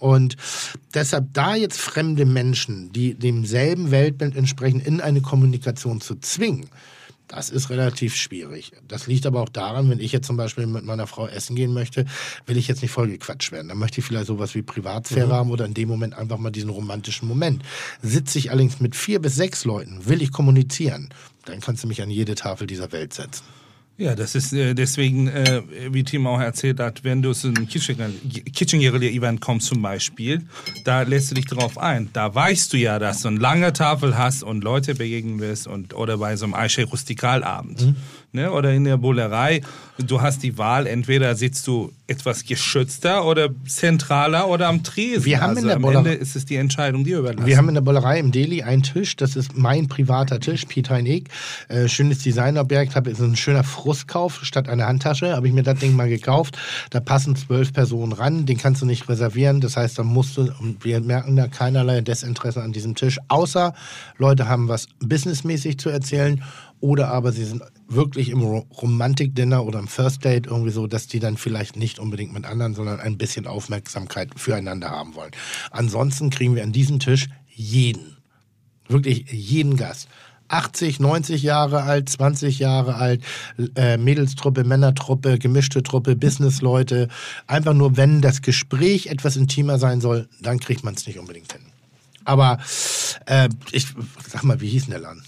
Und 0.00 0.36
deshalb 0.94 1.32
da 1.34 1.54
jetzt 1.54 1.80
fremde 1.80 2.26
Menschen, 2.26 2.90
die 2.92 3.14
demselben 3.14 3.92
Weltbild 3.92 4.34
entsprechen, 4.34 4.80
in 4.80 5.00
eine 5.00 5.20
Kommunikation 5.20 6.00
zu 6.00 6.16
zwingen, 6.16 6.68
das 7.30 7.48
ist 7.48 7.70
relativ 7.70 8.16
schwierig. 8.16 8.72
Das 8.88 9.06
liegt 9.06 9.24
aber 9.24 9.40
auch 9.40 9.48
daran, 9.48 9.88
wenn 9.88 10.00
ich 10.00 10.10
jetzt 10.10 10.26
zum 10.26 10.36
Beispiel 10.36 10.66
mit 10.66 10.84
meiner 10.84 11.06
Frau 11.06 11.28
essen 11.28 11.54
gehen 11.54 11.72
möchte, 11.72 12.04
will 12.46 12.56
ich 12.56 12.66
jetzt 12.66 12.82
nicht 12.82 12.90
vollgequatscht 12.90 13.52
werden. 13.52 13.68
Dann 13.68 13.78
möchte 13.78 14.00
ich 14.00 14.04
vielleicht 14.04 14.26
sowas 14.26 14.56
wie 14.56 14.62
Privatsphäre 14.62 15.32
haben 15.32 15.50
oder 15.52 15.64
in 15.64 15.74
dem 15.74 15.88
Moment 15.88 16.14
einfach 16.14 16.38
mal 16.38 16.50
diesen 16.50 16.70
romantischen 16.70 17.28
Moment. 17.28 17.62
Sitze 18.02 18.38
ich 18.38 18.50
allerdings 18.50 18.80
mit 18.80 18.96
vier 18.96 19.20
bis 19.20 19.36
sechs 19.36 19.64
Leuten, 19.64 20.06
will 20.06 20.22
ich 20.22 20.32
kommunizieren, 20.32 21.10
dann 21.44 21.60
kannst 21.60 21.84
du 21.84 21.88
mich 21.88 22.02
an 22.02 22.10
jede 22.10 22.34
Tafel 22.34 22.66
dieser 22.66 22.90
Welt 22.90 23.14
setzen. 23.14 23.44
Ja, 24.00 24.14
das 24.14 24.34
ist 24.34 24.54
äh, 24.54 24.72
deswegen, 24.72 25.28
äh, 25.28 25.60
wie 25.90 26.02
Tim 26.02 26.26
auch 26.26 26.40
erzählt 26.40 26.80
hat, 26.80 27.04
wenn 27.04 27.20
du 27.20 27.34
zu 27.34 27.48
einem 27.48 27.68
Kitchen-Event 27.68 29.42
kommst 29.42 29.66
zum 29.66 29.82
Beispiel, 29.82 30.40
da 30.86 31.02
lässt 31.02 31.30
du 31.30 31.34
dich 31.34 31.44
drauf 31.44 31.76
ein. 31.76 32.08
Da 32.14 32.34
weißt 32.34 32.72
du 32.72 32.78
ja, 32.78 32.98
dass 32.98 33.20
du 33.20 33.28
eine 33.28 33.38
lange 33.38 33.74
Tafel 33.74 34.16
hast 34.16 34.42
und 34.42 34.64
Leute 34.64 34.94
begegnen 34.94 35.38
wirst 35.38 35.66
und, 35.66 35.92
oder 35.92 36.16
bei 36.16 36.34
so 36.36 36.46
einem 36.46 36.54
Eiche 36.54 36.84
Rustikalabend. 36.86 37.88
Mhm. 37.88 37.96
Ne, 38.32 38.52
oder 38.52 38.72
in 38.72 38.84
der 38.84 38.96
Bullerei, 38.96 39.60
du 39.98 40.20
hast 40.20 40.44
die 40.44 40.56
Wahl, 40.56 40.86
entweder 40.86 41.34
sitzt 41.34 41.66
du 41.66 41.90
etwas 42.06 42.44
geschützter 42.44 43.24
oder 43.24 43.48
zentraler 43.66 44.48
oder 44.48 44.68
am 44.68 44.84
Tresen. 44.84 45.24
Wir 45.24 45.40
haben 45.40 45.50
also 45.50 45.62
in 45.62 45.66
der 45.66 45.76
am 45.76 45.82
Bullerei- 45.82 45.98
Ende 45.98 46.12
ist 46.12 46.36
es 46.36 46.44
die 46.44 46.54
Entscheidung 46.54 47.02
dir 47.02 47.18
überlassen. 47.18 47.44
Wir 47.44 47.56
haben 47.56 47.68
in 47.68 47.74
der 47.74 47.80
Bollerei 47.80 48.20
im 48.20 48.30
Delhi 48.30 48.62
einen 48.62 48.84
Tisch, 48.84 49.16
das 49.16 49.34
ist 49.34 49.56
mein 49.56 49.88
privater 49.88 50.38
Tisch, 50.38 50.64
Peter 50.66 51.00
ich. 51.00 51.24
Äh, 51.68 51.88
schönes 51.88 52.22
Designobjekt, 52.22 52.94
habe 52.94 53.12
so 53.16 53.24
ein 53.24 53.34
schöner 53.34 53.64
Frustkauf 53.64 54.44
statt 54.44 54.68
einer 54.68 54.86
Handtasche, 54.86 55.34
habe 55.34 55.48
ich 55.48 55.52
mir 55.52 55.64
das 55.64 55.80
Ding 55.80 55.96
mal 55.96 56.08
gekauft. 56.08 56.56
Da 56.90 57.00
passen 57.00 57.34
zwölf 57.34 57.72
Personen 57.72 58.12
ran, 58.12 58.46
den 58.46 58.58
kannst 58.58 58.80
du 58.80 58.86
nicht 58.86 59.08
reservieren. 59.08 59.60
Das 59.60 59.76
heißt, 59.76 59.98
da 59.98 60.04
musst 60.04 60.36
du, 60.36 60.52
und 60.60 60.84
wir 60.84 61.00
merken 61.00 61.34
da 61.34 61.48
keinerlei 61.48 62.00
Desinteresse 62.00 62.62
an 62.62 62.70
diesem 62.70 62.94
Tisch, 62.94 63.18
außer 63.26 63.74
Leute 64.18 64.46
haben 64.48 64.68
was 64.68 64.86
businessmäßig 65.00 65.78
zu 65.78 65.88
erzählen 65.88 66.44
oder 66.80 67.08
aber 67.08 67.32
sie 67.32 67.44
sind 67.44 67.62
wirklich 67.88 68.30
im 68.30 68.42
Ro- 68.42 68.66
Romantik-Dinner 68.80 69.64
oder 69.64 69.78
im 69.78 69.88
First 69.88 70.24
Date 70.24 70.46
irgendwie 70.46 70.70
so, 70.70 70.86
dass 70.86 71.06
die 71.06 71.20
dann 71.20 71.36
vielleicht 71.36 71.76
nicht 71.76 71.98
unbedingt 71.98 72.32
mit 72.32 72.46
anderen, 72.46 72.74
sondern 72.74 73.00
ein 73.00 73.18
bisschen 73.18 73.46
Aufmerksamkeit 73.46 74.30
füreinander 74.36 74.90
haben 74.90 75.14
wollen. 75.14 75.32
Ansonsten 75.70 76.30
kriegen 76.30 76.54
wir 76.54 76.62
an 76.62 76.72
diesem 76.72 76.98
Tisch 77.00 77.28
jeden, 77.48 78.16
wirklich 78.88 79.30
jeden 79.30 79.76
Gast. 79.76 80.08
80, 80.48 80.98
90 80.98 81.44
Jahre 81.44 81.84
alt, 81.84 82.08
20 82.08 82.58
Jahre 82.58 82.96
alt, 82.96 83.22
äh, 83.76 83.96
Mädelstruppe, 83.96 84.64
Männertruppe, 84.64 85.38
gemischte 85.38 85.82
Truppe, 85.84 86.16
Businessleute. 86.16 87.06
Einfach 87.46 87.72
nur, 87.72 87.96
wenn 87.96 88.20
das 88.20 88.42
Gespräch 88.42 89.06
etwas 89.06 89.36
intimer 89.36 89.78
sein 89.78 90.00
soll, 90.00 90.28
dann 90.40 90.58
kriegt 90.58 90.82
man 90.82 90.94
es 90.94 91.06
nicht 91.06 91.20
unbedingt 91.20 91.52
hin. 91.52 91.62
Aber 92.24 92.58
äh, 93.26 93.48
ich 93.70 93.86
sag 94.26 94.42
mal, 94.42 94.60
wie 94.60 94.68
hieß 94.68 94.84
denn 94.86 94.90
der 94.92 95.00
Laden, 95.00 95.22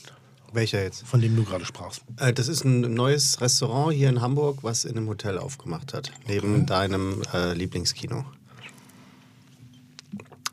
Welcher 0.52 0.82
jetzt? 0.82 1.06
von 1.06 1.20
dem 1.20 1.34
du 1.36 1.44
gerade 1.44 1.64
sprachst? 1.64 2.02
Äh, 2.18 2.32
Das 2.32 2.48
ist 2.48 2.64
ein 2.64 2.80
neues 2.94 3.40
Restaurant 3.40 3.94
hier 3.94 4.08
in 4.08 4.20
Hamburg, 4.20 4.58
was 4.62 4.84
in 4.84 4.96
einem 4.96 5.08
Hotel 5.08 5.38
aufgemacht 5.38 5.94
hat. 5.94 6.12
Neben 6.28 6.66
deinem 6.66 7.22
äh, 7.32 7.54
Lieblingskino. 7.54 8.24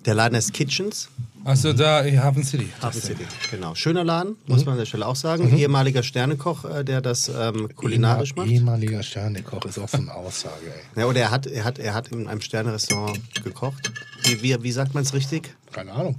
Der 0.06 0.14
Laden 0.14 0.36
heißt 0.36 0.54
Kitchens. 0.54 1.10
Also 1.46 1.72
da 1.74 2.02
in 2.02 2.22
Hafen 2.22 2.44
City. 2.44 2.70
Hafen 2.82 3.02
City, 3.02 3.26
genau. 3.50 3.74
Schöner 3.76 4.04
Laden, 4.04 4.36
muss 4.48 4.66
man 4.66 4.74
an 4.74 4.80
der 4.80 4.86
Stelle 4.86 5.08
auch 5.08 5.16
sagen. 5.16 5.56
Ehemaliger 5.58 6.04
Sternekoch, 6.04 6.66
äh, 6.66 6.84
der 6.84 7.02
das 7.02 7.30
ähm, 7.34 7.70
kulinarisch 7.76 8.36
macht. 8.36 8.48
Ehemaliger 8.50 9.04
Sternekoch 9.04 9.64
ist 9.66 9.78
auch 9.80 9.88
so 9.88 9.98
eine 9.98 10.14
Aussage, 10.14 10.66
ey. 10.96 11.02
Ja, 11.02 11.06
oder 11.08 11.22
er 11.22 11.32
hat, 11.32 11.48
er, 11.48 11.64
hat, 11.64 11.80
er 11.80 11.94
hat 11.94 12.10
in 12.10 12.28
einem 12.28 12.42
Sternerestaurant 12.42 13.20
gekocht. 13.44 13.92
Wie, 14.24 14.42
wie, 14.42 14.62
wie 14.64 14.72
sagt 14.72 14.94
man 14.94 15.04
es 15.04 15.14
richtig? 15.14 15.56
Keine 15.72 15.94
Ahnung. 15.94 16.16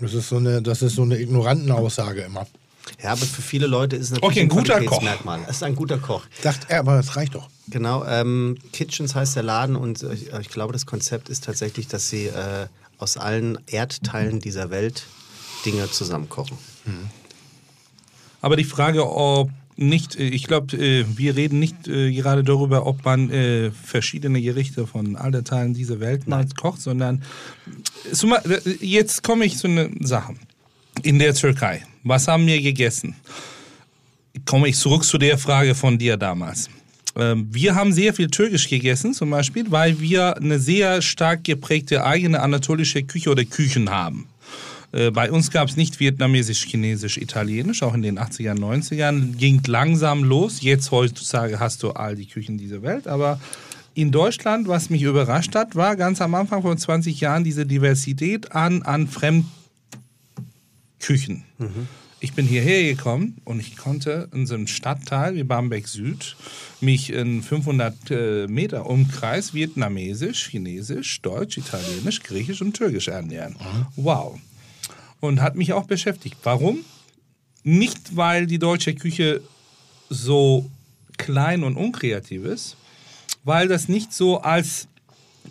Das 0.00 0.14
ist 0.14 0.28
so 0.28 0.36
eine, 0.36 0.62
das 0.62 0.82
ist 0.82 0.94
so 0.96 1.02
eine 1.02 1.18
Ignorantenaussage 1.18 2.22
immer. 2.22 2.46
Ja, 3.02 3.12
aber 3.12 3.26
für 3.26 3.42
viele 3.42 3.66
Leute 3.66 3.96
ist 3.96 4.06
es 4.06 4.10
natürlich 4.12 4.30
Okay, 4.30 4.40
ein 4.40 4.48
guter 4.48 4.80
Koch. 4.82 5.02
Es 5.48 5.56
ist 5.56 5.62
ein 5.62 5.76
guter 5.76 5.98
Koch. 5.98 6.24
Sagt 6.40 6.66
er, 6.68 6.80
aber 6.80 6.96
das 6.96 7.16
reicht 7.16 7.34
doch. 7.34 7.48
Genau, 7.68 8.04
ähm, 8.04 8.58
Kitchens 8.72 9.14
heißt 9.14 9.36
der 9.36 9.42
Laden 9.44 9.76
und 9.76 10.02
äh, 10.02 10.12
ich, 10.14 10.32
ich 10.32 10.48
glaube, 10.48 10.72
das 10.72 10.86
Konzept 10.86 11.28
ist 11.28 11.44
tatsächlich, 11.44 11.88
dass 11.88 12.08
sie 12.08 12.26
äh, 12.26 12.66
aus 12.98 13.16
allen 13.16 13.58
Erdteilen 13.66 14.40
dieser 14.40 14.70
Welt 14.70 15.04
Dinge 15.64 15.90
zusammenkochen. 15.90 16.58
Aber 18.40 18.56
die 18.56 18.64
Frage, 18.64 19.08
ob 19.08 19.50
nicht, 19.76 20.16
äh, 20.16 20.24
ich 20.24 20.44
glaube, 20.48 20.76
äh, 20.76 21.04
wir 21.16 21.36
reden 21.36 21.60
nicht 21.60 21.84
gerade 21.84 22.42
darüber, 22.42 22.86
ob 22.86 23.04
man 23.04 23.72
verschiedene 23.72 24.42
Gerichte 24.42 24.86
von 24.86 25.16
allen 25.16 25.44
Teilen 25.44 25.74
dieser 25.74 26.00
Welt 26.00 26.26
mal 26.26 26.46
kocht, 26.60 26.80
sondern 26.80 27.22
jetzt 28.80 29.22
komme 29.22 29.44
ich 29.44 29.56
zu 29.56 29.68
einer 29.68 29.88
Sache. 30.00 30.34
In 31.02 31.18
der 31.18 31.34
Türkei, 31.34 31.82
was 32.04 32.28
haben 32.28 32.46
wir 32.46 32.60
gegessen? 32.60 33.14
Komme 34.44 34.68
ich 34.68 34.76
zurück 34.76 35.04
zu 35.04 35.18
der 35.18 35.38
Frage 35.38 35.74
von 35.74 35.98
dir 35.98 36.16
damals. 36.16 36.68
Ähm, 37.16 37.48
Wir 37.50 37.74
haben 37.74 37.92
sehr 37.92 38.14
viel 38.14 38.28
Türkisch 38.28 38.68
gegessen, 38.68 39.14
zum 39.14 39.30
Beispiel, 39.30 39.70
weil 39.70 40.00
wir 40.00 40.36
eine 40.36 40.58
sehr 40.58 41.02
stark 41.02 41.44
geprägte 41.44 42.04
eigene 42.04 42.40
anatolische 42.40 43.02
Küche 43.02 43.30
oder 43.30 43.44
Küchen 43.44 43.90
haben. 43.90 44.26
Äh, 44.92 45.10
Bei 45.10 45.30
uns 45.30 45.50
gab 45.50 45.68
es 45.68 45.76
nicht 45.76 46.00
Vietnamesisch, 46.00 46.64
Chinesisch, 46.64 47.18
Italienisch, 47.18 47.82
auch 47.82 47.94
in 47.94 48.02
den 48.02 48.18
80ern, 48.18 48.58
90ern. 48.58 49.36
Ging 49.36 49.60
langsam 49.66 50.24
los. 50.24 50.62
Jetzt 50.62 50.90
heutzutage 50.90 51.60
hast 51.60 51.82
du 51.82 51.90
all 51.90 52.16
die 52.16 52.26
Küchen 52.26 52.56
dieser 52.58 52.82
Welt. 52.82 53.06
Aber 53.06 53.38
in 53.94 54.10
Deutschland, 54.10 54.68
was 54.68 54.88
mich 54.88 55.02
überrascht 55.02 55.54
hat, 55.54 55.76
war 55.76 55.96
ganz 55.96 56.22
am 56.22 56.34
Anfang 56.34 56.62
von 56.62 56.78
20 56.78 57.20
Jahren 57.20 57.44
diese 57.44 57.66
Diversität 57.66 58.52
an, 58.52 58.82
an 58.82 59.06
Fremdküchen. 61.02 61.44
Ich 62.20 62.34
bin 62.34 62.46
hierher 62.46 62.84
gekommen 62.94 63.38
und 63.44 63.58
ich 63.58 63.76
konnte 63.76 64.28
in 64.32 64.46
so 64.46 64.54
einem 64.54 64.68
Stadtteil 64.68 65.34
wie 65.34 65.42
Bamberg 65.42 65.88
Süd 65.88 66.36
mich 66.80 67.10
in 67.12 67.42
500 67.42 68.10
äh, 68.10 68.46
Meter 68.46 68.86
Umkreis 68.86 69.52
vietnamesisch, 69.54 70.48
chinesisch, 70.48 71.20
deutsch, 71.22 71.58
italienisch, 71.58 72.22
griechisch 72.22 72.62
und 72.62 72.74
türkisch 72.74 73.08
ernähren. 73.08 73.56
Wow. 73.96 74.38
Und 75.18 75.40
hat 75.40 75.56
mich 75.56 75.72
auch 75.72 75.86
beschäftigt. 75.86 76.36
Warum? 76.44 76.84
Nicht, 77.64 78.16
weil 78.16 78.46
die 78.46 78.60
deutsche 78.60 78.94
Küche 78.94 79.40
so 80.08 80.70
klein 81.18 81.64
und 81.64 81.76
unkreativ 81.76 82.44
ist, 82.44 82.76
weil 83.42 83.66
das 83.66 83.88
nicht 83.88 84.12
so 84.12 84.40
als 84.40 84.86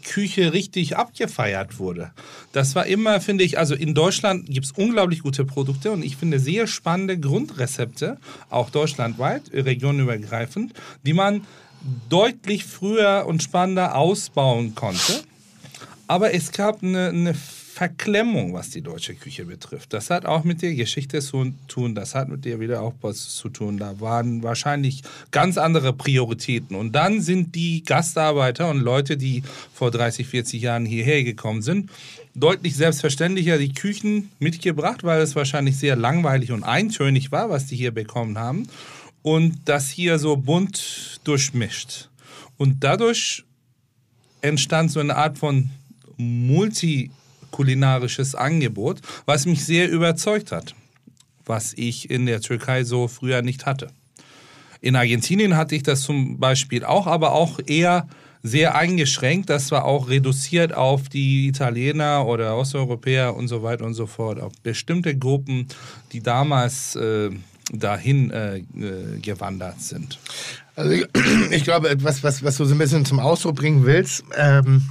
Küche 0.04 0.54
richtig 0.54 0.98
abgefeiert 0.98 1.80
wurde. 1.80 2.12
Das 2.52 2.76
war 2.76 2.86
immer, 2.86 3.22
finde 3.22 3.44
ich, 3.44 3.58
also 3.58 3.76
in 3.76 3.94
Deutschland 3.94 4.48
gibt 4.48 4.66
es 4.66 4.72
unglaublich 4.72 5.22
gute 5.22 5.46
Produkte 5.46 5.92
und 5.92 6.04
ich 6.04 6.18
finde 6.18 6.40
sehr 6.40 6.68
spannende 6.68 7.20
Grundrezepte, 7.20 8.18
auch 8.50 8.70
deutschlandweit, 8.70 9.52
regionenübergreifend, 9.54 10.74
die 11.06 11.14
man 11.14 11.46
deutlich 12.10 12.66
früher 12.66 13.26
und 13.28 13.44
spannender 13.44 13.96
ausbauen 13.96 14.76
konnte. 14.76 15.24
Aber 16.08 16.34
es 16.34 16.52
gab 16.52 16.84
eine, 16.84 17.10
eine 17.10 17.36
Verklemmung, 17.82 18.54
was 18.54 18.70
die 18.70 18.84
deutsche 18.84 19.16
Küche 19.16 19.46
betrifft. 19.46 19.92
Das 19.92 20.12
hat 20.12 20.28
auch 20.28 20.44
mit 20.44 20.62
der 20.62 20.76
Geschichte 20.76 21.20
zu 21.20 21.52
tun, 21.68 21.96
das 21.96 22.14
hat 22.14 22.30
mit 22.30 22.46
der 22.46 22.60
Wiederaufbau 22.60 23.12
zu 23.12 23.50
tun. 23.50 23.80
Da 23.80 24.00
waren 24.00 24.44
wahrscheinlich 24.44 25.02
ganz 25.32 25.58
andere 25.58 25.92
Prioritäten. 25.92 26.76
Und 26.76 26.92
dann 26.92 27.22
sind 27.22 27.56
die 27.56 27.82
Gastarbeiter 27.84 28.70
und 28.70 28.82
Leute, 28.82 29.18
die 29.18 29.42
vor 29.74 29.90
30, 29.90 30.28
40 30.28 30.62
Jahren 30.62 30.86
hierher 30.86 31.24
gekommen 31.24 31.64
sind, 31.64 31.90
deutlich 32.36 32.76
selbstverständlicher 32.76 33.58
die 33.58 33.74
Küchen 33.74 34.30
mitgebracht, 34.38 35.04
weil 35.04 35.20
es 35.20 35.36
wahrscheinlich 35.36 35.80
sehr 35.80 35.96
langweilig 35.96 36.52
und 36.52 36.64
eintönig 36.64 37.32
war, 37.32 37.50
was 37.50 37.66
die 37.66 37.78
hier 37.78 37.90
bekommen 37.92 38.38
haben. 38.38 38.68
Und 39.24 39.58
das 39.66 39.90
hier 39.90 40.20
so 40.20 40.38
bunt 40.38 41.20
durchmischt. 41.24 42.10
Und 42.58 42.84
dadurch 42.84 43.44
entstand 44.42 44.92
so 44.92 45.00
eine 45.00 45.16
Art 45.16 45.40
von 45.40 45.72
multikulinarisches 47.52 48.36
Angebot, 48.36 49.02
was 49.26 49.46
mich 49.46 49.66
sehr 49.66 49.90
überzeugt 49.90 50.52
hat, 50.52 50.74
was 51.46 51.74
ich 51.74 52.10
in 52.10 52.26
der 52.26 52.42
Türkei 52.42 52.84
so 52.84 53.08
früher 53.08 53.42
nicht 53.42 53.66
hatte. 53.66 53.88
In 54.82 54.96
Argentinien 54.96 55.56
hatte 55.56 55.76
ich 55.76 55.84
das 55.84 56.02
zum 56.02 56.40
Beispiel 56.40 56.84
auch, 56.84 57.06
aber 57.06 57.34
auch 57.34 57.60
eher 57.66 58.08
sehr 58.42 58.74
eingeschränkt. 58.74 59.52
Das 59.52 59.70
war 59.70 59.86
auch 59.86 60.10
reduziert 60.10 60.74
auf 60.74 61.08
die 61.10 61.48
Italiener 61.48 62.26
oder 62.26 62.58
Osteuropäer 62.58 63.36
und 63.36 63.48
so 63.48 63.62
weiter 63.62 63.86
und 63.86 63.94
so 63.94 64.08
fort. 64.08 64.40
Auf 64.40 64.54
bestimmte 64.64 65.16
Gruppen, 65.16 65.68
die 66.12 66.24
damals 66.24 66.96
äh, 66.96 67.30
dahin 67.72 68.32
äh, 68.32 68.58
äh, 68.58 68.64
gewandert 69.22 69.82
sind. 69.82 70.18
Also 70.76 70.92
ich, 70.92 71.06
ich 71.52 71.64
glaube, 71.64 71.90
etwas, 71.90 72.24
was, 72.24 72.44
was 72.44 72.58
du 72.58 72.66
so 72.66 72.74
ein 72.74 72.80
bisschen 72.80 73.06
zum 73.06 73.20
Ausdruck 73.20 73.58
bringen 73.58 73.86
willst, 73.86 74.24
ähm, 74.36 74.90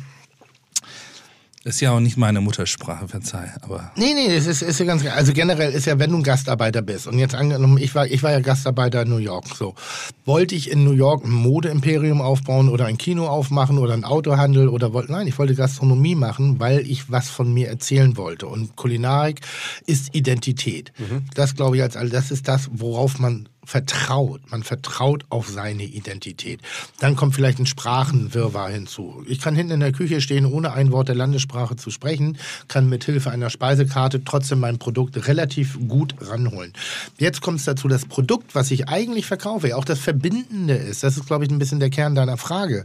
Ist 1.70 1.80
ja 1.80 1.92
auch 1.92 2.00
nicht 2.00 2.16
meine 2.16 2.40
Muttersprache, 2.40 3.06
verzeih, 3.06 3.54
aber. 3.62 3.92
Nee, 3.94 4.12
nee, 4.12 4.26
es 4.34 4.48
ist, 4.48 4.60
ist 4.60 4.80
ja 4.80 4.86
ganz. 4.86 5.06
Also 5.06 5.32
generell 5.32 5.72
ist 5.72 5.86
ja, 5.86 6.00
wenn 6.00 6.10
du 6.10 6.16
ein 6.16 6.24
Gastarbeiter 6.24 6.82
bist 6.82 7.06
und 7.06 7.16
jetzt 7.20 7.36
angenommen, 7.36 7.78
ich 7.78 7.94
war, 7.94 8.08
ich 8.08 8.24
war 8.24 8.32
ja 8.32 8.40
Gastarbeiter 8.40 9.02
in 9.02 9.08
New 9.08 9.18
York, 9.18 9.44
so. 9.56 9.76
Wollte 10.24 10.56
ich 10.56 10.68
in 10.68 10.82
New 10.82 10.90
York 10.90 11.24
ein 11.24 11.30
Modeimperium 11.30 12.20
aufbauen 12.22 12.68
oder 12.68 12.86
ein 12.86 12.98
Kino 12.98 13.28
aufmachen 13.28 13.78
oder 13.78 13.94
ein 13.94 14.02
Autohandel 14.02 14.68
oder 14.68 14.92
wollte, 14.92 15.12
nein, 15.12 15.28
ich 15.28 15.38
wollte 15.38 15.54
Gastronomie 15.54 16.16
machen, 16.16 16.58
weil 16.58 16.80
ich 16.80 17.08
was 17.08 17.30
von 17.30 17.54
mir 17.54 17.68
erzählen 17.68 18.16
wollte. 18.16 18.48
Und 18.48 18.74
Kulinarik 18.74 19.40
ist 19.86 20.12
Identität. 20.12 20.92
Das 21.34 21.54
glaube 21.54 21.76
ich 21.76 21.82
als 21.82 21.96
all, 21.96 22.08
das 22.08 22.32
ist 22.32 22.48
das, 22.48 22.68
worauf 22.72 23.20
man 23.20 23.48
vertraut. 23.64 24.40
Man 24.50 24.62
vertraut 24.62 25.24
auf 25.28 25.48
seine 25.48 25.84
Identität. 25.84 26.60
Dann 26.98 27.16
kommt 27.16 27.34
vielleicht 27.34 27.58
ein 27.58 27.66
Sprachenwirrwarr 27.66 28.70
hinzu. 28.70 29.24
Ich 29.28 29.40
kann 29.40 29.54
hinten 29.54 29.74
in 29.74 29.80
der 29.80 29.92
Küche 29.92 30.20
stehen, 30.20 30.46
ohne 30.46 30.72
ein 30.72 30.92
Wort 30.92 31.08
der 31.08 31.14
Landessprache 31.14 31.76
zu 31.76 31.90
sprechen, 31.90 32.38
kann 32.68 32.88
mit 32.88 33.04
Hilfe 33.04 33.30
einer 33.30 33.50
Speisekarte 33.50 34.24
trotzdem 34.24 34.60
mein 34.60 34.78
Produkt 34.78 35.26
relativ 35.28 35.78
gut 35.88 36.14
ranholen. 36.20 36.72
Jetzt 37.18 37.40
kommt 37.42 37.58
es 37.58 37.64
dazu, 37.64 37.88
das 37.88 38.06
Produkt, 38.06 38.54
was 38.54 38.70
ich 38.70 38.88
eigentlich 38.88 39.26
verkaufe, 39.26 39.76
auch 39.76 39.84
das 39.84 39.98
Verbindende 39.98 40.74
ist. 40.74 41.02
Das 41.02 41.16
ist, 41.16 41.26
glaube 41.26 41.44
ich, 41.44 41.50
ein 41.50 41.58
bisschen 41.58 41.80
der 41.80 41.90
Kern 41.90 42.14
deiner 42.14 42.36
Frage. 42.36 42.84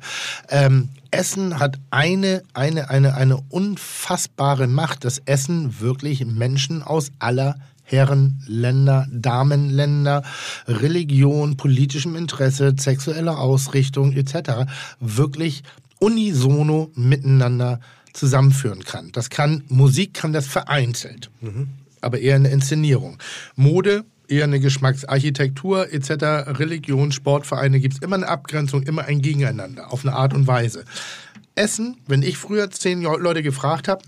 Ähm, 0.50 0.90
Essen 1.12 1.60
hat 1.60 1.80
eine, 1.92 2.44
eine, 2.54 2.90
eine, 2.90 3.16
eine 3.16 3.38
unfassbare 3.50 4.68
Macht, 4.68 5.06
dass 5.06 5.20
Essen 5.20 5.80
wirklich 5.80 6.26
Menschen 6.26 6.84
aus 6.84 7.12
aller 7.20 7.56
Herrenländer, 7.86 9.08
Damenländer, 9.12 10.24
Religion, 10.68 11.56
politischem 11.56 12.16
Interesse, 12.16 12.76
sexueller 12.78 13.40
Ausrichtung 13.40 14.12
etc. 14.14 14.68
wirklich 15.00 15.64
unisono 16.00 16.92
miteinander 16.96 17.80
zusammenführen 18.14 18.84
kann. 18.84 19.12
Das 19.12 19.30
kann, 19.30 19.64
Musik 19.70 20.14
kann 20.14 20.34
das 20.34 20.48
vereinzelt, 20.48 21.30
aber 22.02 22.20
eher 22.20 22.36
eine 22.36 22.50
Inszenierung. 22.50 23.18
Mode 23.56 24.04
eher 24.28 24.46
eine 24.46 24.60
Geschmacksarchitektur 24.60 25.94
etc. 25.94 26.10
Religion, 26.60 27.12
Sportvereine 27.12 27.80
gibt 27.80 27.96
es 27.96 28.02
immer 28.02 28.16
eine 28.16 28.28
Abgrenzung, 28.28 28.84
immer 28.84 29.06
ein 29.06 29.22
Gegeneinander 29.22 29.92
auf 29.92 30.06
eine 30.06 30.16
Art 30.16 30.34
und 30.34 30.48
Weise. 30.48 30.86
Essen, 31.56 31.98
wenn 32.08 32.22
ich 32.22 32.38
früher 32.38 32.70
zehn 32.72 33.02
Leute 33.04 33.44
gefragt 33.44 33.88
habe, 33.88 34.04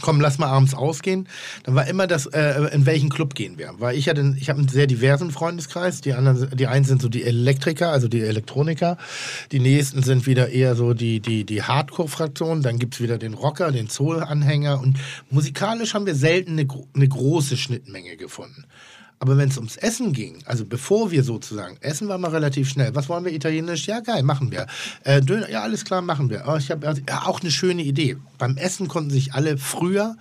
komm, 0.00 0.20
lass 0.20 0.38
mal 0.38 0.46
abends 0.46 0.74
ausgehen, 0.74 1.28
dann 1.64 1.74
war 1.74 1.86
immer 1.86 2.06
das, 2.06 2.26
äh, 2.26 2.68
in 2.72 2.86
welchen 2.86 3.10
Club 3.10 3.34
gehen 3.34 3.58
wir. 3.58 3.74
Weil 3.78 3.96
ich 3.96 4.08
hatte, 4.08 4.34
ich 4.38 4.48
habe 4.48 4.58
einen 4.58 4.68
sehr 4.68 4.86
diversen 4.86 5.30
Freundeskreis. 5.30 6.00
Die 6.00 6.14
anderen, 6.14 6.56
die 6.56 6.66
einen 6.66 6.84
sind 6.84 7.02
so 7.02 7.08
die 7.08 7.24
Elektriker, 7.24 7.90
also 7.90 8.08
die 8.08 8.20
Elektroniker. 8.20 8.96
Die 9.52 9.60
nächsten 9.60 10.02
sind 10.02 10.26
wieder 10.26 10.48
eher 10.48 10.74
so 10.74 10.94
die, 10.94 11.20
die, 11.20 11.44
die 11.44 11.62
Hardcore-Fraktion. 11.62 12.62
Dann 12.62 12.78
gibt's 12.78 13.00
wieder 13.00 13.18
den 13.18 13.34
Rocker, 13.34 13.70
den 13.70 13.88
Soul-Anhänger. 13.88 14.80
Und 14.80 14.98
musikalisch 15.30 15.94
haben 15.94 16.06
wir 16.06 16.14
selten 16.14 16.52
eine, 16.52 16.66
eine 16.94 17.08
große 17.08 17.56
Schnittmenge 17.56 18.16
gefunden. 18.16 18.64
Aber 19.22 19.36
wenn 19.38 19.50
es 19.50 19.56
ums 19.56 19.76
Essen 19.76 20.12
ging, 20.12 20.38
also 20.46 20.64
bevor 20.64 21.12
wir 21.12 21.22
sozusagen, 21.22 21.76
Essen 21.80 22.08
war 22.08 22.18
mal 22.18 22.32
relativ 22.32 22.68
schnell. 22.68 22.92
Was 22.96 23.08
wollen 23.08 23.24
wir 23.24 23.32
italienisch? 23.32 23.86
Ja, 23.86 24.00
geil, 24.00 24.24
machen 24.24 24.50
wir. 24.50 24.66
Äh, 25.04 25.20
Döner, 25.20 25.48
ja, 25.48 25.62
alles 25.62 25.84
klar, 25.84 26.02
machen 26.02 26.28
wir. 26.28 26.42
Oh, 26.48 26.56
ich 26.56 26.72
habe 26.72 26.92
ja, 27.08 27.22
auch 27.24 27.40
eine 27.40 27.52
schöne 27.52 27.82
Idee. 27.84 28.16
Beim 28.38 28.56
Essen 28.56 28.88
konnten 28.88 29.10
sich 29.10 29.32
alle 29.32 29.58
früher, 29.58 30.16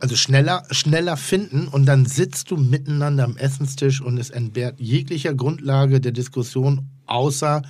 also 0.00 0.16
schneller, 0.16 0.64
schneller 0.72 1.16
finden 1.16 1.68
und 1.68 1.86
dann 1.86 2.04
sitzt 2.04 2.50
du 2.50 2.56
miteinander 2.56 3.22
am 3.22 3.36
Essenstisch 3.36 4.00
und 4.00 4.18
es 4.18 4.30
entbehrt 4.30 4.80
jeglicher 4.80 5.32
Grundlage 5.32 6.00
der 6.00 6.10
Diskussion, 6.10 6.88
außer 7.06 7.62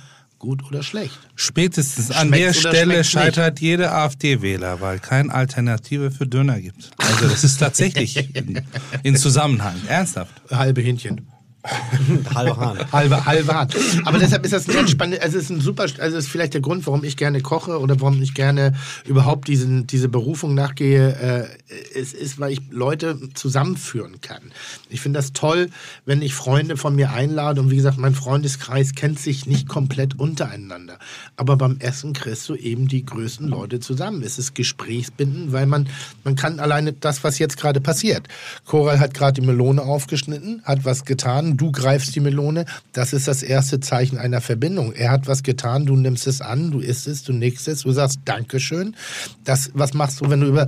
gut 0.43 0.65
oder 0.65 0.83
schlecht. 0.83 1.17
Spätestens 1.35 2.11
an 2.11 2.27
Schmeckt's 2.27 2.43
der 2.43 2.53
Stelle 2.53 2.73
schmeckt's 2.75 2.95
nicht? 2.97 3.11
scheitert 3.11 3.59
jeder 3.61 3.95
AfD-Wähler, 3.95 4.81
weil 4.81 4.99
keine 4.99 5.33
Alternative 5.33 6.11
für 6.11 6.27
Döner 6.27 6.59
gibt. 6.59 6.91
Also 6.97 7.29
das 7.29 7.45
ist 7.45 7.59
tatsächlich 7.59 8.17
in, 8.35 8.61
in 9.03 9.15
Zusammenhang. 9.15 9.75
Ernsthaft. 9.87 10.33
Halbe 10.51 10.81
Hähnchen. 10.81 11.27
Halber 12.35 12.57
Hahn. 12.57 12.91
halbe, 12.91 13.25
halbe 13.25 13.55
Hand. 13.55 13.75
Aber 14.03 14.19
deshalb 14.19 14.43
ist 14.43 14.51
das 14.51 14.67
ein 14.67 14.87
spannend, 14.87 15.21
also 15.21 15.37
es 15.37 15.45
ist 15.45 15.49
ein 15.49 15.61
super, 15.61 15.85
also 15.99 16.17
ist 16.17 16.27
vielleicht 16.27 16.53
der 16.53 16.61
Grund, 16.61 16.85
warum 16.87 17.03
ich 17.05 17.15
gerne 17.15 17.41
koche 17.41 17.79
oder 17.79 17.99
warum 18.01 18.21
ich 18.21 18.33
gerne 18.33 18.73
überhaupt 19.05 19.47
diesen, 19.47 19.87
diese 19.87 20.09
Berufung 20.09 20.55
nachgehe. 20.55 21.47
Äh, 21.71 21.97
es 21.97 22.13
ist, 22.13 22.39
weil 22.39 22.51
ich 22.51 22.61
Leute 22.69 23.17
zusammenführen 23.33 24.19
kann. 24.19 24.41
Ich 24.89 24.99
finde 24.99 25.19
das 25.19 25.31
toll, 25.31 25.69
wenn 26.05 26.21
ich 26.21 26.33
Freunde 26.33 26.75
von 26.75 26.95
mir 26.95 27.11
einlade 27.11 27.61
und 27.61 27.71
wie 27.71 27.77
gesagt, 27.77 27.97
mein 27.97 28.13
Freundeskreis 28.13 28.93
kennt 28.93 29.19
sich 29.19 29.45
nicht 29.45 29.69
komplett 29.69 30.19
untereinander. 30.19 30.99
Aber 31.37 31.55
beim 31.55 31.77
Essen 31.79 32.11
kriegst 32.11 32.49
du 32.49 32.55
eben 32.55 32.89
die 32.89 33.05
größten 33.05 33.47
Leute 33.47 33.79
zusammen. 33.79 34.21
Es 34.21 34.37
ist 34.37 34.53
Gesprächsbinden, 34.53 35.53
weil 35.53 35.65
man, 35.65 35.87
man 36.25 36.35
kann 36.35 36.59
alleine 36.59 36.91
das, 36.91 37.23
was 37.23 37.39
jetzt 37.39 37.57
gerade 37.57 37.79
passiert. 37.79 38.27
Koral 38.65 38.99
hat 38.99 39.13
gerade 39.13 39.39
die 39.39 39.47
Melone 39.47 39.81
aufgeschnitten, 39.81 40.61
hat 40.65 40.83
was 40.83 41.05
getan, 41.05 41.52
du 41.53 41.71
greifst 41.71 42.15
die 42.15 42.19
Melone. 42.19 42.65
Das 42.91 43.13
ist 43.13 43.27
das 43.27 43.43
erste 43.43 43.79
Zeichen 43.79 44.17
einer 44.17 44.41
Verbindung. 44.41 44.93
Er 44.93 45.11
hat 45.11 45.27
was 45.27 45.43
getan, 45.43 45.85
du 45.85 45.95
nimmst 45.95 46.27
es 46.27 46.41
an, 46.41 46.71
du 46.71 46.79
isst 46.79 47.07
es, 47.07 47.23
du 47.23 47.33
nickst 47.33 47.67
es, 47.67 47.81
du 47.81 47.91
sagst 47.91 48.19
Dankeschön. 48.25 48.95
Das, 49.43 49.71
was 49.73 49.93
machst 49.93 50.21
du, 50.21 50.29
wenn 50.29 50.41
du 50.41 50.47
über, 50.47 50.67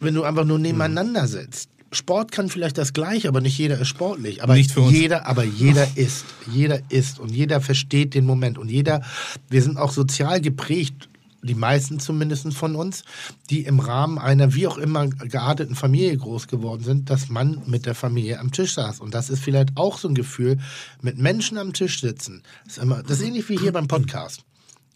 wenn 0.00 0.14
du 0.14 0.24
einfach 0.24 0.44
nur 0.44 0.58
nebeneinander 0.58 1.26
sitzt? 1.26 1.68
Sport 1.92 2.32
kann 2.32 2.48
vielleicht 2.48 2.76
das 2.76 2.92
gleiche, 2.92 3.28
aber 3.28 3.40
nicht 3.40 3.56
jeder 3.56 3.78
ist 3.78 3.88
sportlich. 3.88 4.42
Aber 4.42 4.54
Nicht 4.54 4.72
für 4.72 4.80
uns. 4.80 4.92
jeder, 4.92 5.26
aber 5.26 5.44
jeder 5.44 5.86
ist. 5.94 6.24
Jeder 6.52 6.80
ist 6.88 7.20
und 7.20 7.30
jeder 7.30 7.60
versteht 7.60 8.14
den 8.14 8.26
Moment. 8.26 8.58
Und 8.58 8.68
jeder, 8.68 9.02
wir 9.48 9.62
sind 9.62 9.76
auch 9.76 9.92
sozial 9.92 10.40
geprägt, 10.40 11.08
die 11.44 11.54
meisten 11.54 12.00
zumindest 12.00 12.52
von 12.54 12.74
uns, 12.74 13.04
die 13.50 13.64
im 13.64 13.80
Rahmen 13.80 14.18
einer 14.18 14.54
wie 14.54 14.66
auch 14.66 14.78
immer 14.78 15.08
gearteten 15.08 15.74
Familie 15.74 16.16
groß 16.16 16.48
geworden 16.48 16.82
sind, 16.82 17.10
dass 17.10 17.28
man 17.28 17.62
mit 17.66 17.86
der 17.86 17.94
Familie 17.94 18.40
am 18.40 18.50
Tisch 18.50 18.74
saß. 18.74 19.00
Und 19.00 19.14
das 19.14 19.30
ist 19.30 19.42
vielleicht 19.42 19.76
auch 19.76 19.98
so 19.98 20.08
ein 20.08 20.14
Gefühl, 20.14 20.58
mit 21.02 21.18
Menschen 21.18 21.58
am 21.58 21.72
Tisch 21.72 22.00
sitzen. 22.00 22.42
Das 22.64 22.76
ist, 22.76 22.82
immer, 22.82 23.02
das 23.02 23.20
ist 23.20 23.26
ähnlich 23.26 23.48
wie 23.48 23.58
hier 23.58 23.72
beim 23.72 23.88
Podcast. 23.88 24.44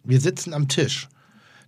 Wir 0.04 0.20
sitzen 0.20 0.54
am 0.54 0.68
Tisch. 0.68 1.08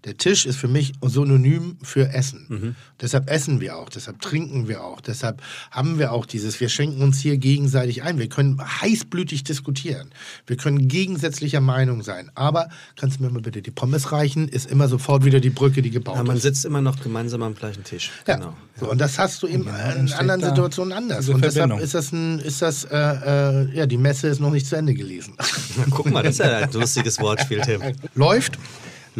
Der 0.04 0.16
Tisch 0.16 0.46
ist 0.46 0.56
für 0.56 0.68
mich 0.68 0.92
synonym 1.02 1.76
für 1.82 2.12
Essen. 2.12 2.74
Deshalb 3.00 3.30
essen 3.30 3.60
wir 3.60 3.76
auch, 3.76 3.90
deshalb 3.90 4.20
trinken 4.22 4.66
wir 4.66 4.82
auch, 4.82 5.00
deshalb 5.00 5.42
haben 5.70 5.98
wir 5.98 6.12
auch 6.12 6.24
dieses, 6.24 6.58
wir 6.60 6.68
schenken 6.70 7.02
uns 7.02 7.20
hier 7.20 7.36
gegenseitig 7.36 8.02
ein. 8.02 8.18
Wir 8.18 8.28
können 8.28 8.60
heißblütig 8.80 9.44
diskutieren. 9.44 10.10
Wir 10.46 10.56
können 10.56 10.88
gegensätzlicher 10.88 11.60
Meinung 11.60 12.02
sein. 12.02 12.30
Aber 12.34 12.68
kannst 12.96 13.18
du 13.18 13.24
mir 13.24 13.30
mal 13.30 13.42
bitte 13.42 13.60
die 13.60 13.70
Pommes 13.70 14.10
reichen, 14.10 14.48
ist 14.48 14.70
immer 14.70 14.88
sofort 14.88 15.24
wieder 15.24 15.40
die 15.40 15.50
Brücke, 15.50 15.82
die 15.82 15.90
gebaut 15.90 16.16
Ja, 16.16 16.22
man 16.24 16.36
ist. 16.36 16.42
sitzt 16.44 16.64
immer 16.64 16.80
noch 16.80 17.00
gemeinsam 17.02 17.42
am 17.42 17.54
gleichen 17.54 17.84
Tisch. 17.84 18.10
Ja. 18.26 18.36
Genau. 18.36 18.56
So, 18.78 18.90
und 18.90 18.98
das 18.98 19.18
hast 19.18 19.42
du 19.42 19.46
eben 19.46 19.66
in 19.98 20.12
anderen 20.14 20.40
Situationen 20.40 20.92
anders. 20.94 21.28
Und 21.28 21.44
deshalb 21.44 21.68
Verbindung. 21.68 21.80
ist 21.80 21.94
das 21.94 22.12
ein, 22.12 22.38
ist 22.38 22.62
das, 22.62 22.84
äh, 22.84 22.96
äh, 22.96 23.76
ja, 23.76 23.86
die 23.86 23.98
Messe 23.98 24.28
ist 24.28 24.40
noch 24.40 24.50
nicht 24.50 24.66
zu 24.66 24.76
Ende 24.76 24.94
gelesen. 24.94 25.34
Guck 25.90 26.10
mal, 26.10 26.22
das 26.22 26.34
ist 26.34 26.38
ja 26.38 26.58
ein 26.58 26.72
lustiges 26.72 27.18
Wortspiel, 27.20 27.60
Tim. 27.60 27.82
Läuft. 28.14 28.58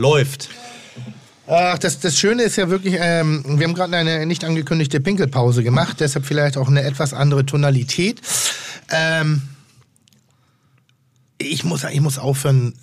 Läuft. 0.00 0.48
Ach, 1.46 1.78
das, 1.78 2.00
das 2.00 2.16
Schöne 2.16 2.44
ist 2.44 2.56
ja 2.56 2.70
wirklich, 2.70 2.96
ähm, 2.98 3.44
wir 3.58 3.66
haben 3.66 3.74
gerade 3.74 3.94
eine 3.96 4.24
nicht 4.24 4.44
angekündigte 4.44 5.00
Pinkelpause 5.00 5.62
gemacht, 5.62 6.00
deshalb 6.00 6.24
vielleicht 6.24 6.56
auch 6.56 6.68
eine 6.68 6.82
etwas 6.84 7.12
andere 7.12 7.44
Tonalität. 7.44 8.20
Ähm, 8.90 9.42
ich, 11.38 11.64
muss, 11.64 11.84
ich 11.84 12.00
muss 12.00 12.18
aufhören, 12.18 12.74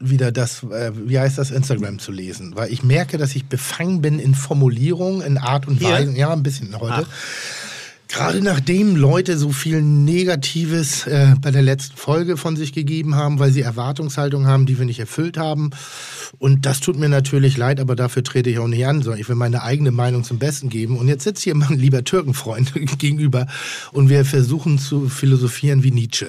wieder 0.00 0.30
das, 0.30 0.62
äh, 0.64 0.92
wie 0.94 1.18
heißt 1.18 1.38
das, 1.38 1.50
Instagram 1.50 1.98
zu 1.98 2.12
lesen, 2.12 2.54
weil 2.54 2.72
ich 2.72 2.82
merke, 2.82 3.18
dass 3.18 3.34
ich 3.34 3.46
befangen 3.46 4.00
bin 4.00 4.18
in 4.18 4.34
Formulierungen, 4.34 5.22
in 5.22 5.38
Art 5.38 5.66
und? 5.66 5.82
Weise. 5.82 6.12
Ja, 6.12 6.32
ein 6.32 6.42
bisschen 6.42 6.78
heute. 6.78 7.06
Gerade 8.08 8.40
nachdem 8.40 8.96
Leute 8.96 9.36
so 9.36 9.52
viel 9.52 9.82
Negatives 9.82 11.06
äh, 11.06 11.34
bei 11.42 11.50
der 11.50 11.60
letzten 11.60 11.94
Folge 11.98 12.38
von 12.38 12.56
sich 12.56 12.72
gegeben 12.72 13.14
haben, 13.16 13.38
weil 13.38 13.52
sie 13.52 13.60
Erwartungshaltung 13.60 14.46
haben, 14.46 14.64
die 14.64 14.78
wir 14.78 14.86
nicht 14.86 14.98
erfüllt 14.98 15.36
haben. 15.36 15.70
Und 16.38 16.64
das 16.64 16.80
tut 16.80 16.98
mir 16.98 17.10
natürlich 17.10 17.58
leid, 17.58 17.80
aber 17.80 17.96
dafür 17.96 18.24
trete 18.24 18.48
ich 18.48 18.58
auch 18.58 18.66
nicht 18.66 18.86
an, 18.86 19.02
sondern 19.02 19.20
ich 19.20 19.28
will 19.28 19.36
meine 19.36 19.62
eigene 19.62 19.90
Meinung 19.90 20.24
zum 20.24 20.38
Besten 20.38 20.70
geben. 20.70 20.96
Und 20.96 21.08
jetzt 21.08 21.24
sitzt 21.24 21.42
hier 21.42 21.54
mein 21.54 21.68
lieber 21.78 22.02
Türkenfreund 22.02 22.72
gegenüber 22.98 23.46
und 23.92 24.08
wir 24.08 24.24
versuchen 24.24 24.78
zu 24.78 25.10
philosophieren 25.10 25.82
wie 25.82 25.90
Nietzsche. 25.90 26.28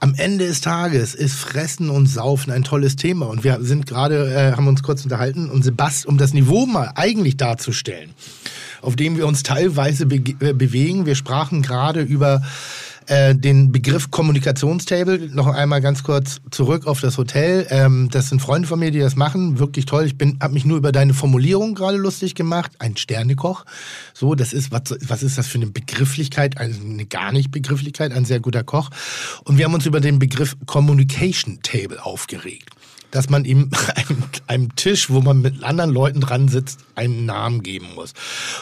Am 0.00 0.14
Ende 0.14 0.46
des 0.46 0.62
Tages 0.62 1.14
ist 1.14 1.34
Fressen 1.34 1.90
und 1.90 2.06
Saufen 2.06 2.50
ein 2.50 2.64
tolles 2.64 2.96
Thema. 2.96 3.26
Und 3.26 3.44
wir 3.44 3.58
sind 3.60 3.86
gerade, 3.86 4.32
äh, 4.32 4.56
haben 4.56 4.68
uns 4.68 4.82
kurz 4.82 5.04
unterhalten 5.04 5.50
und 5.50 5.64
Sebastian, 5.64 6.12
um 6.12 6.18
das 6.18 6.32
Niveau 6.32 6.64
mal 6.64 6.92
eigentlich 6.94 7.36
darzustellen 7.36 8.10
auf 8.82 8.96
dem 8.96 9.16
wir 9.16 9.26
uns 9.26 9.42
teilweise 9.42 10.06
be 10.06 10.16
äh, 10.40 10.52
bewegen. 10.52 11.06
Wir 11.06 11.14
sprachen 11.14 11.62
gerade 11.62 12.02
über 12.02 12.42
äh, 13.10 13.34
den 13.34 13.72
Begriff 13.72 14.12
Kommunikationstable. 14.12 15.30
Noch 15.32 15.48
einmal 15.48 15.80
ganz 15.80 16.04
kurz 16.04 16.40
zurück 16.52 16.86
auf 16.86 17.00
das 17.00 17.18
Hotel. 17.18 17.66
Ähm, 17.70 18.08
das 18.10 18.28
sind 18.28 18.40
Freunde 18.40 18.68
von 18.68 18.78
mir, 18.78 18.92
die 18.92 19.00
das 19.00 19.16
machen. 19.16 19.58
Wirklich 19.58 19.86
toll. 19.86 20.04
Ich 20.04 20.16
bin, 20.16 20.38
habe 20.40 20.54
mich 20.54 20.64
nur 20.64 20.78
über 20.78 20.92
deine 20.92 21.12
Formulierung 21.12 21.74
gerade 21.74 21.96
lustig 21.96 22.36
gemacht. 22.36 22.70
Ein 22.78 22.96
Sternekoch. 22.96 23.64
So, 24.14 24.36
das 24.36 24.52
ist, 24.52 24.70
was, 24.70 24.82
was 25.00 25.24
ist 25.24 25.38
das 25.38 25.48
für 25.48 25.58
eine 25.58 25.66
Begrifflichkeit? 25.66 26.58
Eine 26.58 27.04
gar 27.06 27.32
nicht 27.32 27.50
Begrifflichkeit, 27.50 28.12
ein 28.12 28.24
sehr 28.24 28.38
guter 28.38 28.62
Koch. 28.62 28.90
Und 29.42 29.58
wir 29.58 29.64
haben 29.64 29.74
uns 29.74 29.86
über 29.86 30.00
den 30.00 30.20
Begriff 30.20 30.56
Communication 30.66 31.58
Table 31.62 32.04
aufgeregt 32.04 32.70
dass 33.10 33.28
man 33.30 33.44
ihm 33.44 33.70
einem, 33.94 34.22
einem 34.46 34.76
Tisch, 34.76 35.10
wo 35.10 35.20
man 35.20 35.40
mit 35.40 35.62
anderen 35.62 35.90
Leuten 35.90 36.20
dran 36.20 36.48
sitzt, 36.48 36.80
einen 36.94 37.26
Namen 37.26 37.62
geben 37.62 37.88
muss. 37.94 38.12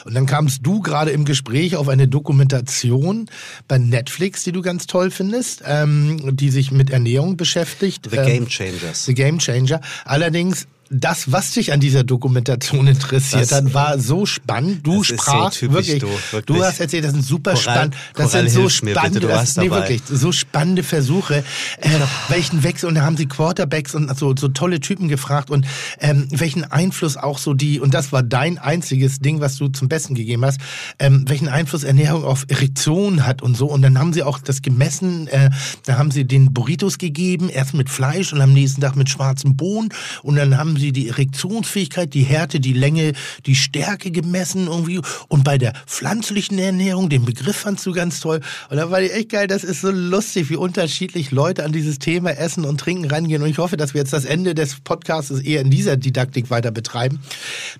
Und 0.05 0.15
dann 0.15 0.27
kamst 0.27 0.61
du 0.63 0.81
gerade 0.81 1.11
im 1.11 1.25
Gespräch 1.25 1.77
auf 1.77 1.89
eine 1.89 2.09
Dokumentation 2.09 3.29
bei 3.67 3.79
Netflix, 3.79 4.45
die 4.45 4.53
du 4.53 4.63
ganz 4.63 4.87
toll 4.87 5.11
findest, 5.11 5.63
ähm, 5.67 6.37
die 6.37 6.51
sich 6.51 6.71
mit 6.71 6.91
Ernährung 6.91 7.37
beschäftigt. 7.37 8.09
The 8.11 8.17
Ähm, 8.17 8.27
Game 8.27 8.49
Changers. 8.49 9.05
The 9.05 9.15
Game 9.15 9.39
Changer. 9.39 9.81
Allerdings 10.05 10.67
das, 10.91 11.31
was 11.33 11.53
dich 11.53 11.73
an 11.73 11.81
dieser 11.81 12.05
Dokumentation 12.05 12.87
interessiert 12.87 13.43
Das- 13.51 13.53
hat, 13.53 13.75
war 13.75 13.99
so 13.99 14.27
spannend. 14.27 14.87
Du 14.87 14.99
so 14.99 15.05
sprachst 15.05 15.59
typisch 15.59 15.75
wirklich, 15.89 15.99
du, 16.01 16.09
wirklich. 16.33 16.45
Du 16.57 16.65
hast 16.65 16.81
erzählt, 16.81 17.05
das 17.05 17.13
sind 17.13 17.25
super 17.25 17.53
Koral- 17.53 17.63
spannend. 17.63 17.95
Das 18.15 18.31
Koral, 18.33 18.49
sind 18.49 18.51
so 18.71 18.85
bitte, 18.85 18.93
spannende, 18.99 19.21
du 19.21 19.29
das, 19.29 19.57
nee, 19.57 19.71
wirklich, 19.71 20.03
so 20.09 20.33
spannende 20.33 20.83
Versuche. 20.83 21.45
Äh, 21.81 21.89
welchen 22.29 22.63
Wechsel 22.63 22.89
und 22.89 22.95
da 22.95 23.03
haben 23.03 23.17
sie 23.17 23.27
Quarterbacks 23.27 23.95
und 23.95 24.17
so, 24.19 24.35
so 24.37 24.49
tolle 24.49 24.81
Typen 24.81 25.09
gefragt 25.09 25.51
und 25.51 25.67
ähm, 26.01 26.27
welchen 26.31 26.65
Einfluss 26.65 27.17
auch 27.17 27.39
so 27.39 27.55
die 27.55 27.81
und 27.81 27.95
das 27.95 28.13
war 28.13 28.23
dein 28.23 28.59
einziges 28.59 29.21
Ding, 29.21 29.41
was 29.41 29.57
du 29.57 29.69
zum 29.69 29.89
Besten 29.89 30.15
gegeben 30.15 30.45
hast, 30.45 30.61
ähm, 30.99 31.25
welchen 31.29 31.49
Einfluss 31.49 31.85
Ernährung 31.85 32.25
auf 32.25 32.45
Erektion 32.49 33.27
hat 33.27 33.43
und 33.43 33.57
so 33.57 33.67
und 33.67 33.83
dann 33.83 33.99
haben 33.99 34.13
sie 34.13 34.23
auch 34.23 34.39
das 34.39 34.63
gemessen. 34.63 35.29
Äh, 35.29 35.51
da 35.85 35.99
haben 35.99 36.11
sie 36.11 36.25
den 36.25 36.53
Burritos 36.53 36.99
gegeben, 36.99 37.49
erst 37.49 37.75
mit 37.75 37.91
Fleisch 37.91 38.33
und 38.33 38.41
am 38.41 38.53
nächsten 38.53 38.81
Tag 38.81 38.97
mit 38.97 39.09
schwarzem 39.11 39.57
Bohnen 39.57 39.91
und 40.23 40.37
dann 40.37 40.57
haben 40.57 40.78
sie 40.79 40.93
die 40.93 41.09
Erektionsfähigkeit, 41.09 42.15
die 42.15 42.23
Härte, 42.23 42.61
die 42.61 42.73
Länge, 42.73 43.13
die 43.47 43.55
Stärke 43.55 44.11
gemessen 44.11 44.67
irgendwie. 44.67 45.01
Und 45.29 45.45
bei 45.45 45.59
der 45.59 45.75
pflanzlichen 45.87 46.59
Ernährung, 46.59 47.09
den 47.09 47.25
Begriff 47.25 47.57
fandst 47.57 47.85
du 47.87 47.93
ganz 47.93 48.21
toll. 48.21 48.41
Und 48.71 48.77
da 48.77 48.91
war 48.91 49.01
die 49.01 49.11
echt 49.11 49.31
geil, 49.31 49.47
das 49.47 49.65
ist 49.65 49.81
so 49.81 49.91
lustig, 49.91 50.51
wie 50.51 50.57
unterschiedlich 50.57 51.31
Leute 51.31 51.65
an 51.65 51.73
dieses 51.73 51.99
Thema 51.99 52.31
Essen 52.31 52.65
und 52.65 52.79
Trinken 52.79 53.11
rangehen. 53.11 53.43
Und 53.43 53.49
ich 53.49 53.59
hoffe, 53.59 53.77
dass 53.77 53.95
wir 53.95 54.01
jetzt 54.01 54.13
das 54.13 54.25
Ende 54.25 54.55
des 54.55 54.81
Podcasts 54.81 55.31
eher 55.31 55.61
in 55.61 55.71
dieser 55.71 55.97
Didaktik 55.97 56.51
weiter 56.51 56.71
betreiben. 56.71 57.21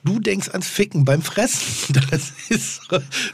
Du 0.05 0.19
denkst 0.21 0.49
ans 0.51 0.67
Ficken 0.67 1.05
beim 1.05 1.23
Fressen. 1.23 1.95
Das 2.11 2.33
ist, 2.49 2.81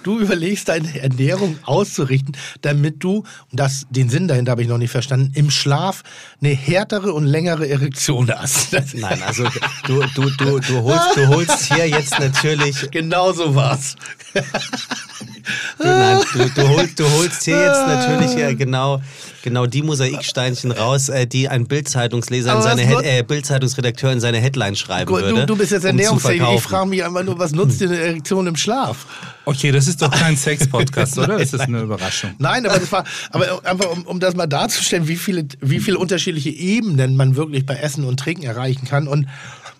du 0.02 0.18
überlegst 0.18 0.68
deine 0.68 0.98
Ernährung 0.98 1.58
auszurichten, 1.62 2.36
damit 2.62 3.04
du, 3.04 3.18
und 3.18 3.60
das, 3.60 3.86
den 3.90 4.08
Sinn 4.08 4.26
dahinter 4.26 4.52
habe 4.52 4.62
ich 4.62 4.68
noch 4.68 4.78
nicht 4.78 4.90
verstanden, 4.90 5.32
im 5.34 5.50
Schlaf 5.50 6.02
eine 6.40 6.50
härtere 6.50 7.12
und 7.12 7.24
längere 7.24 7.68
Erektion 7.68 8.30
hast. 8.30 8.72
Nein, 8.94 9.22
also 9.22 9.44
du, 9.86 10.02
du, 10.14 10.30
du, 10.30 10.60
du, 10.60 10.82
holst, 10.82 11.16
du 11.16 11.26
holst 11.28 11.72
hier 11.72 11.88
jetzt 11.88 12.18
natürlich. 12.18 12.90
Genau 12.90 13.32
so 13.32 13.54
war's. 13.54 13.96
Du, 15.78 15.84
nein, 15.84 16.20
du, 16.32 16.48
du, 16.50 16.68
holst, 16.68 16.98
du 16.98 17.10
holst 17.10 17.44
hier 17.44 17.60
jetzt 17.60 17.86
natürlich 17.86 18.34
ja, 18.34 18.54
genau, 18.54 19.02
genau 19.42 19.66
die 19.66 19.82
Mosaiksteinchen 19.82 20.72
raus, 20.72 21.08
äh, 21.08 21.26
die 21.26 21.48
ein 21.48 21.66
Bildzeitungsleser 21.66 22.56
in 22.56 22.62
seine 22.62 22.82
Head, 22.82 23.02
äh, 23.02 23.22
Bildzeitungsredakteur 23.22 24.12
in 24.12 24.20
seine 24.20 24.38
Headline 24.38 24.74
schreiben 24.74 25.10
Gut, 25.12 25.22
würde. 25.22 25.40
du, 25.40 25.46
du 25.46 25.56
bist 25.56 25.72
jetzt 25.72 25.84
um 25.84 25.90
zu 25.90 25.96
Ernährungstechnik. 25.98 26.48
ich 26.54 26.62
frage 26.62 26.88
mich 26.88 27.04
einfach 27.04 27.24
nur, 27.24 27.38
was 27.38 27.52
nutzt 27.52 27.80
dir 27.80 27.88
eine 27.88 27.98
Erektion 27.98 28.46
im 28.46 28.56
Schlaf? 28.56 29.06
Okay, 29.46 29.72
das 29.72 29.86
ist 29.86 30.00
doch 30.00 30.10
kein 30.10 30.36
Sex-Podcast, 30.36 31.18
oder? 31.18 31.38
Das 31.38 31.52
ist 31.52 31.60
eine 31.60 31.80
Überraschung. 31.80 32.30
Nein, 32.38 32.64
aber 32.64 32.78
das 32.78 32.90
war, 32.90 33.04
aber 33.30 33.66
einfach 33.66 33.90
um, 33.90 34.04
um 34.04 34.20
das 34.20 34.34
mal 34.34 34.46
darzustellen, 34.46 35.06
wie 35.06 35.16
viele, 35.16 35.46
wie 35.60 35.80
viele 35.80 35.98
unterschiedliche 35.98 36.48
Ebenen 36.48 37.16
man 37.16 37.36
wirklich 37.36 37.66
bei 37.66 37.74
Essen 37.74 38.04
und 38.04 38.18
Trinken 38.18 38.44
erreichen 38.44 38.86
kann. 38.86 39.06
Und 39.06 39.26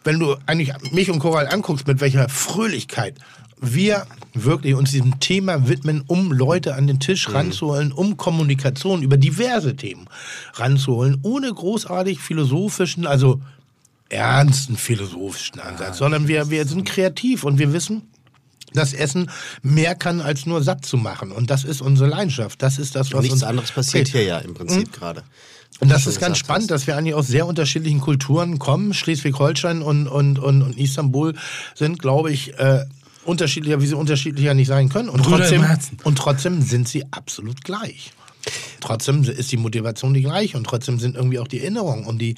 wenn 0.05 0.19
du 0.19 0.37
eigentlich 0.47 0.73
mich 0.93 1.11
und 1.11 1.19
Coral 1.19 1.49
anguckst, 1.49 1.87
mit 1.87 2.01
welcher 2.01 2.29
Fröhlichkeit 2.29 3.19
wir 3.61 4.07
wirklich 4.35 4.75
uns 4.75 4.91
diesem 4.91 5.21
Thema 5.21 5.69
widmen, 5.69 6.05
um 6.07 6.33
Leute 6.33 6.75
an 6.75 6.87
den 6.87 7.01
Tisch 7.01 7.33
ranzuholen, 7.33 7.93
um 7.93 8.17
Kommunikation 8.17 9.03
über 9.03 9.17
diverse 9.17 9.77
Themen 9.77 10.07
ranzuholen, 10.55 11.21
ohne 11.23 11.53
großartig 11.53 12.21
philosophischen, 12.21 13.07
also 13.07 13.41
ernsten 14.09 14.77
philosophischen 14.77 15.61
Ansatz, 15.61 15.99
sondern 15.99 16.29
wir, 16.29 16.51
wir 16.51 16.67
sind 16.67 16.85
kreativ 16.85 17.45
und 17.45 17.59
wir 17.59 17.73
wissen, 17.73 18.03
dass 18.75 18.93
Essen 18.93 19.31
mehr 19.63 19.95
kann, 19.95 20.21
als 20.21 20.47
nur 20.47 20.63
satt 20.63 20.85
zu 20.85 20.97
machen. 20.97 21.31
Und 21.33 21.51
das 21.51 21.65
ist 21.65 21.81
unsere 21.81 22.11
Leidenschaft. 22.11 22.61
Das 22.61 22.79
ist 22.79 22.97
das, 22.97 23.13
was 23.13 23.23
Nichts 23.23 23.35
uns 23.35 23.43
anderes 23.45 23.71
passiert 23.71 24.09
hier 24.09 24.25
ja 24.25 24.39
im 24.39 24.55
Prinzip 24.55 24.93
gerade. 24.93 25.23
Und 25.81 25.91
das 25.91 26.07
ist 26.07 26.21
ganz 26.21 26.39
spannend, 26.39 26.71
dass 26.71 26.87
wir 26.87 26.97
eigentlich 26.97 27.15
aus 27.15 27.27
sehr 27.27 27.47
unterschiedlichen 27.47 28.01
Kulturen 28.01 28.59
kommen. 28.59 28.95
Schleswig-Holstein 28.95 29.83
und, 29.83 30.07
und, 30.07 30.39
und, 30.39 30.63
und 30.63 30.79
Istanbul 30.79 31.35
sind, 31.75 31.99
glaube 31.99 32.31
ich, 32.31 32.59
äh, 32.59 32.85
unterschiedlicher, 33.25 33.81
wie 33.81 33.87
sie 33.87 33.97
unterschiedlicher 33.97 34.55
nicht 34.55 34.69
sein 34.69 34.89
können. 34.89 35.09
Und 35.09 35.25
trotzdem, 35.25 35.65
und 36.05 36.17
trotzdem 36.17 36.63
sind 36.63 36.89
sie 36.89 37.05
absolut 37.11 37.65
gleich. 37.65 38.13
Trotzdem 38.81 39.23
ist 39.25 39.51
die 39.51 39.57
Motivation 39.57 40.15
die 40.15 40.23
gleiche 40.23 40.57
und 40.57 40.65
trotzdem 40.65 40.99
sind 40.99 41.17
irgendwie 41.17 41.39
auch 41.39 41.49
die 41.49 41.61
Erinnerungen 41.61 42.05
und 42.05 42.19
die 42.19 42.37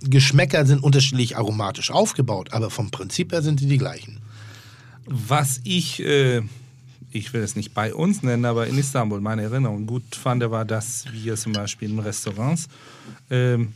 Geschmäcker 0.00 0.66
sind 0.66 0.82
unterschiedlich 0.82 1.36
aromatisch 1.36 1.90
aufgebaut, 1.90 2.52
aber 2.52 2.70
vom 2.70 2.90
Prinzip 2.90 3.32
her 3.32 3.42
sind 3.42 3.60
sie 3.60 3.66
die 3.66 3.78
gleichen. 3.78 4.20
Was 5.06 5.60
ich, 5.64 6.02
äh, 6.02 6.42
ich 7.10 7.32
will 7.32 7.42
es 7.42 7.56
nicht 7.56 7.74
bei 7.74 7.94
uns 7.94 8.22
nennen, 8.22 8.44
aber 8.44 8.66
in 8.66 8.78
Istanbul 8.78 9.20
meine 9.20 9.42
Erinnerung 9.42 9.86
gut 9.86 10.14
fand, 10.14 10.48
war, 10.50 10.64
dass 10.64 11.04
wir 11.12 11.36
zum 11.36 11.52
Beispiel 11.52 11.90
in 11.90 11.98
Restaurants 11.98 12.68
ähm, 13.30 13.72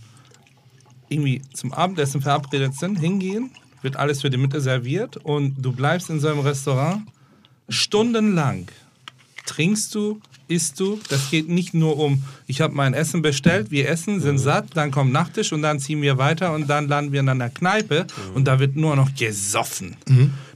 irgendwie 1.08 1.42
zum 1.54 1.72
Abendessen 1.72 2.20
verabredet 2.20 2.74
sind, 2.74 2.98
hingehen, 2.98 3.50
wird 3.82 3.96
alles 3.96 4.20
für 4.20 4.30
die 4.30 4.36
Mitte 4.36 4.60
serviert 4.60 5.16
und 5.16 5.54
du 5.58 5.72
bleibst 5.72 6.10
in 6.10 6.20
so 6.20 6.28
einem 6.28 6.40
Restaurant 6.40 7.02
stundenlang. 7.68 8.68
Trinkst 9.46 9.94
du, 9.94 10.20
isst 10.48 10.78
du, 10.80 11.00
das 11.08 11.30
geht 11.30 11.48
nicht 11.48 11.74
nur 11.74 11.98
um, 11.98 12.22
ich 12.50 12.60
habe 12.60 12.74
mein 12.74 12.92
Essen 12.94 13.22
bestellt, 13.22 13.70
wir 13.70 13.88
essen, 13.88 14.20
sind 14.20 14.38
satt, 14.38 14.66
dann 14.74 14.90
kommt 14.90 15.12
Nachtisch 15.12 15.52
und 15.52 15.62
dann 15.62 15.78
ziehen 15.80 16.02
wir 16.02 16.18
weiter 16.18 16.52
und 16.52 16.68
dann 16.68 16.88
landen 16.88 17.12
wir 17.12 17.20
in 17.20 17.28
einer 17.28 17.48
Kneipe 17.48 18.06
und 18.34 18.46
da 18.46 18.58
wird 18.58 18.76
nur 18.76 18.96
noch 18.96 19.14
gesoffen. 19.14 19.96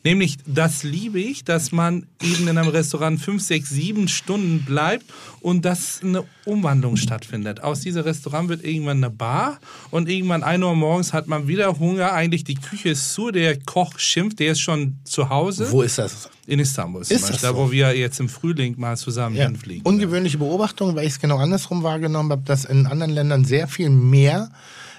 Nämlich, 0.07 0.37
das 0.47 0.83
liebe 0.83 1.19
ich, 1.19 1.45
dass 1.45 1.73
man 1.73 2.07
eben 2.23 2.47
in 2.47 2.59
einem 2.59 2.69
Restaurant 2.69 3.19
fünf, 3.21 3.43
sechs, 3.43 3.71
sieben 3.71 4.07
Stunden 4.09 4.63
bleibt 4.67 5.07
und 5.41 5.65
dass 5.65 6.01
eine 6.03 6.25
Umwandlung 6.45 6.97
stattfindet. 6.97 7.63
Aus 7.63 7.81
diesem 7.81 8.03
Restaurant 8.03 8.51
wird 8.51 8.63
irgendwann 8.65 8.99
eine 8.99 9.09
Bar 9.09 9.59
und 9.91 10.11
irgendwann 10.11 10.43
1 10.43 10.63
Uhr 10.63 10.75
morgens 10.75 11.15
hat 11.15 11.27
man 11.27 11.49
wieder 11.49 11.79
Hunger. 11.79 12.13
Eigentlich 12.13 12.45
die 12.45 12.55
Küche 12.57 12.91
ist 12.91 13.15
zu, 13.15 13.31
der 13.31 13.59
Koch 13.61 13.99
schimpft, 13.99 14.41
der 14.41 14.53
ist 14.53 14.61
schon 14.61 14.97
zu 15.05 15.31
Hause. 15.31 15.71
Wo 15.71 15.81
ist 15.81 15.97
das? 15.97 16.29
In 16.47 16.59
Istanbul 16.59 17.03
zum 17.03 17.17
Ist 17.17 17.23
das 17.23 17.31
Beispiel, 17.31 17.49
da 17.49 17.55
so? 17.55 17.61
wo 17.63 17.73
wir 17.73 17.97
jetzt 17.97 18.21
im 18.21 18.29
Frühling 18.29 18.75
mal 18.79 18.99
zusammen 18.99 19.37
Ja. 19.37 19.47
hinfliegen. 19.47 19.83
Ungewöhnliche 19.87 20.37
Beobachtung, 20.37 20.95
weil 20.95 21.07
ich 21.07 21.15
es 21.15 21.19
genau 21.19 21.39
andersrum 21.39 21.83
wahrgenommen 21.85 22.33
habe, 22.33 22.43
dass 22.45 22.65
in 22.65 22.87
anderen 22.87 23.13
Ländern 23.13 23.45
sehr 23.45 23.69
viel 23.69 23.91
mehr 23.91 24.51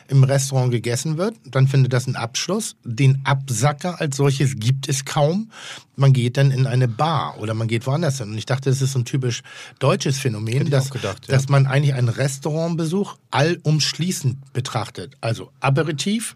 im 0.07 0.24
Restaurant 0.24 0.72
gegessen 0.72 1.18
wird. 1.18 1.36
Dann 1.45 1.68
findet 1.68 1.94
das 1.94 2.06
einen 2.06 2.16
Abschluss. 2.16 2.76
Den 2.84 3.22
Absacker 3.24 3.99
als 3.99 4.18
solches 4.18 4.56
gibt 4.57 4.88
es 4.88 5.06
kaum. 5.06 5.49
Man 5.95 6.14
geht 6.14 6.38
dann 6.38 6.52
in 6.52 6.68
eine 6.68 6.88
Bar 6.88 7.40
oder 7.40 7.53
man 7.53 7.68
geht 7.68 7.88
woanders 7.88 8.20
hin. 8.20 8.30
Und 8.30 8.38
ich 8.38 8.45
dachte, 8.45 8.70
das 8.70 8.82
ist 8.82 8.94
so 8.94 8.99
ein 8.99 9.06
typisch 9.06 9.41
deutsches 9.80 10.20
Phänomen, 10.20 10.70
dass, 10.70 10.91
gedacht, 10.91 11.28
ja. 11.28 11.34
dass 11.34 11.49
man 11.49 11.66
eigentlich 11.66 11.95
einen 11.95 12.10
Restaurantbesuch 12.10 13.18
allumschließend 13.32 14.53
betrachtet. 14.53 15.16
Also 15.22 15.52
Aperitif, 15.60 16.36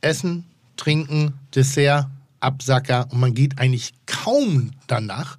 Essen, 0.00 0.44
Trinken, 0.76 1.34
Dessert, 1.54 2.06
Absacker 2.40 3.08
und 3.10 3.20
man 3.20 3.34
geht 3.34 3.58
eigentlich 3.58 3.92
kaum 4.06 4.70
danach 4.86 5.36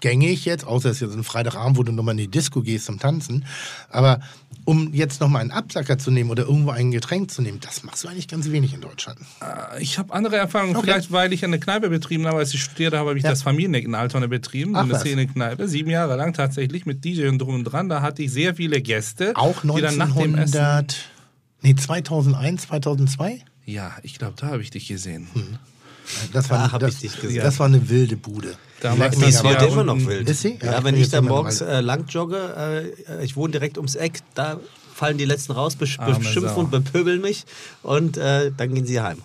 gängig 0.00 0.44
jetzt, 0.44 0.66
außer 0.66 0.90
es 0.90 0.96
ist 0.96 1.08
jetzt 1.08 1.16
ein 1.16 1.24
Freitagabend, 1.24 1.76
wo 1.76 1.82
du 1.82 1.92
nochmal 1.92 2.12
in 2.12 2.18
die 2.18 2.28
Disco 2.28 2.62
gehst 2.62 2.86
zum 2.86 2.98
Tanzen. 2.98 3.44
Aber 3.90 4.20
um 4.64 4.92
jetzt 4.92 5.20
nochmal 5.20 5.40
einen 5.42 5.50
Absacker 5.50 5.98
zu 5.98 6.10
nehmen 6.10 6.30
oder 6.30 6.42
irgendwo 6.44 6.70
ein 6.70 6.90
Getränk 6.90 7.30
zu 7.30 7.40
nehmen, 7.42 7.58
das 7.60 7.82
machst 7.84 8.04
du 8.04 8.08
eigentlich 8.08 8.28
ganz 8.28 8.50
wenig 8.50 8.74
in 8.74 8.80
Deutschland. 8.80 9.18
Ich 9.80 9.98
habe 9.98 10.12
andere 10.12 10.36
Erfahrungen, 10.36 10.76
Okay. 10.76 10.86
vielleicht 10.86 11.10
weil 11.12 11.32
ich 11.32 11.44
eine 11.44 11.58
Kneipe 11.58 11.88
betrieben 11.88 12.26
habe, 12.26 12.38
als 12.38 12.52
ich 12.54 12.62
studiert 12.62 12.94
habe, 12.94 13.16
ich 13.16 13.24
Ja. 13.24 13.30
das 13.30 13.42
Familieneck 13.42 13.84
in 13.84 13.94
Altona 13.94 14.26
betrieben, 14.26 14.76
Ach 14.76 14.82
eine 14.82 14.92
was. 14.92 15.00
Szene-Kneipe, 15.00 15.68
sieben 15.68 15.90
Jahre 15.90 16.16
lang 16.16 16.32
tatsächlich 16.34 16.84
mit 16.86 17.04
DJ 17.04 17.28
und 17.28 17.38
drum 17.38 17.54
und 17.54 17.64
dran. 17.64 17.88
Da 17.88 18.02
hatte 18.02 18.22
ich 18.22 18.30
sehr 18.32 18.54
viele 18.56 18.82
Gäste, 18.82 19.32
Auch 19.36 19.62
die 19.62 19.80
dann 19.80 19.96
nach 19.96 20.14
dem 20.14 20.34
Essen... 20.34 20.58
1900, 20.58 20.96
nee, 21.62 21.74
2001, 21.74 22.62
2002? 22.62 23.42
Ja, 23.64 23.92
ich 24.02 24.18
glaube, 24.18 24.34
da 24.36 24.48
habe 24.48 24.62
ich 24.62 24.70
dich 24.70 24.86
gesehen. 24.88 25.28
Das 26.32 26.50
war, 26.50 26.58
Da 26.58 26.72
hab 26.72 26.80
das, 26.80 26.94
ich 26.94 27.00
dich 27.12 27.20
gesehen. 27.20 27.42
das 27.42 27.58
war 27.58 27.66
eine 27.66 27.88
wilde 27.88 28.16
Bude. 28.16 28.56
Damals 28.80 29.18
Die 29.18 29.24
ist 29.26 29.42
heute 29.42 29.66
immer 29.66 29.84
noch 29.84 29.98
wild. 30.06 30.28
Ist 30.28 30.42
sie? 30.42 30.58
Ja, 30.62 30.72
Ja, 30.72 30.84
wenn 30.84 30.96
ich 30.96 31.08
da 31.08 31.20
morgens 31.20 31.60
äh, 31.60 31.80
lang 31.80 32.06
jogge, 32.08 32.94
äh, 33.08 33.24
ich 33.24 33.36
wohne 33.36 33.52
direkt 33.52 33.76
ums 33.76 33.94
Eck, 33.94 34.20
da 34.34 34.58
fallen 34.94 35.18
die 35.18 35.24
letzten 35.24 35.52
raus, 35.52 35.76
beschimpfen 35.76 36.22
Sau. 36.48 36.56
und 36.56 36.70
bepöbeln 36.70 37.20
mich 37.20 37.44
und 37.82 38.16
äh, 38.16 38.50
dann 38.56 38.74
gehen 38.74 38.86
sie 38.86 39.00
heim. 39.00 39.22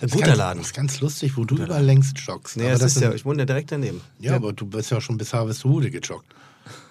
Ein 0.00 0.08
guter 0.10 0.26
ganz, 0.26 0.38
Laden. 0.38 0.58
Das 0.58 0.68
ist 0.68 0.74
ganz 0.74 1.00
lustig, 1.00 1.36
wo 1.36 1.44
du 1.44 1.56
überall 1.56 1.84
längst 1.84 2.16
joggst. 2.20 2.56
Nee, 2.56 2.68
Aber 2.70 2.78
das 2.78 2.94
ist 2.94 3.02
ja, 3.02 3.12
ich 3.12 3.24
wohne 3.24 3.40
ja 3.40 3.46
direkt 3.46 3.72
daneben. 3.72 4.00
ja, 4.20 4.36
aber 4.36 4.52
du 4.52 4.64
bist 4.66 4.90
ja 4.90 5.00
schon 5.00 5.18
bis 5.18 5.32
Harvestehude 5.34 5.90
gejoggt. 5.90 6.26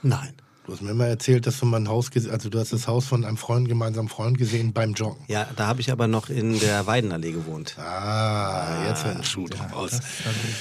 Nein. 0.02 0.34
Du 0.68 0.74
hast 0.74 0.82
mir 0.82 0.92
immer 0.92 1.08
erzählt, 1.08 1.48
dass 1.48 1.60
du 1.60 1.66
mal 1.66 1.78
ein 1.78 1.88
Haus 1.88 2.12
gesehen 2.12 2.32
also 2.32 2.50
du 2.50 2.60
hast 2.60 2.74
das 2.74 2.90
Haus 2.90 3.06
von 3.06 3.24
einem 3.24 3.38
Freund, 3.38 3.70
gemeinsamen 3.70 4.10
Freund 4.10 4.38
gesehen 4.38 4.74
beim 4.74 4.96
Joggen. 4.96 5.24
Ja, 5.30 5.48
da 5.56 5.66
habe 5.66 5.80
ich 5.80 5.94
aber 5.94 6.08
noch 6.08 6.30
in 6.30 6.60
der 6.60 6.86
Weidenallee 6.86 7.32
gewohnt. 7.32 7.78
Ah, 7.80 8.86
jetzt 8.90 9.06
wird 9.06 9.16
ein 9.16 9.24
Schuh 9.24 9.48
draus. 9.48 9.92
Das 9.92 10.02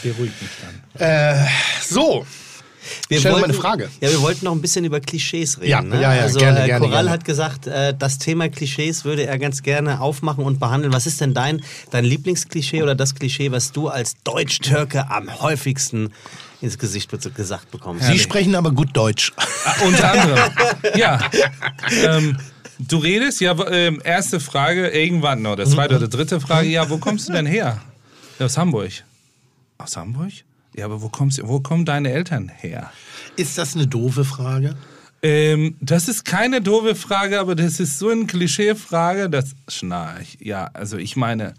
beruhigt 0.05 0.41
mich 0.41 0.51
dann. 0.95 1.49
So, 1.83 2.25
Wir 3.09 3.19
Stell 3.19 3.33
doch 3.33 3.39
mal 3.39 3.45
eine 3.47 3.55
Frage. 3.55 3.91
Ja, 4.01 4.11
wir 4.11 4.21
wollten 4.23 4.45
noch 4.45 4.53
ein 4.53 4.61
bisschen 4.61 4.85
über 4.85 5.01
Klischees 5.01 5.59
reden. 5.59 5.71
Ja, 5.71 5.83
ne? 5.83 6.01
ja, 6.01 6.15
ja, 6.15 6.23
also 6.23 6.39
gerne, 6.39 6.63
äh, 6.63 6.67
gerne, 6.67 6.87
Coral 6.87 7.05
gerne. 7.05 7.11
hat 7.11 7.25
gesagt, 7.25 7.67
äh, 7.67 7.95
das 7.97 8.19
Thema 8.19 8.49
Klischees 8.49 9.05
würde 9.05 9.27
er 9.27 9.39
ganz 9.39 9.63
gerne 9.63 10.01
aufmachen 10.01 10.45
und 10.45 10.61
behandeln. 10.61 10.93
Was 10.93 11.07
ist 11.07 11.21
denn 11.21 11.35
dein, 11.35 11.63
dein 11.91 12.05
Lieblingsklischee 12.05 12.83
oder 12.83 12.95
das 12.95 13.15
Klischee, 13.15 13.51
was 13.51 13.73
du 13.73 13.89
als 13.89 14.15
Deutsch-Türke 14.23 15.11
am 15.11 15.41
häufigsten 15.41 16.13
ins 16.61 16.79
Gesicht 16.79 17.11
gesagt 17.35 17.71
bekommst? 17.71 18.07
Sie 18.07 18.19
sprechen 18.19 18.55
aber 18.55 18.71
gut 18.71 18.97
Deutsch. 18.97 19.33
Ah, 19.65 19.75
unter 19.85 20.13
anderem. 20.13 20.51
ja. 20.97 21.21
Ähm, 22.05 22.37
du 22.79 22.99
redest, 22.99 23.41
ja, 23.41 23.55
ähm, 23.69 24.01
erste 24.05 24.41
Frage, 24.41 24.89
irgendwann, 24.89 25.45
oder 25.47 25.65
zweite 25.67 25.97
oder 25.97 26.09
dritte 26.09 26.41
Frage, 26.41 26.69
ja, 26.69 26.89
wo 26.89 26.99
kommst 26.99 27.29
du 27.29 27.33
denn 27.33 27.47
her? 27.47 27.81
Ja, 28.39 28.47
aus 28.47 28.57
Hamburg. 28.59 28.93
Aus 29.79 29.97
Hamburg? 29.97 30.33
Ja, 30.75 30.85
aber 30.85 31.01
wo, 31.01 31.09
kommst, 31.09 31.41
wo 31.43 31.61
kommen 31.61 31.85
deine 31.85 32.11
Eltern 32.13 32.49
her? 32.49 32.93
Ist 33.37 33.57
das 33.59 33.75
eine 33.75 33.87
doofe 33.87 34.25
Frage? 34.25 34.77
Ähm, 35.23 35.77
das 35.81 36.09
ist 36.09 36.25
keine 36.25 36.61
doofe 36.61 36.95
Frage, 36.95 37.41
aber 37.41 37.55
das 37.55 37.81
ist 37.81 37.99
so 37.99 38.11
eine 38.11 38.27
Klischeefrage, 38.27 39.31
das 39.31 39.57
schnarch. 39.69 40.37
Ja, 40.41 40.71
also 40.75 40.99
ich 40.99 41.17
meine, 41.17 41.55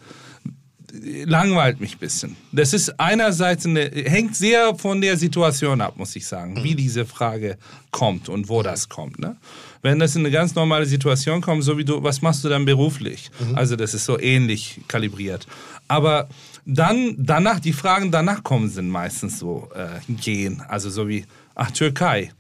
langweilt 1.25 1.79
mich 1.79 1.95
ein 1.95 1.99
bisschen. 1.99 2.35
Das 2.51 2.73
ist 2.73 2.99
einerseits 2.99 3.65
eine, 3.65 3.91
hängt 3.91 4.35
sehr 4.35 4.75
von 4.75 5.01
der 5.01 5.17
Situation 5.17 5.81
ab, 5.81 5.97
muss 5.97 6.15
ich 6.15 6.25
sagen, 6.25 6.63
wie 6.63 6.75
diese 6.75 7.05
Frage 7.05 7.57
kommt 7.91 8.29
und 8.29 8.47
wo 8.47 8.63
das 8.63 8.87
kommt. 8.87 9.19
Ne? 9.19 9.35
Wenn 9.81 9.99
das 9.99 10.15
in 10.15 10.21
eine 10.21 10.31
ganz 10.31 10.55
normale 10.55 10.85
Situation 10.85 11.41
kommt, 11.41 11.63
so 11.63 11.77
wie 11.77 11.85
du, 11.85 12.01
was 12.03 12.21
machst 12.21 12.43
du 12.43 12.49
dann 12.49 12.65
beruflich? 12.65 13.29
Also 13.55 13.75
das 13.75 13.93
ist 13.93 14.05
so 14.05 14.19
ähnlich 14.19 14.79
kalibriert. 14.87 15.45
Aber 15.87 16.29
dann 16.65 17.15
danach, 17.17 17.59
die 17.59 17.73
Fragen 17.73 18.11
danach 18.11 18.43
kommen, 18.43 18.69
sind 18.69 18.89
meistens 18.89 19.39
so 19.39 19.69
äh, 19.75 20.11
gehen. 20.13 20.61
Also 20.67 20.89
so 20.89 21.07
wie, 21.07 21.25
ach, 21.55 21.71
Türkei 21.71 22.31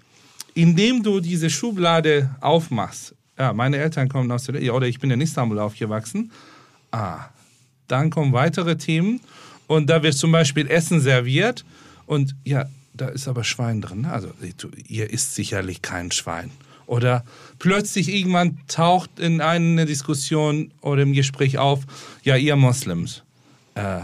indem 0.57 1.03
du 1.03 1.19
diese 1.19 1.51
Schublade 1.51 2.31
aufmachst, 2.41 3.13
ja, 3.37 3.53
meine 3.53 3.77
Eltern 3.77 4.09
kommen 4.09 4.31
aus 4.31 4.45
der, 4.45 4.61
ja, 4.61 4.71
oder 4.71 4.87
ich 4.87 4.99
bin 4.99 5.11
in 5.11 5.21
Istanbul 5.21 5.59
aufgewachsen, 5.59 6.31
ah, 6.91 7.25
dann 7.87 8.09
kommen 8.09 8.33
weitere 8.33 8.77
Themen 8.77 9.21
und 9.67 9.89
da 9.89 10.03
wird 10.03 10.15
zum 10.15 10.31
Beispiel 10.31 10.67
Essen 10.69 10.99
serviert 11.01 11.65
und 12.05 12.35
ja, 12.43 12.65
da 12.93 13.07
ist 13.09 13.27
aber 13.27 13.43
Schwein 13.43 13.81
drin. 13.81 14.01
ne? 14.01 14.11
Also 14.11 14.29
ihr 14.87 15.09
isst 15.09 15.35
sicherlich 15.35 15.81
kein 15.81 16.11
Schwein. 16.11 16.51
Oder 16.87 17.25
plötzlich 17.59 18.09
irgendwann 18.09 18.57
taucht 18.67 19.19
in 19.19 19.41
einer 19.41 19.85
Diskussion 19.85 20.71
oder 20.81 21.01
im 21.03 21.13
Gespräch 21.13 21.57
auf, 21.57 21.81
ja, 22.23 22.37
ihr 22.37 22.55
Moslems. 22.55 23.23
Äh, 23.75 23.99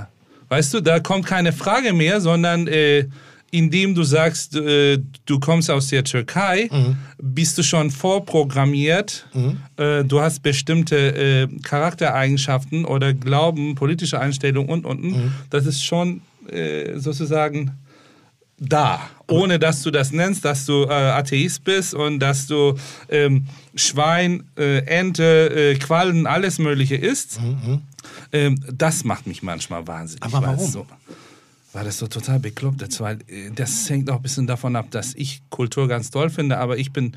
weißt 0.49 0.73
du, 0.73 0.81
da 0.81 0.99
kommt 0.99 1.25
keine 1.25 1.53
Frage 1.53 1.93
mehr, 1.93 2.19
sondern 2.19 2.67
äh, 2.67 3.05
indem 3.53 3.93
du 3.93 4.03
sagst, 4.03 4.55
äh, 4.55 4.97
du 5.27 5.39
kommst 5.39 5.69
aus 5.69 5.87
der 5.87 6.03
Türkei, 6.03 6.69
Mhm. 6.71 6.97
bist 7.21 7.55
du 7.57 7.63
schon 7.63 7.91
vorprogrammiert. 7.91 9.27
Äh, 9.77 10.03
du 10.03 10.21
hast 10.21 10.41
bestimmte 10.41 10.95
äh, 10.97 11.47
Charaktereigenschaften 11.61 12.83
oder 12.83 13.13
Glauben, 13.13 13.75
politische 13.75 14.19
Einstellungen 14.19 14.69
und, 14.69 14.85
und, 14.85 15.03
und. 15.03 15.11
Mhm. 15.25 15.31
Das 15.51 15.67
ist 15.67 15.83
schon 15.83 16.21
äh, 16.49 16.97
sozusagen 16.99 17.71
da, 18.59 18.99
ohne 19.29 19.59
dass 19.59 19.81
du 19.83 19.91
das 19.91 20.11
nennst, 20.11 20.45
dass 20.45 20.65
du 20.65 20.85
äh, 20.85 20.93
Atheist 20.93 21.63
bist 21.63 21.93
und 21.93 22.19
dass 22.19 22.47
du 22.47 22.75
ähm, 23.09 23.45
Schwein, 23.75 24.43
äh, 24.57 24.79
Ente, 24.85 25.73
äh, 25.73 25.75
Quallen, 25.75 26.25
alles 26.25 26.57
Mögliche 26.59 26.95
isst. 26.95 27.39
Ähm, 28.31 28.63
das 28.71 29.03
macht 29.03 29.27
mich 29.27 29.43
manchmal 29.43 29.85
wahnsinnig. 29.85 30.23
Aber 30.23 30.41
warum? 30.47 30.69
So, 30.71 30.85
weil 31.73 31.83
das 31.85 31.97
so 31.97 32.07
total 32.07 32.39
bekloppt 32.39 32.99
weil 32.99 33.17
äh, 33.27 33.49
das 33.53 33.89
hängt 33.89 34.09
auch 34.09 34.17
ein 34.17 34.21
bisschen 34.21 34.47
davon 34.47 34.75
ab, 34.75 34.87
dass 34.91 35.13
ich 35.15 35.41
Kultur 35.49 35.87
ganz 35.87 36.09
toll 36.11 36.29
finde, 36.29 36.57
aber 36.57 36.77
ich 36.77 36.91
bin 36.93 37.13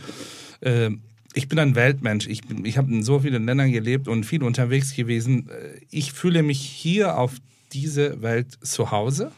äh, 0.60 0.90
ich 1.34 1.48
bin 1.48 1.58
ein 1.58 1.74
Weltmensch. 1.74 2.26
Ich, 2.28 2.40
bin- 2.48 2.64
ich 2.64 2.78
habe 2.78 2.90
in 2.90 3.02
so 3.02 3.18
vielen 3.20 3.44
Ländern 3.44 3.70
gelebt 3.70 4.08
und 4.08 4.24
viel 4.24 4.42
unterwegs 4.42 4.94
gewesen. 4.96 5.50
Äh, 5.50 5.80
Ich 5.90 6.12
fühle 6.12 6.42
mich 6.42 6.60
hier 6.60 7.18
auf 7.18 7.34
diese 7.74 8.22
Welt 8.22 8.46
zu 8.62 8.90
Hause. 8.90 9.30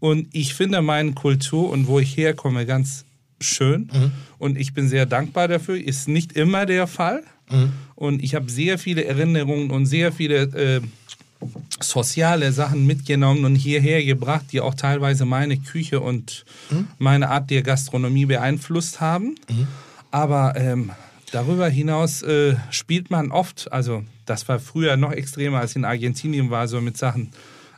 Und 0.00 0.28
ich 0.32 0.52
finde 0.54 0.82
meine 0.82 1.12
Kultur 1.12 1.70
und 1.70 1.86
wo 1.86 2.00
ich 2.00 2.16
herkomme 2.18 2.66
ganz 2.66 3.04
schön. 3.40 3.88
Und 4.38 4.58
ich 4.58 4.74
bin 4.74 4.88
sehr 4.88 5.06
dankbar 5.06 5.48
dafür. 5.48 5.76
Ist 5.80 6.06
nicht 6.08 6.32
immer 6.32 6.66
der 6.66 6.86
Fall. 6.86 7.22
Und 7.94 8.22
ich 8.22 8.34
habe 8.34 8.50
sehr 8.50 8.76
viele 8.78 9.04
Erinnerungen 9.04 9.70
und 9.70 9.86
sehr 9.86 10.12
viele 10.12 10.42
äh, 10.54 10.80
soziale 11.80 12.52
Sachen 12.52 12.86
mitgenommen 12.86 13.44
und 13.44 13.54
hierher 13.54 14.04
gebracht, 14.04 14.46
die 14.52 14.60
auch 14.60 14.74
teilweise 14.74 15.24
meine 15.24 15.56
Küche 15.56 16.00
und 16.00 16.44
meine 16.98 17.28
Art 17.30 17.50
der 17.50 17.62
Gastronomie 17.62 18.26
beeinflusst 18.26 19.00
haben. 19.00 19.34
Aber 20.10 20.54
ähm, 20.56 20.90
darüber 21.32 21.68
hinaus 21.68 22.22
äh, 22.22 22.56
spielt 22.70 23.10
man 23.10 23.30
oft, 23.32 23.72
also 23.72 24.04
das 24.26 24.48
war 24.48 24.58
früher 24.58 24.96
noch 24.96 25.12
extremer 25.12 25.60
als 25.60 25.74
in 25.74 25.84
Argentinien 25.84 26.50
war, 26.50 26.68
so 26.68 26.80
mit 26.80 26.96
Sachen, 26.96 27.30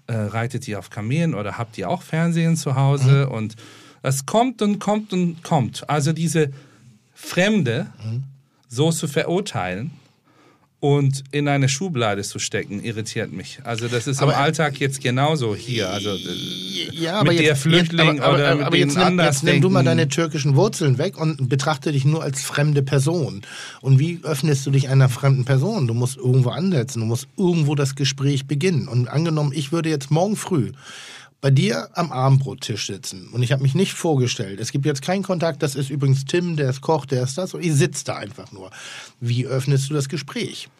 äh, 0.06 0.14
reitet 0.14 0.68
ihr 0.68 0.78
auf 0.78 0.90
Kamelen 0.90 1.34
oder 1.34 1.56
habt 1.56 1.78
ihr 1.78 1.88
auch 1.88 2.02
Fernsehen 2.02 2.56
zu 2.56 2.74
Hause? 2.76 3.28
Und 3.30 3.56
es 4.02 4.26
kommt 4.26 4.60
und 4.60 4.78
kommt 4.78 5.12
und 5.14 5.42
kommt. 5.42 5.88
Also 5.88 6.12
diese 6.12 6.52
Fremde 7.14 7.86
so 8.68 8.92
zu 8.92 9.08
verurteilen 9.08 9.92
und 10.84 11.24
in 11.30 11.48
eine 11.48 11.70
Schublade 11.70 12.22
zu 12.24 12.38
stecken, 12.38 12.84
irritiert 12.84 13.32
mich. 13.32 13.58
Also 13.64 13.88
das 13.88 14.06
ist 14.06 14.20
Aber- 14.20 14.32
im 14.32 14.38
Alltag 14.38 14.78
jetzt 14.80 15.02
genauso 15.02 15.56
hier. 15.56 15.88
Also 15.88 16.10
äh, 16.10 16.18
Ja, 16.92 17.24
mit 17.24 17.38
der 17.40 17.56
Flüchtling 17.56 18.20
aber, 18.20 18.26
aber, 18.26 18.34
oder 18.34 18.48
aber, 18.48 18.56
mit 18.56 18.66
aber 18.66 18.76
jetzt, 18.76 18.98
nimm, 18.98 19.18
jetzt 19.18 19.44
nimm 19.44 19.62
du 19.62 19.70
mal 19.70 19.82
deine 19.82 20.08
türkischen 20.08 20.56
Wurzeln 20.56 20.98
weg 20.98 21.18
und 21.18 21.48
betrachte 21.48 21.90
dich 21.90 22.04
nur 22.04 22.22
als 22.22 22.42
fremde 22.42 22.82
Person. 22.82 23.40
Und 23.80 23.98
wie 23.98 24.20
öffnest 24.24 24.66
du 24.66 24.70
dich 24.72 24.90
einer 24.90 25.08
fremden 25.08 25.46
Person? 25.46 25.86
Du 25.86 25.94
musst 25.94 26.18
irgendwo 26.18 26.50
ansetzen, 26.50 27.00
du 27.00 27.06
musst 27.06 27.28
irgendwo 27.38 27.74
das 27.74 27.94
Gespräch 27.94 28.44
beginnen. 28.46 28.86
Und 28.86 29.08
angenommen, 29.08 29.52
ich 29.54 29.72
würde 29.72 29.88
jetzt 29.88 30.10
morgen 30.10 30.36
früh 30.36 30.72
bei 31.44 31.50
dir 31.50 31.90
am 31.92 32.10
Abendbrottisch 32.10 32.86
sitzen 32.86 33.28
und 33.28 33.42
ich 33.42 33.52
habe 33.52 33.62
mich 33.62 33.74
nicht 33.74 33.92
vorgestellt. 33.92 34.58
Es 34.60 34.72
gibt 34.72 34.86
jetzt 34.86 35.02
keinen 35.02 35.22
Kontakt, 35.22 35.62
das 35.62 35.74
ist 35.74 35.90
übrigens 35.90 36.24
Tim, 36.24 36.56
der 36.56 36.70
ist 36.70 36.80
Koch, 36.80 37.04
der 37.04 37.22
ist 37.22 37.36
das 37.36 37.52
und 37.52 37.62
ich 37.62 37.74
sitze 37.74 38.02
da 38.06 38.16
einfach 38.16 38.50
nur. 38.50 38.70
Wie 39.20 39.46
öffnest 39.46 39.90
du 39.90 39.94
das 39.94 40.08
Gespräch? 40.08 40.70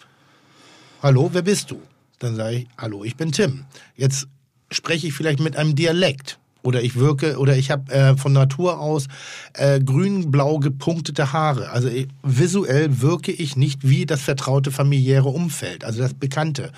Hallo, 1.02 1.28
wer 1.34 1.42
bist 1.42 1.70
du? 1.70 1.82
Dann 2.18 2.34
sage 2.36 2.56
ich, 2.56 2.66
hallo, 2.78 3.04
ich 3.04 3.14
bin 3.14 3.30
Tim. 3.30 3.66
Jetzt 3.94 4.26
spreche 4.70 5.06
ich 5.06 5.12
vielleicht 5.12 5.38
mit 5.38 5.54
einem 5.54 5.76
Dialekt. 5.76 6.38
Oder 6.64 6.82
ich 6.82 6.96
wirke, 6.96 7.38
oder 7.38 7.56
ich 7.56 7.70
habe 7.70 7.92
äh, 7.92 8.16
von 8.16 8.32
Natur 8.32 8.80
aus 8.80 9.06
äh, 9.52 9.80
grün-blau 9.80 10.58
gepunktete 10.58 11.32
Haare. 11.32 11.68
Also 11.70 11.88
ich, 11.88 12.08
visuell 12.22 13.02
wirke 13.02 13.32
ich 13.32 13.54
nicht 13.56 13.86
wie 13.86 14.06
das 14.06 14.22
vertraute 14.22 14.70
familiäre 14.70 15.28
Umfeld, 15.28 15.84
also 15.84 16.00
das 16.00 16.14
Bekannte. 16.14 16.72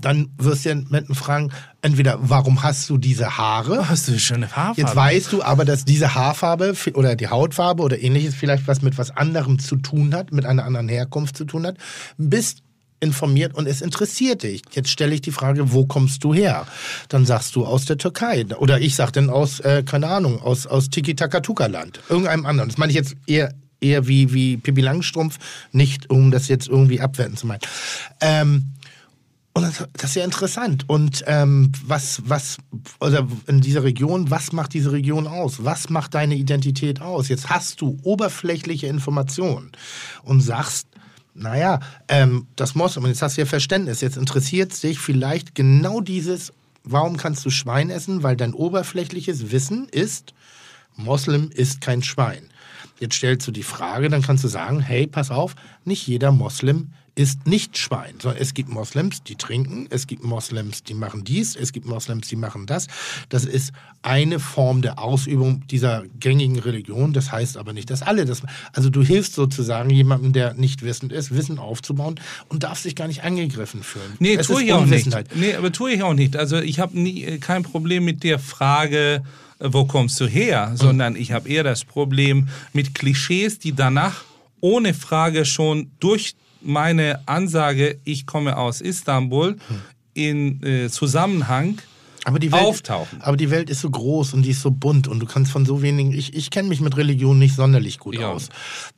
Dann 0.00 0.30
wirst 0.36 0.64
du 0.64 0.70
ja 0.70 0.74
Menschen 0.88 1.14
fragen, 1.14 1.52
entweder, 1.80 2.18
warum 2.20 2.64
hast 2.64 2.90
du 2.90 2.98
diese 2.98 3.38
Haare? 3.38 3.88
hast 3.88 4.08
du 4.08 4.12
eine 4.12 4.20
schöne 4.20 4.46
Haarfarbe. 4.50 4.80
Jetzt 4.80 4.96
weißt 4.96 5.32
du 5.32 5.42
aber, 5.42 5.64
dass 5.64 5.84
diese 5.84 6.14
Haarfarbe 6.14 6.74
oder 6.94 7.14
die 7.14 7.28
Hautfarbe 7.28 7.84
oder 7.84 8.00
ähnliches 8.00 8.34
vielleicht 8.34 8.66
was 8.66 8.82
mit 8.82 8.98
was 8.98 9.16
anderem 9.16 9.60
zu 9.60 9.76
tun 9.76 10.12
hat, 10.14 10.32
mit 10.32 10.44
einer 10.44 10.64
anderen 10.64 10.88
Herkunft 10.88 11.36
zu 11.36 11.44
tun 11.44 11.66
hat, 11.66 11.76
bist 12.18 12.62
informiert 13.00 13.54
und 13.54 13.66
es 13.66 13.80
interessiert 13.80 14.42
dich. 14.42 14.62
Jetzt 14.72 14.90
stelle 14.90 15.14
ich 15.14 15.22
die 15.22 15.32
Frage, 15.32 15.72
wo 15.72 15.86
kommst 15.86 16.22
du 16.22 16.32
her? 16.34 16.66
Dann 17.08 17.26
sagst 17.26 17.56
du 17.56 17.64
aus 17.64 17.86
der 17.86 17.98
Türkei. 17.98 18.46
Oder 18.58 18.80
ich 18.80 18.94
sag 18.94 19.10
dann 19.12 19.30
aus, 19.30 19.60
äh, 19.60 19.82
keine 19.84 20.08
Ahnung, 20.08 20.40
aus, 20.40 20.66
aus 20.66 20.90
Tiki-Taka-Tuka-Land. 20.90 22.00
Irgendeinem 22.08 22.46
anderen. 22.46 22.68
Das 22.68 22.78
meine 22.78 22.90
ich 22.90 22.96
jetzt 22.96 23.16
eher, 23.26 23.54
eher 23.80 24.06
wie, 24.06 24.32
wie 24.32 24.56
Pippi 24.58 24.82
Langstrumpf, 24.82 25.38
nicht 25.72 26.10
um 26.10 26.30
das 26.30 26.48
jetzt 26.48 26.68
irgendwie 26.68 27.00
abwerten 27.00 27.36
zu 27.36 27.46
meinen. 27.46 27.60
Ähm, 28.20 28.72
und 29.52 29.62
das, 29.62 29.88
das 29.94 30.10
ist 30.10 30.16
ja 30.16 30.24
interessant. 30.24 30.88
Und 30.88 31.24
ähm, 31.26 31.72
was, 31.84 32.22
was, 32.24 32.58
oder 33.00 33.26
in 33.46 33.60
dieser 33.60 33.82
Region, 33.82 34.30
was 34.30 34.52
macht 34.52 34.74
diese 34.74 34.92
Region 34.92 35.26
aus? 35.26 35.64
Was 35.64 35.90
macht 35.90 36.14
deine 36.14 36.36
Identität 36.36 37.00
aus? 37.00 37.28
Jetzt 37.28 37.50
hast 37.50 37.80
du 37.80 37.98
oberflächliche 38.02 38.86
Informationen 38.86 39.72
und 40.22 40.40
sagst, 40.40 40.86
naja, 41.34 41.80
ähm, 42.08 42.46
das 42.56 42.74
Moslem, 42.74 43.04
und 43.04 43.10
jetzt 43.10 43.22
hast 43.22 43.36
du 43.36 43.42
ja 43.42 43.46
Verständnis, 43.46 44.00
jetzt 44.00 44.16
interessiert 44.16 44.82
dich 44.82 44.98
vielleicht 44.98 45.54
genau 45.54 46.00
dieses, 46.00 46.52
warum 46.84 47.16
kannst 47.16 47.44
du 47.44 47.50
Schwein 47.50 47.90
essen? 47.90 48.22
Weil 48.22 48.36
dein 48.36 48.54
oberflächliches 48.54 49.50
Wissen 49.50 49.88
ist, 49.88 50.34
Moslem 50.96 51.50
ist 51.50 51.80
kein 51.80 52.02
Schwein. 52.02 52.50
Jetzt 52.98 53.14
stellst 53.14 53.46
du 53.46 53.52
die 53.52 53.62
Frage, 53.62 54.08
dann 54.10 54.22
kannst 54.22 54.44
du 54.44 54.48
sagen, 54.48 54.80
hey, 54.80 55.06
pass 55.06 55.30
auf, 55.30 55.54
nicht 55.84 56.06
jeder 56.06 56.32
Moslem 56.32 56.92
ist 57.14 57.46
nicht 57.46 57.76
Schwein, 57.76 58.14
es 58.38 58.54
gibt 58.54 58.68
Moslems, 58.68 59.22
die 59.22 59.34
trinken, 59.34 59.86
es 59.90 60.06
gibt 60.06 60.24
Moslems, 60.24 60.82
die 60.84 60.94
machen 60.94 61.24
dies, 61.24 61.56
es 61.56 61.72
gibt 61.72 61.86
Moslems, 61.86 62.28
die 62.28 62.36
machen 62.36 62.66
das. 62.66 62.86
Das 63.28 63.44
ist 63.44 63.72
eine 64.02 64.38
Form 64.40 64.82
der 64.82 64.98
Ausübung 64.98 65.66
dieser 65.68 66.04
gängigen 66.18 66.58
Religion. 66.58 67.12
Das 67.12 67.32
heißt 67.32 67.56
aber 67.56 67.72
nicht, 67.72 67.90
dass 67.90 68.02
alle 68.02 68.24
das. 68.24 68.42
Also 68.72 68.90
du 68.90 69.02
hilfst 69.02 69.34
sozusagen 69.34 69.90
jemandem, 69.90 70.32
der 70.32 70.54
nicht 70.54 70.82
wissend 70.82 71.12
ist, 71.12 71.34
Wissen 71.34 71.58
aufzubauen 71.58 72.18
und 72.48 72.62
darfst 72.62 72.84
dich 72.84 72.94
gar 72.94 73.08
nicht 73.08 73.24
angegriffen 73.24 73.82
fühlen. 73.82 74.12
Nee, 74.18 74.34
Es 74.34 74.46
tue 74.46 74.62
ich 74.62 74.72
auch 74.72 74.86
nicht. 74.86 75.08
Nee, 75.34 75.54
aber 75.54 75.72
tue 75.72 75.92
ich 75.92 76.02
auch 76.02 76.14
nicht. 76.14 76.36
Also 76.36 76.58
ich 76.58 76.80
habe 76.80 76.98
äh, 76.98 77.38
kein 77.38 77.62
Problem 77.62 78.04
mit 78.04 78.22
der 78.24 78.38
Frage, 78.38 79.22
äh, 79.58 79.68
wo 79.72 79.84
kommst 79.84 80.18
du 80.20 80.26
her, 80.26 80.72
sondern 80.74 81.16
ich 81.16 81.32
habe 81.32 81.48
eher 81.48 81.64
das 81.64 81.84
Problem 81.84 82.48
mit 82.72 82.94
Klischees, 82.94 83.58
die 83.58 83.72
danach 83.72 84.24
ohne 84.60 84.94
Frage 84.94 85.44
schon 85.44 85.90
durch 86.00 86.34
meine 86.62 87.20
Ansage, 87.26 87.98
ich 88.04 88.26
komme 88.26 88.56
aus 88.56 88.80
Istanbul, 88.80 89.56
in 90.14 90.62
äh, 90.62 90.88
Zusammenhang 90.88 91.78
Aber 92.24 92.38
die 92.38 92.52
Welt, 92.52 92.62
auftauchen. 92.62 93.20
Aber 93.22 93.36
die 93.38 93.50
Welt 93.50 93.70
ist 93.70 93.80
so 93.80 93.88
groß 93.88 94.34
und 94.34 94.42
die 94.42 94.50
ist 94.50 94.60
so 94.60 94.70
bunt 94.70 95.08
und 95.08 95.20
du 95.20 95.26
kannst 95.26 95.50
von 95.52 95.64
so 95.64 95.80
wenigen. 95.80 96.12
Ich, 96.12 96.34
ich 96.34 96.50
kenne 96.50 96.68
mich 96.68 96.80
mit 96.82 96.96
Religion 96.98 97.38
nicht 97.38 97.54
sonderlich 97.56 97.98
gut 97.98 98.14
Ja. 98.18 98.28
aus. 98.32 98.50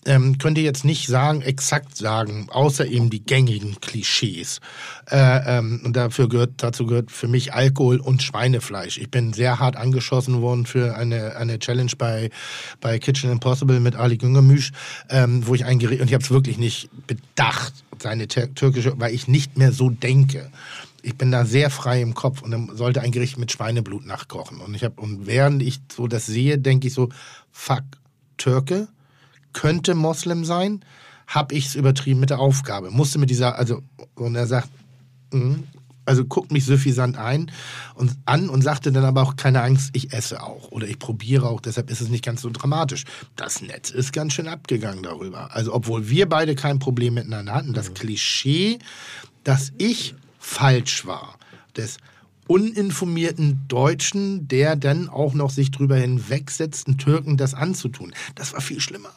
Ähm, 0.05 0.39
könnte 0.39 0.61
jetzt 0.61 0.85
nicht 0.85 1.07
sagen, 1.07 1.41
exakt 1.41 1.97
sagen, 1.97 2.49
außer 2.51 2.85
eben 2.87 3.11
die 3.11 3.25
gängigen 3.25 3.81
Klischees. 3.81 4.61
Äh, 5.09 5.59
ähm, 5.59 5.81
und 5.85 5.95
dafür 5.97 6.29
gehört, 6.29 6.55
dazu 6.57 6.85
gehört 6.87 7.13
für 7.13 7.29
mich 7.29 7.55
Alkohol 7.55 7.99
und 8.01 8.23
Schweinefleisch. 8.25 8.99
Ich 8.99 9.11
bin 9.11 9.33
sehr 9.33 9.61
hart 9.61 9.77
angeschossen 9.77 10.41
worden 10.43 10.67
für 10.67 10.97
eine, 10.97 11.37
eine 11.37 11.59
Challenge 11.61 11.93
bei, 11.97 12.31
bei 12.81 12.99
Kitchen 12.99 13.31
Impossible 13.31 13.79
mit 13.79 13.95
Ali 13.95 14.17
Güngemüsch, 14.17 14.73
ähm, 15.11 15.47
wo 15.47 15.55
ich 15.55 15.65
ein 15.65 15.79
Gericht, 15.79 16.01
und 16.01 16.09
ich 16.09 16.15
habe 16.15 16.25
es 16.25 16.31
wirklich 16.31 16.59
nicht 16.59 16.89
bedacht, 17.07 17.73
seine 18.01 18.27
tür- 18.27 18.53
türkische, 18.55 18.95
weil 18.97 19.15
ich 19.15 19.29
nicht 19.29 19.57
mehr 19.57 19.71
so 19.71 19.91
denke 19.91 20.51
ich 21.03 21.17
bin 21.17 21.31
da 21.33 21.45
sehr 21.45 21.71
frei 21.71 22.01
im 22.01 22.15
Kopf 22.15 22.43
und 22.43 22.53
dann 22.53 22.77
sollte 22.77 23.01
ein 23.01 23.13
Gericht 23.13 23.39
mit 23.39 23.53
Schweineblut 23.53 24.07
nachkochen. 24.07 24.61
Und 24.61 24.75
ich 24.75 24.85
habe, 24.85 25.01
und 25.01 25.27
während 25.27 25.63
ich 25.63 25.81
so 25.95 26.07
das 26.07 26.27
sehe, 26.27 26.59
denke 26.59 26.87
ich 26.87 26.95
so, 26.95 27.09
fuck, 27.51 27.83
Türke, 28.37 28.89
könnte 29.53 29.95
Moslem 29.95 30.45
sein, 30.45 30.85
habe 31.27 31.55
ich 31.55 31.67
es 31.67 31.75
übertrieben 31.75 32.21
mit 32.21 32.31
der 32.31 32.39
Aufgabe. 32.39 32.91
Musste 32.91 33.19
mit 33.19 33.31
dieser, 33.31 33.59
also, 33.59 33.83
und 34.15 34.35
er 34.37 34.47
sagt, 34.47 34.69
mhm, 35.33 35.65
also 36.05 36.25
guckt 36.25 36.51
mich 36.51 36.65
suffisant 36.65 37.17
ein 37.17 37.51
und 37.95 38.17
an 38.25 38.49
und 38.49 38.63
sagte 38.63 38.91
dann 38.91 39.05
aber 39.05 39.23
auch 39.23 39.37
keine 39.37 39.63
Angst, 39.63 39.91
ich 39.93 40.13
esse 40.13 40.43
auch 40.43 40.71
oder 40.73 40.89
ich 40.89 40.99
probiere 40.99 41.49
auch, 41.49 41.61
deshalb 41.61 41.91
ist 41.91 42.01
es 42.01 42.09
nicht 42.09 42.25
ganz 42.25 42.43
so 42.43 42.51
dramatisch. 42.51 43.05
Das 43.37 43.63
Netz 43.63 43.91
ist 43.91 44.13
ganz 44.13 44.33
schön 44.33 44.49
abgegangen 44.49 45.03
darüber. 45.03 45.55
Also 45.55 45.73
obwohl 45.73 46.09
wir 46.09 46.29
beide 46.29 46.55
kein 46.55 46.79
Problem 46.81 47.15
miteinander 47.15 47.55
hatten, 47.55 47.73
das 47.73 47.95
Klischee, 47.95 48.79
dass 49.45 49.73
ich 49.79 50.15
falsch 50.43 51.07
war, 51.07 51.39
des 51.77 51.99
uninformierten 52.49 53.61
Deutschen, 53.69 54.49
der 54.49 54.77
dann 54.77 55.09
auch 55.09 55.35
noch 55.35 55.51
sich 55.51 55.71
drüber 55.71 55.97
hinwegsetzt, 55.97 56.89
einen 56.89 56.99
Türken 56.99 57.37
das 57.37 57.55
anzutun. 57.55 58.13
Das 58.35 58.53
war 58.53 58.61
viel 58.61 58.81
schlimmer. 58.81 59.13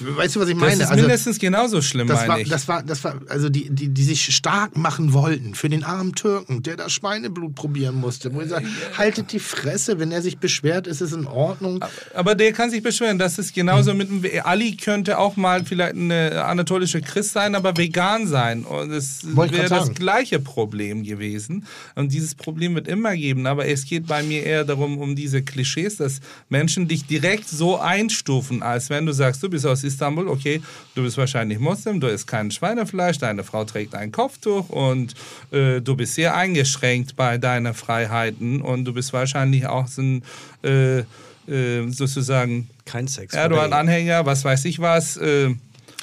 Weißt 0.00 0.36
du, 0.36 0.40
was 0.40 0.48
ich 0.48 0.54
Das 0.54 0.60
meine? 0.60 0.82
ist 0.82 0.88
Also, 0.90 1.02
mindestens 1.02 1.38
genauso 1.38 1.82
schlimm, 1.82 2.08
das 2.08 2.20
meine 2.20 2.28
war, 2.28 2.40
ich. 2.40 2.48
das 2.48 2.68
war, 2.68 2.82
das 2.82 3.04
war, 3.04 3.20
also 3.28 3.48
die, 3.48 3.68
die, 3.70 3.88
die 3.88 4.02
sich 4.04 4.34
stark 4.34 4.76
machen 4.76 5.12
wollten 5.12 5.54
für 5.54 5.68
den 5.68 5.84
armen 5.84 6.14
Türken, 6.14 6.62
der 6.62 6.76
das 6.76 6.92
Schweineblut 6.92 7.54
probieren 7.54 7.94
musste. 7.96 8.32
Wo 8.34 8.40
ich 8.40 8.48
sage, 8.48 8.66
haltet 8.96 9.32
die 9.32 9.38
Fresse, 9.38 9.98
wenn 9.98 10.12
er 10.12 10.22
sich 10.22 10.38
beschwert, 10.38 10.86
ist 10.86 11.00
es 11.00 11.12
in 11.12 11.26
Ordnung. 11.26 11.84
Aber 12.14 12.34
der 12.34 12.52
kann 12.52 12.70
sich 12.70 12.82
beschweren. 12.82 13.18
Das 13.18 13.38
ist 13.38 13.54
genauso 13.54 13.94
mit 13.94 14.08
dem. 14.10 14.24
Ali 14.44 14.76
könnte 14.76 15.18
auch 15.18 15.36
mal 15.36 15.64
vielleicht 15.64 15.94
eine 15.94 16.44
anatolische 16.44 17.00
Christ 17.00 17.32
sein, 17.32 17.54
aber 17.54 17.76
vegan 17.76 18.26
sein. 18.26 18.64
Und 18.64 18.90
es 18.90 19.24
wäre 19.24 19.68
das 19.68 19.84
sagen. 19.86 19.94
gleiche 19.94 20.40
Problem 20.40 21.02
gewesen. 21.04 21.66
Und 21.94 22.12
dieses 22.12 22.34
Problem 22.34 22.74
wird 22.74 22.88
immer 22.88 23.14
geben. 23.16 23.46
Aber 23.46 23.66
es 23.66 23.84
geht 23.84 24.06
bei 24.06 24.22
mir 24.22 24.42
eher 24.44 24.64
darum, 24.64 24.98
um 24.98 25.14
diese 25.16 25.42
Klischees, 25.42 25.96
dass 25.96 26.20
Menschen 26.48 26.88
dich 26.88 27.06
direkt 27.06 27.48
so 27.48 27.78
einstufen, 27.78 28.62
als 28.62 28.90
wenn 28.90 29.06
du 29.06 29.12
sagst, 29.12 29.42
du 29.42 29.48
bist 29.48 29.66
aus 29.66 29.83
Istanbul, 29.84 30.28
okay, 30.28 30.60
du 30.94 31.02
bist 31.02 31.16
wahrscheinlich 31.16 31.58
Moslem, 31.58 32.00
du 32.00 32.06
isst 32.06 32.26
kein 32.26 32.50
Schweinefleisch, 32.50 33.18
deine 33.18 33.44
Frau 33.44 33.64
trägt 33.64 33.94
ein 33.94 34.12
Kopftuch 34.12 34.68
und 34.70 35.14
äh, 35.50 35.80
du 35.80 35.96
bist 35.96 36.14
sehr 36.14 36.34
eingeschränkt 36.36 37.16
bei 37.16 37.38
deinen 37.38 37.74
Freiheiten 37.74 38.60
und 38.60 38.84
du 38.84 38.92
bist 38.92 39.12
wahrscheinlich 39.12 39.66
auch 39.66 39.86
so 39.86 40.02
ein, 40.02 40.22
äh, 40.62 41.00
äh, 41.48 41.88
sozusagen 41.90 42.68
Kein 42.84 43.08
Sex. 43.08 43.34
Erdogan-Anhänger, 43.34 44.26
was 44.26 44.44
weiß 44.44 44.64
ich 44.64 44.78
was. 44.78 45.16
Äh, 45.16 45.50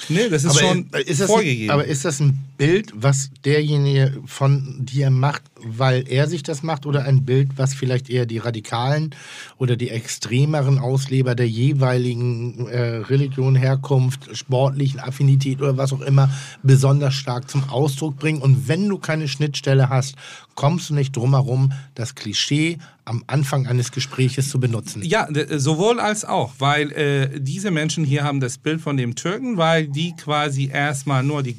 nee, 0.08 0.28
das 0.28 0.44
ist 0.44 0.58
schon 0.58 0.88
ist, 0.92 1.08
ist 1.08 1.20
das 1.20 1.26
vorgegeben. 1.26 1.70
Ein, 1.70 1.74
aber 1.74 1.84
ist 1.84 2.04
das 2.04 2.20
ein 2.20 2.38
Bild, 2.56 2.92
was 2.94 3.30
derjenige 3.44 4.20
von 4.26 4.84
dir 4.84 5.10
macht, 5.10 5.42
weil 5.56 6.04
er 6.08 6.28
sich 6.28 6.42
das 6.42 6.62
macht, 6.62 6.86
oder 6.86 7.04
ein 7.04 7.24
Bild, 7.24 7.50
was 7.56 7.74
vielleicht 7.74 8.10
eher 8.10 8.26
die 8.26 8.38
radikalen 8.38 9.14
oder 9.58 9.76
die 9.76 9.90
extremeren 9.90 10.78
Ausleber 10.78 11.34
der 11.34 11.48
jeweiligen 11.48 12.66
äh, 12.68 12.96
Religion, 12.96 13.54
Herkunft, 13.56 14.36
sportlichen 14.36 15.00
Affinität 15.00 15.60
oder 15.60 15.76
was 15.76 15.92
auch 15.92 16.00
immer 16.00 16.30
besonders 16.62 17.14
stark 17.14 17.50
zum 17.50 17.68
Ausdruck 17.68 18.18
bringen? 18.18 18.40
Und 18.42 18.68
wenn 18.68 18.88
du 18.88 18.98
keine 18.98 19.28
Schnittstelle 19.28 19.88
hast, 19.88 20.16
kommst 20.54 20.90
du 20.90 20.94
nicht 20.94 21.16
drum 21.16 21.30
herum, 21.30 21.72
das 21.94 22.14
Klischee 22.14 22.78
am 23.04 23.24
Anfang 23.26 23.66
eines 23.66 23.90
Gespräches 23.90 24.48
zu 24.48 24.60
benutzen. 24.60 25.02
Ja, 25.02 25.26
d- 25.28 25.58
sowohl 25.58 25.98
als 25.98 26.24
auch, 26.24 26.52
weil 26.58 26.92
äh, 26.92 27.40
diese 27.40 27.72
Menschen 27.72 28.04
hier 28.04 28.22
haben 28.22 28.38
das 28.38 28.58
Bild 28.58 28.80
von 28.80 28.96
dem 28.96 29.16
Türken, 29.16 29.56
weil 29.56 29.88
die 29.88 30.14
quasi 30.14 30.68
erstmal 30.72 31.24
nur 31.24 31.42
die 31.42 31.56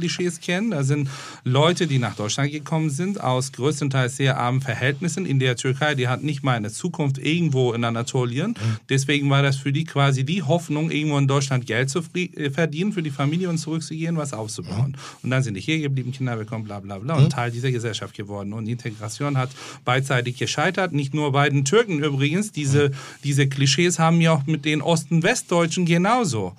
Gastarbeiter-Klischees 0.00 0.40
kennen. 0.40 0.70
Da 0.70 0.82
sind 0.82 1.08
Leute, 1.44 1.86
die 1.86 1.98
nach 1.98 2.16
Deutschland 2.16 2.50
gekommen 2.50 2.90
sind, 2.90 3.20
aus 3.20 3.52
größtenteils 3.52 4.16
sehr 4.16 4.38
armen 4.38 4.60
Verhältnissen 4.60 5.26
in 5.26 5.38
der 5.38 5.56
Türkei. 5.56 5.94
Die 5.94 6.08
hat 6.08 6.22
nicht 6.22 6.42
mal 6.42 6.56
eine 6.56 6.70
Zukunft 6.70 7.18
irgendwo 7.18 7.72
in 7.72 7.84
Anatolien. 7.84 8.54
Deswegen 8.88 9.30
war 9.30 9.42
das 9.42 9.56
für 9.56 9.72
die 9.72 9.84
quasi 9.84 10.24
die 10.24 10.42
Hoffnung, 10.42 10.90
irgendwo 10.90 11.18
in 11.18 11.26
Deutschland 11.26 11.66
Geld 11.66 11.90
zu 11.90 12.00
äh, 12.14 12.50
verdienen 12.50 12.92
für 12.92 13.02
die 13.02 13.10
Familie 13.10 13.48
und 13.48 13.58
zurückzugehen, 13.58 14.16
was 14.16 14.32
aufzubauen. 14.32 14.96
Und 15.22 15.30
dann 15.30 15.42
sind 15.42 15.54
die 15.54 15.60
hier 15.60 15.80
geblieben, 15.80 16.12
Kinder 16.12 16.36
bekommen, 16.36 16.64
bla 16.64 16.80
bla 16.80 16.98
bla, 16.98 17.16
und 17.16 17.30
Teil 17.30 17.50
dieser 17.50 17.70
Gesellschaft 17.70 18.14
geworden. 18.14 18.52
Und 18.52 18.64
die 18.64 18.72
Integration 18.72 19.36
hat 19.36 19.50
beidseitig 19.84 20.36
gescheitert. 20.36 20.92
Nicht 20.92 21.14
nur 21.14 21.32
bei 21.32 21.48
den 21.48 21.64
Türken 21.64 22.02
übrigens. 22.02 22.52
Diese, 22.52 22.90
diese 23.24 23.48
Klischees 23.48 23.98
haben 23.98 24.20
ja 24.20 24.32
auch 24.32 24.46
mit 24.46 24.64
den 24.64 24.82
Ost- 24.82 25.10
und 25.10 25.22
Westdeutschen 25.22 25.84
genauso. 25.84 26.54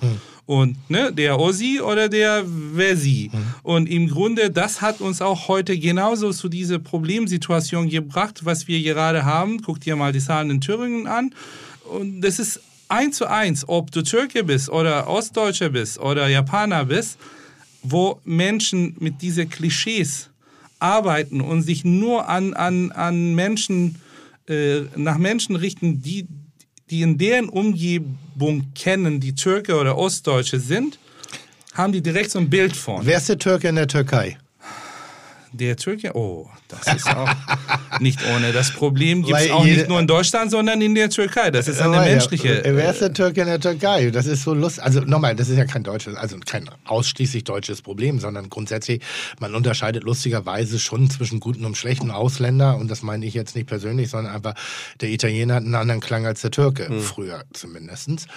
Und 0.45 0.77
ne, 0.89 1.13
der 1.13 1.39
Ossi 1.39 1.79
oder 1.79 2.09
der 2.09 2.43
Versi. 2.75 3.31
Und 3.63 3.87
im 3.87 4.09
Grunde, 4.09 4.49
das 4.49 4.81
hat 4.81 4.99
uns 4.99 5.21
auch 5.21 5.47
heute 5.47 5.77
genauso 5.77 6.31
zu 6.31 6.49
dieser 6.49 6.79
Problemsituation 6.79 7.89
gebracht, 7.89 8.43
was 8.43 8.67
wir 8.67 8.81
gerade 8.81 9.23
haben. 9.23 9.61
Guck 9.61 9.79
dir 9.79 9.95
mal 9.95 10.11
die 10.11 10.19
Zahlen 10.19 10.49
in 10.49 10.61
Thüringen 10.61 11.07
an. 11.07 11.33
Und 11.85 12.21
das 12.21 12.39
ist 12.39 12.59
eins 12.89 13.17
zu 13.17 13.27
eins, 13.27 13.67
ob 13.67 13.91
du 13.91 14.01
Türke 14.01 14.43
bist 14.43 14.69
oder 14.69 15.07
Ostdeutscher 15.07 15.69
bist 15.69 15.99
oder 15.99 16.27
Japaner 16.27 16.85
bist, 16.85 17.17
wo 17.83 18.19
Menschen 18.25 18.95
mit 18.99 19.21
diesen 19.21 19.49
Klischees 19.49 20.29
arbeiten 20.79 21.41
und 21.41 21.61
sich 21.61 21.85
nur 21.85 22.27
an, 22.27 22.53
an, 22.53 22.91
an 22.91 23.35
Menschen, 23.35 23.95
äh, 24.47 24.81
nach 24.95 25.17
Menschen 25.17 25.55
richten, 25.55 26.01
die, 26.01 26.27
die 26.89 27.01
in 27.03 27.17
deren 27.17 27.49
Umgebung 28.35 28.71
kennen, 28.73 29.19
die 29.19 29.35
Türke 29.35 29.75
oder 29.75 29.97
Ostdeutsche 29.97 30.59
sind, 30.59 30.99
haben 31.73 31.93
die 31.93 32.01
direkt 32.01 32.31
so 32.31 32.39
ein 32.39 32.49
Bild 32.49 32.75
von. 32.75 33.05
Wer 33.05 33.17
ist 33.17 33.29
der 33.29 33.37
Türke 33.37 33.67
in 33.67 33.75
der 33.75 33.87
Türkei? 33.87 34.37
Der 35.53 35.75
Türke, 35.75 36.15
oh, 36.15 36.49
das 36.69 36.95
ist 36.95 37.07
auch 37.07 37.29
nicht 37.99 38.19
ohne. 38.33 38.53
Das 38.53 38.71
Problem 38.71 39.23
gibt 39.23 39.37
es 39.37 39.51
auch 39.51 39.65
jede- 39.65 39.77
nicht 39.79 39.89
nur 39.89 39.99
in 39.99 40.07
Deutschland, 40.07 40.49
sondern 40.49 40.81
in 40.81 40.95
der 40.95 41.09
Türkei. 41.09 41.51
Das 41.51 41.67
ist 41.67 41.81
eine 41.81 41.97
Aber 41.97 42.05
ja, 42.05 42.11
menschliche. 42.13 42.61
Wer 42.63 42.89
ist 42.89 43.01
der 43.01 43.13
Türke 43.13 43.41
in 43.41 43.47
der 43.47 43.59
Türkei? 43.59 44.11
Das 44.11 44.27
ist 44.27 44.43
so 44.43 44.53
lustig. 44.53 44.83
Also 44.83 45.01
nochmal, 45.01 45.35
das 45.35 45.49
ist 45.49 45.57
ja 45.57 45.65
kein 45.65 45.83
deutsches, 45.83 46.15
also 46.15 46.37
kein 46.45 46.69
ausschließlich 46.85 47.43
deutsches 47.43 47.81
Problem, 47.81 48.19
sondern 48.19 48.49
grundsätzlich, 48.49 49.01
man 49.39 49.53
unterscheidet 49.53 50.03
lustigerweise 50.03 50.79
schon 50.79 51.09
zwischen 51.09 51.41
guten 51.41 51.65
und 51.65 51.75
schlechten 51.75 52.11
Ausländer. 52.11 52.77
Und 52.77 52.89
das 52.89 53.01
meine 53.01 53.25
ich 53.25 53.33
jetzt 53.33 53.55
nicht 53.55 53.67
persönlich, 53.67 54.09
sondern 54.09 54.33
einfach, 54.33 54.53
der 55.01 55.09
Italiener 55.09 55.55
hat 55.55 55.63
einen 55.65 55.75
anderen 55.75 55.99
Klang 56.01 56.25
als 56.25 56.41
der 56.41 56.51
Türke, 56.51 56.89
früher 57.01 57.43
zumindest. 57.51 58.27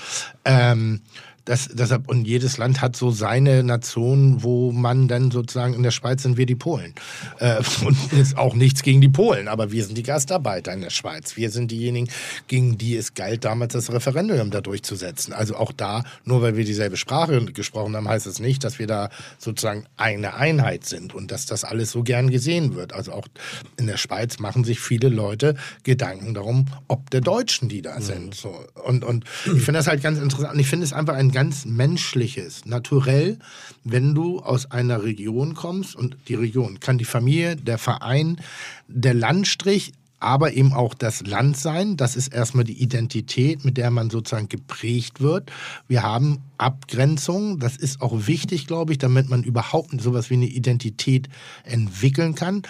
Ähm, 0.44 1.00
das, 1.44 1.68
deshalb, 1.72 2.08
und 2.08 2.24
jedes 2.24 2.56
Land 2.56 2.80
hat 2.80 2.96
so 2.96 3.10
seine 3.10 3.62
Nation, 3.62 4.42
wo 4.42 4.72
man 4.72 5.08
dann 5.08 5.30
sozusagen 5.30 5.74
in 5.74 5.82
der 5.82 5.90
Schweiz 5.90 6.22
sind 6.22 6.38
wir 6.38 6.46
die 6.46 6.54
Polen. 6.54 6.94
Äh, 7.38 7.62
und 7.84 8.12
ist 8.12 8.38
auch 8.38 8.54
nichts 8.54 8.82
gegen 8.82 9.00
die 9.00 9.08
Polen, 9.08 9.48
aber 9.48 9.70
wir 9.70 9.84
sind 9.84 9.98
die 9.98 10.02
Gastarbeiter 10.02 10.72
in 10.72 10.80
der 10.80 10.90
Schweiz. 10.90 11.36
Wir 11.36 11.50
sind 11.50 11.70
diejenigen, 11.70 12.08
gegen 12.46 12.78
die 12.78 12.96
es 12.96 13.14
galt, 13.14 13.44
damals 13.44 13.74
das 13.74 13.92
Referendum 13.92 14.50
da 14.50 14.62
durchzusetzen. 14.62 15.34
Also 15.34 15.56
auch 15.56 15.72
da, 15.72 16.04
nur 16.24 16.40
weil 16.40 16.56
wir 16.56 16.64
dieselbe 16.64 16.96
Sprache 16.96 17.44
gesprochen 17.44 17.94
haben, 17.94 18.08
heißt 18.08 18.26
es 18.26 18.38
nicht, 18.38 18.64
dass 18.64 18.78
wir 18.78 18.86
da 18.86 19.10
sozusagen 19.38 19.84
eine 19.96 20.34
Einheit 20.34 20.86
sind 20.86 21.14
und 21.14 21.30
dass 21.30 21.44
das 21.44 21.64
alles 21.64 21.90
so 21.90 22.02
gern 22.02 22.30
gesehen 22.30 22.74
wird. 22.74 22.94
Also 22.94 23.12
auch 23.12 23.28
in 23.76 23.86
der 23.86 23.98
Schweiz 23.98 24.38
machen 24.38 24.64
sich 24.64 24.80
viele 24.80 25.10
Leute 25.10 25.56
Gedanken 25.82 26.32
darum, 26.32 26.66
ob 26.88 27.10
der 27.10 27.20
Deutschen 27.20 27.68
die 27.68 27.82
da 27.82 28.00
sind. 28.00 28.34
So. 28.34 28.64
Und, 28.84 29.04
und 29.04 29.24
ich 29.44 29.62
finde 29.62 29.74
das 29.74 29.86
halt 29.86 30.02
ganz 30.02 30.18
interessant. 30.18 30.58
Ich 30.58 30.68
finde 30.68 30.84
es 30.84 30.92
einfach 30.92 31.14
ein 31.14 31.33
ganz 31.34 31.66
menschliches, 31.66 32.64
naturell, 32.64 33.38
wenn 33.82 34.14
du 34.14 34.40
aus 34.40 34.70
einer 34.70 35.02
Region 35.02 35.54
kommst 35.54 35.96
und 35.96 36.16
die 36.28 36.34
Region 36.34 36.80
kann 36.80 36.96
die 36.96 37.04
Familie, 37.04 37.56
der 37.56 37.76
Verein, 37.76 38.40
der 38.88 39.14
Landstrich, 39.14 39.92
aber 40.24 40.54
eben 40.54 40.72
auch 40.72 40.94
das 40.94 41.26
Land 41.26 41.56
sein. 41.58 41.98
Das 41.98 42.16
ist 42.16 42.28
erstmal 42.28 42.64
die 42.64 42.80
Identität, 42.80 43.64
mit 43.64 43.76
der 43.76 43.90
man 43.90 44.08
sozusagen 44.08 44.48
geprägt 44.48 45.20
wird. 45.20 45.52
Wir 45.86 46.02
haben 46.02 46.38
Abgrenzungen. 46.56 47.58
Das 47.58 47.76
ist 47.76 48.00
auch 48.00 48.26
wichtig, 48.26 48.66
glaube 48.66 48.92
ich, 48.92 48.98
damit 48.98 49.28
man 49.28 49.42
überhaupt 49.42 50.00
sowas 50.00 50.30
wie 50.30 50.34
eine 50.34 50.46
Identität 50.46 51.28
entwickeln 51.64 52.34
kann. 52.34 52.62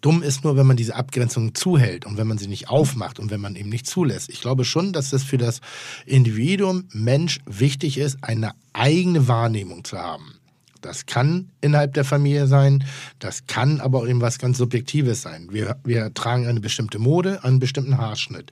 Dumm 0.00 0.22
ist 0.22 0.44
nur, 0.44 0.56
wenn 0.56 0.66
man 0.66 0.76
diese 0.76 0.96
Abgrenzung 0.96 1.54
zuhält 1.54 2.06
und 2.06 2.16
wenn 2.16 2.26
man 2.26 2.38
sie 2.38 2.48
nicht 2.48 2.68
aufmacht 2.68 3.18
und 3.18 3.30
wenn 3.30 3.40
man 3.40 3.56
eben 3.56 3.68
nicht 3.68 3.86
zulässt. 3.86 4.30
Ich 4.30 4.40
glaube 4.40 4.64
schon, 4.64 4.92
dass 4.92 5.10
das 5.10 5.22
für 5.22 5.38
das 5.38 5.60
Individuum 6.06 6.84
Mensch 6.92 7.40
wichtig 7.46 7.98
ist, 7.98 8.18
eine 8.22 8.52
eigene 8.72 9.28
Wahrnehmung 9.28 9.84
zu 9.84 9.98
haben. 9.98 10.39
Das 10.80 11.06
kann 11.06 11.50
innerhalb 11.60 11.94
der 11.94 12.04
Familie 12.04 12.46
sein, 12.46 12.84
das 13.18 13.46
kann 13.46 13.80
aber 13.80 13.98
auch 13.98 14.06
eben 14.06 14.20
was 14.20 14.38
ganz 14.38 14.58
Subjektives 14.58 15.22
sein. 15.22 15.48
Wir, 15.50 15.76
wir 15.84 16.12
tragen 16.14 16.46
eine 16.46 16.60
bestimmte 16.60 16.98
Mode, 16.98 17.44
einen 17.44 17.58
bestimmten 17.58 17.98
Haarschnitt. 17.98 18.50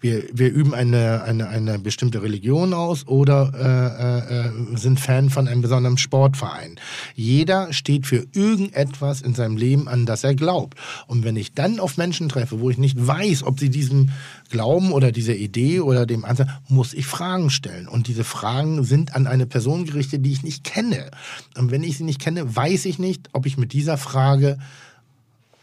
Wir, 0.00 0.24
wir 0.32 0.50
üben 0.50 0.74
eine, 0.74 1.22
eine, 1.22 1.48
eine 1.48 1.78
bestimmte 1.78 2.22
Religion 2.22 2.74
aus 2.74 3.06
oder 3.06 3.52
äh, 3.54 4.48
äh, 4.48 4.76
sind 4.76 5.00
Fan 5.00 5.30
von 5.30 5.48
einem 5.48 5.62
besonderen 5.62 5.98
Sportverein. 5.98 6.76
Jeder 7.14 7.72
steht 7.72 8.06
für 8.06 8.26
irgendetwas 8.32 9.22
in 9.22 9.34
seinem 9.34 9.56
Leben, 9.56 9.88
an 9.88 10.06
das 10.06 10.24
er 10.24 10.34
glaubt. 10.34 10.78
Und 11.06 11.24
wenn 11.24 11.36
ich 11.36 11.54
dann 11.54 11.80
auf 11.80 11.96
Menschen 11.96 12.28
treffe, 12.28 12.60
wo 12.60 12.70
ich 12.70 12.78
nicht 12.78 13.06
weiß, 13.06 13.42
ob 13.42 13.58
sie 13.58 13.70
diesem 13.70 14.10
Glauben 14.50 14.92
oder 14.92 15.12
dieser 15.12 15.36
Idee 15.36 15.80
oder 15.80 16.06
dem 16.06 16.24
Ansatz, 16.24 16.48
muss 16.68 16.92
ich 16.92 17.06
Fragen 17.06 17.50
stellen. 17.50 17.88
Und 17.88 18.08
diese 18.08 18.24
Fragen 18.24 18.84
sind 18.84 19.14
an 19.14 19.26
eine 19.26 19.46
Person 19.46 19.86
gerichtet, 19.86 20.24
die 20.24 20.32
ich 20.32 20.42
nicht 20.42 20.64
kenne. 20.64 21.10
Und 21.56 21.69
wenn 21.70 21.82
ich 21.82 21.98
sie 21.98 22.04
nicht 22.04 22.20
kenne, 22.20 22.54
weiß 22.54 22.84
ich 22.84 22.98
nicht, 22.98 23.28
ob 23.32 23.46
ich 23.46 23.56
mit 23.56 23.72
dieser 23.72 23.96
Frage 23.96 24.58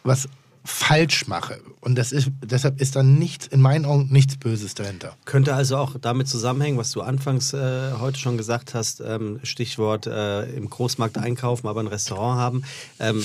was 0.03 0.27
falsch 0.67 1.27
mache. 1.27 1.59
Und 1.79 1.95
das 1.95 2.11
ist, 2.11 2.29
deshalb 2.41 2.81
ist 2.81 2.95
da 2.97 3.03
nichts, 3.03 3.47
in 3.47 3.61
meinen 3.61 3.85
Augen, 3.85 4.09
nichts 4.11 4.35
Böses 4.35 4.75
dahinter. 4.75 5.15
Könnte 5.25 5.55
also 5.55 5.77
auch 5.77 5.95
damit 5.99 6.27
zusammenhängen, 6.27 6.77
was 6.77 6.91
du 6.91 7.01
anfangs 7.01 7.53
äh, 7.53 7.93
heute 7.99 8.19
schon 8.19 8.37
gesagt 8.37 8.73
hast, 8.73 9.01
ähm, 9.01 9.39
Stichwort 9.43 10.07
äh, 10.07 10.43
im 10.51 10.69
Großmarkt 10.69 11.17
einkaufen, 11.17 11.67
aber 11.67 11.79
ein 11.79 11.87
Restaurant 11.87 12.37
haben. 12.37 12.63
Ähm, 12.99 13.23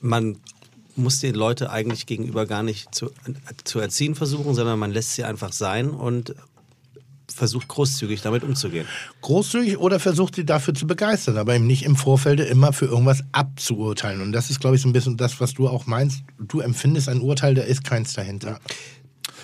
man 0.00 0.36
muss 0.94 1.20
die 1.20 1.30
Leute 1.30 1.70
eigentlich 1.70 2.04
gegenüber 2.04 2.44
gar 2.44 2.62
nicht 2.62 2.94
zu, 2.94 3.10
zu 3.64 3.80
erziehen 3.80 4.14
versuchen, 4.14 4.54
sondern 4.54 4.78
man 4.78 4.90
lässt 4.90 5.14
sie 5.14 5.24
einfach 5.24 5.52
sein 5.52 5.88
und 5.88 6.34
versucht 7.32 7.68
großzügig 7.68 8.22
damit 8.22 8.44
umzugehen. 8.44 8.86
großzügig 9.20 9.78
oder 9.78 10.00
versucht 10.00 10.36
sie 10.36 10.44
dafür 10.44 10.74
zu 10.74 10.86
begeistern, 10.86 11.36
aber 11.36 11.54
eben 11.54 11.66
nicht 11.66 11.84
im 11.84 11.96
Vorfeld 11.96 12.40
immer 12.40 12.72
für 12.72 12.86
irgendwas 12.86 13.24
abzuurteilen. 13.32 14.20
Und 14.20 14.32
das 14.32 14.50
ist, 14.50 14.60
glaube 14.60 14.76
ich, 14.76 14.82
so 14.82 14.88
ein 14.88 14.92
bisschen 14.92 15.16
das, 15.16 15.40
was 15.40 15.54
du 15.54 15.68
auch 15.68 15.86
meinst. 15.86 16.22
Du 16.38 16.60
empfindest 16.60 17.08
ein 17.08 17.20
Urteil, 17.20 17.54
da 17.54 17.62
ist 17.62 17.84
keins 17.84 18.12
dahinter. 18.14 18.60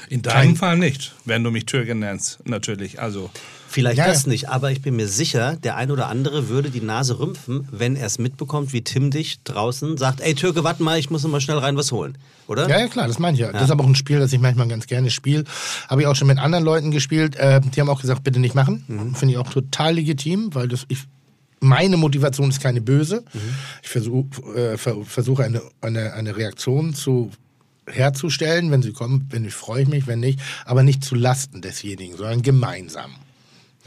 In 0.09 0.23
deinem 0.23 0.57
Fall 0.57 0.79
nicht, 0.79 1.15
wenn 1.25 1.45
du 1.45 1.51
mich 1.51 1.67
Türke 1.67 1.95
nennst, 1.95 2.47
natürlich. 2.47 3.01
Also 3.01 3.31
Vielleicht 3.71 3.99
Ja, 3.99 4.07
das 4.07 4.25
ja. 4.25 4.31
nicht, 4.31 4.49
aber 4.49 4.71
ich 4.71 4.81
bin 4.81 4.97
mir 4.97 5.07
sicher, 5.07 5.57
der 5.57 5.77
ein 5.77 5.91
oder 5.91 6.09
andere 6.09 6.49
würde 6.49 6.71
die 6.71 6.81
Nase 6.81 7.19
rümpfen, 7.19 7.69
wenn 7.71 7.97
er 7.97 8.07
es 8.07 8.19
mitbekommt, 8.19 8.73
wie 8.73 8.83
Tim 8.83 9.11
dich 9.11 9.43
draußen 9.45 9.99
sagt, 9.99 10.23
ey 10.23 10.35
Türke, 10.35 10.65
warte 10.65 10.83
mal, 10.83 10.99
ich 10.99 11.11
muss 11.11 11.23
noch 11.23 11.31
mal 11.31 11.41
schnell 11.41 11.59
rein 11.59 11.77
was 11.77 11.93
holen. 11.93 12.17
Oder? 12.47 12.67
Ja, 12.67 12.81
ja, 12.81 12.89
klar, 12.89 13.07
das 13.07 13.19
meine 13.19 13.35
ich 13.35 13.41
ja. 13.43 13.53
Das 13.53 13.65
ist 13.65 13.71
aber 13.71 13.85
auch 13.85 13.89
ein 13.89 13.95
Spiel, 13.95 14.19
das 14.21 14.33
ich 14.33 14.41
manchmal 14.41 14.69
ganz 14.69 14.87
gerne 14.87 15.11
spiele. 15.11 15.45
Habe 15.87 16.01
ich 16.01 16.07
auch 16.07 16.17
schon 16.17 16.29
mit 16.29 16.39
anderen 16.39 16.65
Leuten 16.65 16.91
gespielt. 16.91 17.37
Äh, 17.37 17.61
die 17.61 17.79
haben 17.79 17.91
auch 17.91 18.01
gesagt, 18.01 18.25
bitte 18.25 18.41
nicht 18.41 18.55
machen. 18.55 19.13
Finde 19.15 19.35
ich 19.35 19.39
auch 19.39 19.51
total 19.51 19.97
legitim, 19.97 20.55
weil 20.55 20.67
das, 20.67 20.87
ich, 20.89 21.01
meine 21.61 21.99
Motivation 21.99 22.49
ist 22.49 22.63
keine 22.63 22.81
böse. 22.81 23.23
Ich 23.83 23.91
versuch, 23.91 24.25
äh, 24.57 24.79
ver, 24.79 24.97
versuche 25.05 25.45
eine, 25.45 25.61
eine, 25.83 26.15
eine 26.15 26.37
Reaktion 26.37 26.95
zu 26.95 27.31
herzustellen, 27.87 28.71
wenn 28.71 28.81
sie 28.81 28.93
kommen, 28.93 29.27
wenn 29.31 29.45
ich 29.45 29.55
freue 29.55 29.83
ich 29.83 29.89
mich, 29.89 30.07
wenn 30.07 30.21
nicht, 30.21 30.41
aber 30.65 30.83
nicht 30.83 31.05
zu 31.05 31.15
Lasten 31.15 31.61
desjenigen, 31.61 32.17
sondern 32.17 32.41
gemeinsam. 32.41 33.11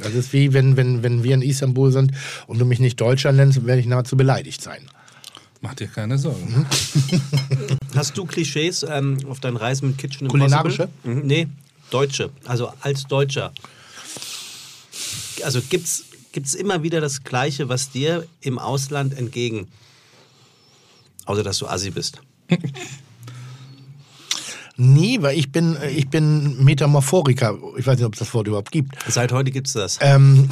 Das 0.04 0.14
ist 0.14 0.34
wie 0.34 0.54
wenn, 0.54 0.78
wenn, 0.78 1.04
wenn 1.04 1.24
wir 1.24 1.34
in 1.34 1.42
Istanbul 1.42 1.92
sind 1.92 2.12
und 2.48 2.60
du 2.60 2.66
mich 2.66 2.80
nicht 2.80 3.00
Deutscher 3.00 3.32
nennst, 3.32 3.66
werde 3.66 3.82
ich 3.82 3.88
nahezu 3.88 4.18
beleidigt 4.18 4.62
sein. 4.62 4.90
Mach 5.62 5.76
dir 5.76 5.88
keine 5.88 6.18
Sorgen. 6.18 6.66
Hast 7.96 8.18
du 8.18 8.26
Klischees 8.26 8.84
ähm, 8.84 9.20
auf 9.30 9.40
deinen 9.40 9.58
Reisen 9.58 9.90
mit 9.90 10.00
Kitchen 10.00 10.28
Kulinarische? 10.28 10.84
Impossible? 10.84 11.16
Mhm. 11.16 11.28
Nee, 11.28 11.48
Deutsche. 11.92 12.32
Also 12.46 12.74
als 12.82 13.06
Deutscher. 13.06 13.54
Also 15.44 15.62
gibt's 15.70 16.06
gibt's 16.32 16.54
immer 16.54 16.82
wieder 16.84 17.02
das 17.02 17.24
Gleiche, 17.24 17.70
was 17.70 17.92
dir 17.92 18.26
im 18.42 18.58
Ausland 18.58 19.18
entgegen, 19.18 19.68
außer 21.26 21.44
dass 21.44 21.60
du 21.60 21.68
Assi 21.68 21.92
bist. 21.92 22.22
Nee, 24.84 25.22
weil 25.22 25.38
ich 25.38 25.52
bin, 25.52 25.78
ich 25.96 26.10
bin 26.10 26.64
Metamorphoriker. 26.64 27.56
Ich 27.78 27.86
weiß 27.86 27.98
nicht, 27.98 28.06
ob 28.06 28.14
es 28.14 28.20
das 28.20 28.34
Wort 28.34 28.48
überhaupt 28.48 28.72
gibt. 28.72 28.96
Seit 29.08 29.32
heute 29.32 29.52
gibt's 29.52 29.74
das. 29.74 30.00
Ähm, 30.02 30.50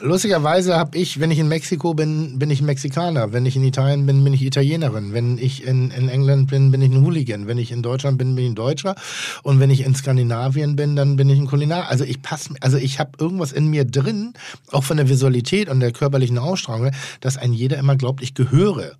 lustigerweise 0.00 0.76
habe 0.76 0.96
ich, 0.96 1.20
wenn 1.20 1.30
ich 1.30 1.38
in 1.38 1.46
Mexiko 1.46 1.92
bin, 1.92 2.38
bin 2.38 2.48
ich 2.48 2.62
Mexikaner. 2.62 3.34
Wenn 3.34 3.44
ich 3.44 3.54
in 3.54 3.64
Italien 3.64 4.06
bin, 4.06 4.24
bin 4.24 4.32
ich 4.32 4.40
Italienerin. 4.40 5.12
Wenn 5.12 5.36
ich 5.36 5.66
in, 5.66 5.90
in 5.90 6.08
England 6.08 6.48
bin, 6.48 6.70
bin 6.70 6.80
ich 6.80 6.90
ein 6.90 7.04
Hooligan. 7.04 7.46
Wenn 7.46 7.58
ich 7.58 7.70
in 7.70 7.82
Deutschland 7.82 8.16
bin, 8.16 8.34
bin 8.34 8.44
ich 8.46 8.50
ein 8.52 8.56
Deutscher. 8.56 8.94
Und 9.42 9.60
wenn 9.60 9.68
ich 9.68 9.84
in 9.84 9.94
Skandinavien 9.94 10.74
bin, 10.74 10.96
dann 10.96 11.16
bin 11.16 11.28
ich 11.28 11.38
ein 11.38 11.46
Kulinar. 11.46 11.90
Also 11.90 12.04
ich 12.04 12.22
passe, 12.22 12.54
also 12.62 12.78
ich 12.78 12.98
habe 12.98 13.10
irgendwas 13.20 13.52
in 13.52 13.68
mir 13.68 13.84
drin, 13.84 14.32
auch 14.72 14.84
von 14.84 14.96
der 14.96 15.10
Visualität 15.10 15.68
und 15.68 15.80
der 15.80 15.92
körperlichen 15.92 16.38
Ausstrahlung, 16.38 16.92
dass 17.20 17.36
ein 17.36 17.52
jeder 17.52 17.76
immer 17.76 17.96
glaubt, 17.96 18.22
ich 18.22 18.32
gehöre 18.32 18.96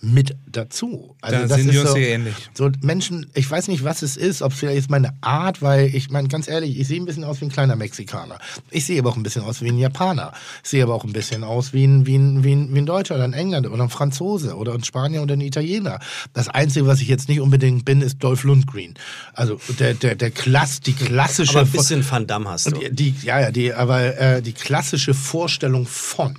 mit 0.00 0.36
dazu. 0.46 1.16
Also 1.20 1.40
Da 1.40 1.46
das 1.46 1.56
sind 1.58 1.68
ist 1.68 1.74
wir 1.74 1.80
uns 1.80 1.90
so, 1.90 1.96
sehr 1.96 2.08
ähnlich. 2.10 2.34
so 2.54 2.70
Menschen, 2.82 3.26
ich 3.34 3.50
weiß 3.50 3.66
nicht, 3.68 3.82
was 3.82 4.02
es 4.02 4.16
ist, 4.16 4.42
ob 4.42 4.52
es 4.52 4.58
vielleicht 4.58 4.78
ist 4.78 4.90
meine 4.90 5.12
Art, 5.22 5.60
weil 5.60 5.92
ich 5.94 6.10
meine, 6.10 6.28
ganz 6.28 6.46
ehrlich, 6.48 6.78
ich 6.78 6.86
sehe 6.86 7.00
ein 7.00 7.04
bisschen 7.04 7.24
aus 7.24 7.40
wie 7.40 7.46
ein 7.46 7.50
kleiner 7.50 7.74
Mexikaner. 7.74 8.38
Ich 8.70 8.84
sehe 8.86 9.00
aber 9.00 9.10
auch 9.10 9.16
ein 9.16 9.24
bisschen 9.24 9.42
aus 9.42 9.60
wie 9.60 9.68
ein 9.68 9.78
Japaner. 9.78 10.32
Ich 10.62 10.70
sehe 10.70 10.82
aber 10.84 10.94
auch 10.94 11.04
ein 11.04 11.12
bisschen 11.12 11.42
aus 11.42 11.72
wie 11.72 11.84
ein, 11.84 12.06
wie 12.06 12.16
ein, 12.16 12.44
wie 12.44 12.52
ein, 12.54 12.74
wie 12.74 12.78
ein 12.78 12.86
Deutscher 12.86 13.16
oder 13.16 13.24
ein 13.24 13.32
Engländer 13.32 13.72
oder 13.72 13.82
ein 13.82 13.90
Franzose 13.90 14.54
oder 14.56 14.72
ein 14.74 14.84
Spanier 14.84 15.22
oder 15.22 15.34
ein 15.34 15.40
Italiener. 15.40 15.98
Das 16.32 16.48
Einzige, 16.48 16.86
was 16.86 17.00
ich 17.00 17.08
jetzt 17.08 17.28
nicht 17.28 17.40
unbedingt 17.40 17.84
bin, 17.84 18.00
ist 18.00 18.22
Dolph 18.22 18.44
Lundgren. 18.44 18.94
Also 19.34 19.60
der, 19.80 19.94
der, 19.94 20.14
der 20.14 20.30
Klass, 20.30 20.80
die 20.80 20.92
klassische... 20.92 21.58
Aber 21.58 21.68
ein 21.68 21.72
bisschen 21.72 22.08
Van 22.08 22.26
Damme 22.26 22.50
hast 22.50 22.66
du. 22.66 22.78
Die, 22.78 22.90
die, 22.90 23.14
ja, 23.26 23.40
ja, 23.40 23.50
die, 23.50 23.74
aber 23.74 24.16
äh, 24.16 24.42
die 24.42 24.52
klassische 24.52 25.12
Vorstellung 25.14 25.86
von. 25.86 26.36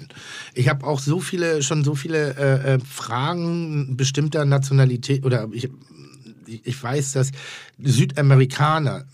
Ich 0.59 0.67
habe 0.67 0.85
auch 0.85 0.99
so 0.99 1.21
viele, 1.21 1.63
schon 1.63 1.85
so 1.85 1.95
viele 1.95 2.35
äh, 2.35 2.73
äh, 2.73 2.79
Fragen 2.79 3.95
bestimmter 3.95 4.43
Nationalität 4.43 5.23
oder 5.23 5.47
ich, 5.53 5.69
ich 6.45 6.83
weiß, 6.83 7.13
dass 7.13 7.31
Südamerikaner 7.81 9.05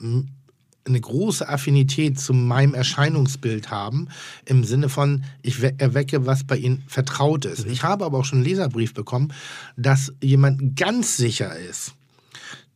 eine 0.88 1.01
große 1.01 1.47
Affinität 1.47 2.19
zu 2.19 2.34
meinem 2.34 2.73
Erscheinungsbild 2.73 3.69
haben, 3.69 4.07
im 4.45 4.63
Sinne 4.63 4.89
von, 4.89 5.23
ich 5.43 5.61
we- 5.61 5.76
erwecke, 5.77 6.26
was 6.26 6.43
bei 6.43 6.57
ihnen 6.57 6.84
vertraut 6.88 7.45
ist. 7.45 7.65
Ich 7.67 7.84
habe 7.84 8.05
aber 8.05 8.17
auch 8.19 8.26
schon 8.26 8.39
einen 8.39 8.47
Leserbrief 8.47 8.95
bekommen, 8.95 9.31
dass 9.77 10.13
jemand 10.22 10.76
ganz 10.76 11.15
sicher 11.17 11.55
ist, 11.57 11.93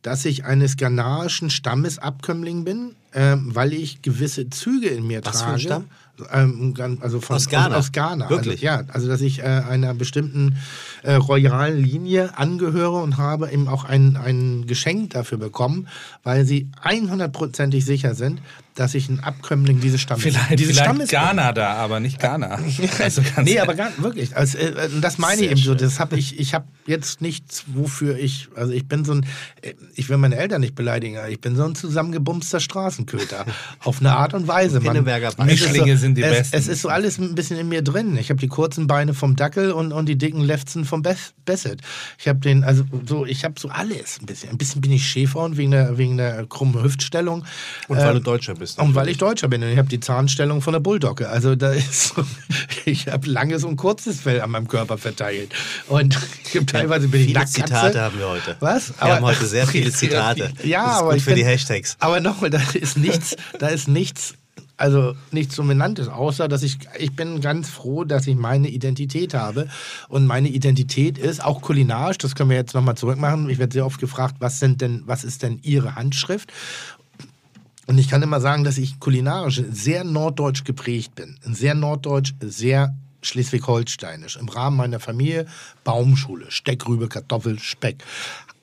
dass 0.02 0.24
ich 0.24 0.44
eines 0.44 0.76
ghanaischen 0.76 1.50
Stammesabkömmling 1.50 2.64
bin, 2.64 2.94
ähm, 3.14 3.52
weil 3.52 3.72
ich 3.72 4.00
gewisse 4.02 4.48
Züge 4.48 4.88
in 4.88 5.06
mir 5.08 5.20
Was 5.24 5.38
für 5.38 5.46
trage. 5.46 5.54
ein 5.54 5.60
Stamm? 5.60 5.84
Ähm, 6.32 6.74
also 7.00 7.20
von, 7.20 7.36
Aus 7.36 7.48
Ghana? 7.48 7.76
Aus, 7.76 7.86
aus 7.86 7.92
Ghana. 7.92 8.30
Wirklich? 8.30 8.68
Also, 8.68 8.84
ja, 8.86 8.92
also 8.92 9.08
dass 9.08 9.20
ich 9.20 9.40
äh, 9.40 9.42
einer 9.42 9.94
bestimmten 9.94 10.56
äh, 11.02 11.14
royalen 11.14 11.82
Linie 11.82 12.36
angehöre 12.38 13.02
und 13.02 13.16
habe 13.16 13.50
eben 13.50 13.68
auch 13.68 13.84
ein, 13.84 14.16
ein 14.16 14.66
Geschenk 14.66 15.10
dafür 15.10 15.38
bekommen, 15.38 15.88
weil 16.22 16.44
sie 16.44 16.68
100%ig 16.84 17.84
sicher 17.84 18.14
sind, 18.14 18.40
dass 18.80 18.94
ich 18.94 19.08
ein 19.10 19.20
Abkömmling 19.20 19.80
dieses 19.80 20.00
Stammes 20.00 20.22
Vielleicht, 20.22 20.50
dieses 20.58 20.72
vielleicht 20.78 20.80
Stammes 20.84 21.10
Ghana 21.10 21.52
da, 21.52 21.74
aber 21.74 22.00
nicht 22.00 22.18
Ghana. 22.18 22.58
Also 22.98 23.22
ganz 23.22 23.48
nee, 23.48 23.58
aber 23.58 23.74
gar, 23.74 23.90
wirklich. 23.98 24.36
Also, 24.36 24.56
äh, 24.58 24.88
das 25.00 25.18
meine 25.18 25.36
Sehr 25.36 25.44
ich 25.46 25.50
eben 25.52 25.60
so. 25.60 25.70
schön. 25.72 25.78
Das 25.78 26.00
habe 26.00 26.16
ich. 26.18 26.38
Ich 26.38 26.54
habe 26.54 26.64
jetzt 26.86 27.20
nichts, 27.20 27.64
wofür 27.66 28.16
ich. 28.18 28.48
Also 28.56 28.72
ich 28.72 28.86
bin 28.88 29.04
so 29.04 29.12
ein. 29.12 29.26
äh, 29.62 29.74
Ich 29.94 30.08
will 30.08 30.16
meine 30.16 30.36
Eltern 30.36 30.60
nicht 30.62 30.74
beleidigen. 30.74 31.18
aber 31.18 31.28
Ich 31.28 31.40
bin 31.40 31.56
so 31.56 31.64
ein 31.64 31.74
zusammengebumster 31.74 32.58
Straßenköter. 32.60 33.44
auf 33.84 34.00
eine 34.00 34.12
Art 34.16 34.34
und 34.34 34.48
Weise. 34.48 34.80
Man- 34.80 35.04
Mischlinge 35.46 35.96
sind 35.96 36.16
die 36.16 36.22
es, 36.22 36.30
besten. 36.38 36.56
Es 36.56 36.68
ist 36.68 36.82
so 36.82 36.88
alles 36.88 37.18
ein 37.18 37.34
bisschen 37.34 37.58
in 37.58 37.68
mir 37.68 37.82
drin. 37.82 38.16
Ich 38.16 38.30
habe 38.30 38.40
die 38.40 38.48
kurzen 38.48 38.86
Beine 38.86 39.14
vom 39.14 39.36
Dackel 39.36 39.72
und, 39.72 39.92
und 39.92 40.06
die 40.06 40.16
dicken 40.16 40.40
Lefzen 40.40 40.84
vom 40.84 41.02
Bes- 41.02 41.32
Basset. 41.44 41.80
Ich 42.18 42.28
habe 42.28 42.38
den, 42.40 42.64
also 42.64 42.84
so, 43.06 43.26
ich 43.26 43.44
habe 43.44 43.54
so 43.58 43.68
alles 43.68 44.18
ein 44.20 44.26
bisschen. 44.26 44.50
Ein 44.50 44.58
bisschen 44.58 44.80
bin 44.80 44.92
ich 44.92 45.04
Schäferhund 45.06 45.56
wegen 45.56 45.70
der, 45.72 45.98
wegen 45.98 46.16
der 46.16 46.46
krummen 46.46 46.82
Hüftstellung. 46.82 47.44
Und 47.88 47.98
weil 47.98 48.12
du 48.12 48.18
Ähm, 48.18 48.24
Deutscher 48.24 48.54
bist. 48.54 48.69
Und 48.78 48.94
weil 48.94 49.08
ich 49.08 49.18
Deutscher 49.18 49.48
bin 49.48 49.62
und 49.62 49.68
ich 49.70 49.78
habe 49.78 49.88
die 49.88 50.00
Zahnstellung 50.00 50.62
von 50.62 50.72
der 50.72 50.80
Bulldogge. 50.80 51.28
Also 51.28 51.56
da 51.56 51.72
ist 51.72 52.14
so, 52.14 52.24
ich 52.84 53.08
habe 53.08 53.28
langes 53.28 53.64
und 53.64 53.76
kurzes 53.76 54.20
Fell 54.20 54.40
an 54.40 54.50
meinem 54.50 54.68
Körper 54.68 54.98
verteilt. 54.98 55.52
Und 55.88 56.18
teilweise 56.66 57.08
bin 57.08 57.20
ich 57.20 57.26
Viele 57.28 57.40
Nacktkatze. 57.40 57.66
Zitate 57.72 58.00
haben 58.00 58.18
wir 58.18 58.28
heute. 58.28 58.56
Was? 58.60 58.92
Wir 58.98 59.14
haben 59.16 59.24
heute 59.24 59.46
sehr 59.46 59.66
viele 59.66 59.90
Zitate. 59.92 60.52
Ja, 60.64 60.84
das 60.84 60.92
ist 60.94 60.98
aber 61.00 61.12
gut 61.14 61.22
für 61.22 61.30
die 61.34 61.40
bin- 61.42 61.46
Hashtags. 61.50 61.96
Aber 62.00 62.20
nochmal, 62.20 62.50
da 62.50 62.60
ist 62.74 62.96
nichts, 62.96 63.36
da 63.58 63.68
ist 63.68 63.88
nichts, 63.88 64.34
also 64.76 65.14
nichts 65.30 65.56
Dominantes, 65.56 66.08
außer 66.08 66.48
dass 66.48 66.62
ich, 66.62 66.78
ich 66.98 67.14
bin 67.14 67.40
ganz 67.42 67.68
froh, 67.68 68.04
dass 68.04 68.26
ich 68.26 68.34
meine 68.36 68.68
Identität 68.68 69.34
habe. 69.34 69.68
Und 70.08 70.26
meine 70.26 70.48
Identität 70.48 71.18
ist 71.18 71.44
auch 71.44 71.60
kulinarisch, 71.60 72.16
das 72.18 72.34
können 72.34 72.48
wir 72.50 72.56
jetzt 72.56 72.74
nochmal 72.74 72.96
zurückmachen. 72.96 73.50
Ich 73.50 73.58
werde 73.58 73.74
sehr 73.74 73.84
oft 73.84 74.00
gefragt, 74.00 74.36
was 74.38 74.58
sind 74.58 74.80
denn, 74.80 75.02
was 75.04 75.22
ist 75.24 75.42
denn 75.42 75.58
Ihre 75.62 75.96
Handschrift? 75.96 76.50
Und 77.90 77.98
ich 77.98 78.08
kann 78.08 78.22
immer 78.22 78.40
sagen, 78.40 78.62
dass 78.62 78.78
ich 78.78 79.00
kulinarisch 79.00 79.64
sehr 79.68 80.04
norddeutsch 80.04 80.62
geprägt 80.62 81.16
bin. 81.16 81.36
Sehr 81.42 81.74
norddeutsch, 81.74 82.34
sehr 82.38 82.94
schleswig-holsteinisch. 83.20 84.36
Im 84.36 84.48
Rahmen 84.48 84.76
meiner 84.76 85.00
Familie 85.00 85.46
Baumschule, 85.82 86.52
Steckrübe, 86.52 87.08
Kartoffel, 87.08 87.58
Speck. 87.58 88.04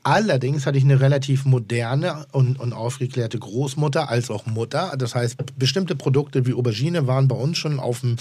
Allerdings 0.01 0.65
hatte 0.65 0.77
ich 0.77 0.85
eine 0.85 1.01
relativ 1.01 1.43
moderne 1.43 2.25
und, 2.31 2.57
und 2.57 2.71
aufgeklärte 2.71 3.37
Großmutter 3.37 4.07
als 4.07 4.31
auch 4.31 4.45
Mutter. 4.45 4.93
Das 4.97 5.13
heißt, 5.13 5.35
bestimmte 5.59 5.97
Produkte 5.97 6.45
wie 6.45 6.53
Aubergine 6.53 7.05
waren 7.05 7.27
bei 7.27 7.35
uns 7.35 7.57
schon 7.57 7.81
auf 7.81 7.99
dem, 7.99 8.15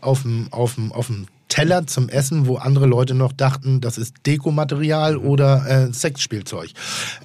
auf 0.00 0.22
dem, 0.22 0.52
auf 0.52 0.74
dem, 0.74 0.90
auf 0.90 1.06
dem 1.06 1.28
Teller 1.50 1.86
zum 1.86 2.08
Essen, 2.08 2.46
wo 2.46 2.56
andere 2.56 2.86
Leute 2.86 3.14
noch 3.14 3.32
dachten, 3.32 3.82
das 3.82 3.98
ist 3.98 4.14
Dekomaterial 4.24 5.16
oder 5.18 5.66
äh, 5.66 5.92
Sexspielzeug. 5.92 6.70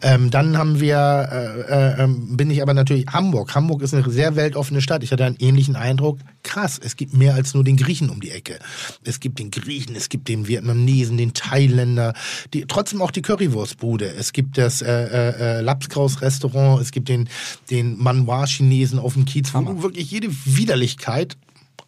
Ähm, 0.02 0.32
dann 0.32 0.58
haben 0.58 0.82
wir, 0.82 1.30
äh, 1.32 1.62
äh, 1.94 2.04
ähm, 2.04 2.36
bin 2.36 2.50
ich 2.50 2.62
aber 2.62 2.74
natürlich 2.74 3.06
Hamburg. 3.08 3.56
Hamburg 3.56 3.82
ist 3.84 3.94
eine 3.94 4.10
sehr 4.10 4.36
weltoffene 4.36 4.82
Stadt. 4.82 5.04
Ich 5.04 5.12
hatte 5.12 5.24
einen 5.24 5.38
ähnlichen 5.40 5.76
Eindruck. 5.76 6.20
Krass, 6.44 6.80
es 6.84 6.98
gibt 6.98 7.14
mehr 7.14 7.36
als 7.36 7.54
nur 7.54 7.64
den 7.64 7.78
Griechen 7.78 8.10
um 8.10 8.20
die 8.20 8.32
Ecke. 8.32 8.60
Es 9.04 9.20
gibt 9.20 9.40
den 9.40 9.52
Griechen, 9.52 9.96
es 9.96 10.10
gibt 10.10 10.28
den 10.28 10.48
Vietnamesen, 10.48 11.18
den 11.18 11.34
Thailänder, 11.34 12.14
die, 12.54 12.66
trotzdem 12.68 13.02
auch 13.02 13.12
die 13.12 13.22
Currywurstbude. 13.22 14.08
Es 14.08 14.34
gibt 14.34 14.58
das 14.58 14.82
äh, 14.82 14.92
äh, 14.92 15.60
äh, 15.60 15.62
Lapskaus-Restaurant, 15.62 16.82
es 16.82 16.92
gibt 16.92 17.10
den, 17.10 17.30
den 17.70 17.98
Manhwa-Chinesen 17.98 18.98
auf 18.98 19.14
dem 19.14 19.26
Kiez, 19.26 19.54
wo 19.54 19.62
du 19.62 19.84
wirklich 19.84 20.10
jede 20.10 20.30
Widerlichkeit 20.46 21.38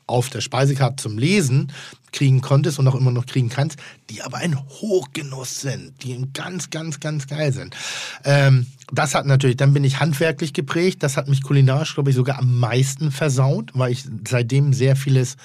auf 0.07 0.29
der 0.29 0.41
Speisekarte 0.41 1.03
zum 1.03 1.17
Lesen 1.17 1.71
kriegen 2.11 2.41
konntest 2.41 2.79
und 2.79 2.87
auch 2.87 2.95
immer 2.95 3.11
noch 3.11 3.25
kriegen 3.25 3.49
kannst, 3.49 3.79
die 4.09 4.21
aber 4.21 4.37
ein 4.37 4.57
Hochgenuss 4.57 5.61
sind, 5.61 6.03
die 6.03 6.25
ganz, 6.33 6.69
ganz, 6.69 6.99
ganz 6.99 7.27
geil 7.27 7.53
sind. 7.53 7.75
Ähm, 8.23 8.67
das 8.91 9.15
hat 9.15 9.25
natürlich, 9.25 9.57
dann 9.57 9.73
bin 9.73 9.83
ich 9.83 9.99
handwerklich 9.99 10.53
geprägt, 10.53 11.03
das 11.03 11.17
hat 11.17 11.27
mich 11.27 11.43
kulinarisch, 11.43 11.93
glaube 11.93 12.09
ich, 12.09 12.15
sogar 12.15 12.39
am 12.39 12.59
meisten 12.59 13.11
versaut, 13.11 13.71
weil 13.73 13.91
ich 13.91 14.05
seitdem 14.27 14.73
sehr 14.73 14.95
vieles, 14.95 15.35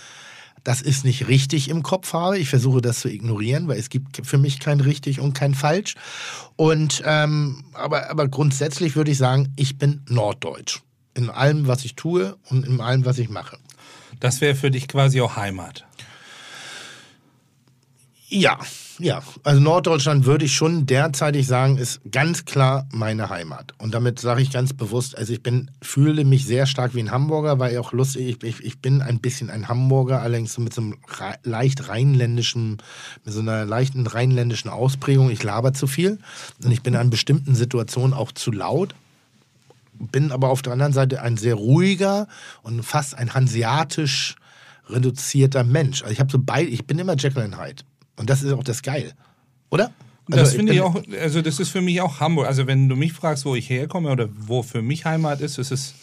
das 0.65 0.81
ist 0.81 1.05
nicht 1.05 1.27
richtig 1.27 1.69
im 1.69 1.83
Kopf 1.83 2.13
habe. 2.13 2.39
Ich 2.39 2.49
versuche 2.49 2.81
das 2.81 3.01
zu 3.01 3.09
ignorieren, 3.09 3.67
weil 3.67 3.79
es 3.79 3.89
gibt 3.89 4.25
für 4.25 4.39
mich 4.39 4.61
kein 4.61 4.81
richtig 4.81 5.19
und 5.19 5.35
kein 5.35 5.55
falsch. 5.55 5.97
Und 6.55 7.03
ähm, 7.05 7.65
aber, 7.73 8.11
aber 8.11 8.29
grundsätzlich 8.29 8.95
würde 8.95 9.11
ich 9.11 9.19
sagen, 9.19 9.53
ich 9.57 9.79
bin 9.79 10.03
norddeutsch. 10.09 10.81
In 11.15 11.29
allem, 11.29 11.67
was 11.67 11.85
ich 11.85 11.97
tue 11.97 12.37
und 12.49 12.65
in 12.65 12.81
allem, 12.81 13.05
was 13.05 13.19
ich 13.19 13.29
mache. 13.29 13.59
Das 14.21 14.41
wäre 14.41 14.55
für 14.55 14.71
dich 14.71 14.89
quasi 14.89 15.21
auch 15.21 15.37
Heimat. 15.37 15.85
Ja, 18.35 18.59
ja. 18.99 19.23
Also 19.43 19.61
Norddeutschland 19.61 20.25
würde 20.25 20.47
ich 20.47 20.57
schon 20.57 20.87
derzeitig 20.87 21.47
sagen, 21.47 21.77
ist 21.77 22.01
ganz 22.11 22.47
klar 22.47 22.89
meine 22.91 23.29
Heimat. 23.29 23.75
Und 23.77 23.93
damit 23.93 24.21
sage 24.21 24.41
ich 24.41 24.51
ganz 24.51 24.73
bewusst, 24.73 25.19
also 25.19 25.35
ich 25.35 25.43
bin, 25.43 25.71
fühle 25.83 26.25
mich 26.25 26.47
sehr 26.47 26.65
stark 26.65 26.95
wie 26.95 27.01
ein 27.01 27.11
Hamburger, 27.11 27.59
weil 27.59 27.77
auch 27.77 27.93
lustig, 27.93 28.27
ich, 28.29 28.43
ich, 28.43 28.65
ich 28.65 28.79
bin 28.79 29.03
ein 29.03 29.21
bisschen 29.21 29.51
ein 29.51 29.69
Hamburger, 29.69 30.23
allerdings 30.23 30.57
mit 30.57 30.73
so 30.73 30.81
einem 30.81 30.97
leicht 31.45 31.91
rheinländischen, 31.91 32.79
mit 33.23 33.35
so 33.35 33.41
einer 33.41 33.67
leichten 33.67 34.07
rheinländischen 34.07 34.71
Ausprägung. 34.71 35.29
Ich 35.29 35.43
laber 35.43 35.75
zu 35.75 35.87
viel 35.87 36.19
und 36.65 36.73
ich 36.73 36.83
bin 36.83 36.97
an 36.97 37.11
bestimmten 37.11 37.55
Situationen 37.55 38.15
auch 38.15 38.33
zu 38.33 38.51
laut, 38.51 38.95
bin 39.93 40.33
aber 40.33 40.49
auf 40.49 40.63
der 40.63 40.73
anderen 40.73 40.95
Seite 40.95 41.21
ein 41.21 41.37
sehr 41.37 41.57
ruhiger 41.57 42.29
und 42.63 42.83
fast 42.83 43.15
ein 43.15 43.35
hanseatisch 43.35 44.37
reduzierter 44.89 45.65
Mensch. 45.65 46.01
Also 46.01 46.15
ich 46.15 46.21
habe 46.21 46.33
so 46.33 46.39
beide, 46.41 46.71
ich 46.71 46.87
bin 46.87 46.99
immer 46.99 47.13
and 47.13 47.61
Hyde. 47.61 47.83
Und 48.17 48.29
das 48.31 48.43
ist 48.43 48.53
auch 48.53 48.65
das 48.65 48.83
Geil. 48.83 49.13
Oder? 49.71 49.93
Also 50.31 50.45
das 50.45 50.55
finde 50.55 50.73
ich 50.75 50.79
bin- 50.81 50.89
auch, 50.89 51.03
also 51.21 51.43
das 51.43 51.59
ist 51.59 51.71
für 51.71 51.81
mich 51.81 52.01
auch 52.01 52.21
Hamburg. 52.21 52.47
Also 52.47 52.67
wenn 52.67 52.89
du 52.89 52.95
mich 52.97 53.13
fragst, 53.13 53.45
wo 53.45 53.55
ich 53.57 53.69
herkomme 53.69 54.11
oder 54.11 54.29
wo 54.47 54.63
für 54.63 54.81
mich 54.83 55.05
Heimat 55.05 55.41
ist, 55.41 55.59
ist 55.59 55.73
es 55.73 55.95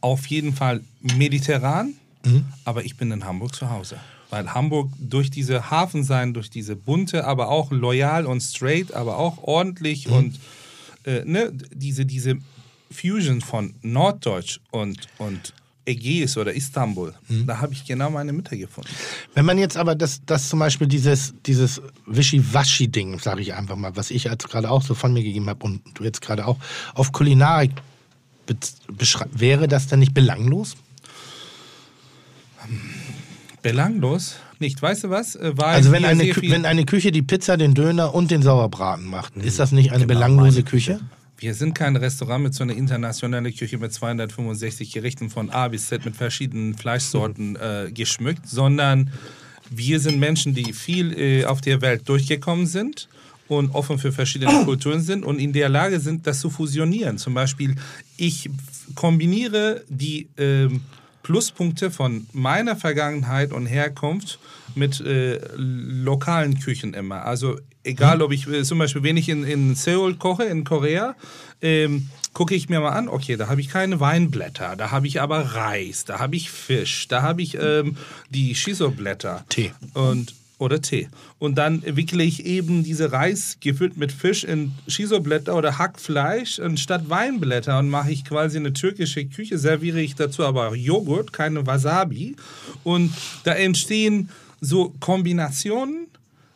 auf 0.00 0.26
jeden 0.26 0.52
Fall 0.54 0.80
mediterran, 1.00 1.94
Mhm. 2.24 2.44
aber 2.64 2.84
ich 2.84 2.96
bin 2.96 3.10
in 3.10 3.24
Hamburg 3.24 3.54
zu 3.54 3.70
Hause. 3.70 3.96
Weil 4.30 4.52
Hamburg 4.54 4.90
durch 4.98 5.30
diese 5.30 5.70
Hafen 5.70 6.04
sein, 6.04 6.34
durch 6.34 6.50
diese 6.50 6.76
bunte, 6.76 7.24
aber 7.24 7.48
auch 7.48 7.70
loyal 7.70 8.26
und 8.26 8.40
straight, 8.40 8.92
aber 8.92 9.18
auch 9.18 9.38
ordentlich 9.42 10.08
Mhm. 10.08 10.12
und 10.14 10.40
äh, 11.04 11.22
ne, 11.24 11.52
diese, 11.74 12.06
diese 12.06 12.36
Fusion 12.90 13.40
von 13.40 13.74
Norddeutsch 13.82 14.60
und, 14.70 15.08
und 15.18 15.52
Ägäis 15.86 16.36
oder 16.38 16.54
Istanbul, 16.54 17.14
Mhm. 17.28 17.46
da 17.46 17.60
habe 17.60 17.72
ich 17.74 17.84
genau 17.84 18.10
meine 18.10 18.32
Mütter 18.32 18.56
gefunden. 18.56 18.88
Wenn 19.34 19.44
man 19.44 19.58
jetzt 19.58 19.76
aber 19.76 19.94
das, 19.94 20.22
das 20.24 20.48
zum 20.48 20.58
Beispiel 20.58 20.86
dieses, 20.86 21.34
dieses 21.44 21.82
Wischiwaschi-Ding, 22.06 23.18
sage 23.18 23.42
ich 23.42 23.54
einfach 23.54 23.76
mal, 23.76 23.94
was 23.96 24.10
ich 24.10 24.24
jetzt 24.24 24.48
gerade 24.48 24.70
auch 24.70 24.82
so 24.82 24.94
von 24.94 25.12
mir 25.12 25.22
gegeben 25.22 25.48
habe 25.48 25.64
und 25.64 25.82
du 25.94 26.04
jetzt 26.04 26.22
gerade 26.22 26.46
auch, 26.46 26.56
auf 26.94 27.12
Kulinarik 27.12 27.70
be- 28.46 28.56
beschrei- 28.96 29.28
wäre 29.34 29.68
das 29.68 29.86
dann 29.86 29.98
nicht 30.00 30.14
belanglos? 30.14 30.74
Belanglos? 33.62 34.36
Nicht, 34.58 34.80
weißt 34.80 35.04
du 35.04 35.10
was? 35.10 35.36
Äh, 35.36 35.52
Weil 35.56 35.74
Also 35.74 35.90
wenn 35.92 36.04
eine, 36.04 36.24
wenn 36.24 36.64
eine 36.66 36.84
Küche 36.84 37.12
die 37.12 37.22
Pizza, 37.22 37.56
den 37.56 37.74
Döner 37.74 38.14
und 38.14 38.30
den 38.30 38.42
Sauerbraten 38.42 39.06
macht, 39.06 39.36
ist 39.36 39.58
das 39.58 39.72
nicht 39.72 39.92
eine 39.92 40.06
belanglose 40.06 40.62
Küche? 40.62 41.00
Wir 41.36 41.54
sind 41.54 41.74
kein 41.74 41.96
Restaurant 41.96 42.44
mit 42.44 42.54
so 42.54 42.62
einer 42.62 42.74
internationalen 42.74 43.54
Küche 43.54 43.76
mit 43.78 43.92
265 43.92 44.92
Gerichten 44.92 45.30
von 45.30 45.50
A 45.50 45.68
bis 45.68 45.88
Z 45.88 46.04
mit 46.04 46.16
verschiedenen 46.16 46.74
Fleischsorten 46.74 47.56
äh, 47.56 47.90
geschmückt, 47.92 48.48
sondern 48.48 49.10
wir 49.70 49.98
sind 50.00 50.18
Menschen, 50.18 50.54
die 50.54 50.72
viel 50.72 51.18
äh, 51.18 51.44
auf 51.44 51.60
der 51.60 51.80
Welt 51.80 52.08
durchgekommen 52.08 52.66
sind 52.66 53.08
und 53.48 53.74
offen 53.74 53.98
für 53.98 54.12
verschiedene 54.12 54.52
Kulturen 54.64 55.00
sind 55.00 55.24
und 55.24 55.38
in 55.38 55.52
der 55.52 55.68
Lage 55.68 56.00
sind, 56.00 56.26
das 56.26 56.40
zu 56.40 56.50
fusionieren. 56.50 57.18
Zum 57.18 57.34
Beispiel, 57.34 57.74
ich 58.16 58.48
kombiniere 58.94 59.82
die 59.88 60.28
ähm, 60.36 60.82
Pluspunkte 61.24 61.90
von 61.90 62.28
meiner 62.32 62.76
Vergangenheit 62.76 63.52
und 63.52 63.66
Herkunft 63.66 64.38
mit 64.76 65.00
äh, 65.00 65.40
lokalen 65.56 66.60
Küchen 66.60 66.94
immer. 66.94 67.24
Also 67.24 67.58
egal, 67.82 68.22
ob 68.22 68.30
ich 68.30 68.46
äh, 68.46 68.62
zum 68.62 68.78
Beispiel, 68.78 69.02
wenn 69.02 69.16
ich 69.16 69.28
in, 69.28 69.42
in 69.42 69.74
Seoul 69.74 70.14
koche, 70.14 70.44
in 70.44 70.62
Korea, 70.64 71.16
ähm, 71.62 72.08
gucke 72.34 72.54
ich 72.54 72.68
mir 72.68 72.80
mal 72.80 72.90
an, 72.90 73.08
okay, 73.08 73.36
da 73.36 73.48
habe 73.48 73.60
ich 73.60 73.68
keine 73.68 74.00
Weinblätter, 74.00 74.76
da 74.76 74.90
habe 74.90 75.06
ich 75.06 75.20
aber 75.20 75.40
Reis, 75.54 76.04
da 76.04 76.20
habe 76.20 76.36
ich 76.36 76.50
Fisch, 76.50 77.08
da 77.08 77.22
habe 77.22 77.42
ich 77.42 77.56
ähm, 77.60 77.96
die 78.30 78.54
Shiso-Blätter. 78.54 79.44
Tee. 79.48 79.72
Und, 79.94 80.34
oder 80.58 80.80
Tee. 80.80 81.08
Und 81.38 81.56
dann 81.56 81.82
wickle 81.84 82.22
ich 82.22 82.46
eben 82.46 82.84
diese 82.84 83.12
Reis 83.12 83.58
gefüllt 83.60 83.96
mit 83.96 84.12
Fisch 84.12 84.44
in 84.44 84.72
Shiso-Blätter 84.86 85.54
oder 85.56 85.78
Hackfleisch 85.78 86.60
anstatt 86.60 87.10
Weinblätter 87.10 87.78
und 87.78 87.90
mache 87.90 88.12
ich 88.12 88.24
quasi 88.24 88.58
eine 88.58 88.72
türkische 88.72 89.24
Küche, 89.24 89.58
serviere 89.58 90.00
ich 90.00 90.14
dazu 90.14 90.44
aber 90.44 90.68
auch 90.68 90.74
Joghurt, 90.74 91.32
keine 91.32 91.66
Wasabi. 91.66 92.36
Und 92.84 93.12
da 93.44 93.52
entstehen 93.52 94.28
so 94.60 94.94
Kombinationen, 95.00 96.06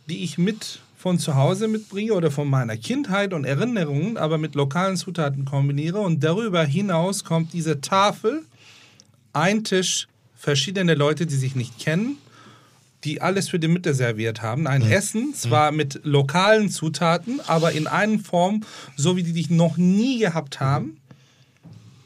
die 0.08 0.22
ich 0.24 0.38
mit 0.38 0.80
von 0.96 1.18
zu 1.18 1.36
Hause 1.36 1.68
mitbringe 1.68 2.12
oder 2.12 2.30
von 2.30 2.48
meiner 2.48 2.76
Kindheit 2.76 3.32
und 3.32 3.44
Erinnerungen, 3.44 4.16
aber 4.16 4.36
mit 4.36 4.56
lokalen 4.56 4.96
Zutaten 4.96 5.44
kombiniere. 5.44 6.00
Und 6.00 6.24
darüber 6.24 6.64
hinaus 6.64 7.24
kommt 7.24 7.52
diese 7.52 7.80
Tafel, 7.80 8.42
ein 9.32 9.62
Tisch, 9.62 10.08
verschiedene 10.36 10.94
Leute, 10.94 11.26
die 11.26 11.36
sich 11.36 11.54
nicht 11.54 11.78
kennen, 11.78 12.18
die 13.04 13.20
alles 13.20 13.48
für 13.48 13.58
die 13.58 13.68
Mitte 13.68 13.94
serviert 13.94 14.42
haben. 14.42 14.66
Ein 14.66 14.82
Essen, 14.82 15.34
zwar 15.34 15.70
mit 15.70 16.00
lokalen 16.04 16.68
Zutaten, 16.68 17.40
aber 17.46 17.72
in 17.72 17.86
einer 17.86 18.18
Form, 18.18 18.64
so 18.96 19.16
wie 19.16 19.22
die 19.22 19.32
dich 19.32 19.50
noch 19.50 19.76
nie 19.76 20.18
gehabt 20.18 20.60
haben, 20.60 21.00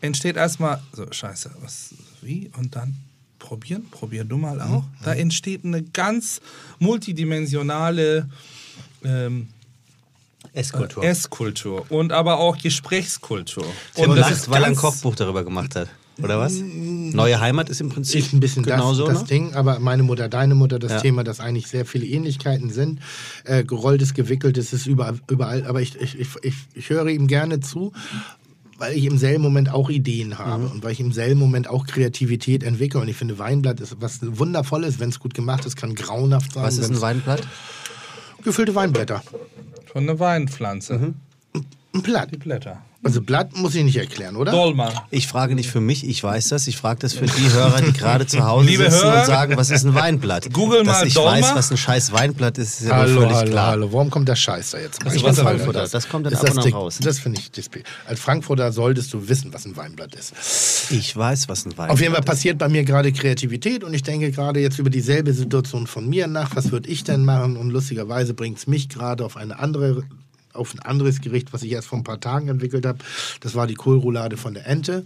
entsteht 0.00 0.36
erstmal 0.36 0.82
so, 0.92 1.06
scheiße, 1.10 1.50
was, 1.62 1.94
wie? 2.20 2.50
Und 2.58 2.76
dann 2.76 2.94
probieren, 3.38 3.86
probier 3.90 4.24
du 4.24 4.36
mal 4.36 4.60
auch. 4.60 4.84
Da 5.02 5.14
entsteht 5.14 5.64
eine 5.64 5.82
ganz 5.82 6.40
multidimensionale 6.78 8.28
ähm, 9.04 9.48
Esskultur. 10.52 11.04
Esskultur 11.04 11.86
und 11.90 12.12
aber 12.12 12.38
auch 12.38 12.58
Gesprächskultur. 12.58 13.64
Und 13.94 14.08
Und 14.08 14.16
das 14.16 14.28
das 14.28 14.38
ist, 14.38 14.50
weil 14.50 14.62
er 14.62 14.68
ein 14.68 14.76
Kochbuch 14.76 15.14
darüber 15.14 15.44
gemacht 15.44 15.74
hat. 15.76 15.88
Oder 16.22 16.38
was? 16.38 16.54
Neue 16.60 17.40
Heimat 17.40 17.68
ist 17.68 17.80
im 17.80 17.88
Prinzip 17.90 18.20
Ist 18.20 18.32
ein 18.32 18.40
bisschen 18.40 18.62
genauso, 18.62 19.04
das, 19.06 19.14
das 19.14 19.22
ne? 19.22 19.28
Ding, 19.28 19.54
aber 19.54 19.78
meine 19.80 20.02
Mutter, 20.02 20.28
deine 20.28 20.54
Mutter, 20.54 20.78
das 20.78 20.92
Ja. 20.92 21.00
Thema, 21.00 21.24
das 21.24 21.40
eigentlich 21.40 21.66
sehr 21.68 21.84
viele 21.84 22.06
Ähnlichkeiten 22.06 22.70
sind. 22.70 23.00
Äh, 23.44 23.64
gerolltes, 23.64 24.14
gewickeltes 24.14 24.72
ist 24.72 24.86
überall, 24.86 25.18
überall 25.30 25.66
aber 25.66 25.80
ich, 25.82 26.00
ich, 26.00 26.18
ich, 26.18 26.28
ich, 26.42 26.54
ich 26.74 26.90
höre 26.90 27.08
ihm 27.08 27.26
gerne 27.26 27.60
zu, 27.60 27.92
weil 28.78 28.96
ich 28.96 29.04
im 29.04 29.18
selben 29.18 29.42
Moment 29.42 29.70
auch 29.70 29.90
Ideen 29.90 30.38
habe 30.38 30.64
Mhm. 30.64 30.70
und 30.70 30.82
weil 30.84 30.92
ich 30.92 31.00
im 31.00 31.12
selben 31.12 31.38
Moment 31.38 31.68
auch 31.68 31.86
Kreativität 31.86 32.62
entwickle. 32.62 33.00
Und 33.00 33.08
ich 33.08 33.16
finde, 33.16 33.38
Weinblatt 33.38 33.80
ist 33.80 33.96
was 34.00 34.20
Wundervolles, 34.22 34.98
wenn 34.98 35.10
es 35.10 35.20
gut 35.20 35.34
gemacht 35.34 35.64
ist, 35.66 35.76
kann 35.76 35.94
grauenhaft 35.94 36.54
sein. 36.54 36.64
Was 36.64 36.78
ist 36.78 36.90
ein 36.90 37.00
Weinblatt? 37.00 37.46
Gefüllte 38.42 38.74
Weinblätter. 38.74 39.22
Von 39.92 40.04
einer 40.04 40.18
Weinpflanze. 40.18 41.14
Ein 41.94 42.02
Blatt. 42.02 42.32
Die 42.32 42.38
Blätter. 42.38 42.82
Also 43.04 43.20
Blatt 43.20 43.56
muss 43.56 43.74
ich 43.74 43.82
nicht 43.82 43.96
erklären, 43.96 44.36
oder? 44.36 44.52
Dolma. 44.52 44.92
Ich 45.10 45.26
frage 45.26 45.56
nicht 45.56 45.68
für 45.68 45.80
mich, 45.80 46.06
ich 46.08 46.22
weiß 46.22 46.50
das. 46.50 46.68
Ich 46.68 46.76
frage 46.76 47.00
das 47.00 47.14
für 47.14 47.26
die 47.26 47.52
Hörer, 47.52 47.80
die 47.82 47.92
gerade 47.92 48.26
zu 48.26 48.44
Hause 48.46 48.66
Liebe 48.68 48.84
sitzen 48.88 49.02
Hörer, 49.04 49.20
und 49.20 49.26
sagen, 49.26 49.56
was 49.56 49.70
ist 49.70 49.84
ein 49.84 49.94
Weinblatt? 49.94 50.52
Google 50.52 50.84
Dass 50.84 51.00
mal 51.00 51.06
ich 51.08 51.14
Dolma. 51.14 51.32
weiß, 51.32 51.54
was 51.56 51.70
ein 51.72 51.76
scheiß 51.78 52.12
Weinblatt 52.12 52.58
ist, 52.58 52.80
ist 52.80 52.86
ja 52.88 52.94
Hallo, 52.98 53.20
völlig 53.22 53.34
hallo, 53.36 53.50
klar. 53.50 53.66
hallo. 53.72 53.92
Warum 53.92 54.08
kommt 54.08 54.28
der 54.28 54.36
Scheiß 54.36 54.70
da 54.70 54.78
jetzt? 54.78 55.04
Also 55.04 55.16
Ich 55.16 55.24
was 55.24 55.34
bin 55.36 55.44
er 55.46 55.50
Frankfurter. 55.50 55.88
das 55.88 56.08
kommt 56.08 56.26
dann 56.26 56.32
Ist 56.32 56.44
ab 56.44 56.64
und 56.64 56.74
raus. 56.74 56.98
Das 57.02 57.18
finde 57.18 57.40
ich 57.40 57.48
dispe- 57.48 57.82
Als 58.06 58.20
Frankfurter 58.20 58.70
solltest 58.70 59.12
du 59.12 59.28
wissen, 59.28 59.52
was 59.52 59.66
ein 59.66 59.76
Weinblatt 59.76 60.14
ist. 60.14 60.90
Ich 60.92 61.16
weiß, 61.16 61.48
was 61.48 61.64
ein 61.66 61.70
Weinblatt 61.72 61.90
Auf 61.90 62.00
jeden 62.00 62.12
Fall 62.12 62.22
ist. 62.22 62.26
passiert 62.28 62.58
bei 62.58 62.68
mir 62.68 62.84
gerade 62.84 63.10
Kreativität 63.12 63.82
und 63.82 63.94
ich 63.94 64.04
denke 64.04 64.30
gerade 64.30 64.60
jetzt 64.60 64.78
über 64.78 64.90
dieselbe 64.90 65.32
Situation 65.32 65.88
von 65.88 66.08
mir 66.08 66.28
nach. 66.28 66.54
Was 66.54 66.70
würde 66.70 66.88
ich 66.88 67.02
denn 67.02 67.24
machen? 67.24 67.56
Und 67.56 67.70
lustigerweise 67.70 68.32
bringt 68.32 68.58
es 68.58 68.68
mich 68.68 68.88
gerade 68.88 69.24
auf 69.24 69.36
eine 69.36 69.58
andere 69.58 70.04
auf 70.52 70.74
ein 70.74 70.80
anderes 70.80 71.20
Gericht, 71.20 71.52
was 71.52 71.62
ich 71.62 71.72
erst 71.72 71.88
vor 71.88 71.98
ein 71.98 72.04
paar 72.04 72.20
Tagen 72.20 72.48
entwickelt 72.48 72.86
habe. 72.86 72.98
Das 73.40 73.54
war 73.54 73.66
die 73.66 73.74
Kohlroulade 73.74 74.36
von 74.36 74.54
der 74.54 74.66
Ente, 74.66 75.04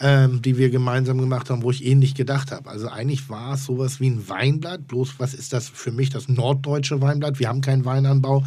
ähm, 0.00 0.42
die 0.42 0.58
wir 0.58 0.70
gemeinsam 0.70 1.18
gemacht 1.18 1.50
haben, 1.50 1.62
wo 1.62 1.70
ich 1.70 1.84
ähnlich 1.84 2.14
gedacht 2.14 2.52
habe. 2.52 2.68
Also 2.70 2.88
eigentlich 2.88 3.28
war 3.28 3.54
es 3.54 3.64
sowas 3.64 4.00
wie 4.00 4.10
ein 4.10 4.28
Weinblatt, 4.28 4.86
bloß 4.88 5.14
was 5.18 5.34
ist 5.34 5.52
das 5.52 5.68
für 5.68 5.92
mich, 5.92 6.10
das 6.10 6.28
norddeutsche 6.28 7.00
Weinblatt? 7.00 7.38
Wir 7.38 7.48
haben 7.48 7.60
keinen 7.60 7.84
Weinanbau. 7.84 8.44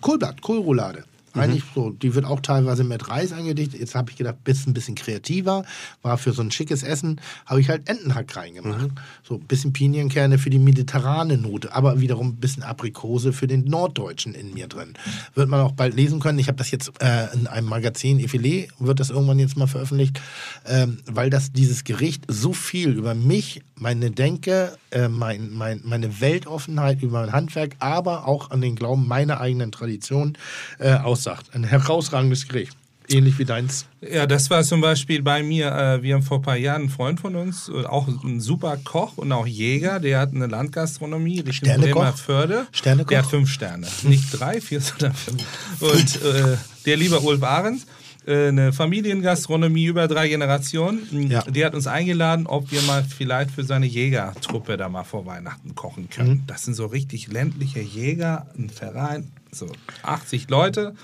Kohlblatt, 0.00 0.42
Kohlroulade. 0.42 1.04
Eigentlich 1.34 1.64
so, 1.74 1.90
die 1.90 2.14
wird 2.14 2.24
auch 2.24 2.40
teilweise 2.40 2.84
mit 2.84 3.08
Reis 3.08 3.32
angedichtet. 3.32 3.80
Jetzt 3.80 3.94
habe 3.94 4.10
ich 4.10 4.16
gedacht, 4.16 4.36
bist 4.44 4.66
ein 4.66 4.74
bisschen 4.74 4.94
kreativer. 4.94 5.64
War 6.02 6.18
für 6.18 6.32
so 6.32 6.42
ein 6.42 6.50
schickes 6.50 6.82
Essen, 6.82 7.20
habe 7.46 7.60
ich 7.60 7.68
halt 7.68 7.88
Entenhack 7.88 8.36
reingemacht. 8.36 8.90
So 9.22 9.34
ein 9.34 9.40
bisschen 9.46 9.72
Pinienkerne 9.72 10.38
für 10.38 10.50
die 10.50 10.58
mediterrane 10.58 11.36
Note, 11.36 11.74
aber 11.74 12.00
wiederum 12.00 12.28
ein 12.28 12.36
bisschen 12.36 12.62
Aprikose 12.62 13.32
für 13.32 13.46
den 13.46 13.64
Norddeutschen 13.64 14.34
in 14.34 14.54
mir 14.54 14.68
drin. 14.68 14.94
Wird 15.34 15.48
man 15.48 15.60
auch 15.60 15.72
bald 15.72 15.94
lesen 15.94 16.20
können. 16.20 16.38
Ich 16.38 16.48
habe 16.48 16.58
das 16.58 16.70
jetzt 16.70 16.92
äh, 17.00 17.32
in 17.34 17.46
einem 17.46 17.68
Magazin, 17.68 18.20
Effilé, 18.20 18.68
wird 18.78 19.00
das 19.00 19.10
irgendwann 19.10 19.38
jetzt 19.38 19.56
mal 19.56 19.66
veröffentlicht, 19.66 20.20
ähm, 20.66 20.98
weil 21.06 21.30
das 21.30 21.52
dieses 21.52 21.84
Gericht 21.84 22.24
so 22.28 22.52
viel 22.52 22.90
über 22.90 23.14
mich, 23.14 23.62
meine 23.76 24.10
Denke, 24.10 24.76
äh, 24.90 25.08
mein, 25.08 25.50
mein, 25.50 25.80
meine 25.84 26.20
Weltoffenheit, 26.20 27.02
über 27.02 27.20
mein 27.20 27.32
Handwerk, 27.32 27.76
aber 27.80 28.28
auch 28.28 28.50
an 28.50 28.60
den 28.60 28.76
Glauben 28.76 29.08
meiner 29.08 29.40
eigenen 29.40 29.72
Tradition 29.72 30.38
äh, 30.78 30.94
aussagt. 31.24 31.54
Ein 31.54 31.64
herausragendes 31.64 32.48
Gericht. 32.48 32.76
Ähnlich 33.06 33.38
wie 33.38 33.44
deins. 33.44 33.84
Ja, 34.00 34.26
das 34.26 34.48
war 34.48 34.62
zum 34.62 34.80
Beispiel 34.80 35.22
bei 35.22 35.42
mir, 35.42 35.70
äh, 35.70 36.02
wir 36.02 36.14
haben 36.14 36.22
vor 36.22 36.38
ein 36.38 36.42
paar 36.42 36.56
Jahren 36.56 36.82
einen 36.82 36.90
Freund 36.90 37.20
von 37.20 37.36
uns, 37.36 37.68
äh, 37.68 37.84
auch 37.84 38.08
ein 38.08 38.40
super 38.40 38.78
Koch 38.82 39.18
und 39.18 39.30
auch 39.30 39.46
Jäger, 39.46 40.00
der 40.00 40.20
hat 40.20 40.32
eine 40.32 40.46
Landgastronomie 40.46 41.40
Richtung 41.40 41.68
Sternekoch? 41.68 42.00
Bremerförde. 42.00 42.66
Sternekoch? 42.72 43.08
Der 43.10 43.18
hat 43.18 43.26
fünf 43.26 43.50
Sterne. 43.50 43.86
Nicht 44.04 44.40
drei, 44.40 44.58
vier, 44.58 44.80
sondern 44.80 45.12
fünf. 45.12 45.42
Und 45.80 46.22
äh, 46.22 46.56
der 46.86 46.96
lieber 46.96 47.22
Ulf 47.22 47.42
Ahrens. 47.42 47.84
äh, 48.26 48.48
eine 48.48 48.72
Familiengastronomie 48.72 49.84
über 49.84 50.08
drei 50.08 50.28
Generationen. 50.28 51.30
Ja. 51.30 51.42
Die 51.42 51.64
hat 51.64 51.74
uns 51.74 51.86
eingeladen, 51.86 52.46
ob 52.46 52.70
wir 52.72 52.80
mal 52.82 53.04
vielleicht 53.04 53.50
für 53.50 53.64
seine 53.64 53.86
Jägertruppe 53.86 54.78
da 54.78 54.88
mal 54.88 55.04
vor 55.04 55.26
Weihnachten 55.26 55.74
kochen 55.74 56.08
können. 56.08 56.44
Das 56.46 56.64
sind 56.64 56.74
so 56.74 56.86
richtig 56.86 57.28
ländliche 57.28 57.80
Jäger, 57.80 58.46
ein 58.56 58.70
Verein, 58.70 59.30
so 59.54 59.70
80 60.02 60.48
Leute. 60.50 60.94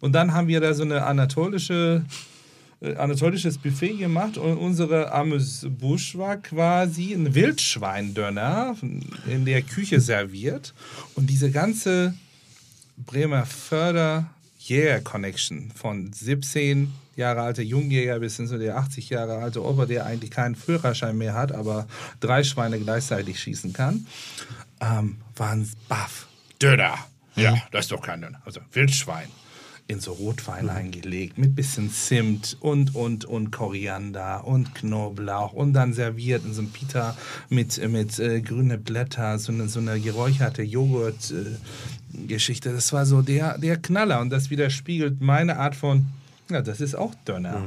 Und 0.00 0.12
dann 0.12 0.32
haben 0.32 0.48
wir 0.48 0.60
da 0.60 0.74
so 0.74 0.82
eine 0.82 1.04
anatolische 1.04 2.04
äh, 2.80 2.94
anatolisches 2.96 3.58
Buffet 3.58 3.98
gemacht 3.98 4.38
und 4.38 4.56
unsere 4.56 5.12
Amüs-Busch 5.12 6.16
war 6.16 6.38
quasi 6.38 7.12
ein 7.12 7.34
Wildschweindönner 7.34 8.74
in 9.26 9.44
der 9.44 9.62
Küche 9.62 10.00
serviert. 10.00 10.72
Und 11.14 11.28
diese 11.28 11.50
ganze 11.50 12.14
Bremer 12.96 13.44
Förder 13.44 14.30
Jäger 14.58 15.00
Connection 15.00 15.70
von 15.74 16.12
17 16.12 16.92
Jahre 17.16 17.42
alter 17.42 17.62
Jungjäger 17.62 18.18
bis 18.18 18.36
hin 18.36 18.46
zu 18.46 18.58
der 18.58 18.76
80 18.76 19.10
Jahre 19.10 19.38
alte 19.38 19.64
Opa, 19.64 19.86
der 19.86 20.06
eigentlich 20.06 20.30
keinen 20.30 20.54
Führerschein 20.54 21.18
mehr 21.18 21.34
hat, 21.34 21.52
aber 21.52 21.86
drei 22.20 22.44
Schweine 22.44 22.78
gleichzeitig 22.78 23.40
schießen 23.40 23.72
kann, 23.72 24.06
ähm, 24.80 25.16
waren 25.36 25.68
baff. 25.88 26.28
Döner. 26.62 27.09
Ja, 27.42 27.56
das 27.70 27.86
ist 27.86 27.92
doch 27.92 28.02
kein 28.02 28.20
Döner. 28.20 28.40
Also 28.44 28.60
Wildschwein. 28.72 29.28
In 29.86 29.98
so 29.98 30.12
Rotwein 30.12 30.68
eingelegt 30.68 31.36
mit 31.36 31.56
bisschen 31.56 31.90
Zimt 31.90 32.56
und 32.60 32.94
und 32.94 33.24
und 33.24 33.50
Koriander 33.50 34.46
und 34.46 34.72
Knoblauch 34.76 35.52
und 35.52 35.72
dann 35.72 35.94
serviert 35.94 36.44
in 36.44 36.52
so 36.52 36.60
einem 36.60 36.70
Pita 36.70 37.16
mit 37.48 37.76
mit 37.88 38.16
äh, 38.20 38.40
grüne 38.40 38.78
Blätter 38.78 39.36
so 39.40 39.50
eine 39.50 39.68
so 39.68 39.80
eine 39.80 39.98
geräucherte 39.98 40.62
Joghurt 40.62 41.32
äh, 41.32 42.26
Geschichte. 42.28 42.72
Das 42.72 42.92
war 42.92 43.04
so 43.04 43.20
der 43.20 43.58
der 43.58 43.78
Knaller 43.78 44.20
und 44.20 44.30
das 44.30 44.50
widerspiegelt 44.50 45.20
meine 45.20 45.58
Art 45.58 45.74
von 45.74 46.06
ja 46.48 46.62
das 46.62 46.80
ist 46.80 46.94
auch 46.94 47.12
Döner. 47.26 47.60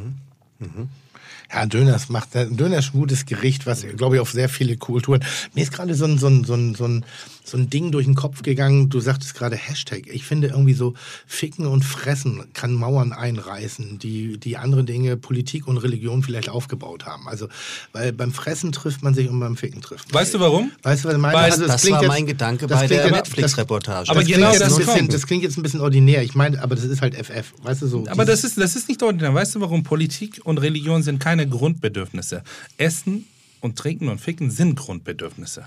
Ja, 1.51 1.65
Döner 1.65 1.99
macht, 2.07 2.33
Döner 2.33 2.79
ist 2.79 2.93
ein 2.93 2.99
gutes 2.99 3.25
Gericht, 3.25 3.65
was, 3.67 3.85
glaube 3.95 4.15
ich, 4.15 4.21
auf 4.21 4.31
sehr 4.31 4.49
viele 4.49 4.75
Kulturen. 4.77 5.23
Mir 5.53 5.61
ist 5.61 5.71
gerade 5.71 5.93
so 5.93 6.05
ein, 6.05 6.17
so, 6.17 6.27
ein, 6.27 6.43
so, 6.43 6.55
ein, 6.55 6.73
so, 6.73 6.85
ein, 6.85 7.05
so 7.45 7.57
ein 7.57 7.69
Ding 7.69 7.91
durch 7.91 8.05
den 8.05 8.15
Kopf 8.15 8.41
gegangen. 8.41 8.89
Du 8.89 8.99
sagtest 9.01 9.33
gerade 9.35 9.55
Hashtag. 9.57 10.07
Ich 10.07 10.23
finde 10.23 10.47
irgendwie 10.47 10.73
so 10.73 10.93
Ficken 11.27 11.67
und 11.67 11.83
Fressen 11.83 12.45
kann 12.53 12.73
Mauern 12.73 13.11
einreißen, 13.11 13.99
die, 13.99 14.37
die 14.37 14.55
andere 14.57 14.83
Dinge, 14.85 15.17
Politik 15.17 15.67
und 15.67 15.77
Religion 15.77 16.23
vielleicht 16.23 16.47
aufgebaut 16.49 17.05
haben. 17.05 17.27
Also, 17.27 17.49
weil 17.91 18.13
beim 18.13 18.31
Fressen 18.31 18.71
trifft 18.71 19.03
man 19.03 19.13
sich 19.13 19.27
und 19.29 19.39
beim 19.39 19.57
Ficken 19.57 19.81
trifft 19.81 20.11
man 20.11 20.21
Weißt 20.21 20.31
sich. 20.31 20.39
du 20.39 20.45
warum? 20.45 20.71
Weißt 20.83 21.03
du, 21.03 21.09
was 21.09 21.15
ich 21.15 21.21
meine? 21.21 21.35
Weil- 21.37 21.51
Also, 21.51 21.67
das 21.67 21.81
klingt 21.81 21.95
war 21.97 22.01
jetzt- 22.03 22.07
mein 22.11 22.25
Gedanke 22.25 22.67
das 22.67 22.79
bei 22.79 22.87
der 22.87 23.11
Netflix-Reportage. 23.11 24.09
Aber 24.09 24.21
das 24.21 24.29
genau 24.29 24.47
klingt 24.51 24.53
jetzt 24.53 24.61
das 24.61 24.79
ein 24.79 24.85
bisschen, 24.85 25.07
das 25.09 25.27
klingt 25.27 25.43
jetzt 25.43 25.57
ein 25.57 25.63
bisschen 25.63 25.81
ordinär. 25.81 26.23
Ich 26.23 26.35
meine, 26.35 26.61
aber 26.61 26.75
das 26.75 26.85
ist 26.85 27.01
halt 27.01 27.13
FF. 27.15 27.53
Weißt 27.61 27.81
du 27.81 27.87
so? 27.87 28.05
Aber 28.07 28.23
das 28.25 28.43
ist, 28.43 28.57
das 28.57 28.75
ist 28.77 28.87
nicht 28.87 29.03
ordinär. 29.03 29.33
Weißt 29.33 29.55
du, 29.55 29.59
warum 29.61 29.83
Politik 29.83 30.39
und 30.45 30.59
Religion 30.59 31.03
sind 31.03 31.19
keine 31.19 31.47
Grundbedürfnisse? 31.47 32.43
Essen 32.77 33.25
und 33.59 33.77
Trinken 33.77 34.07
und 34.07 34.19
Ficken 34.21 34.49
sind 34.49 34.75
Grundbedürfnisse. 34.75 35.65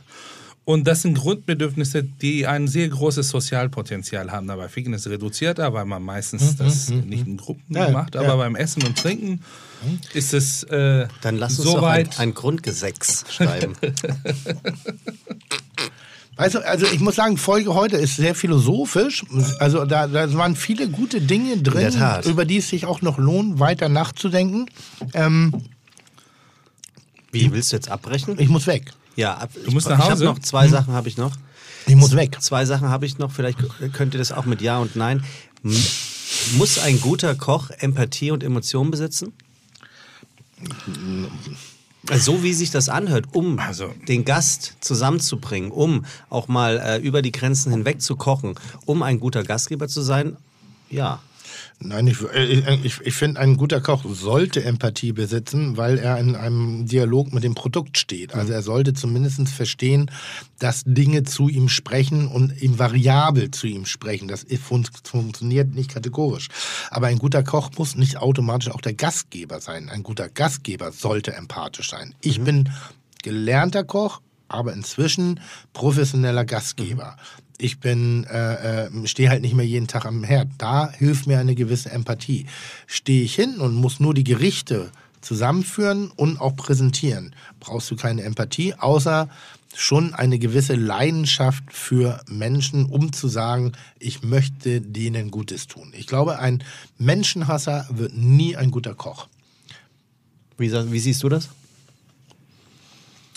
Und 0.67 0.89
das 0.89 1.03
sind 1.03 1.17
Grundbedürfnisse, 1.17 2.03
die 2.03 2.45
ein 2.45 2.67
sehr 2.67 2.89
großes 2.89 3.29
Sozialpotenzial 3.29 4.33
haben. 4.33 4.51
Aber 4.51 4.69
Ficken 4.69 4.95
ist 4.95 5.07
reduzierter, 5.07 5.73
weil 5.73 5.85
man 5.85 6.03
meistens 6.03 6.57
das 6.57 6.89
nicht 6.91 7.25
in 7.25 7.37
Gruppen 7.37 7.73
Ja, 7.73 7.91
macht. 7.91 8.17
Aber 8.17 8.27
ja. 8.27 8.35
beim 8.35 8.57
Essen 8.57 8.83
und 8.83 8.99
Trinken 8.99 9.43
ist 10.13 10.35
es 10.35 10.65
äh, 10.65 11.07
Dann 11.21 11.37
lass 11.37 11.61
uns 11.61 11.69
so 11.69 11.77
doch 11.77 11.85
ein, 11.85 12.09
ein 12.19 12.35
Grundgesetz 12.35 13.27
schreiben. 13.31 13.75
Weißt 16.35 16.55
du, 16.57 16.67
also 16.67 16.87
ich 16.87 16.99
muss 16.99 17.15
sagen, 17.15 17.37
Folge 17.37 17.73
heute 17.73 17.97
ist 17.97 18.17
sehr 18.17 18.35
philosophisch. 18.35 19.25
Also 19.61 19.85
da, 19.85 20.09
da 20.09 20.35
waren 20.35 20.57
viele 20.57 20.89
gute 20.89 21.21
Dinge 21.21 21.59
drin, 21.59 21.95
über 22.25 22.45
die 22.45 22.57
es 22.57 22.71
sich 22.71 22.87
auch 22.87 23.03
noch 23.03 23.19
lohnt, 23.19 23.61
weiter 23.61 23.89
nachzudenken. 23.89 24.67
Ähm, 25.15 25.63
Wie, 27.31 27.53
willst 27.53 27.71
du 27.71 27.77
jetzt 27.77 27.89
abbrechen? 27.89 28.35
ich 28.41 28.49
muss 28.49 28.67
weg. 28.67 28.93
Ja, 29.17 29.35
ab, 29.39 29.51
Du 29.65 29.71
musst 29.73 29.87
ich, 29.87 29.91
nach 29.91 29.99
Ich 29.99 30.05
habe 30.05 30.13
Hause? 30.13 30.25
noch 30.25 30.39
zwei 30.39 30.69
Sachen 30.69 30.93
habe 30.95 31.09
ich 31.09 31.17
noch. 31.17 31.33
Ich 31.87 31.97
muss 31.97 32.15
weg. 32.17 32.37
Zwei 32.41 32.65
Sachen 32.65 32.89
habe 32.89 33.07
ich 33.07 33.19
noch. 33.19 33.31
Vielleicht 33.33 33.59
könnt 33.93 34.15
ihr 34.15 34.19
das 34.19 34.33
auch 34.33 34.45
mit 34.45 34.61
Ja 34.61 34.79
und 34.79 34.95
Nein. 34.97 35.25
M- 35.65 35.75
Muss 36.59 36.79
ein 36.79 37.01
guter 37.01 37.35
Koch 37.35 37.71
Empathie 37.79 38.31
und 38.31 38.43
Emotionen 38.45 38.91
besitzen? 38.91 39.33
Also 42.09 42.33
So 42.37 42.43
wie 42.43 42.53
sich 42.55 42.71
das 42.71 42.89
anhört, 42.89 43.27
um 43.33 43.59
Also- 43.59 43.93
den 44.09 44.25
Gast 44.25 44.75
zusammenzubringen, 44.81 45.71
um 45.71 46.05
auch 46.31 46.47
mal 46.49 46.79
äh, 46.79 46.99
über 46.99 47.21
die 47.23 47.33
Grenzen 47.33 47.73
hinweg 47.73 48.01
zu 48.01 48.17
kochen, 48.17 48.55
um 48.85 49.03
ein 49.03 49.19
guter 49.21 49.43
Gastgeber 49.43 49.89
zu 49.89 50.03
sein, 50.03 50.37
ja. 50.91 51.21
Nein, 51.79 52.07
ich, 52.07 52.23
äh, 52.23 52.75
ich, 52.83 53.01
ich 53.03 53.15
finde, 53.15 53.39
ein 53.39 53.59
guter 53.59 53.83
Koch 53.83 54.03
sollte 54.09 54.65
Empathie 54.65 55.13
besitzen, 55.13 55.77
weil 55.77 55.99
er 55.99 56.19
in 56.19 56.35
einem 56.35 56.87
Dialog 56.87 57.35
mit 57.35 57.45
dem 57.45 57.55
Produkt 57.55 57.99
steht. 57.99 58.35
Also 58.35 58.55
er 58.55 58.63
sollte 58.63 58.95
zumindest 58.95 59.49
verstehen, 59.51 60.11
dass 60.59 60.85
Dinge 60.87 61.25
zu 61.25 61.51
ihm 61.51 61.69
sprechen 61.69 62.29
und 62.29 62.63
ihm 62.63 62.79
variabel 62.79 63.51
zu 63.51 63.67
ihm 63.67 63.85
sprechen. 63.85 64.27
Das 64.27 64.47
fun 64.63 64.87
funktioniert 65.05 65.75
nicht 65.75 65.91
kategorisch. 65.93 66.49
Aber 66.91 67.09
ein 67.09 67.19
guter 67.19 67.43
Koch 67.43 67.71
muss 67.77 67.95
nicht 67.95 68.17
automatisch 68.17 68.71
auch 68.71 68.81
der 68.81 68.95
Gastgeber 68.95 69.61
sein. 69.61 69.91
Ein 69.91 70.03
guter 70.03 70.31
Gastgeber 70.31 70.93
sollte 70.93 71.35
empathisch 71.35 71.91
sein. 71.91 72.15
Ich 72.23 72.41
bin 72.41 72.71
gelernter 73.23 73.85
Koch, 73.85 74.23
aber 74.49 74.73
inzwischen 74.73 75.41
professioneller 75.75 76.47
Gastgeber. 76.47 77.17
Ich 77.59 77.81
bin, 77.81 78.25
äh, 78.25 78.87
äh, 78.87 79.07
stehe 79.07 79.31
halt 79.31 79.43
nicht 79.43 79.55
mehr 79.55 79.67
jeden 79.67 79.87
Tag 79.87 80.05
am 80.05 80.25
Herd. 80.25 80.49
Da 80.59 80.91
hilft 80.91 81.27
mir 81.27 81.39
eine 81.39 81.55
gewisse 81.55 81.91
Empathie. 81.91 82.47
Stehe 82.87 83.23
ich 83.23 83.35
hin 83.35 83.59
und 83.59 83.75
muss 83.75 84.01
nur 84.01 84.13
die 84.13 84.25
Gerichte 84.25 84.91
zusammenführen 85.23 86.11
und 86.15 86.41
auch 86.41 86.55
präsentieren, 86.55 87.35
brauchst 87.59 87.91
du 87.91 87.97
keine 87.97 88.23
Empathie, 88.23 88.75
außer 88.75 89.29
schon 89.75 90.15
eine 90.15 90.39
gewisse 90.39 90.75
Leidenschaft 90.75 91.65
für 91.71 92.21
Menschen, 92.29 92.87
um 92.87 93.13
zu 93.13 93.29
sagen, 93.29 93.73
ich 93.99 94.23
möchte 94.23 94.81
denen 94.81 95.31
Gutes 95.31 95.67
tun. 95.67 95.93
Ich 95.97 96.07
glaube, 96.07 96.39
ein 96.39 96.63
Menschenhasser 96.99 97.87
wird 97.91 98.17
nie 98.17 98.57
ein 98.57 98.71
guter 98.71 98.95
Koch. 98.95 99.29
Wie, 100.57 100.73
wie 100.73 101.01
siehst 101.01 101.23
du 101.23 101.29
das? 101.29 101.51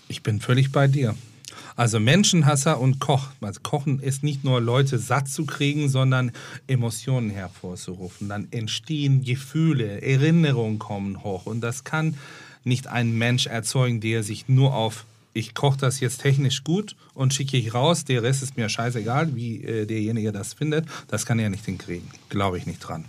Ich 0.08 0.24
bin 0.24 0.40
völlig 0.40 0.72
bei 0.72 0.88
dir. 0.88 1.16
Also 1.80 2.02
Menschenhasser 2.02 2.78
und 2.78 3.00
Koch. 3.00 3.28
Also 3.40 3.62
Kochen 3.64 4.02
ist 4.02 4.22
nicht 4.22 4.44
nur 4.44 4.60
Leute 4.60 5.00
satt 5.00 5.30
zu 5.30 5.46
kriegen, 5.46 5.88
sondern 5.88 6.34
Emotionen 6.68 7.30
hervorzurufen. 7.30 8.28
Dann 8.28 8.50
entstehen 8.52 9.24
Gefühle, 9.24 10.02
Erinnerungen 10.02 10.78
kommen 10.78 11.24
hoch. 11.24 11.46
Und 11.46 11.62
das 11.62 11.86
kann 11.86 12.18
nicht 12.66 12.88
ein 12.88 13.18
Mensch 13.18 13.48
erzeugen, 13.48 14.02
der 14.02 14.24
sich 14.24 14.50
nur 14.50 14.76
auf 14.76 15.06
ich 15.32 15.54
koche 15.54 15.78
das 15.78 16.02
jetzt 16.02 16.22
technisch 16.22 16.66
gut 16.66 16.98
und 17.14 17.34
schicke 17.34 17.56
ich 17.56 17.74
raus, 17.74 18.04
der 18.04 18.24
Rest 18.24 18.44
ist 18.44 18.58
mir 18.58 18.68
scheißegal, 18.68 19.34
wie 19.36 19.64
äh, 19.64 19.86
derjenige 19.86 20.34
das 20.34 20.54
findet. 20.54 20.86
Das 21.08 21.26
kann 21.26 21.40
er 21.40 21.50
nicht 21.50 21.64
hinkriegen. 21.64 22.10
Glaube 22.28 22.58
ich 22.58 22.66
nicht 22.66 22.80
dran. 22.80 23.06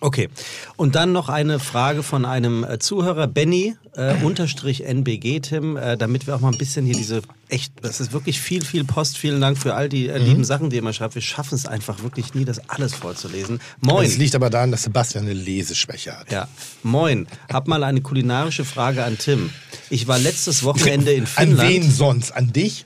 Okay. 0.00 0.28
Und 0.76 0.94
dann 0.94 1.12
noch 1.12 1.28
eine 1.28 1.58
Frage 1.58 2.02
von 2.02 2.24
einem 2.24 2.64
äh, 2.64 2.78
Zuhörer, 2.78 3.26
Benny, 3.26 3.76
äh, 3.94 4.14
unterstrich 4.22 4.84
NBG, 4.84 5.40
Tim, 5.40 5.76
äh, 5.76 5.96
damit 5.96 6.26
wir 6.26 6.36
auch 6.36 6.40
mal 6.40 6.52
ein 6.52 6.58
bisschen 6.58 6.84
hier 6.84 6.94
diese 6.96 7.22
echt, 7.48 7.72
das 7.82 8.00
ist 8.00 8.12
wirklich 8.12 8.40
viel, 8.40 8.64
viel 8.64 8.84
Post. 8.84 9.16
Vielen 9.16 9.40
Dank 9.40 9.56
für 9.56 9.74
all 9.74 9.88
die 9.88 10.08
äh, 10.08 10.18
lieben 10.18 10.44
Sachen, 10.44 10.68
die 10.68 10.76
ihr 10.76 10.82
mal 10.82 10.92
schreibt. 10.92 11.14
Wir 11.14 11.22
schaffen 11.22 11.54
es 11.54 11.64
einfach 11.66 12.02
wirklich 12.02 12.34
nie, 12.34 12.44
das 12.44 12.68
alles 12.68 12.94
vorzulesen. 12.94 13.60
Moin. 13.80 14.04
Das 14.04 14.18
liegt 14.18 14.34
aber 14.34 14.50
daran, 14.50 14.70
dass 14.70 14.82
Sebastian 14.82 15.24
eine 15.24 15.34
Leseschwäche 15.34 16.18
hat. 16.18 16.30
Ja, 16.30 16.48
moin. 16.82 17.26
Hab 17.50 17.66
mal 17.66 17.82
eine 17.82 18.02
kulinarische 18.02 18.64
Frage 18.66 19.02
an 19.04 19.16
Tim. 19.16 19.50
Ich 19.88 20.06
war 20.06 20.18
letztes 20.18 20.62
Wochenende 20.62 21.12
in 21.12 21.22
An 21.36 21.48
Finnland. 21.48 21.70
wen 21.70 21.90
sonst? 21.90 22.32
An 22.32 22.52
dich? 22.52 22.84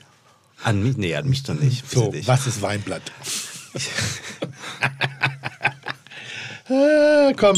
An 0.63 0.81
mich? 0.83 0.95
Nee, 0.95 1.15
an 1.15 1.27
mich 1.27 1.43
doch 1.43 1.55
nicht. 1.55 1.89
So, 1.89 2.13
was 2.25 2.47
ist 2.47 2.61
Weinblatt? 2.61 3.11
äh, 6.71 7.33
komm. 7.33 7.57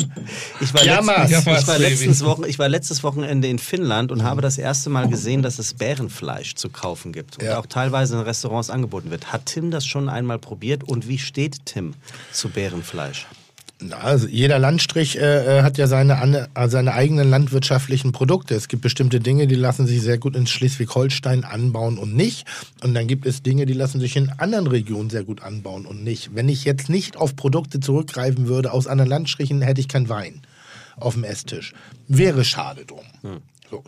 Ich 0.59 0.73
war, 0.73 0.83
Jammers. 0.83 1.29
letztens, 1.31 1.61
ich, 1.61 1.67
war 1.67 1.79
letztens 1.79 2.23
Wochen, 2.25 2.43
ich 2.45 2.59
war 2.59 2.69
letztes 2.69 3.03
Wochenende 3.03 3.47
in 3.47 3.59
Finnland 3.59 4.11
und 4.11 4.23
habe 4.23 4.41
das 4.41 4.57
erste 4.57 4.89
Mal 4.89 5.07
gesehen, 5.07 5.41
dass 5.41 5.59
es 5.59 5.73
Bärenfleisch 5.73 6.55
zu 6.55 6.69
kaufen 6.69 7.13
gibt 7.13 7.37
und 7.37 7.45
Ja. 7.45 7.59
auch 7.59 7.65
teilweise 7.65 8.15
in 8.15 8.21
Restaurants 8.21 8.69
angeboten 8.69 9.11
wird. 9.11 9.31
Hat 9.31 9.45
Tim 9.45 9.71
das 9.71 9.85
schon 9.85 10.09
einmal 10.09 10.39
probiert 10.39 10.83
und 10.83 11.07
wie 11.07 11.19
steht 11.19 11.65
Tim 11.65 11.93
zu 12.31 12.49
Bärenfleisch? 12.49 13.27
Also 13.91 14.27
jeder 14.27 14.59
Landstrich 14.59 15.17
äh, 15.17 15.59
äh, 15.59 15.63
hat 15.63 15.77
ja 15.77 15.87
seine, 15.87 16.47
äh, 16.53 16.69
seine 16.69 16.93
eigenen 16.93 17.29
landwirtschaftlichen 17.29 18.11
Produkte. 18.11 18.55
Es 18.55 18.67
gibt 18.67 18.83
bestimmte 18.83 19.19
Dinge, 19.19 19.47
die 19.47 19.55
lassen 19.55 19.87
sich 19.87 20.01
sehr 20.01 20.17
gut 20.17 20.35
in 20.35 20.47
Schleswig-Holstein 20.47 21.43
anbauen 21.43 21.97
und 21.97 22.15
nicht. 22.15 22.47
Und 22.83 22.93
dann 22.93 23.07
gibt 23.07 23.25
es 23.25 23.43
Dinge, 23.43 23.65
die 23.65 23.73
lassen 23.73 23.99
sich 23.99 24.15
in 24.15 24.29
anderen 24.37 24.67
Regionen 24.67 25.09
sehr 25.09 25.23
gut 25.23 25.41
anbauen 25.41 25.85
und 25.85 26.03
nicht. 26.03 26.35
Wenn 26.35 26.49
ich 26.49 26.63
jetzt 26.63 26.89
nicht 26.89 27.17
auf 27.17 27.35
Produkte 27.35 27.79
zurückgreifen 27.79 28.47
würde 28.47 28.71
aus 28.71 28.87
anderen 28.87 29.09
Landstrichen, 29.09 29.61
hätte 29.61 29.81
ich 29.81 29.87
kein 29.87 30.07
Wein 30.09 30.41
auf 30.95 31.15
dem 31.15 31.23
Esstisch. 31.23 31.73
Wäre 32.07 32.45
schade 32.45 32.85
drum. 32.85 33.41
So. 33.73 33.83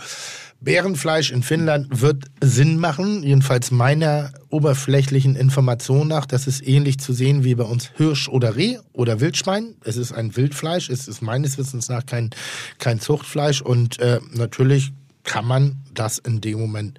Bärenfleisch 0.61 1.31
in 1.31 1.43
Finnland 1.43 2.01
wird 2.01 2.25
Sinn 2.41 2.79
machen, 2.79 3.21
jedenfalls 3.21 3.69
meiner 3.69 4.31
oberflächlichen 4.49 5.35
Information 5.35 6.07
nach. 6.07 6.25
Das 6.25 6.47
ist 6.47 6.67
ähnlich 6.67 6.97
zu 6.97 7.13
sehen 7.13 7.43
wie 7.43 7.53
bei 7.53 7.65
uns 7.65 7.91
Hirsch 7.95 8.27
oder 8.27 8.55
Reh 8.55 8.79
oder 8.91 9.19
Wildschwein. 9.19 9.75
Es 9.83 9.95
ist 9.95 10.11
ein 10.11 10.35
Wildfleisch, 10.35 10.89
es 10.89 11.07
ist 11.07 11.21
meines 11.21 11.59
Wissens 11.59 11.87
nach 11.87 12.07
kein, 12.07 12.31
kein 12.79 12.99
Zuchtfleisch 12.99 13.61
und 13.61 13.99
äh, 13.99 14.19
natürlich 14.33 14.91
kann 15.23 15.45
man 15.45 15.75
das 15.93 16.17
in 16.17 16.41
dem 16.41 16.59
Moment 16.59 16.97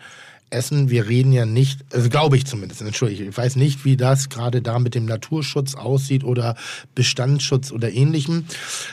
essen. 0.51 0.91
Wir 0.91 1.09
reden 1.09 1.33
ja 1.33 1.47
nicht, 1.47 1.85
also 1.93 2.09
glaube 2.09 2.37
ich 2.37 2.47
zumindest, 2.47 2.81
entschuldige, 2.83 3.25
ich 3.25 3.37
weiß 3.37 3.57
nicht, 3.57 3.85
wie 3.85 3.97
das 3.97 4.29
gerade 4.29 4.63
da 4.63 4.79
mit 4.79 4.95
dem 4.95 5.05
Naturschutz 5.05 5.75
aussieht 5.75 6.25
oder 6.25 6.57
Bestandsschutz 6.95 7.73
oder 7.73 7.93
ähnlichem. 7.93 8.45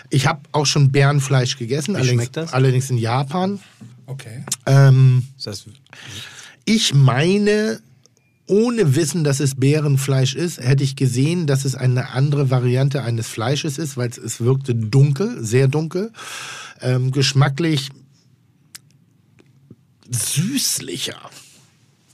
Ich 0.09 0.27
habe 0.27 0.41
auch 0.51 0.65
schon 0.65 0.91
Bärenfleisch 0.91 1.57
gegessen, 1.57 1.95
allerdings, 1.95 2.23
schmeckt 2.23 2.38
das? 2.38 2.53
allerdings 2.53 2.89
in 2.89 2.97
Japan. 2.97 3.59
Okay. 4.05 4.43
Ähm, 4.65 5.27
das 5.43 5.65
ich 6.65 6.93
meine, 6.93 7.81
ohne 8.47 8.95
Wissen, 8.95 9.23
dass 9.23 9.39
es 9.39 9.55
Bärenfleisch 9.55 10.35
ist, 10.35 10.59
hätte 10.59 10.84
ich 10.84 10.95
gesehen, 10.95 11.47
dass 11.47 11.65
es 11.65 11.75
eine 11.75 12.11
andere 12.11 12.49
Variante 12.49 13.03
eines 13.03 13.27
Fleisches 13.27 13.77
ist, 13.77 13.97
weil 13.97 14.09
es, 14.09 14.17
es 14.17 14.41
wirkte 14.41 14.75
dunkel, 14.75 15.43
sehr 15.43 15.67
dunkel. 15.67 16.11
Ähm, 16.81 17.11
geschmacklich 17.11 17.89
süßlicher. 20.09 21.30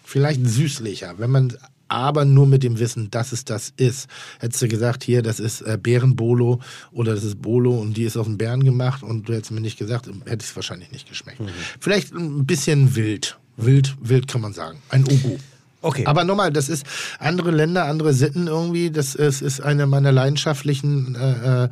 Vielleicht 0.09 0.43
süßlicher, 0.43 1.19
wenn 1.19 1.29
man 1.29 1.55
aber 1.87 2.25
nur 2.25 2.47
mit 2.47 2.63
dem 2.63 2.79
Wissen, 2.79 3.11
dass 3.11 3.31
es 3.31 3.45
das 3.45 3.73
ist. 3.77 4.07
Hättest 4.39 4.59
du 4.63 4.67
gesagt, 4.67 5.03
hier, 5.03 5.21
das 5.21 5.39
ist 5.39 5.61
äh, 5.61 5.77
Bärenbolo 5.79 6.61
oder 6.91 7.13
das 7.13 7.23
ist 7.23 7.43
Bolo 7.43 7.77
und 7.77 7.95
die 7.95 8.05
ist 8.05 8.17
aus 8.17 8.25
dem 8.25 8.39
Bären 8.39 8.63
gemacht 8.63 9.03
und 9.03 9.29
du 9.29 9.33
hättest 9.33 9.51
mir 9.51 9.61
nicht 9.61 9.77
gesagt, 9.77 10.07
hätte 10.25 10.43
es 10.43 10.55
wahrscheinlich 10.55 10.91
nicht 10.91 11.07
geschmeckt. 11.07 11.39
Vielleicht 11.79 12.11
ein 12.13 12.47
bisschen 12.47 12.95
wild. 12.95 13.37
Wild, 13.55 13.97
wild 14.01 14.27
kann 14.27 14.41
man 14.41 14.53
sagen. 14.53 14.81
Ein 14.89 15.03
Ugu. 15.03 15.37
Okay. 15.81 16.05
Aber 16.05 16.25
nochmal, 16.25 16.51
das 16.51 16.67
ist 16.67 16.85
andere 17.19 17.51
Länder, 17.51 17.85
andere 17.85 18.13
Sitten 18.13 18.47
irgendwie. 18.47 18.91
Das 18.91 19.15
ist, 19.15 19.41
ist 19.41 19.61
eine 19.61 19.87
meiner 19.87 20.11
leidenschaftlichen 20.11 21.15
äh, 21.15 21.63
äh, 21.63 21.69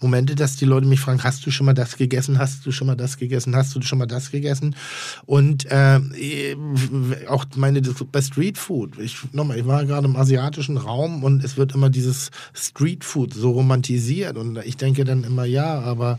Momente, 0.00 0.34
dass 0.34 0.56
die 0.56 0.64
Leute 0.64 0.86
mich 0.86 1.00
fragen: 1.00 1.22
Hast 1.22 1.44
du 1.44 1.50
schon 1.50 1.66
mal 1.66 1.74
das 1.74 1.98
gegessen? 1.98 2.38
Hast 2.38 2.64
du 2.64 2.72
schon 2.72 2.86
mal 2.86 2.96
das 2.96 3.18
gegessen? 3.18 3.54
Hast 3.54 3.74
du 3.74 3.82
schon 3.82 3.98
mal 3.98 4.06
das 4.06 4.30
gegessen? 4.30 4.76
Und 5.26 5.66
äh, 5.70 6.00
auch 7.28 7.44
meine 7.56 7.82
bei 7.82 8.22
Street 8.22 8.56
Food. 8.56 8.98
Ich 8.98 9.18
nochmal, 9.32 9.58
ich 9.58 9.66
war 9.66 9.84
gerade 9.84 10.06
im 10.06 10.16
asiatischen 10.16 10.78
Raum 10.78 11.22
und 11.22 11.44
es 11.44 11.58
wird 11.58 11.74
immer 11.74 11.90
dieses 11.90 12.30
Street 12.54 13.04
Food 13.04 13.34
so 13.34 13.50
romantisiert 13.50 14.38
und 14.38 14.58
ich 14.64 14.78
denke 14.78 15.04
dann 15.04 15.24
immer 15.24 15.44
ja, 15.44 15.80
aber 15.80 16.18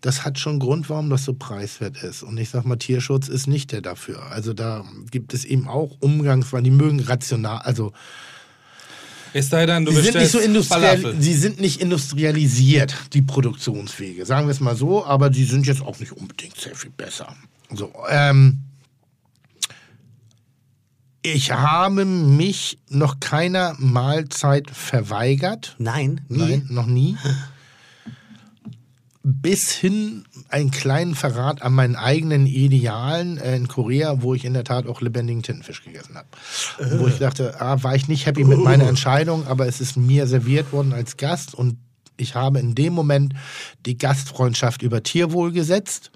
das 0.00 0.24
hat 0.24 0.38
schon 0.38 0.58
Grund, 0.58 0.88
warum 0.88 1.10
das 1.10 1.24
so 1.24 1.34
preiswert 1.34 2.02
ist. 2.02 2.22
Und 2.22 2.38
ich 2.38 2.50
sag 2.50 2.64
mal, 2.64 2.76
Tierschutz 2.76 3.28
ist 3.28 3.46
nicht 3.46 3.72
der 3.72 3.82
dafür. 3.82 4.22
Also 4.30 4.54
da 4.54 4.84
gibt 5.10 5.34
es 5.34 5.44
eben 5.44 5.68
auch 5.68 5.96
Umgangsweisen, 6.00 6.64
die 6.64 6.70
mögen 6.70 7.00
rational, 7.00 7.58
also 7.58 7.92
Es 9.32 9.50
sei 9.50 9.66
denn, 9.66 9.84
du 9.84 9.92
sie 9.92 10.02
sind, 10.02 10.16
nicht 10.16 10.30
so 10.30 10.40
sie 11.18 11.34
sind 11.34 11.60
nicht 11.60 11.80
industrialisiert, 11.80 12.94
die 13.12 13.22
Produktionswege. 13.22 14.24
Sagen 14.24 14.46
wir 14.46 14.52
es 14.52 14.60
mal 14.60 14.76
so, 14.76 15.04
aber 15.04 15.28
die 15.28 15.44
sind 15.44 15.66
jetzt 15.66 15.82
auch 15.82 15.98
nicht 15.98 16.12
unbedingt 16.12 16.56
sehr 16.56 16.74
viel 16.74 16.90
besser. 16.90 17.34
So, 17.72 17.92
ähm, 18.08 18.60
ich 21.22 21.52
habe 21.52 22.06
mich 22.06 22.78
noch 22.88 23.20
keiner 23.20 23.76
Mahlzeit 23.78 24.70
verweigert. 24.70 25.76
Nein, 25.78 26.22
nie. 26.28 26.38
Nein, 26.38 26.66
noch 26.70 26.86
nie. 26.86 27.16
Bis 29.22 29.70
hin 29.70 30.24
einen 30.48 30.70
kleinen 30.70 31.14
Verrat 31.14 31.60
an 31.60 31.74
meinen 31.74 31.96
eigenen 31.96 32.46
Idealen 32.46 33.36
äh, 33.36 33.54
in 33.54 33.68
Korea, 33.68 34.22
wo 34.22 34.34
ich 34.34 34.46
in 34.46 34.54
der 34.54 34.64
Tat 34.64 34.86
auch 34.86 35.02
lebendigen 35.02 35.42
Tintenfisch 35.42 35.84
gegessen 35.84 36.16
habe. 36.16 36.28
Wo 36.98 37.06
ich 37.06 37.18
dachte, 37.18 37.60
ah, 37.60 37.82
war 37.82 37.94
ich 37.94 38.08
nicht 38.08 38.24
happy 38.24 38.44
mit 38.44 38.58
meiner 38.58 38.88
Entscheidung, 38.88 39.46
aber 39.46 39.66
es 39.66 39.80
ist 39.80 39.96
mir 39.96 40.26
serviert 40.26 40.72
worden 40.72 40.94
als 40.94 41.18
Gast 41.18 41.54
und 41.54 41.76
ich 42.16 42.34
habe 42.34 42.58
in 42.58 42.74
dem 42.74 42.92
Moment 42.92 43.34
die 43.86 43.98
Gastfreundschaft 43.98 44.82
über 44.82 45.02
Tierwohl 45.02 45.52
gesetzt, 45.52 46.10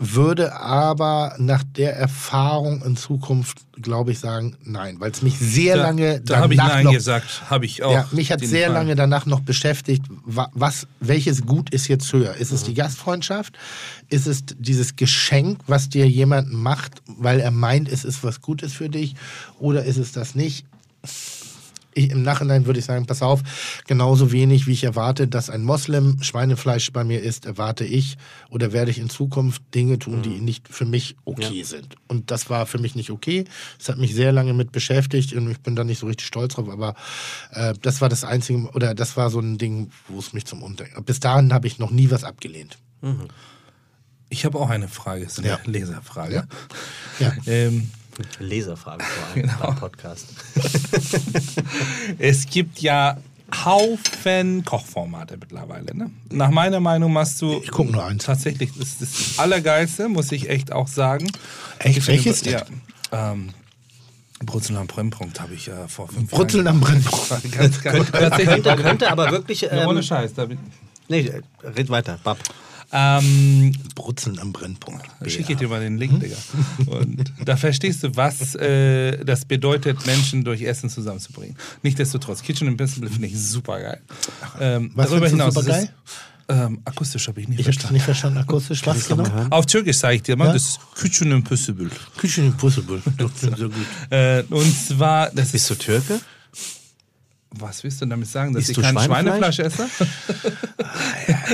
würde 0.00 0.54
aber 0.54 1.34
nach 1.38 1.64
der 1.64 1.96
Erfahrung 1.96 2.82
in 2.82 2.96
Zukunft, 2.96 3.58
glaube 3.72 4.12
ich, 4.12 4.20
sagen, 4.20 4.56
nein, 4.62 4.96
weil 5.00 5.10
es 5.10 5.22
mich 5.22 5.36
sehr 5.38 5.76
Da- 5.76 5.82
lange 5.82 6.20
Da 6.20 6.38
habe 6.38 6.54
ich 6.54 6.58
danach 6.60 6.74
Nein 6.74 6.84
noch 6.84 6.92
gesagt. 6.92 7.42
Habe 7.50 7.66
ich 7.66 7.82
auch. 7.82 7.92
ja, 7.92 8.06
mich 8.12 8.30
hat 8.30 8.40
sehr 8.40 8.66
Fall. 8.66 8.74
lange 8.74 8.94
danach 8.94 9.26
noch 9.26 9.40
beschäftigt, 9.40 10.04
wa- 10.24 10.50
was, 10.54 10.86
welches 11.00 11.42
Gut 11.44 11.70
ist 11.70 11.88
jetzt 11.88 12.12
höher? 12.12 12.34
Ist 12.34 12.50
Mhm. 12.50 12.56
es 12.56 12.62
die 12.64 12.74
Gastfreundschaft? 12.74 13.58
Ist 14.08 14.26
es 14.28 14.44
dieses 14.58 14.94
Geschenk, 14.94 15.58
was 15.66 15.88
dir 15.88 16.08
jemand 16.08 16.52
macht, 16.52 17.02
weil 17.06 17.40
er 17.40 17.50
meint, 17.50 17.88
es 17.88 18.04
ist 18.04 18.22
was 18.22 18.40
Gutes 18.40 18.72
für 18.74 18.88
dich? 18.88 19.16
Oder 19.58 19.84
ist 19.84 19.96
es 19.98 20.12
das 20.12 20.36
nicht? 20.36 20.64
Ich, 21.98 22.10
Im 22.10 22.22
Nachhinein 22.22 22.64
würde 22.66 22.78
ich 22.78 22.84
sagen, 22.86 23.06
pass 23.06 23.22
auf, 23.22 23.42
genauso 23.86 24.30
wenig 24.30 24.66
wie 24.66 24.72
ich 24.72 24.84
erwarte, 24.84 25.26
dass 25.26 25.50
ein 25.50 25.64
Moslem 25.64 26.22
Schweinefleisch 26.22 26.92
bei 26.92 27.02
mir 27.02 27.20
isst, 27.22 27.44
erwarte 27.44 27.84
ich 27.84 28.16
oder 28.50 28.72
werde 28.72 28.90
ich 28.90 28.98
in 28.98 29.10
Zukunft 29.10 29.62
Dinge 29.74 29.98
tun, 29.98 30.22
die 30.22 30.40
nicht 30.40 30.68
für 30.68 30.84
mich 30.84 31.16
okay 31.24 31.62
sind. 31.64 31.96
Und 32.06 32.30
das 32.30 32.48
war 32.50 32.66
für 32.66 32.78
mich 32.78 32.94
nicht 32.94 33.10
okay. 33.10 33.44
Das 33.78 33.88
hat 33.88 33.98
mich 33.98 34.14
sehr 34.14 34.30
lange 34.32 34.54
mit 34.54 34.70
beschäftigt 34.70 35.32
und 35.32 35.50
ich 35.50 35.58
bin 35.60 35.74
da 35.74 35.82
nicht 35.84 35.98
so 35.98 36.06
richtig 36.06 36.26
stolz 36.28 36.54
drauf, 36.54 36.68
aber 36.68 36.94
äh, 37.52 37.74
das 37.82 38.00
war 38.00 38.08
das 38.08 38.22
Einzige, 38.24 38.68
oder 38.74 38.94
das 38.94 39.16
war 39.16 39.30
so 39.30 39.40
ein 39.40 39.58
Ding, 39.58 39.90
wo 40.06 40.18
es 40.20 40.32
mich 40.32 40.44
zum 40.44 40.62
Untergang. 40.62 41.02
Bis 41.04 41.18
dahin 41.20 41.52
habe 41.52 41.66
ich 41.66 41.78
noch 41.78 41.90
nie 41.90 42.10
was 42.10 42.22
abgelehnt. 42.24 42.78
Ich 44.28 44.44
habe 44.44 44.58
auch 44.58 44.70
eine 44.70 44.88
Frage, 44.88 45.24
das 45.24 45.32
ist 45.34 45.38
eine 45.40 45.48
Ja. 45.48 45.58
Leserfrage. 45.64 46.46
Ja. 47.18 47.32
Ähm, 47.46 47.90
Leserfragen 48.38 49.04
vor 49.04 49.26
allem 49.28 49.42
Genau. 49.42 49.58
beim 49.70 49.76
Podcast. 49.76 50.26
es 52.18 52.46
gibt 52.46 52.80
ja 52.80 53.16
Haufen 53.64 54.64
Kochformate 54.64 55.36
mittlerweile. 55.38 55.96
Ne? 55.96 56.10
Nach 56.30 56.50
meiner 56.50 56.80
Meinung 56.80 57.12
machst 57.12 57.40
du. 57.40 57.60
Ich 57.62 57.70
guck 57.70 57.90
nur 57.90 58.04
eins. 58.04 58.24
Tatsächlich, 58.24 58.70
das 58.78 58.88
ist 58.88 59.02
das 59.02 59.38
Allergeilste, 59.38 60.08
muss 60.08 60.30
ich 60.32 60.50
echt 60.50 60.70
auch 60.72 60.86
sagen. 60.88 61.30
Echt? 61.78 62.06
Welches 62.06 62.44
Ja. 62.44 62.62
Ähm, 63.10 63.50
Brutzeln 64.44 64.76
am 64.78 64.86
Brennpunkt 64.86 65.40
habe 65.40 65.54
ich 65.54 65.68
äh, 65.68 65.88
vor 65.88 66.08
fünf 66.08 66.30
Brutzeln 66.30 66.66
Jahren. 66.66 66.76
am 66.76 66.80
Brennpunkt. 66.82 67.50
Ganz 67.56 67.82
geil. 67.82 68.04
Tatsächlich. 68.12 68.62
Könnte, 68.64 68.82
könnte 68.82 69.10
aber 69.10 69.30
wirklich. 69.30 69.62
Ja, 69.62 69.86
ohne 69.86 70.00
Ähm, 70.00 70.04
Scheiß. 70.04 70.34
Da 70.34 70.44
bin, 70.44 70.58
nee, 71.08 71.32
red 71.64 71.88
weiter. 71.88 72.18
Bab. 72.22 72.38
Ähm, 72.92 73.72
Brutzeln 73.94 74.38
am 74.38 74.52
Brennpunkt. 74.52 75.04
Schicke 75.26 75.52
ich 75.52 75.58
dir 75.58 75.68
mal 75.68 75.80
den 75.80 75.98
Link, 75.98 76.20
Digga. 76.20 76.36
Und 76.86 77.32
da 77.44 77.56
verstehst 77.56 78.02
du, 78.02 78.16
was 78.16 78.54
äh, 78.54 79.24
das 79.24 79.44
bedeutet, 79.44 80.06
Menschen 80.06 80.44
durch 80.44 80.62
Essen 80.62 80.88
zusammenzubringen. 80.88 81.56
Nichtsdestotrotz, 81.82 82.42
Kitchen 82.42 82.66
Impossible 82.68 83.10
finde 83.10 83.26
ich 83.28 83.38
super 83.38 83.80
geil. 83.80 84.00
Ähm, 84.60 84.90
Was 84.94 85.10
darüber 85.10 85.28
hinaus 85.28 85.48
ist 85.56 85.62
supergeil? 85.64 85.84
es, 85.84 86.14
ähm, 86.50 86.80
akustisch 86.86 87.28
habe 87.28 87.42
ich 87.42 87.48
nicht 87.48 87.60
Ich 87.60 87.66
habe 87.66 87.70
es 87.70 87.76
verstanden. 87.76 87.94
nicht 87.94 88.04
verstanden, 88.04 88.38
akustisch. 88.38 88.86
Was 88.86 89.06
genau? 89.06 89.46
Auf 89.50 89.66
Türkisch 89.66 89.98
sage 89.98 90.14
ich 90.16 90.22
dir 90.22 90.34
mal, 90.36 90.46
Ja? 90.46 90.52
das 90.54 90.62
ist 90.62 90.80
Kitchen 90.98 91.30
Impossible. 91.30 91.90
Küchen 92.16 92.46
Impossible. 92.46 93.02
Klingt 93.16 93.58
so 93.58 93.68
gut. 93.68 93.74
Äh, 94.10 94.42
und 94.48 94.74
zwar, 94.74 95.26
das 95.30 95.52
Bist 95.52 95.70
ist, 95.70 95.70
du 95.70 95.74
Türke? 95.74 96.20
Was 97.50 97.82
willst 97.82 98.00
du 98.02 98.06
damit 98.06 98.28
sagen, 98.28 98.52
dass 98.52 98.64
Isst 98.68 98.78
ich 98.78 98.82
kein 98.82 98.94
Schweinefleisch? 98.98 99.56
Schweinefleisch 99.56 99.58
esse? 99.60 99.88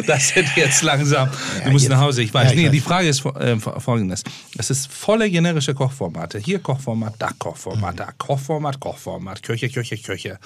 das 0.06 0.34
wird 0.34 0.46
jetzt 0.56 0.82
langsam. 0.82 1.28
Du 1.64 1.70
musst 1.70 1.84
jetzt- 1.84 1.92
nach 1.92 2.00
Hause, 2.00 2.22
ich 2.22 2.32
weiß. 2.34 2.46
Ja, 2.46 2.50
ich 2.50 2.56
nee, 2.56 2.64
weiß. 2.66 2.72
die 2.72 2.80
Frage 2.80 3.08
ist 3.08 3.24
äh, 3.24 3.56
fo- 3.56 3.78
folgendes. 3.80 4.22
Es 4.58 4.70
ist 4.70 4.92
volle 4.92 5.30
generische 5.30 5.74
Kochformate. 5.74 6.38
Hier 6.38 6.58
Kochformat, 6.58 7.14
da 7.18 7.30
Kochformat, 7.38 7.98
da 8.00 8.10
Kochformat, 8.18 8.80
Kochformat, 8.80 9.42
Köche, 9.42 9.68
Köche, 9.68 9.96
Köche. 9.98 10.38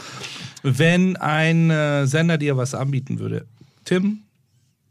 Wenn 0.62 1.16
ein 1.16 1.70
äh, 1.70 2.06
Sender 2.06 2.38
dir 2.38 2.56
was 2.56 2.74
anbieten 2.74 3.18
würde, 3.18 3.46
Tim, 3.84 4.20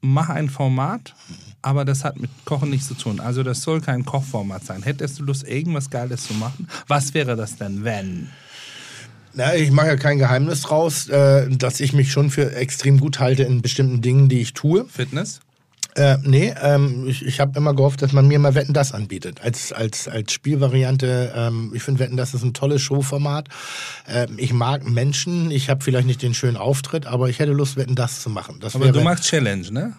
mach 0.02 0.30
ein 0.30 0.50
Format, 0.50 1.14
aber 1.62 1.86
das 1.86 2.04
hat 2.04 2.20
mit 2.20 2.30
Kochen 2.46 2.70
nichts 2.72 2.88
zu 2.88 2.96
tun. 2.96 3.20
Also 3.20 3.44
das 3.44 3.62
soll 3.62 3.82
kein 3.82 4.06
Kochformat 4.06 4.64
sein. 4.66 4.82
Hättest 4.84 5.20
du 5.20 5.24
Lust, 5.24 5.48
irgendwas 5.48 5.90
Geiles 5.90 6.26
zu 6.28 6.34
machen? 6.34 6.68
Was 6.88 7.14
wäre 7.14 7.36
das 7.36 7.58
denn, 7.58 7.84
wenn? 7.84 8.30
Na, 9.38 9.56
ich 9.56 9.70
mache 9.70 9.86
ja 9.88 9.96
kein 9.98 10.18
Geheimnis 10.18 10.62
draus, 10.62 11.08
äh, 11.10 11.48
dass 11.48 11.80
ich 11.80 11.94
mich 11.94 12.12
schon 12.12 12.32
für 12.32 12.56
extrem 12.56 13.00
gut 13.00 13.20
halte 13.20 13.44
in 13.44 13.62
bestimmten 13.62 14.02
Dingen, 14.02 14.30
die 14.30 14.42
ich 14.42 14.54
tue. 14.54 14.86
Fitness? 14.86 15.42
Äh, 15.94 16.18
nee, 16.24 16.56
ähm, 16.60 17.06
ich, 17.08 17.24
ich 17.24 17.40
habe 17.40 17.56
immer 17.56 17.76
gehofft, 17.76 18.02
dass 18.02 18.14
man 18.14 18.28
mir 18.28 18.40
mal 18.40 18.56
Wetten 18.56 18.74
das 18.74 18.94
anbietet. 18.94 19.42
Als, 19.42 19.72
als, 19.72 20.08
als 20.08 20.34
Spielvariante. 20.34 21.34
Ähm, 21.36 21.72
ich 21.76 21.84
finde 21.84 22.00
Wetten 22.00 22.18
das 22.18 22.34
ist 22.34 22.44
ein 22.44 22.56
tolles 22.56 22.82
Showformat. 22.82 23.50
Ähm, 24.08 24.36
ich 24.38 24.54
mag 24.54 24.90
Menschen. 24.90 25.52
Ich 25.52 25.70
habe 25.70 25.84
vielleicht 25.84 26.08
nicht 26.08 26.24
den 26.24 26.34
schönen 26.34 26.58
Auftritt, 26.58 27.06
aber 27.06 27.30
ich 27.30 27.38
hätte 27.38 27.52
Lust, 27.52 27.78
Wetten 27.78 27.96
das 27.96 28.22
zu 28.22 28.32
machen. 28.32 28.58
Das 28.60 28.76
Aber 28.76 28.86
wäre, 28.86 28.94
du 28.94 29.02
machst 29.02 29.24
Challenge, 29.24 29.72
ne? 29.72 29.94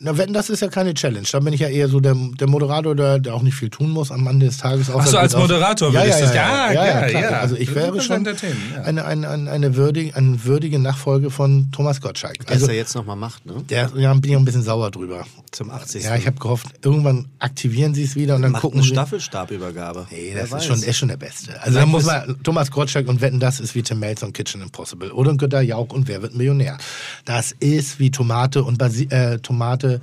Na, 0.00 0.18
wetten, 0.18 0.32
das 0.34 0.50
ist 0.50 0.60
ja 0.60 0.68
keine 0.68 0.92
Challenge. 0.92 1.26
Da 1.30 1.40
bin 1.40 1.52
ich 1.54 1.60
ja 1.60 1.68
eher 1.68 1.88
so 1.88 2.00
der, 2.00 2.14
der 2.38 2.48
Moderator, 2.48 2.94
der, 2.94 3.18
der 3.20 3.34
auch 3.34 3.42
nicht 3.42 3.54
viel 3.54 3.70
tun 3.70 3.90
muss 3.90 4.10
am 4.10 4.26
Ende 4.26 4.46
des 4.46 4.58
Tages. 4.58 4.90
Ach 4.90 5.06
so, 5.06 5.16
als 5.16 5.34
Moderator 5.36 5.92
ja, 5.92 6.04
ja, 6.04 6.18
ja, 6.18 6.26
du- 6.26 6.34
ja, 6.34 6.34
ja, 6.34 6.72
ja, 6.72 6.84
ja, 6.84 7.00
ja, 7.00 7.08
klar. 7.08 7.22
ja. 7.22 7.40
Also 7.40 7.56
ich 7.56 7.74
wäre 7.74 8.00
schon 8.00 8.26
eine, 8.26 9.04
eine, 9.04 9.28
eine, 9.28 9.50
eine, 9.50 9.76
würdige, 9.76 10.14
eine 10.16 10.44
würdige 10.44 10.78
Nachfolge 10.78 11.30
von 11.30 11.68
Thomas 11.72 12.00
Gottschalk. 12.00 12.38
Was 12.44 12.52
Also 12.52 12.66
er 12.66 12.74
jetzt 12.74 12.94
nochmal 12.94 13.16
macht, 13.16 13.46
ne? 13.46 13.54
der, 13.70 13.90
ja, 13.96 14.12
bin 14.14 14.30
ich 14.30 14.36
auch 14.36 14.40
ein 14.40 14.44
bisschen 14.44 14.62
sauer 14.62 14.90
drüber. 14.90 15.24
Zum 15.52 15.70
80. 15.70 16.04
Ja, 16.04 16.16
ich 16.16 16.26
habe 16.26 16.38
gehofft, 16.38 16.66
irgendwann 16.84 17.28
aktivieren 17.38 17.94
sie 17.94 18.02
es 18.02 18.16
wieder 18.16 18.34
und 18.34 18.42
dann 18.42 18.52
Macht 18.52 18.62
gucken 18.62 18.80
eine 18.80 18.86
sie. 18.88 18.92
Staffelstabübergabe. 18.92 20.06
Nee, 20.10 20.30
Wer 20.34 20.46
das 20.46 20.52
ist 20.52 20.64
schon, 20.66 20.82
ist 20.82 20.96
schon 20.96 21.08
der 21.08 21.16
Beste. 21.16 21.60
Also 21.62 21.78
da 21.78 21.86
muss 21.86 22.04
man, 22.04 22.36
Thomas 22.42 22.70
Gottschalk 22.70 23.08
und 23.08 23.20
Wetten, 23.20 23.40
das 23.40 23.60
ist 23.60 23.74
wie 23.74 23.82
Tim 23.82 24.00
Melzer 24.00 24.26
und 24.26 24.32
Kitchen 24.32 24.60
Impossible. 24.62 25.12
Oder 25.12 25.30
ein 25.30 25.38
Günter 25.38 25.60
Jauch 25.60 25.92
und 25.92 26.08
Wer 26.08 26.22
wird 26.22 26.34
Millionär. 26.34 26.78
Das 27.24 27.52
ist 27.52 27.98
wie 28.00 28.10
Tomate 28.10 28.62
und 28.64 28.78
Basi 28.78 29.04
äh, 29.10 29.38
Tomate 29.38 29.93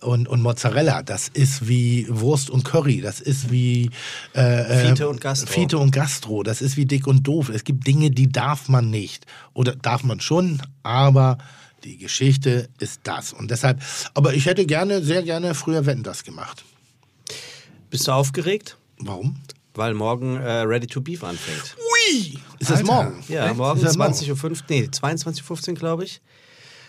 und, 0.00 0.28
und 0.28 0.42
Mozzarella. 0.42 1.02
Das 1.02 1.28
ist 1.28 1.68
wie 1.68 2.06
Wurst 2.08 2.50
und 2.50 2.64
Curry. 2.64 3.00
Das 3.00 3.20
ist 3.20 3.50
wie 3.50 3.90
äh, 4.34 4.40
äh, 4.40 4.88
Fiete 4.88 5.08
und 5.08 5.20
Gastro. 5.20 5.50
Fiete 5.50 5.78
und 5.78 5.90
Gastro. 5.90 6.42
Das 6.42 6.62
ist 6.62 6.76
wie 6.76 6.86
dick 6.86 7.06
und 7.06 7.26
doof. 7.26 7.48
Es 7.48 7.64
gibt 7.64 7.86
Dinge, 7.86 8.10
die 8.10 8.30
darf 8.30 8.68
man 8.68 8.90
nicht. 8.90 9.26
Oder 9.52 9.74
darf 9.76 10.04
man 10.04 10.20
schon, 10.20 10.62
aber 10.82 11.38
die 11.84 11.98
Geschichte 11.98 12.68
ist 12.78 13.00
das. 13.04 13.32
Und 13.32 13.50
deshalb, 13.50 13.82
aber 14.14 14.34
ich 14.34 14.46
hätte 14.46 14.66
gerne, 14.66 15.02
sehr 15.02 15.22
gerne 15.22 15.54
früher 15.54 15.86
Wetten, 15.86 16.02
das 16.02 16.24
gemacht. 16.24 16.64
Bist 17.90 18.08
du 18.08 18.12
aufgeregt? 18.12 18.76
Warum? 18.98 19.36
Weil 19.74 19.94
morgen 19.94 20.36
äh, 20.36 20.60
Ready 20.60 20.86
to 20.86 21.00
Beef 21.00 21.24
anfängt. 21.24 21.76
Ui! 21.76 22.38
Ist 22.58 22.70
das 22.70 22.82
morgen? 22.84 23.22
Ja, 23.28 23.46
Echt? 23.46 23.56
morgen 23.56 23.80
Ist 23.80 23.96
das 23.96 23.98
20.15 23.98 24.50
Uhr, 24.50 24.56
nee, 24.68 24.82
22.15 24.84 25.68
Uhr, 25.68 25.74
glaube 25.74 26.04
ich. 26.04 26.20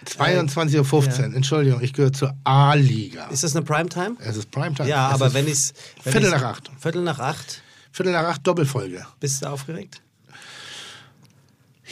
22.15 0.10 1.30
Uhr, 1.30 1.36
Entschuldigung, 1.36 1.82
ich 1.82 1.94
gehöre 1.94 2.14
zur 2.14 2.34
A-Liga. 2.44 3.28
Ist 3.28 3.44
das 3.44 3.56
eine 3.56 3.66
Primetime? 3.66 4.16
Es 4.20 4.38
ist 4.38 4.52
Primetime. 4.52 4.88
Ja, 4.90 5.10
Es 5.10 5.16
aber 5.16 5.34
wenn 5.34 5.48
ich 5.48 5.72
Viertel 6.02 6.30
nach 6.32 6.44
acht. 6.44 6.72
Viertel 6.80 7.02
nach 7.04 7.20
acht. 7.20 7.62
Viertel 7.92 8.14
nach 8.14 8.24
acht 8.26 8.46
Doppelfolge. 8.46 9.06
Bist 9.20 9.42
du 9.42 9.50
aufgeregt? 9.50 10.02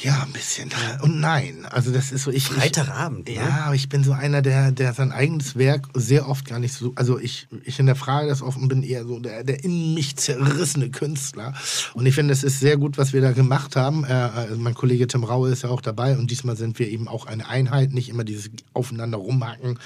Ja, 0.02 0.24
ein 0.24 0.34
bisschen. 0.34 0.72
Und 1.02 1.20
nein. 1.20 1.68
Also 1.70 1.92
das 1.92 2.12
ist 2.12 2.24
so, 2.24 2.32
ich. 2.32 2.48
Freitagabend, 2.48 3.30
Ich, 3.30 3.38
ne? 3.38 3.44
ja, 3.44 3.66
aber 3.66 3.76
ich 3.76 3.90
bin 3.90 4.04
so 4.04 4.12
einer, 4.12 4.42
der, 4.42 4.72
der 4.72 4.94
sein 4.94 5.12
eigenes 5.12 5.56
Werk 5.56 5.88
sehr 5.94 6.28
oft 6.28 6.46
gar 6.46 6.58
nicht 6.58 6.74
so. 6.74 6.94
Also 6.96 7.20
ich, 7.20 7.48
ich 7.64 7.76
hinterfrage 7.76 8.28
das 8.28 8.42
oft 8.42 8.58
und 8.58 8.70
bin 8.70 8.82
eher 8.82 9.06
so 9.06 9.20
der, 9.20 9.44
der 9.44 9.64
in 9.64 9.94
mich 9.94 10.16
zerrissene 10.16 10.90
Künstler. 10.90 11.54
Und 11.94 12.08
ich 12.08 12.16
finde, 12.16 12.34
es 12.34 12.44
ist 12.44 12.60
sehr 12.60 12.78
gut, 12.78 12.98
was 12.98 13.14
wir 13.14 13.22
da 13.22 13.34
gemacht 13.34 13.76
haben. 13.76 14.04
Äh, 14.04 14.14
also 14.14 14.58
mein 14.58 14.74
Kollege 14.74 15.06
Tim 15.06 15.24
Raue 15.24 15.52
ist 15.52 15.62
ja 15.62 15.70
auch 15.70 15.82
dabei 15.82 16.18
und 16.18 16.32
diesmal 16.32 16.58
sind 16.58 16.80
wir 16.80 16.88
eben 16.90 17.08
auch 17.08 17.28
eine 17.28 17.48
Einheit, 17.48 17.94
nicht 17.94 18.10
immer 18.10 18.24
dieses 18.24 18.50
aufeinander 18.74 19.20
rumhacken, 19.20 19.78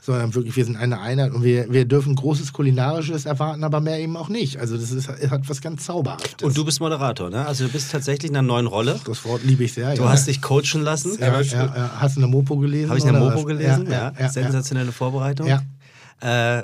sondern 0.00 0.32
wirklich, 0.34 0.54
wir 0.54 0.64
sind 0.64 0.76
eine 0.76 1.00
Einheit 1.00 1.32
und 1.32 1.42
wir, 1.42 1.72
wir 1.72 1.86
dürfen 1.86 2.14
großes 2.14 2.52
Kulinarisches 2.52 3.26
erwarten, 3.26 3.64
aber 3.64 3.80
mehr 3.80 3.98
eben 3.98 4.16
auch 4.16 4.28
nicht. 4.28 4.58
Also 4.60 4.76
das 4.76 4.92
ist, 4.92 5.08
hat 5.08 5.48
was 5.48 5.60
ganz 5.60 5.86
Zauberhaftes. 5.86 6.46
Und 6.46 6.56
du 6.56 6.64
bist 6.64 6.78
Moderator, 6.80 7.30
ne? 7.30 7.46
Also 7.46 7.66
du 7.66 7.72
bist 7.72 7.90
tatsächlich 7.90 8.30
in 8.30 8.36
einer 8.36 8.46
neuen 8.46 8.66
Rolle. 8.66 9.00
das 9.04 9.24
Wort 9.24 9.44
liebe 9.56 9.64
ich 9.64 9.72
sehr. 9.72 9.94
Du 9.94 10.02
ja. 10.02 10.10
hast 10.10 10.26
dich 10.26 10.42
coachen 10.42 10.82
lassen. 10.82 11.16
ja, 11.18 11.40
ja. 11.40 11.90
Hast 11.98 12.16
du 12.16 12.20
eine 12.20 12.28
Mopo 12.28 12.56
gelesen? 12.56 12.90
Habe 12.90 12.98
ich 12.98 13.06
eine 13.06 13.18
Mopo 13.18 13.44
gelesen? 13.44 13.90
Ja, 13.90 14.12
sensationelle 14.28 14.92
Vorbereitung. 14.92 15.48
Äh, 16.22 16.62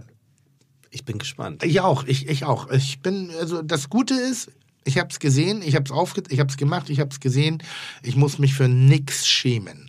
ich 0.91 1.05
bin 1.05 1.19
gespannt. 1.19 1.65
Ich 1.65 1.81
auch, 1.81 2.05
ich, 2.05 2.29
ich 2.29 2.45
auch. 2.45 2.71
Ich 2.71 3.01
bin, 3.01 3.31
also 3.41 3.63
das 3.63 3.89
Gute 3.89 4.15
ist, 4.15 4.51
ich 4.85 4.99
habe 4.99 5.09
es 5.11 5.19
gesehen, 5.19 5.63
ich 5.63 5.75
habe 5.75 5.85
es 5.85 5.91
aufge 5.91 6.23
ich 6.29 6.39
habe 6.39 6.51
es 6.51 6.57
gemacht, 6.57 6.91
ich 6.91 7.01
habe 7.01 7.11
es 7.11 7.21
gesehen. 7.21 7.63
Ich 8.03 8.17
muss 8.17 8.39
mich 8.39 8.55
für 8.55 8.69
nichts 8.69 9.27
schämen. 9.27 9.82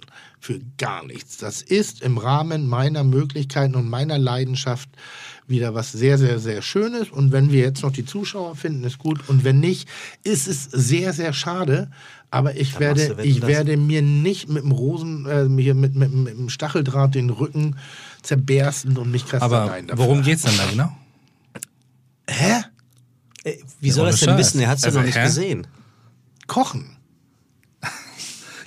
Für 0.44 0.60
gar 0.78 1.06
nichts. 1.06 1.38
Das 1.38 1.62
ist 1.62 2.02
im 2.02 2.18
Rahmen 2.18 2.68
meiner 2.68 3.06
Möglichkeiten 3.06 3.76
und 3.76 3.90
meiner 3.90 4.18
Leidenschaft 4.18 4.90
wieder 5.48 5.74
was 5.74 5.94
sehr, 5.94 6.18
sehr, 6.18 6.38
sehr 6.38 6.62
Schönes. 6.62 7.10
Und 7.12 7.32
wenn 7.32 7.50
wir 7.50 7.62
jetzt 7.62 7.82
noch 7.82 7.94
die 7.94 8.04
Zuschauer 8.06 8.58
finden, 8.58 8.84
ist 8.84 8.98
gut. 8.98 9.22
Und 9.30 9.46
wenn 9.46 9.62
nicht, 9.62 9.88
ist 10.26 10.50
es 10.50 10.66
sehr, 10.66 11.14
sehr 11.14 11.32
schade. 11.32 11.90
Aber 12.30 12.58
ich 12.58 12.74
Dann 12.74 12.82
werde, 12.82 13.24
ich 13.24 13.42
werde 13.44 13.78
mir 13.78 14.02
nicht 14.02 14.50
mit 14.50 14.64
dem 14.66 14.74
Rosen, 14.74 15.26
äh, 15.28 15.48
hier 15.62 15.76
mit, 15.76 15.96
mit, 15.96 16.12
mit 16.14 16.38
dem 16.38 16.50
Stacheldraht 16.50 17.16
den 17.16 17.30
Rücken 17.30 17.78
zerbersten 18.22 18.98
und 18.98 19.12
mich 19.12 19.24
Aber 19.36 19.60
kasteien 19.62 19.88
dafür. 19.88 20.04
worum 20.04 20.24
geht's 20.24 20.42
denn 20.42 20.58
da 20.58 20.66
genau? 20.70 20.98
Hä? 22.30 22.64
Äh, 23.46 23.58
Wie 23.80 23.92
soll 23.92 24.04
ohne 24.04 24.12
das 24.12 24.20
denn 24.20 24.38
wissen? 24.38 24.60
Er 24.60 24.68
hat 24.68 24.80
es 24.80 24.84
Also, 24.84 24.98
ja 24.98 25.04
noch 25.04 25.08
nicht 25.08 25.18
hä? 25.18 25.24
gesehen. 25.24 25.68
Kochen. 26.48 26.98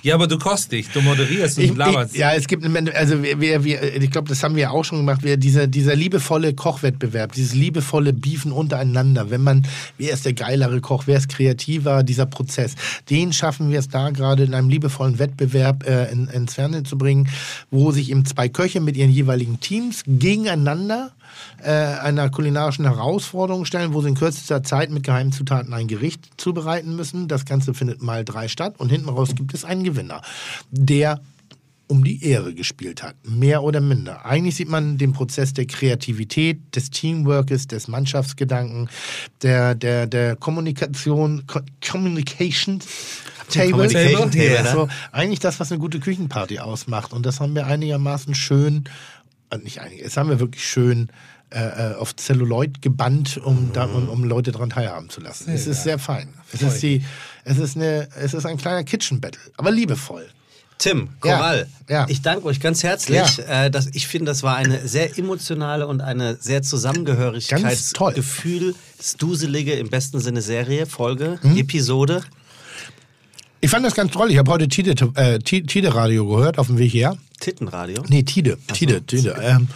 Ja, 0.03 0.15
aber 0.15 0.27
du 0.27 0.37
kochst 0.37 0.71
dich, 0.71 0.89
du 0.89 1.01
moderierst 1.01 1.57
und 1.57 1.63
Ich, 1.63 1.75
laberst. 1.75 2.13
ich, 2.13 2.19
ja, 2.19 2.33
es 2.33 2.47
gibt, 2.47 2.65
also 2.95 3.23
wir, 3.23 3.39
wir, 3.39 3.63
wir, 3.63 4.01
ich 4.01 4.11
glaube, 4.11 4.29
das 4.29 4.43
haben 4.43 4.55
wir 4.55 4.71
auch 4.71 4.83
schon 4.85 4.99
gemacht, 4.99 5.23
wir, 5.23 5.37
dieser, 5.37 5.67
dieser 5.67 5.95
liebevolle 5.95 6.53
Kochwettbewerb, 6.53 7.33
dieses 7.33 7.53
liebevolle 7.53 8.13
Beefen 8.13 8.51
untereinander, 8.51 9.29
wenn 9.29 9.41
man, 9.41 9.65
wer 9.97 10.13
ist 10.13 10.25
der 10.25 10.33
geilere 10.33 10.81
Koch, 10.81 11.03
wer 11.07 11.17
ist 11.17 11.29
kreativer, 11.29 12.03
dieser 12.03 12.25
Prozess, 12.25 12.75
den 13.09 13.33
schaffen 13.33 13.71
wir 13.71 13.79
es 13.79 13.89
da 13.89 14.09
gerade 14.11 14.43
in 14.43 14.53
einem 14.53 14.69
liebevollen 14.69 15.19
Wettbewerb 15.19 15.87
äh, 15.87 16.11
in, 16.11 16.27
ins 16.27 16.55
Fernsehen 16.55 16.85
zu 16.85 16.97
bringen, 16.97 17.27
wo 17.71 17.91
sich 17.91 18.11
eben 18.11 18.25
zwei 18.25 18.49
Köche 18.49 18.79
mit 18.81 18.97
ihren 18.97 19.11
jeweiligen 19.11 19.59
Teams 19.59 20.03
gegeneinander 20.05 21.11
äh, 21.63 21.71
einer 21.71 22.29
kulinarischen 22.29 22.85
Herausforderung 22.85 23.65
stellen, 23.65 23.93
wo 23.93 24.01
sie 24.01 24.09
in 24.09 24.15
kürzester 24.15 24.63
Zeit 24.63 24.89
mit 24.89 25.03
geheimen 25.03 25.31
Zutaten 25.31 25.73
ein 25.73 25.87
Gericht 25.87 26.29
zubereiten 26.37 26.95
müssen. 26.95 27.27
Das 27.27 27.45
Ganze 27.45 27.73
findet 27.73 28.01
mal 28.01 28.25
drei 28.25 28.47
statt 28.47 28.75
und 28.77 28.89
hinten 28.89 29.09
raus 29.09 29.35
gibt 29.35 29.53
es 29.53 29.65
einen 29.65 29.83
Gewinner, 29.83 30.21
der 30.71 31.21
um 31.87 32.03
die 32.03 32.23
Ehre 32.23 32.53
gespielt 32.53 33.01
hat, 33.01 33.15
mehr 33.23 33.63
oder 33.63 33.79
minder. 33.79 34.25
Eigentlich 34.25 34.55
sieht 34.55 34.69
man 34.69 34.97
den 34.97 35.13
Prozess 35.13 35.53
der 35.53 35.65
Kreativität, 35.65 36.75
des 36.75 36.89
Teamworkes, 36.89 37.67
des 37.67 37.87
Mannschaftsgedanken, 37.87 38.89
der, 39.41 39.73
der, 39.73 40.05
der 40.05 40.35
Kommunikation, 40.35 41.43
Co 41.47 41.61
Communication 41.89 42.81
Table. 43.49 43.71
Communication 43.71 44.31
Table, 44.31 44.63
ne? 44.63 44.71
so, 44.71 44.87
eigentlich 45.13 45.39
das, 45.39 45.59
was 45.61 45.71
eine 45.71 45.79
gute 45.79 46.01
Küchenparty 46.01 46.59
ausmacht. 46.59 47.13
Und 47.13 47.25
das 47.25 47.39
haben 47.39 47.55
wir 47.55 47.65
einigermaßen 47.65 48.35
schön, 48.35 48.83
äh, 49.49 49.57
nicht 49.57 49.79
einig, 49.81 50.03
das 50.03 50.15
haben 50.17 50.29
wir 50.29 50.39
wirklich 50.39 50.63
schön 50.67 51.09
äh, 51.49 51.91
äh, 51.91 51.95
auf 51.95 52.13
Celluloid 52.15 52.81
gebannt, 52.81 53.37
um, 53.43 53.71
da, 53.73 53.85
um, 53.85 54.09
um 54.09 54.23
Leute 54.25 54.51
daran 54.51 54.69
teilhaben 54.69 55.09
zu 55.09 55.21
lassen. 55.21 55.49
es 55.51 55.65
ist 55.67 55.83
sehr 55.83 55.97
fein. 55.99 56.33
Es 56.51 56.61
ist, 56.61 56.83
die, 56.83 57.03
es, 57.45 57.57
ist 57.57 57.77
eine, 57.77 58.09
es 58.19 58.33
ist 58.33 58.45
ein 58.45 58.57
kleiner 58.57 58.83
Kitchen 58.83 59.21
Battle, 59.21 59.39
aber 59.55 59.71
liebevoll. 59.71 60.27
Tim, 60.79 61.09
Choral, 61.21 61.67
Ja, 61.89 62.01
ja. 62.01 62.05
ich 62.07 62.21
danke 62.21 62.45
euch 62.45 62.59
ganz 62.59 62.83
herzlich. 62.83 63.39
Äh, 63.47 63.71
dass, 63.71 63.87
ich 63.93 64.05
finde, 64.07 64.25
das 64.29 64.43
war 64.43 64.57
eine 64.57 64.87
sehr 64.87 65.17
emotionale 65.17 65.87
und 65.87 66.01
eine 66.01 66.35
sehr. 66.39 66.61
Zusammengehörigkeitsgefühl, 66.61 68.75
duselige 69.17 69.73
im 69.73 69.89
besten 69.89 70.19
Sinne 70.19 70.43
Serie, 70.43 70.85
Folge, 70.85 71.39
Hm? 71.41 71.57
Episode. 71.57 72.21
Ich 73.59 73.71
fand 73.71 73.83
das 73.85 73.95
ganz 73.95 74.11
toll. 74.11 74.29
Ich 74.31 74.37
habe 74.37 74.51
heute 74.51 74.67
Tide, 74.67 74.93
äh, 75.15 75.39
Ti- 75.39 75.63
Tide 75.63 75.95
Radio 75.95 76.27
gehört 76.27 76.59
auf 76.59 76.67
dem 76.67 76.77
Weg 76.77 76.93
her. 76.93 77.17
Tittenradio. 77.39 78.03
Nee, 78.07 78.23
Tide. 78.23 78.57
Tide, 78.73 79.01
Tide. 79.03 79.35
Ähm, 79.41 79.67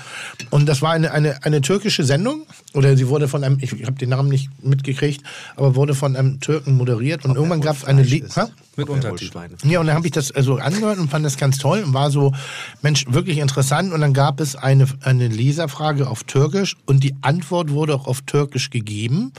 und 0.49 0.65
das 0.67 0.81
war 0.81 0.91
eine, 0.91 1.11
eine, 1.11 1.43
eine 1.43 1.61
türkische 1.61 2.03
Sendung. 2.03 2.45
Oder 2.73 2.97
sie 2.97 3.07
wurde 3.07 3.27
von 3.27 3.43
einem, 3.43 3.57
ich, 3.61 3.73
ich 3.73 3.85
habe 3.85 3.97
den 3.97 4.09
Namen 4.09 4.29
nicht 4.29 4.49
mitgekriegt, 4.63 5.23
aber 5.55 5.75
wurde 5.75 5.93
von 5.93 6.15
einem 6.15 6.39
Türken 6.39 6.75
moderiert. 6.75 7.25
Und 7.25 7.35
irgendwann 7.35 7.61
gab 7.61 7.77
es 7.77 7.85
eine... 7.85 8.03
Ha? 8.03 8.49
Mit 8.77 8.89
Ob 8.89 8.95
er 8.95 9.03
wohl 9.03 9.09
Untertitel. 9.11 9.31
Schweine. 9.31 9.55
Ja, 9.63 9.79
und 9.81 9.87
dann 9.87 9.95
habe 9.95 10.07
ich 10.07 10.13
das 10.13 10.31
also 10.31 10.55
angehört 10.55 10.97
und 10.97 11.09
fand 11.09 11.25
das 11.25 11.37
ganz 11.37 11.57
toll 11.57 11.83
und 11.83 11.93
war 11.93 12.09
so, 12.09 12.33
Mensch, 12.81 13.05
wirklich 13.09 13.37
interessant. 13.37 13.91
Und 13.91 14.01
dann 14.01 14.13
gab 14.13 14.39
es 14.39 14.55
eine, 14.55 14.87
eine 15.01 15.27
Leserfrage 15.27 16.09
auf 16.09 16.23
Türkisch 16.23 16.77
und 16.85 17.03
die 17.03 17.15
Antwort 17.21 17.71
wurde 17.71 17.93
auch 17.93 18.07
auf 18.07 18.21
Türkisch 18.21 18.69
gegeben, 18.69 19.33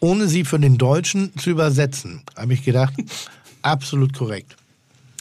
ohne 0.00 0.28
sie 0.28 0.44
für 0.44 0.60
den 0.60 0.76
Deutschen 0.76 1.36
zu 1.38 1.50
übersetzen. 1.50 2.22
Habe 2.36 2.52
ich 2.52 2.64
gedacht, 2.64 2.94
absolut 3.62 4.12
korrekt. 4.12 4.56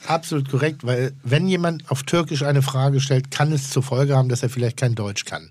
Absolut 0.08 0.50
korrekt, 0.50 0.86
weil 0.86 1.14
wenn 1.24 1.48
jemand 1.48 1.90
auf 1.90 2.04
Türkisch 2.04 2.44
eine 2.44 2.62
Frage 2.62 3.00
stellt, 3.00 3.32
kann 3.32 3.52
es 3.52 3.70
zur 3.70 3.84
Folge 3.84 4.16
haben, 4.16 4.30
dass 4.30 4.44
er 4.44 4.50
vielleicht 4.50 4.78
kein 4.78 4.96
Deutsch 4.96 5.26
kann. 5.26 5.50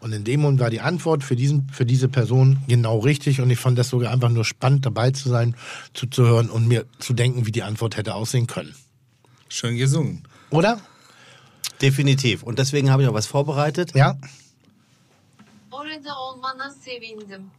Und 0.00 0.12
in 0.12 0.24
dem 0.24 0.40
Moment 0.40 0.60
war 0.60 0.70
die 0.70 0.80
Antwort 0.80 1.22
für, 1.22 1.36
diesen, 1.36 1.68
für 1.68 1.86
diese 1.86 2.08
Person 2.08 2.58
genau 2.66 2.98
richtig 2.98 3.40
und 3.40 3.50
ich 3.50 3.58
fand 3.58 3.78
das 3.78 3.90
sogar 3.90 4.12
einfach 4.12 4.30
nur 4.30 4.44
spannend 4.44 4.84
dabei 4.84 5.12
zu 5.12 5.28
sein, 5.28 5.54
zuzuhören 5.94 6.50
und 6.50 6.66
mir 6.66 6.86
zu 6.98 7.12
denken, 7.12 7.46
wie 7.46 7.52
die 7.52 7.62
Antwort 7.62 7.96
hätte 7.96 8.14
aussehen 8.14 8.46
können. 8.46 8.74
Schön 9.48 9.76
gesungen. 9.76 10.24
Oder? 10.50 10.80
Definitiv. 11.80 12.42
Und 12.42 12.58
deswegen 12.58 12.90
habe 12.90 13.02
ich 13.02 13.08
auch 13.08 13.14
was 13.14 13.26
vorbereitet. 13.26 13.94
Ja? 13.94 14.16
Orada 15.70 16.16
olmana 16.16 16.70
sevindim. 16.70 17.50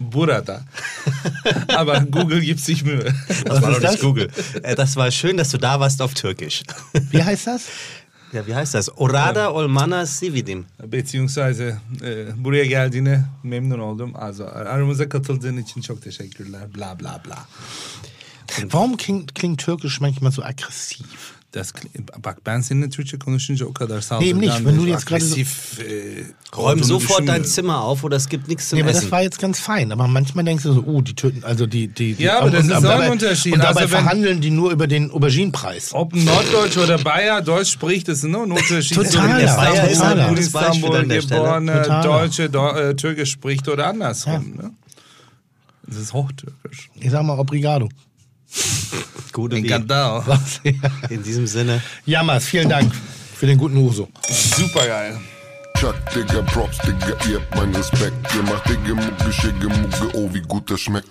Burada. 0.00 0.62
aber 1.76 2.00
Google 2.00 2.40
gibt 2.40 2.60
sich 2.60 2.84
Mühe. 2.84 3.14
Das 3.44 3.62
war 3.62 3.70
doch 3.72 3.80
das? 3.80 3.92
nicht 3.92 4.02
Google. 4.02 4.28
Äh, 4.62 4.74
Das 4.76 4.96
war 4.96 5.10
schön, 5.10 5.36
dass 5.36 5.50
du 5.50 5.58
da 5.58 5.80
warst 5.80 6.00
auf 6.02 6.14
Türkisch. 6.14 6.62
Wie 7.10 7.22
heißt 7.22 7.46
das? 7.46 7.62
Ja, 8.32 8.46
wie 8.46 8.54
heißt 8.54 8.74
das? 8.74 8.90
Orada 8.98 9.50
olmana 9.52 10.06
sividim. 10.06 10.66
Beziehungsweise 10.86 11.78
e, 12.02 12.26
buraya 12.44 12.64
geldiğine 12.64 13.24
memnun 13.42 13.78
oldum. 13.78 14.12
Also 14.16 14.44
aramıza 14.44 15.08
katıldığın 15.08 15.56
için 15.56 15.80
çok 15.80 16.02
teşekkürler. 16.02 16.74
Bla 16.74 17.00
bla 17.00 17.20
bla. 17.24 17.46
Warum 18.46 18.96
klingt, 18.96 19.34
klingt 19.34 19.64
Türkisch 19.64 20.00
manchmal 20.00 20.30
so 20.30 20.42
aggressiv? 20.42 21.06
Das, 21.52 21.72
ben 22.46 22.60
seninle 22.60 22.90
Türkçe 22.90 23.18
konuşunca 23.18 23.64
o 23.66 23.72
kadar 23.72 24.04
Nee, 24.20 24.28
eben 24.28 24.40
nicht. 24.40 24.52
saldırgan 24.52 24.66
Wenn 24.66 24.78
du 24.78 24.86
jetzt 24.86 25.06
gerade 25.06 25.24
so- 25.24 25.34
aggressiv 25.34 25.80
äh, 25.80 26.56
Räum 26.56 26.82
sofort 26.84 27.26
dein. 27.26 27.42
Zimmer 27.44 27.80
auf 27.80 28.04
oder 28.04 28.16
es 28.16 28.28
gibt 28.28 28.48
nichts 28.48 28.68
zum 28.68 28.76
Nee, 28.76 28.82
aber 28.82 28.90
Essen. 28.90 29.02
das 29.02 29.10
war 29.12 29.22
jetzt 29.22 29.38
ganz 29.40 29.58
fein. 29.58 29.90
Aber 29.92 30.06
manchmal 30.08 30.44
denkst 30.44 30.64
du 30.64 30.72
so, 30.74 30.82
oh, 30.86 31.00
die 31.00 31.14
töten, 31.14 31.44
also 31.44 31.66
die, 31.66 31.88
die, 31.88 32.14
die 32.14 32.22
Ja, 32.22 32.40
aber 32.40 32.50
das 32.50 32.64
und, 32.64 32.70
ist 32.70 32.76
und 32.78 32.84
auch 32.86 32.90
ein 32.90 32.98
dabei, 32.98 33.10
Unterschied. 33.10 33.54
Und 33.54 33.60
dabei 33.64 33.80
Also 33.80 33.92
wenn- 33.94 34.02
verhandeln 34.02 34.40
die 34.42 34.50
nur 34.50 34.72
über 34.72 34.86
den 34.86 35.10
Auberginenpreis. 35.10 35.94
Ob 35.94 36.12
ein 36.12 36.24
Norddeutscher 36.24 36.84
oder 36.84 36.98
Bayer 36.98 37.40
Deutsch 37.40 37.72
spricht, 37.72 38.08
ist 38.08 38.24
nur 38.24 38.42
ein 38.42 38.52
Unterschied. 38.52 38.94
Totaler, 38.94 39.50
Ob 39.50 39.56
Bayer 39.56 39.88
ist 39.90 40.00
ein 40.02 40.18
in 40.18 40.28
gutes 40.28 40.50
Beispiel 40.52 40.74
Istanbul 40.76 40.96
an 41.00 41.08
der 41.08 41.20
geborene. 41.22 42.00
Deutsche 42.02 42.50
do, 42.50 42.68
äh, 42.76 42.94
Türkisch 42.94 43.30
spricht 43.30 43.66
oder 43.68 43.86
andersrum. 43.86 44.52
Ne? 44.54 44.70
Das 45.86 45.96
ist 45.96 46.12
Hochtürkisch. 46.12 46.90
Ich 46.94 47.10
sag 47.10 47.22
mal 47.24 47.38
Obrigado. 47.38 47.88
Gute. 49.32 49.56
Encantado. 49.56 50.24
In 51.10 51.22
diesem 51.22 51.46
Sinne. 51.46 51.82
Jammers, 52.06 52.46
vielen 52.46 52.68
Dank 52.68 52.92
für 53.34 53.46
den 53.46 53.58
guten 53.58 53.76
Uso. 53.76 54.08
Super 54.28 54.86
geil. 54.86 55.20
Chuck, 55.78 55.94
Digga, 56.12 56.42
Props, 56.42 56.78
Digga, 56.78 57.16
ihr 57.28 57.36
habt 57.36 57.54
meinen 57.54 57.74
Respekt. 57.74 58.16
Ihr 58.34 58.42
macht 58.42 58.68
Digga, 58.68 58.94
Mucke, 58.94 59.32
Schicke, 59.32 59.68
Mucke, 59.68 60.16
oh, 60.16 60.28
wie 60.32 60.40
gut 60.40 60.68
das 60.70 60.80
schmeckt. 60.80 61.08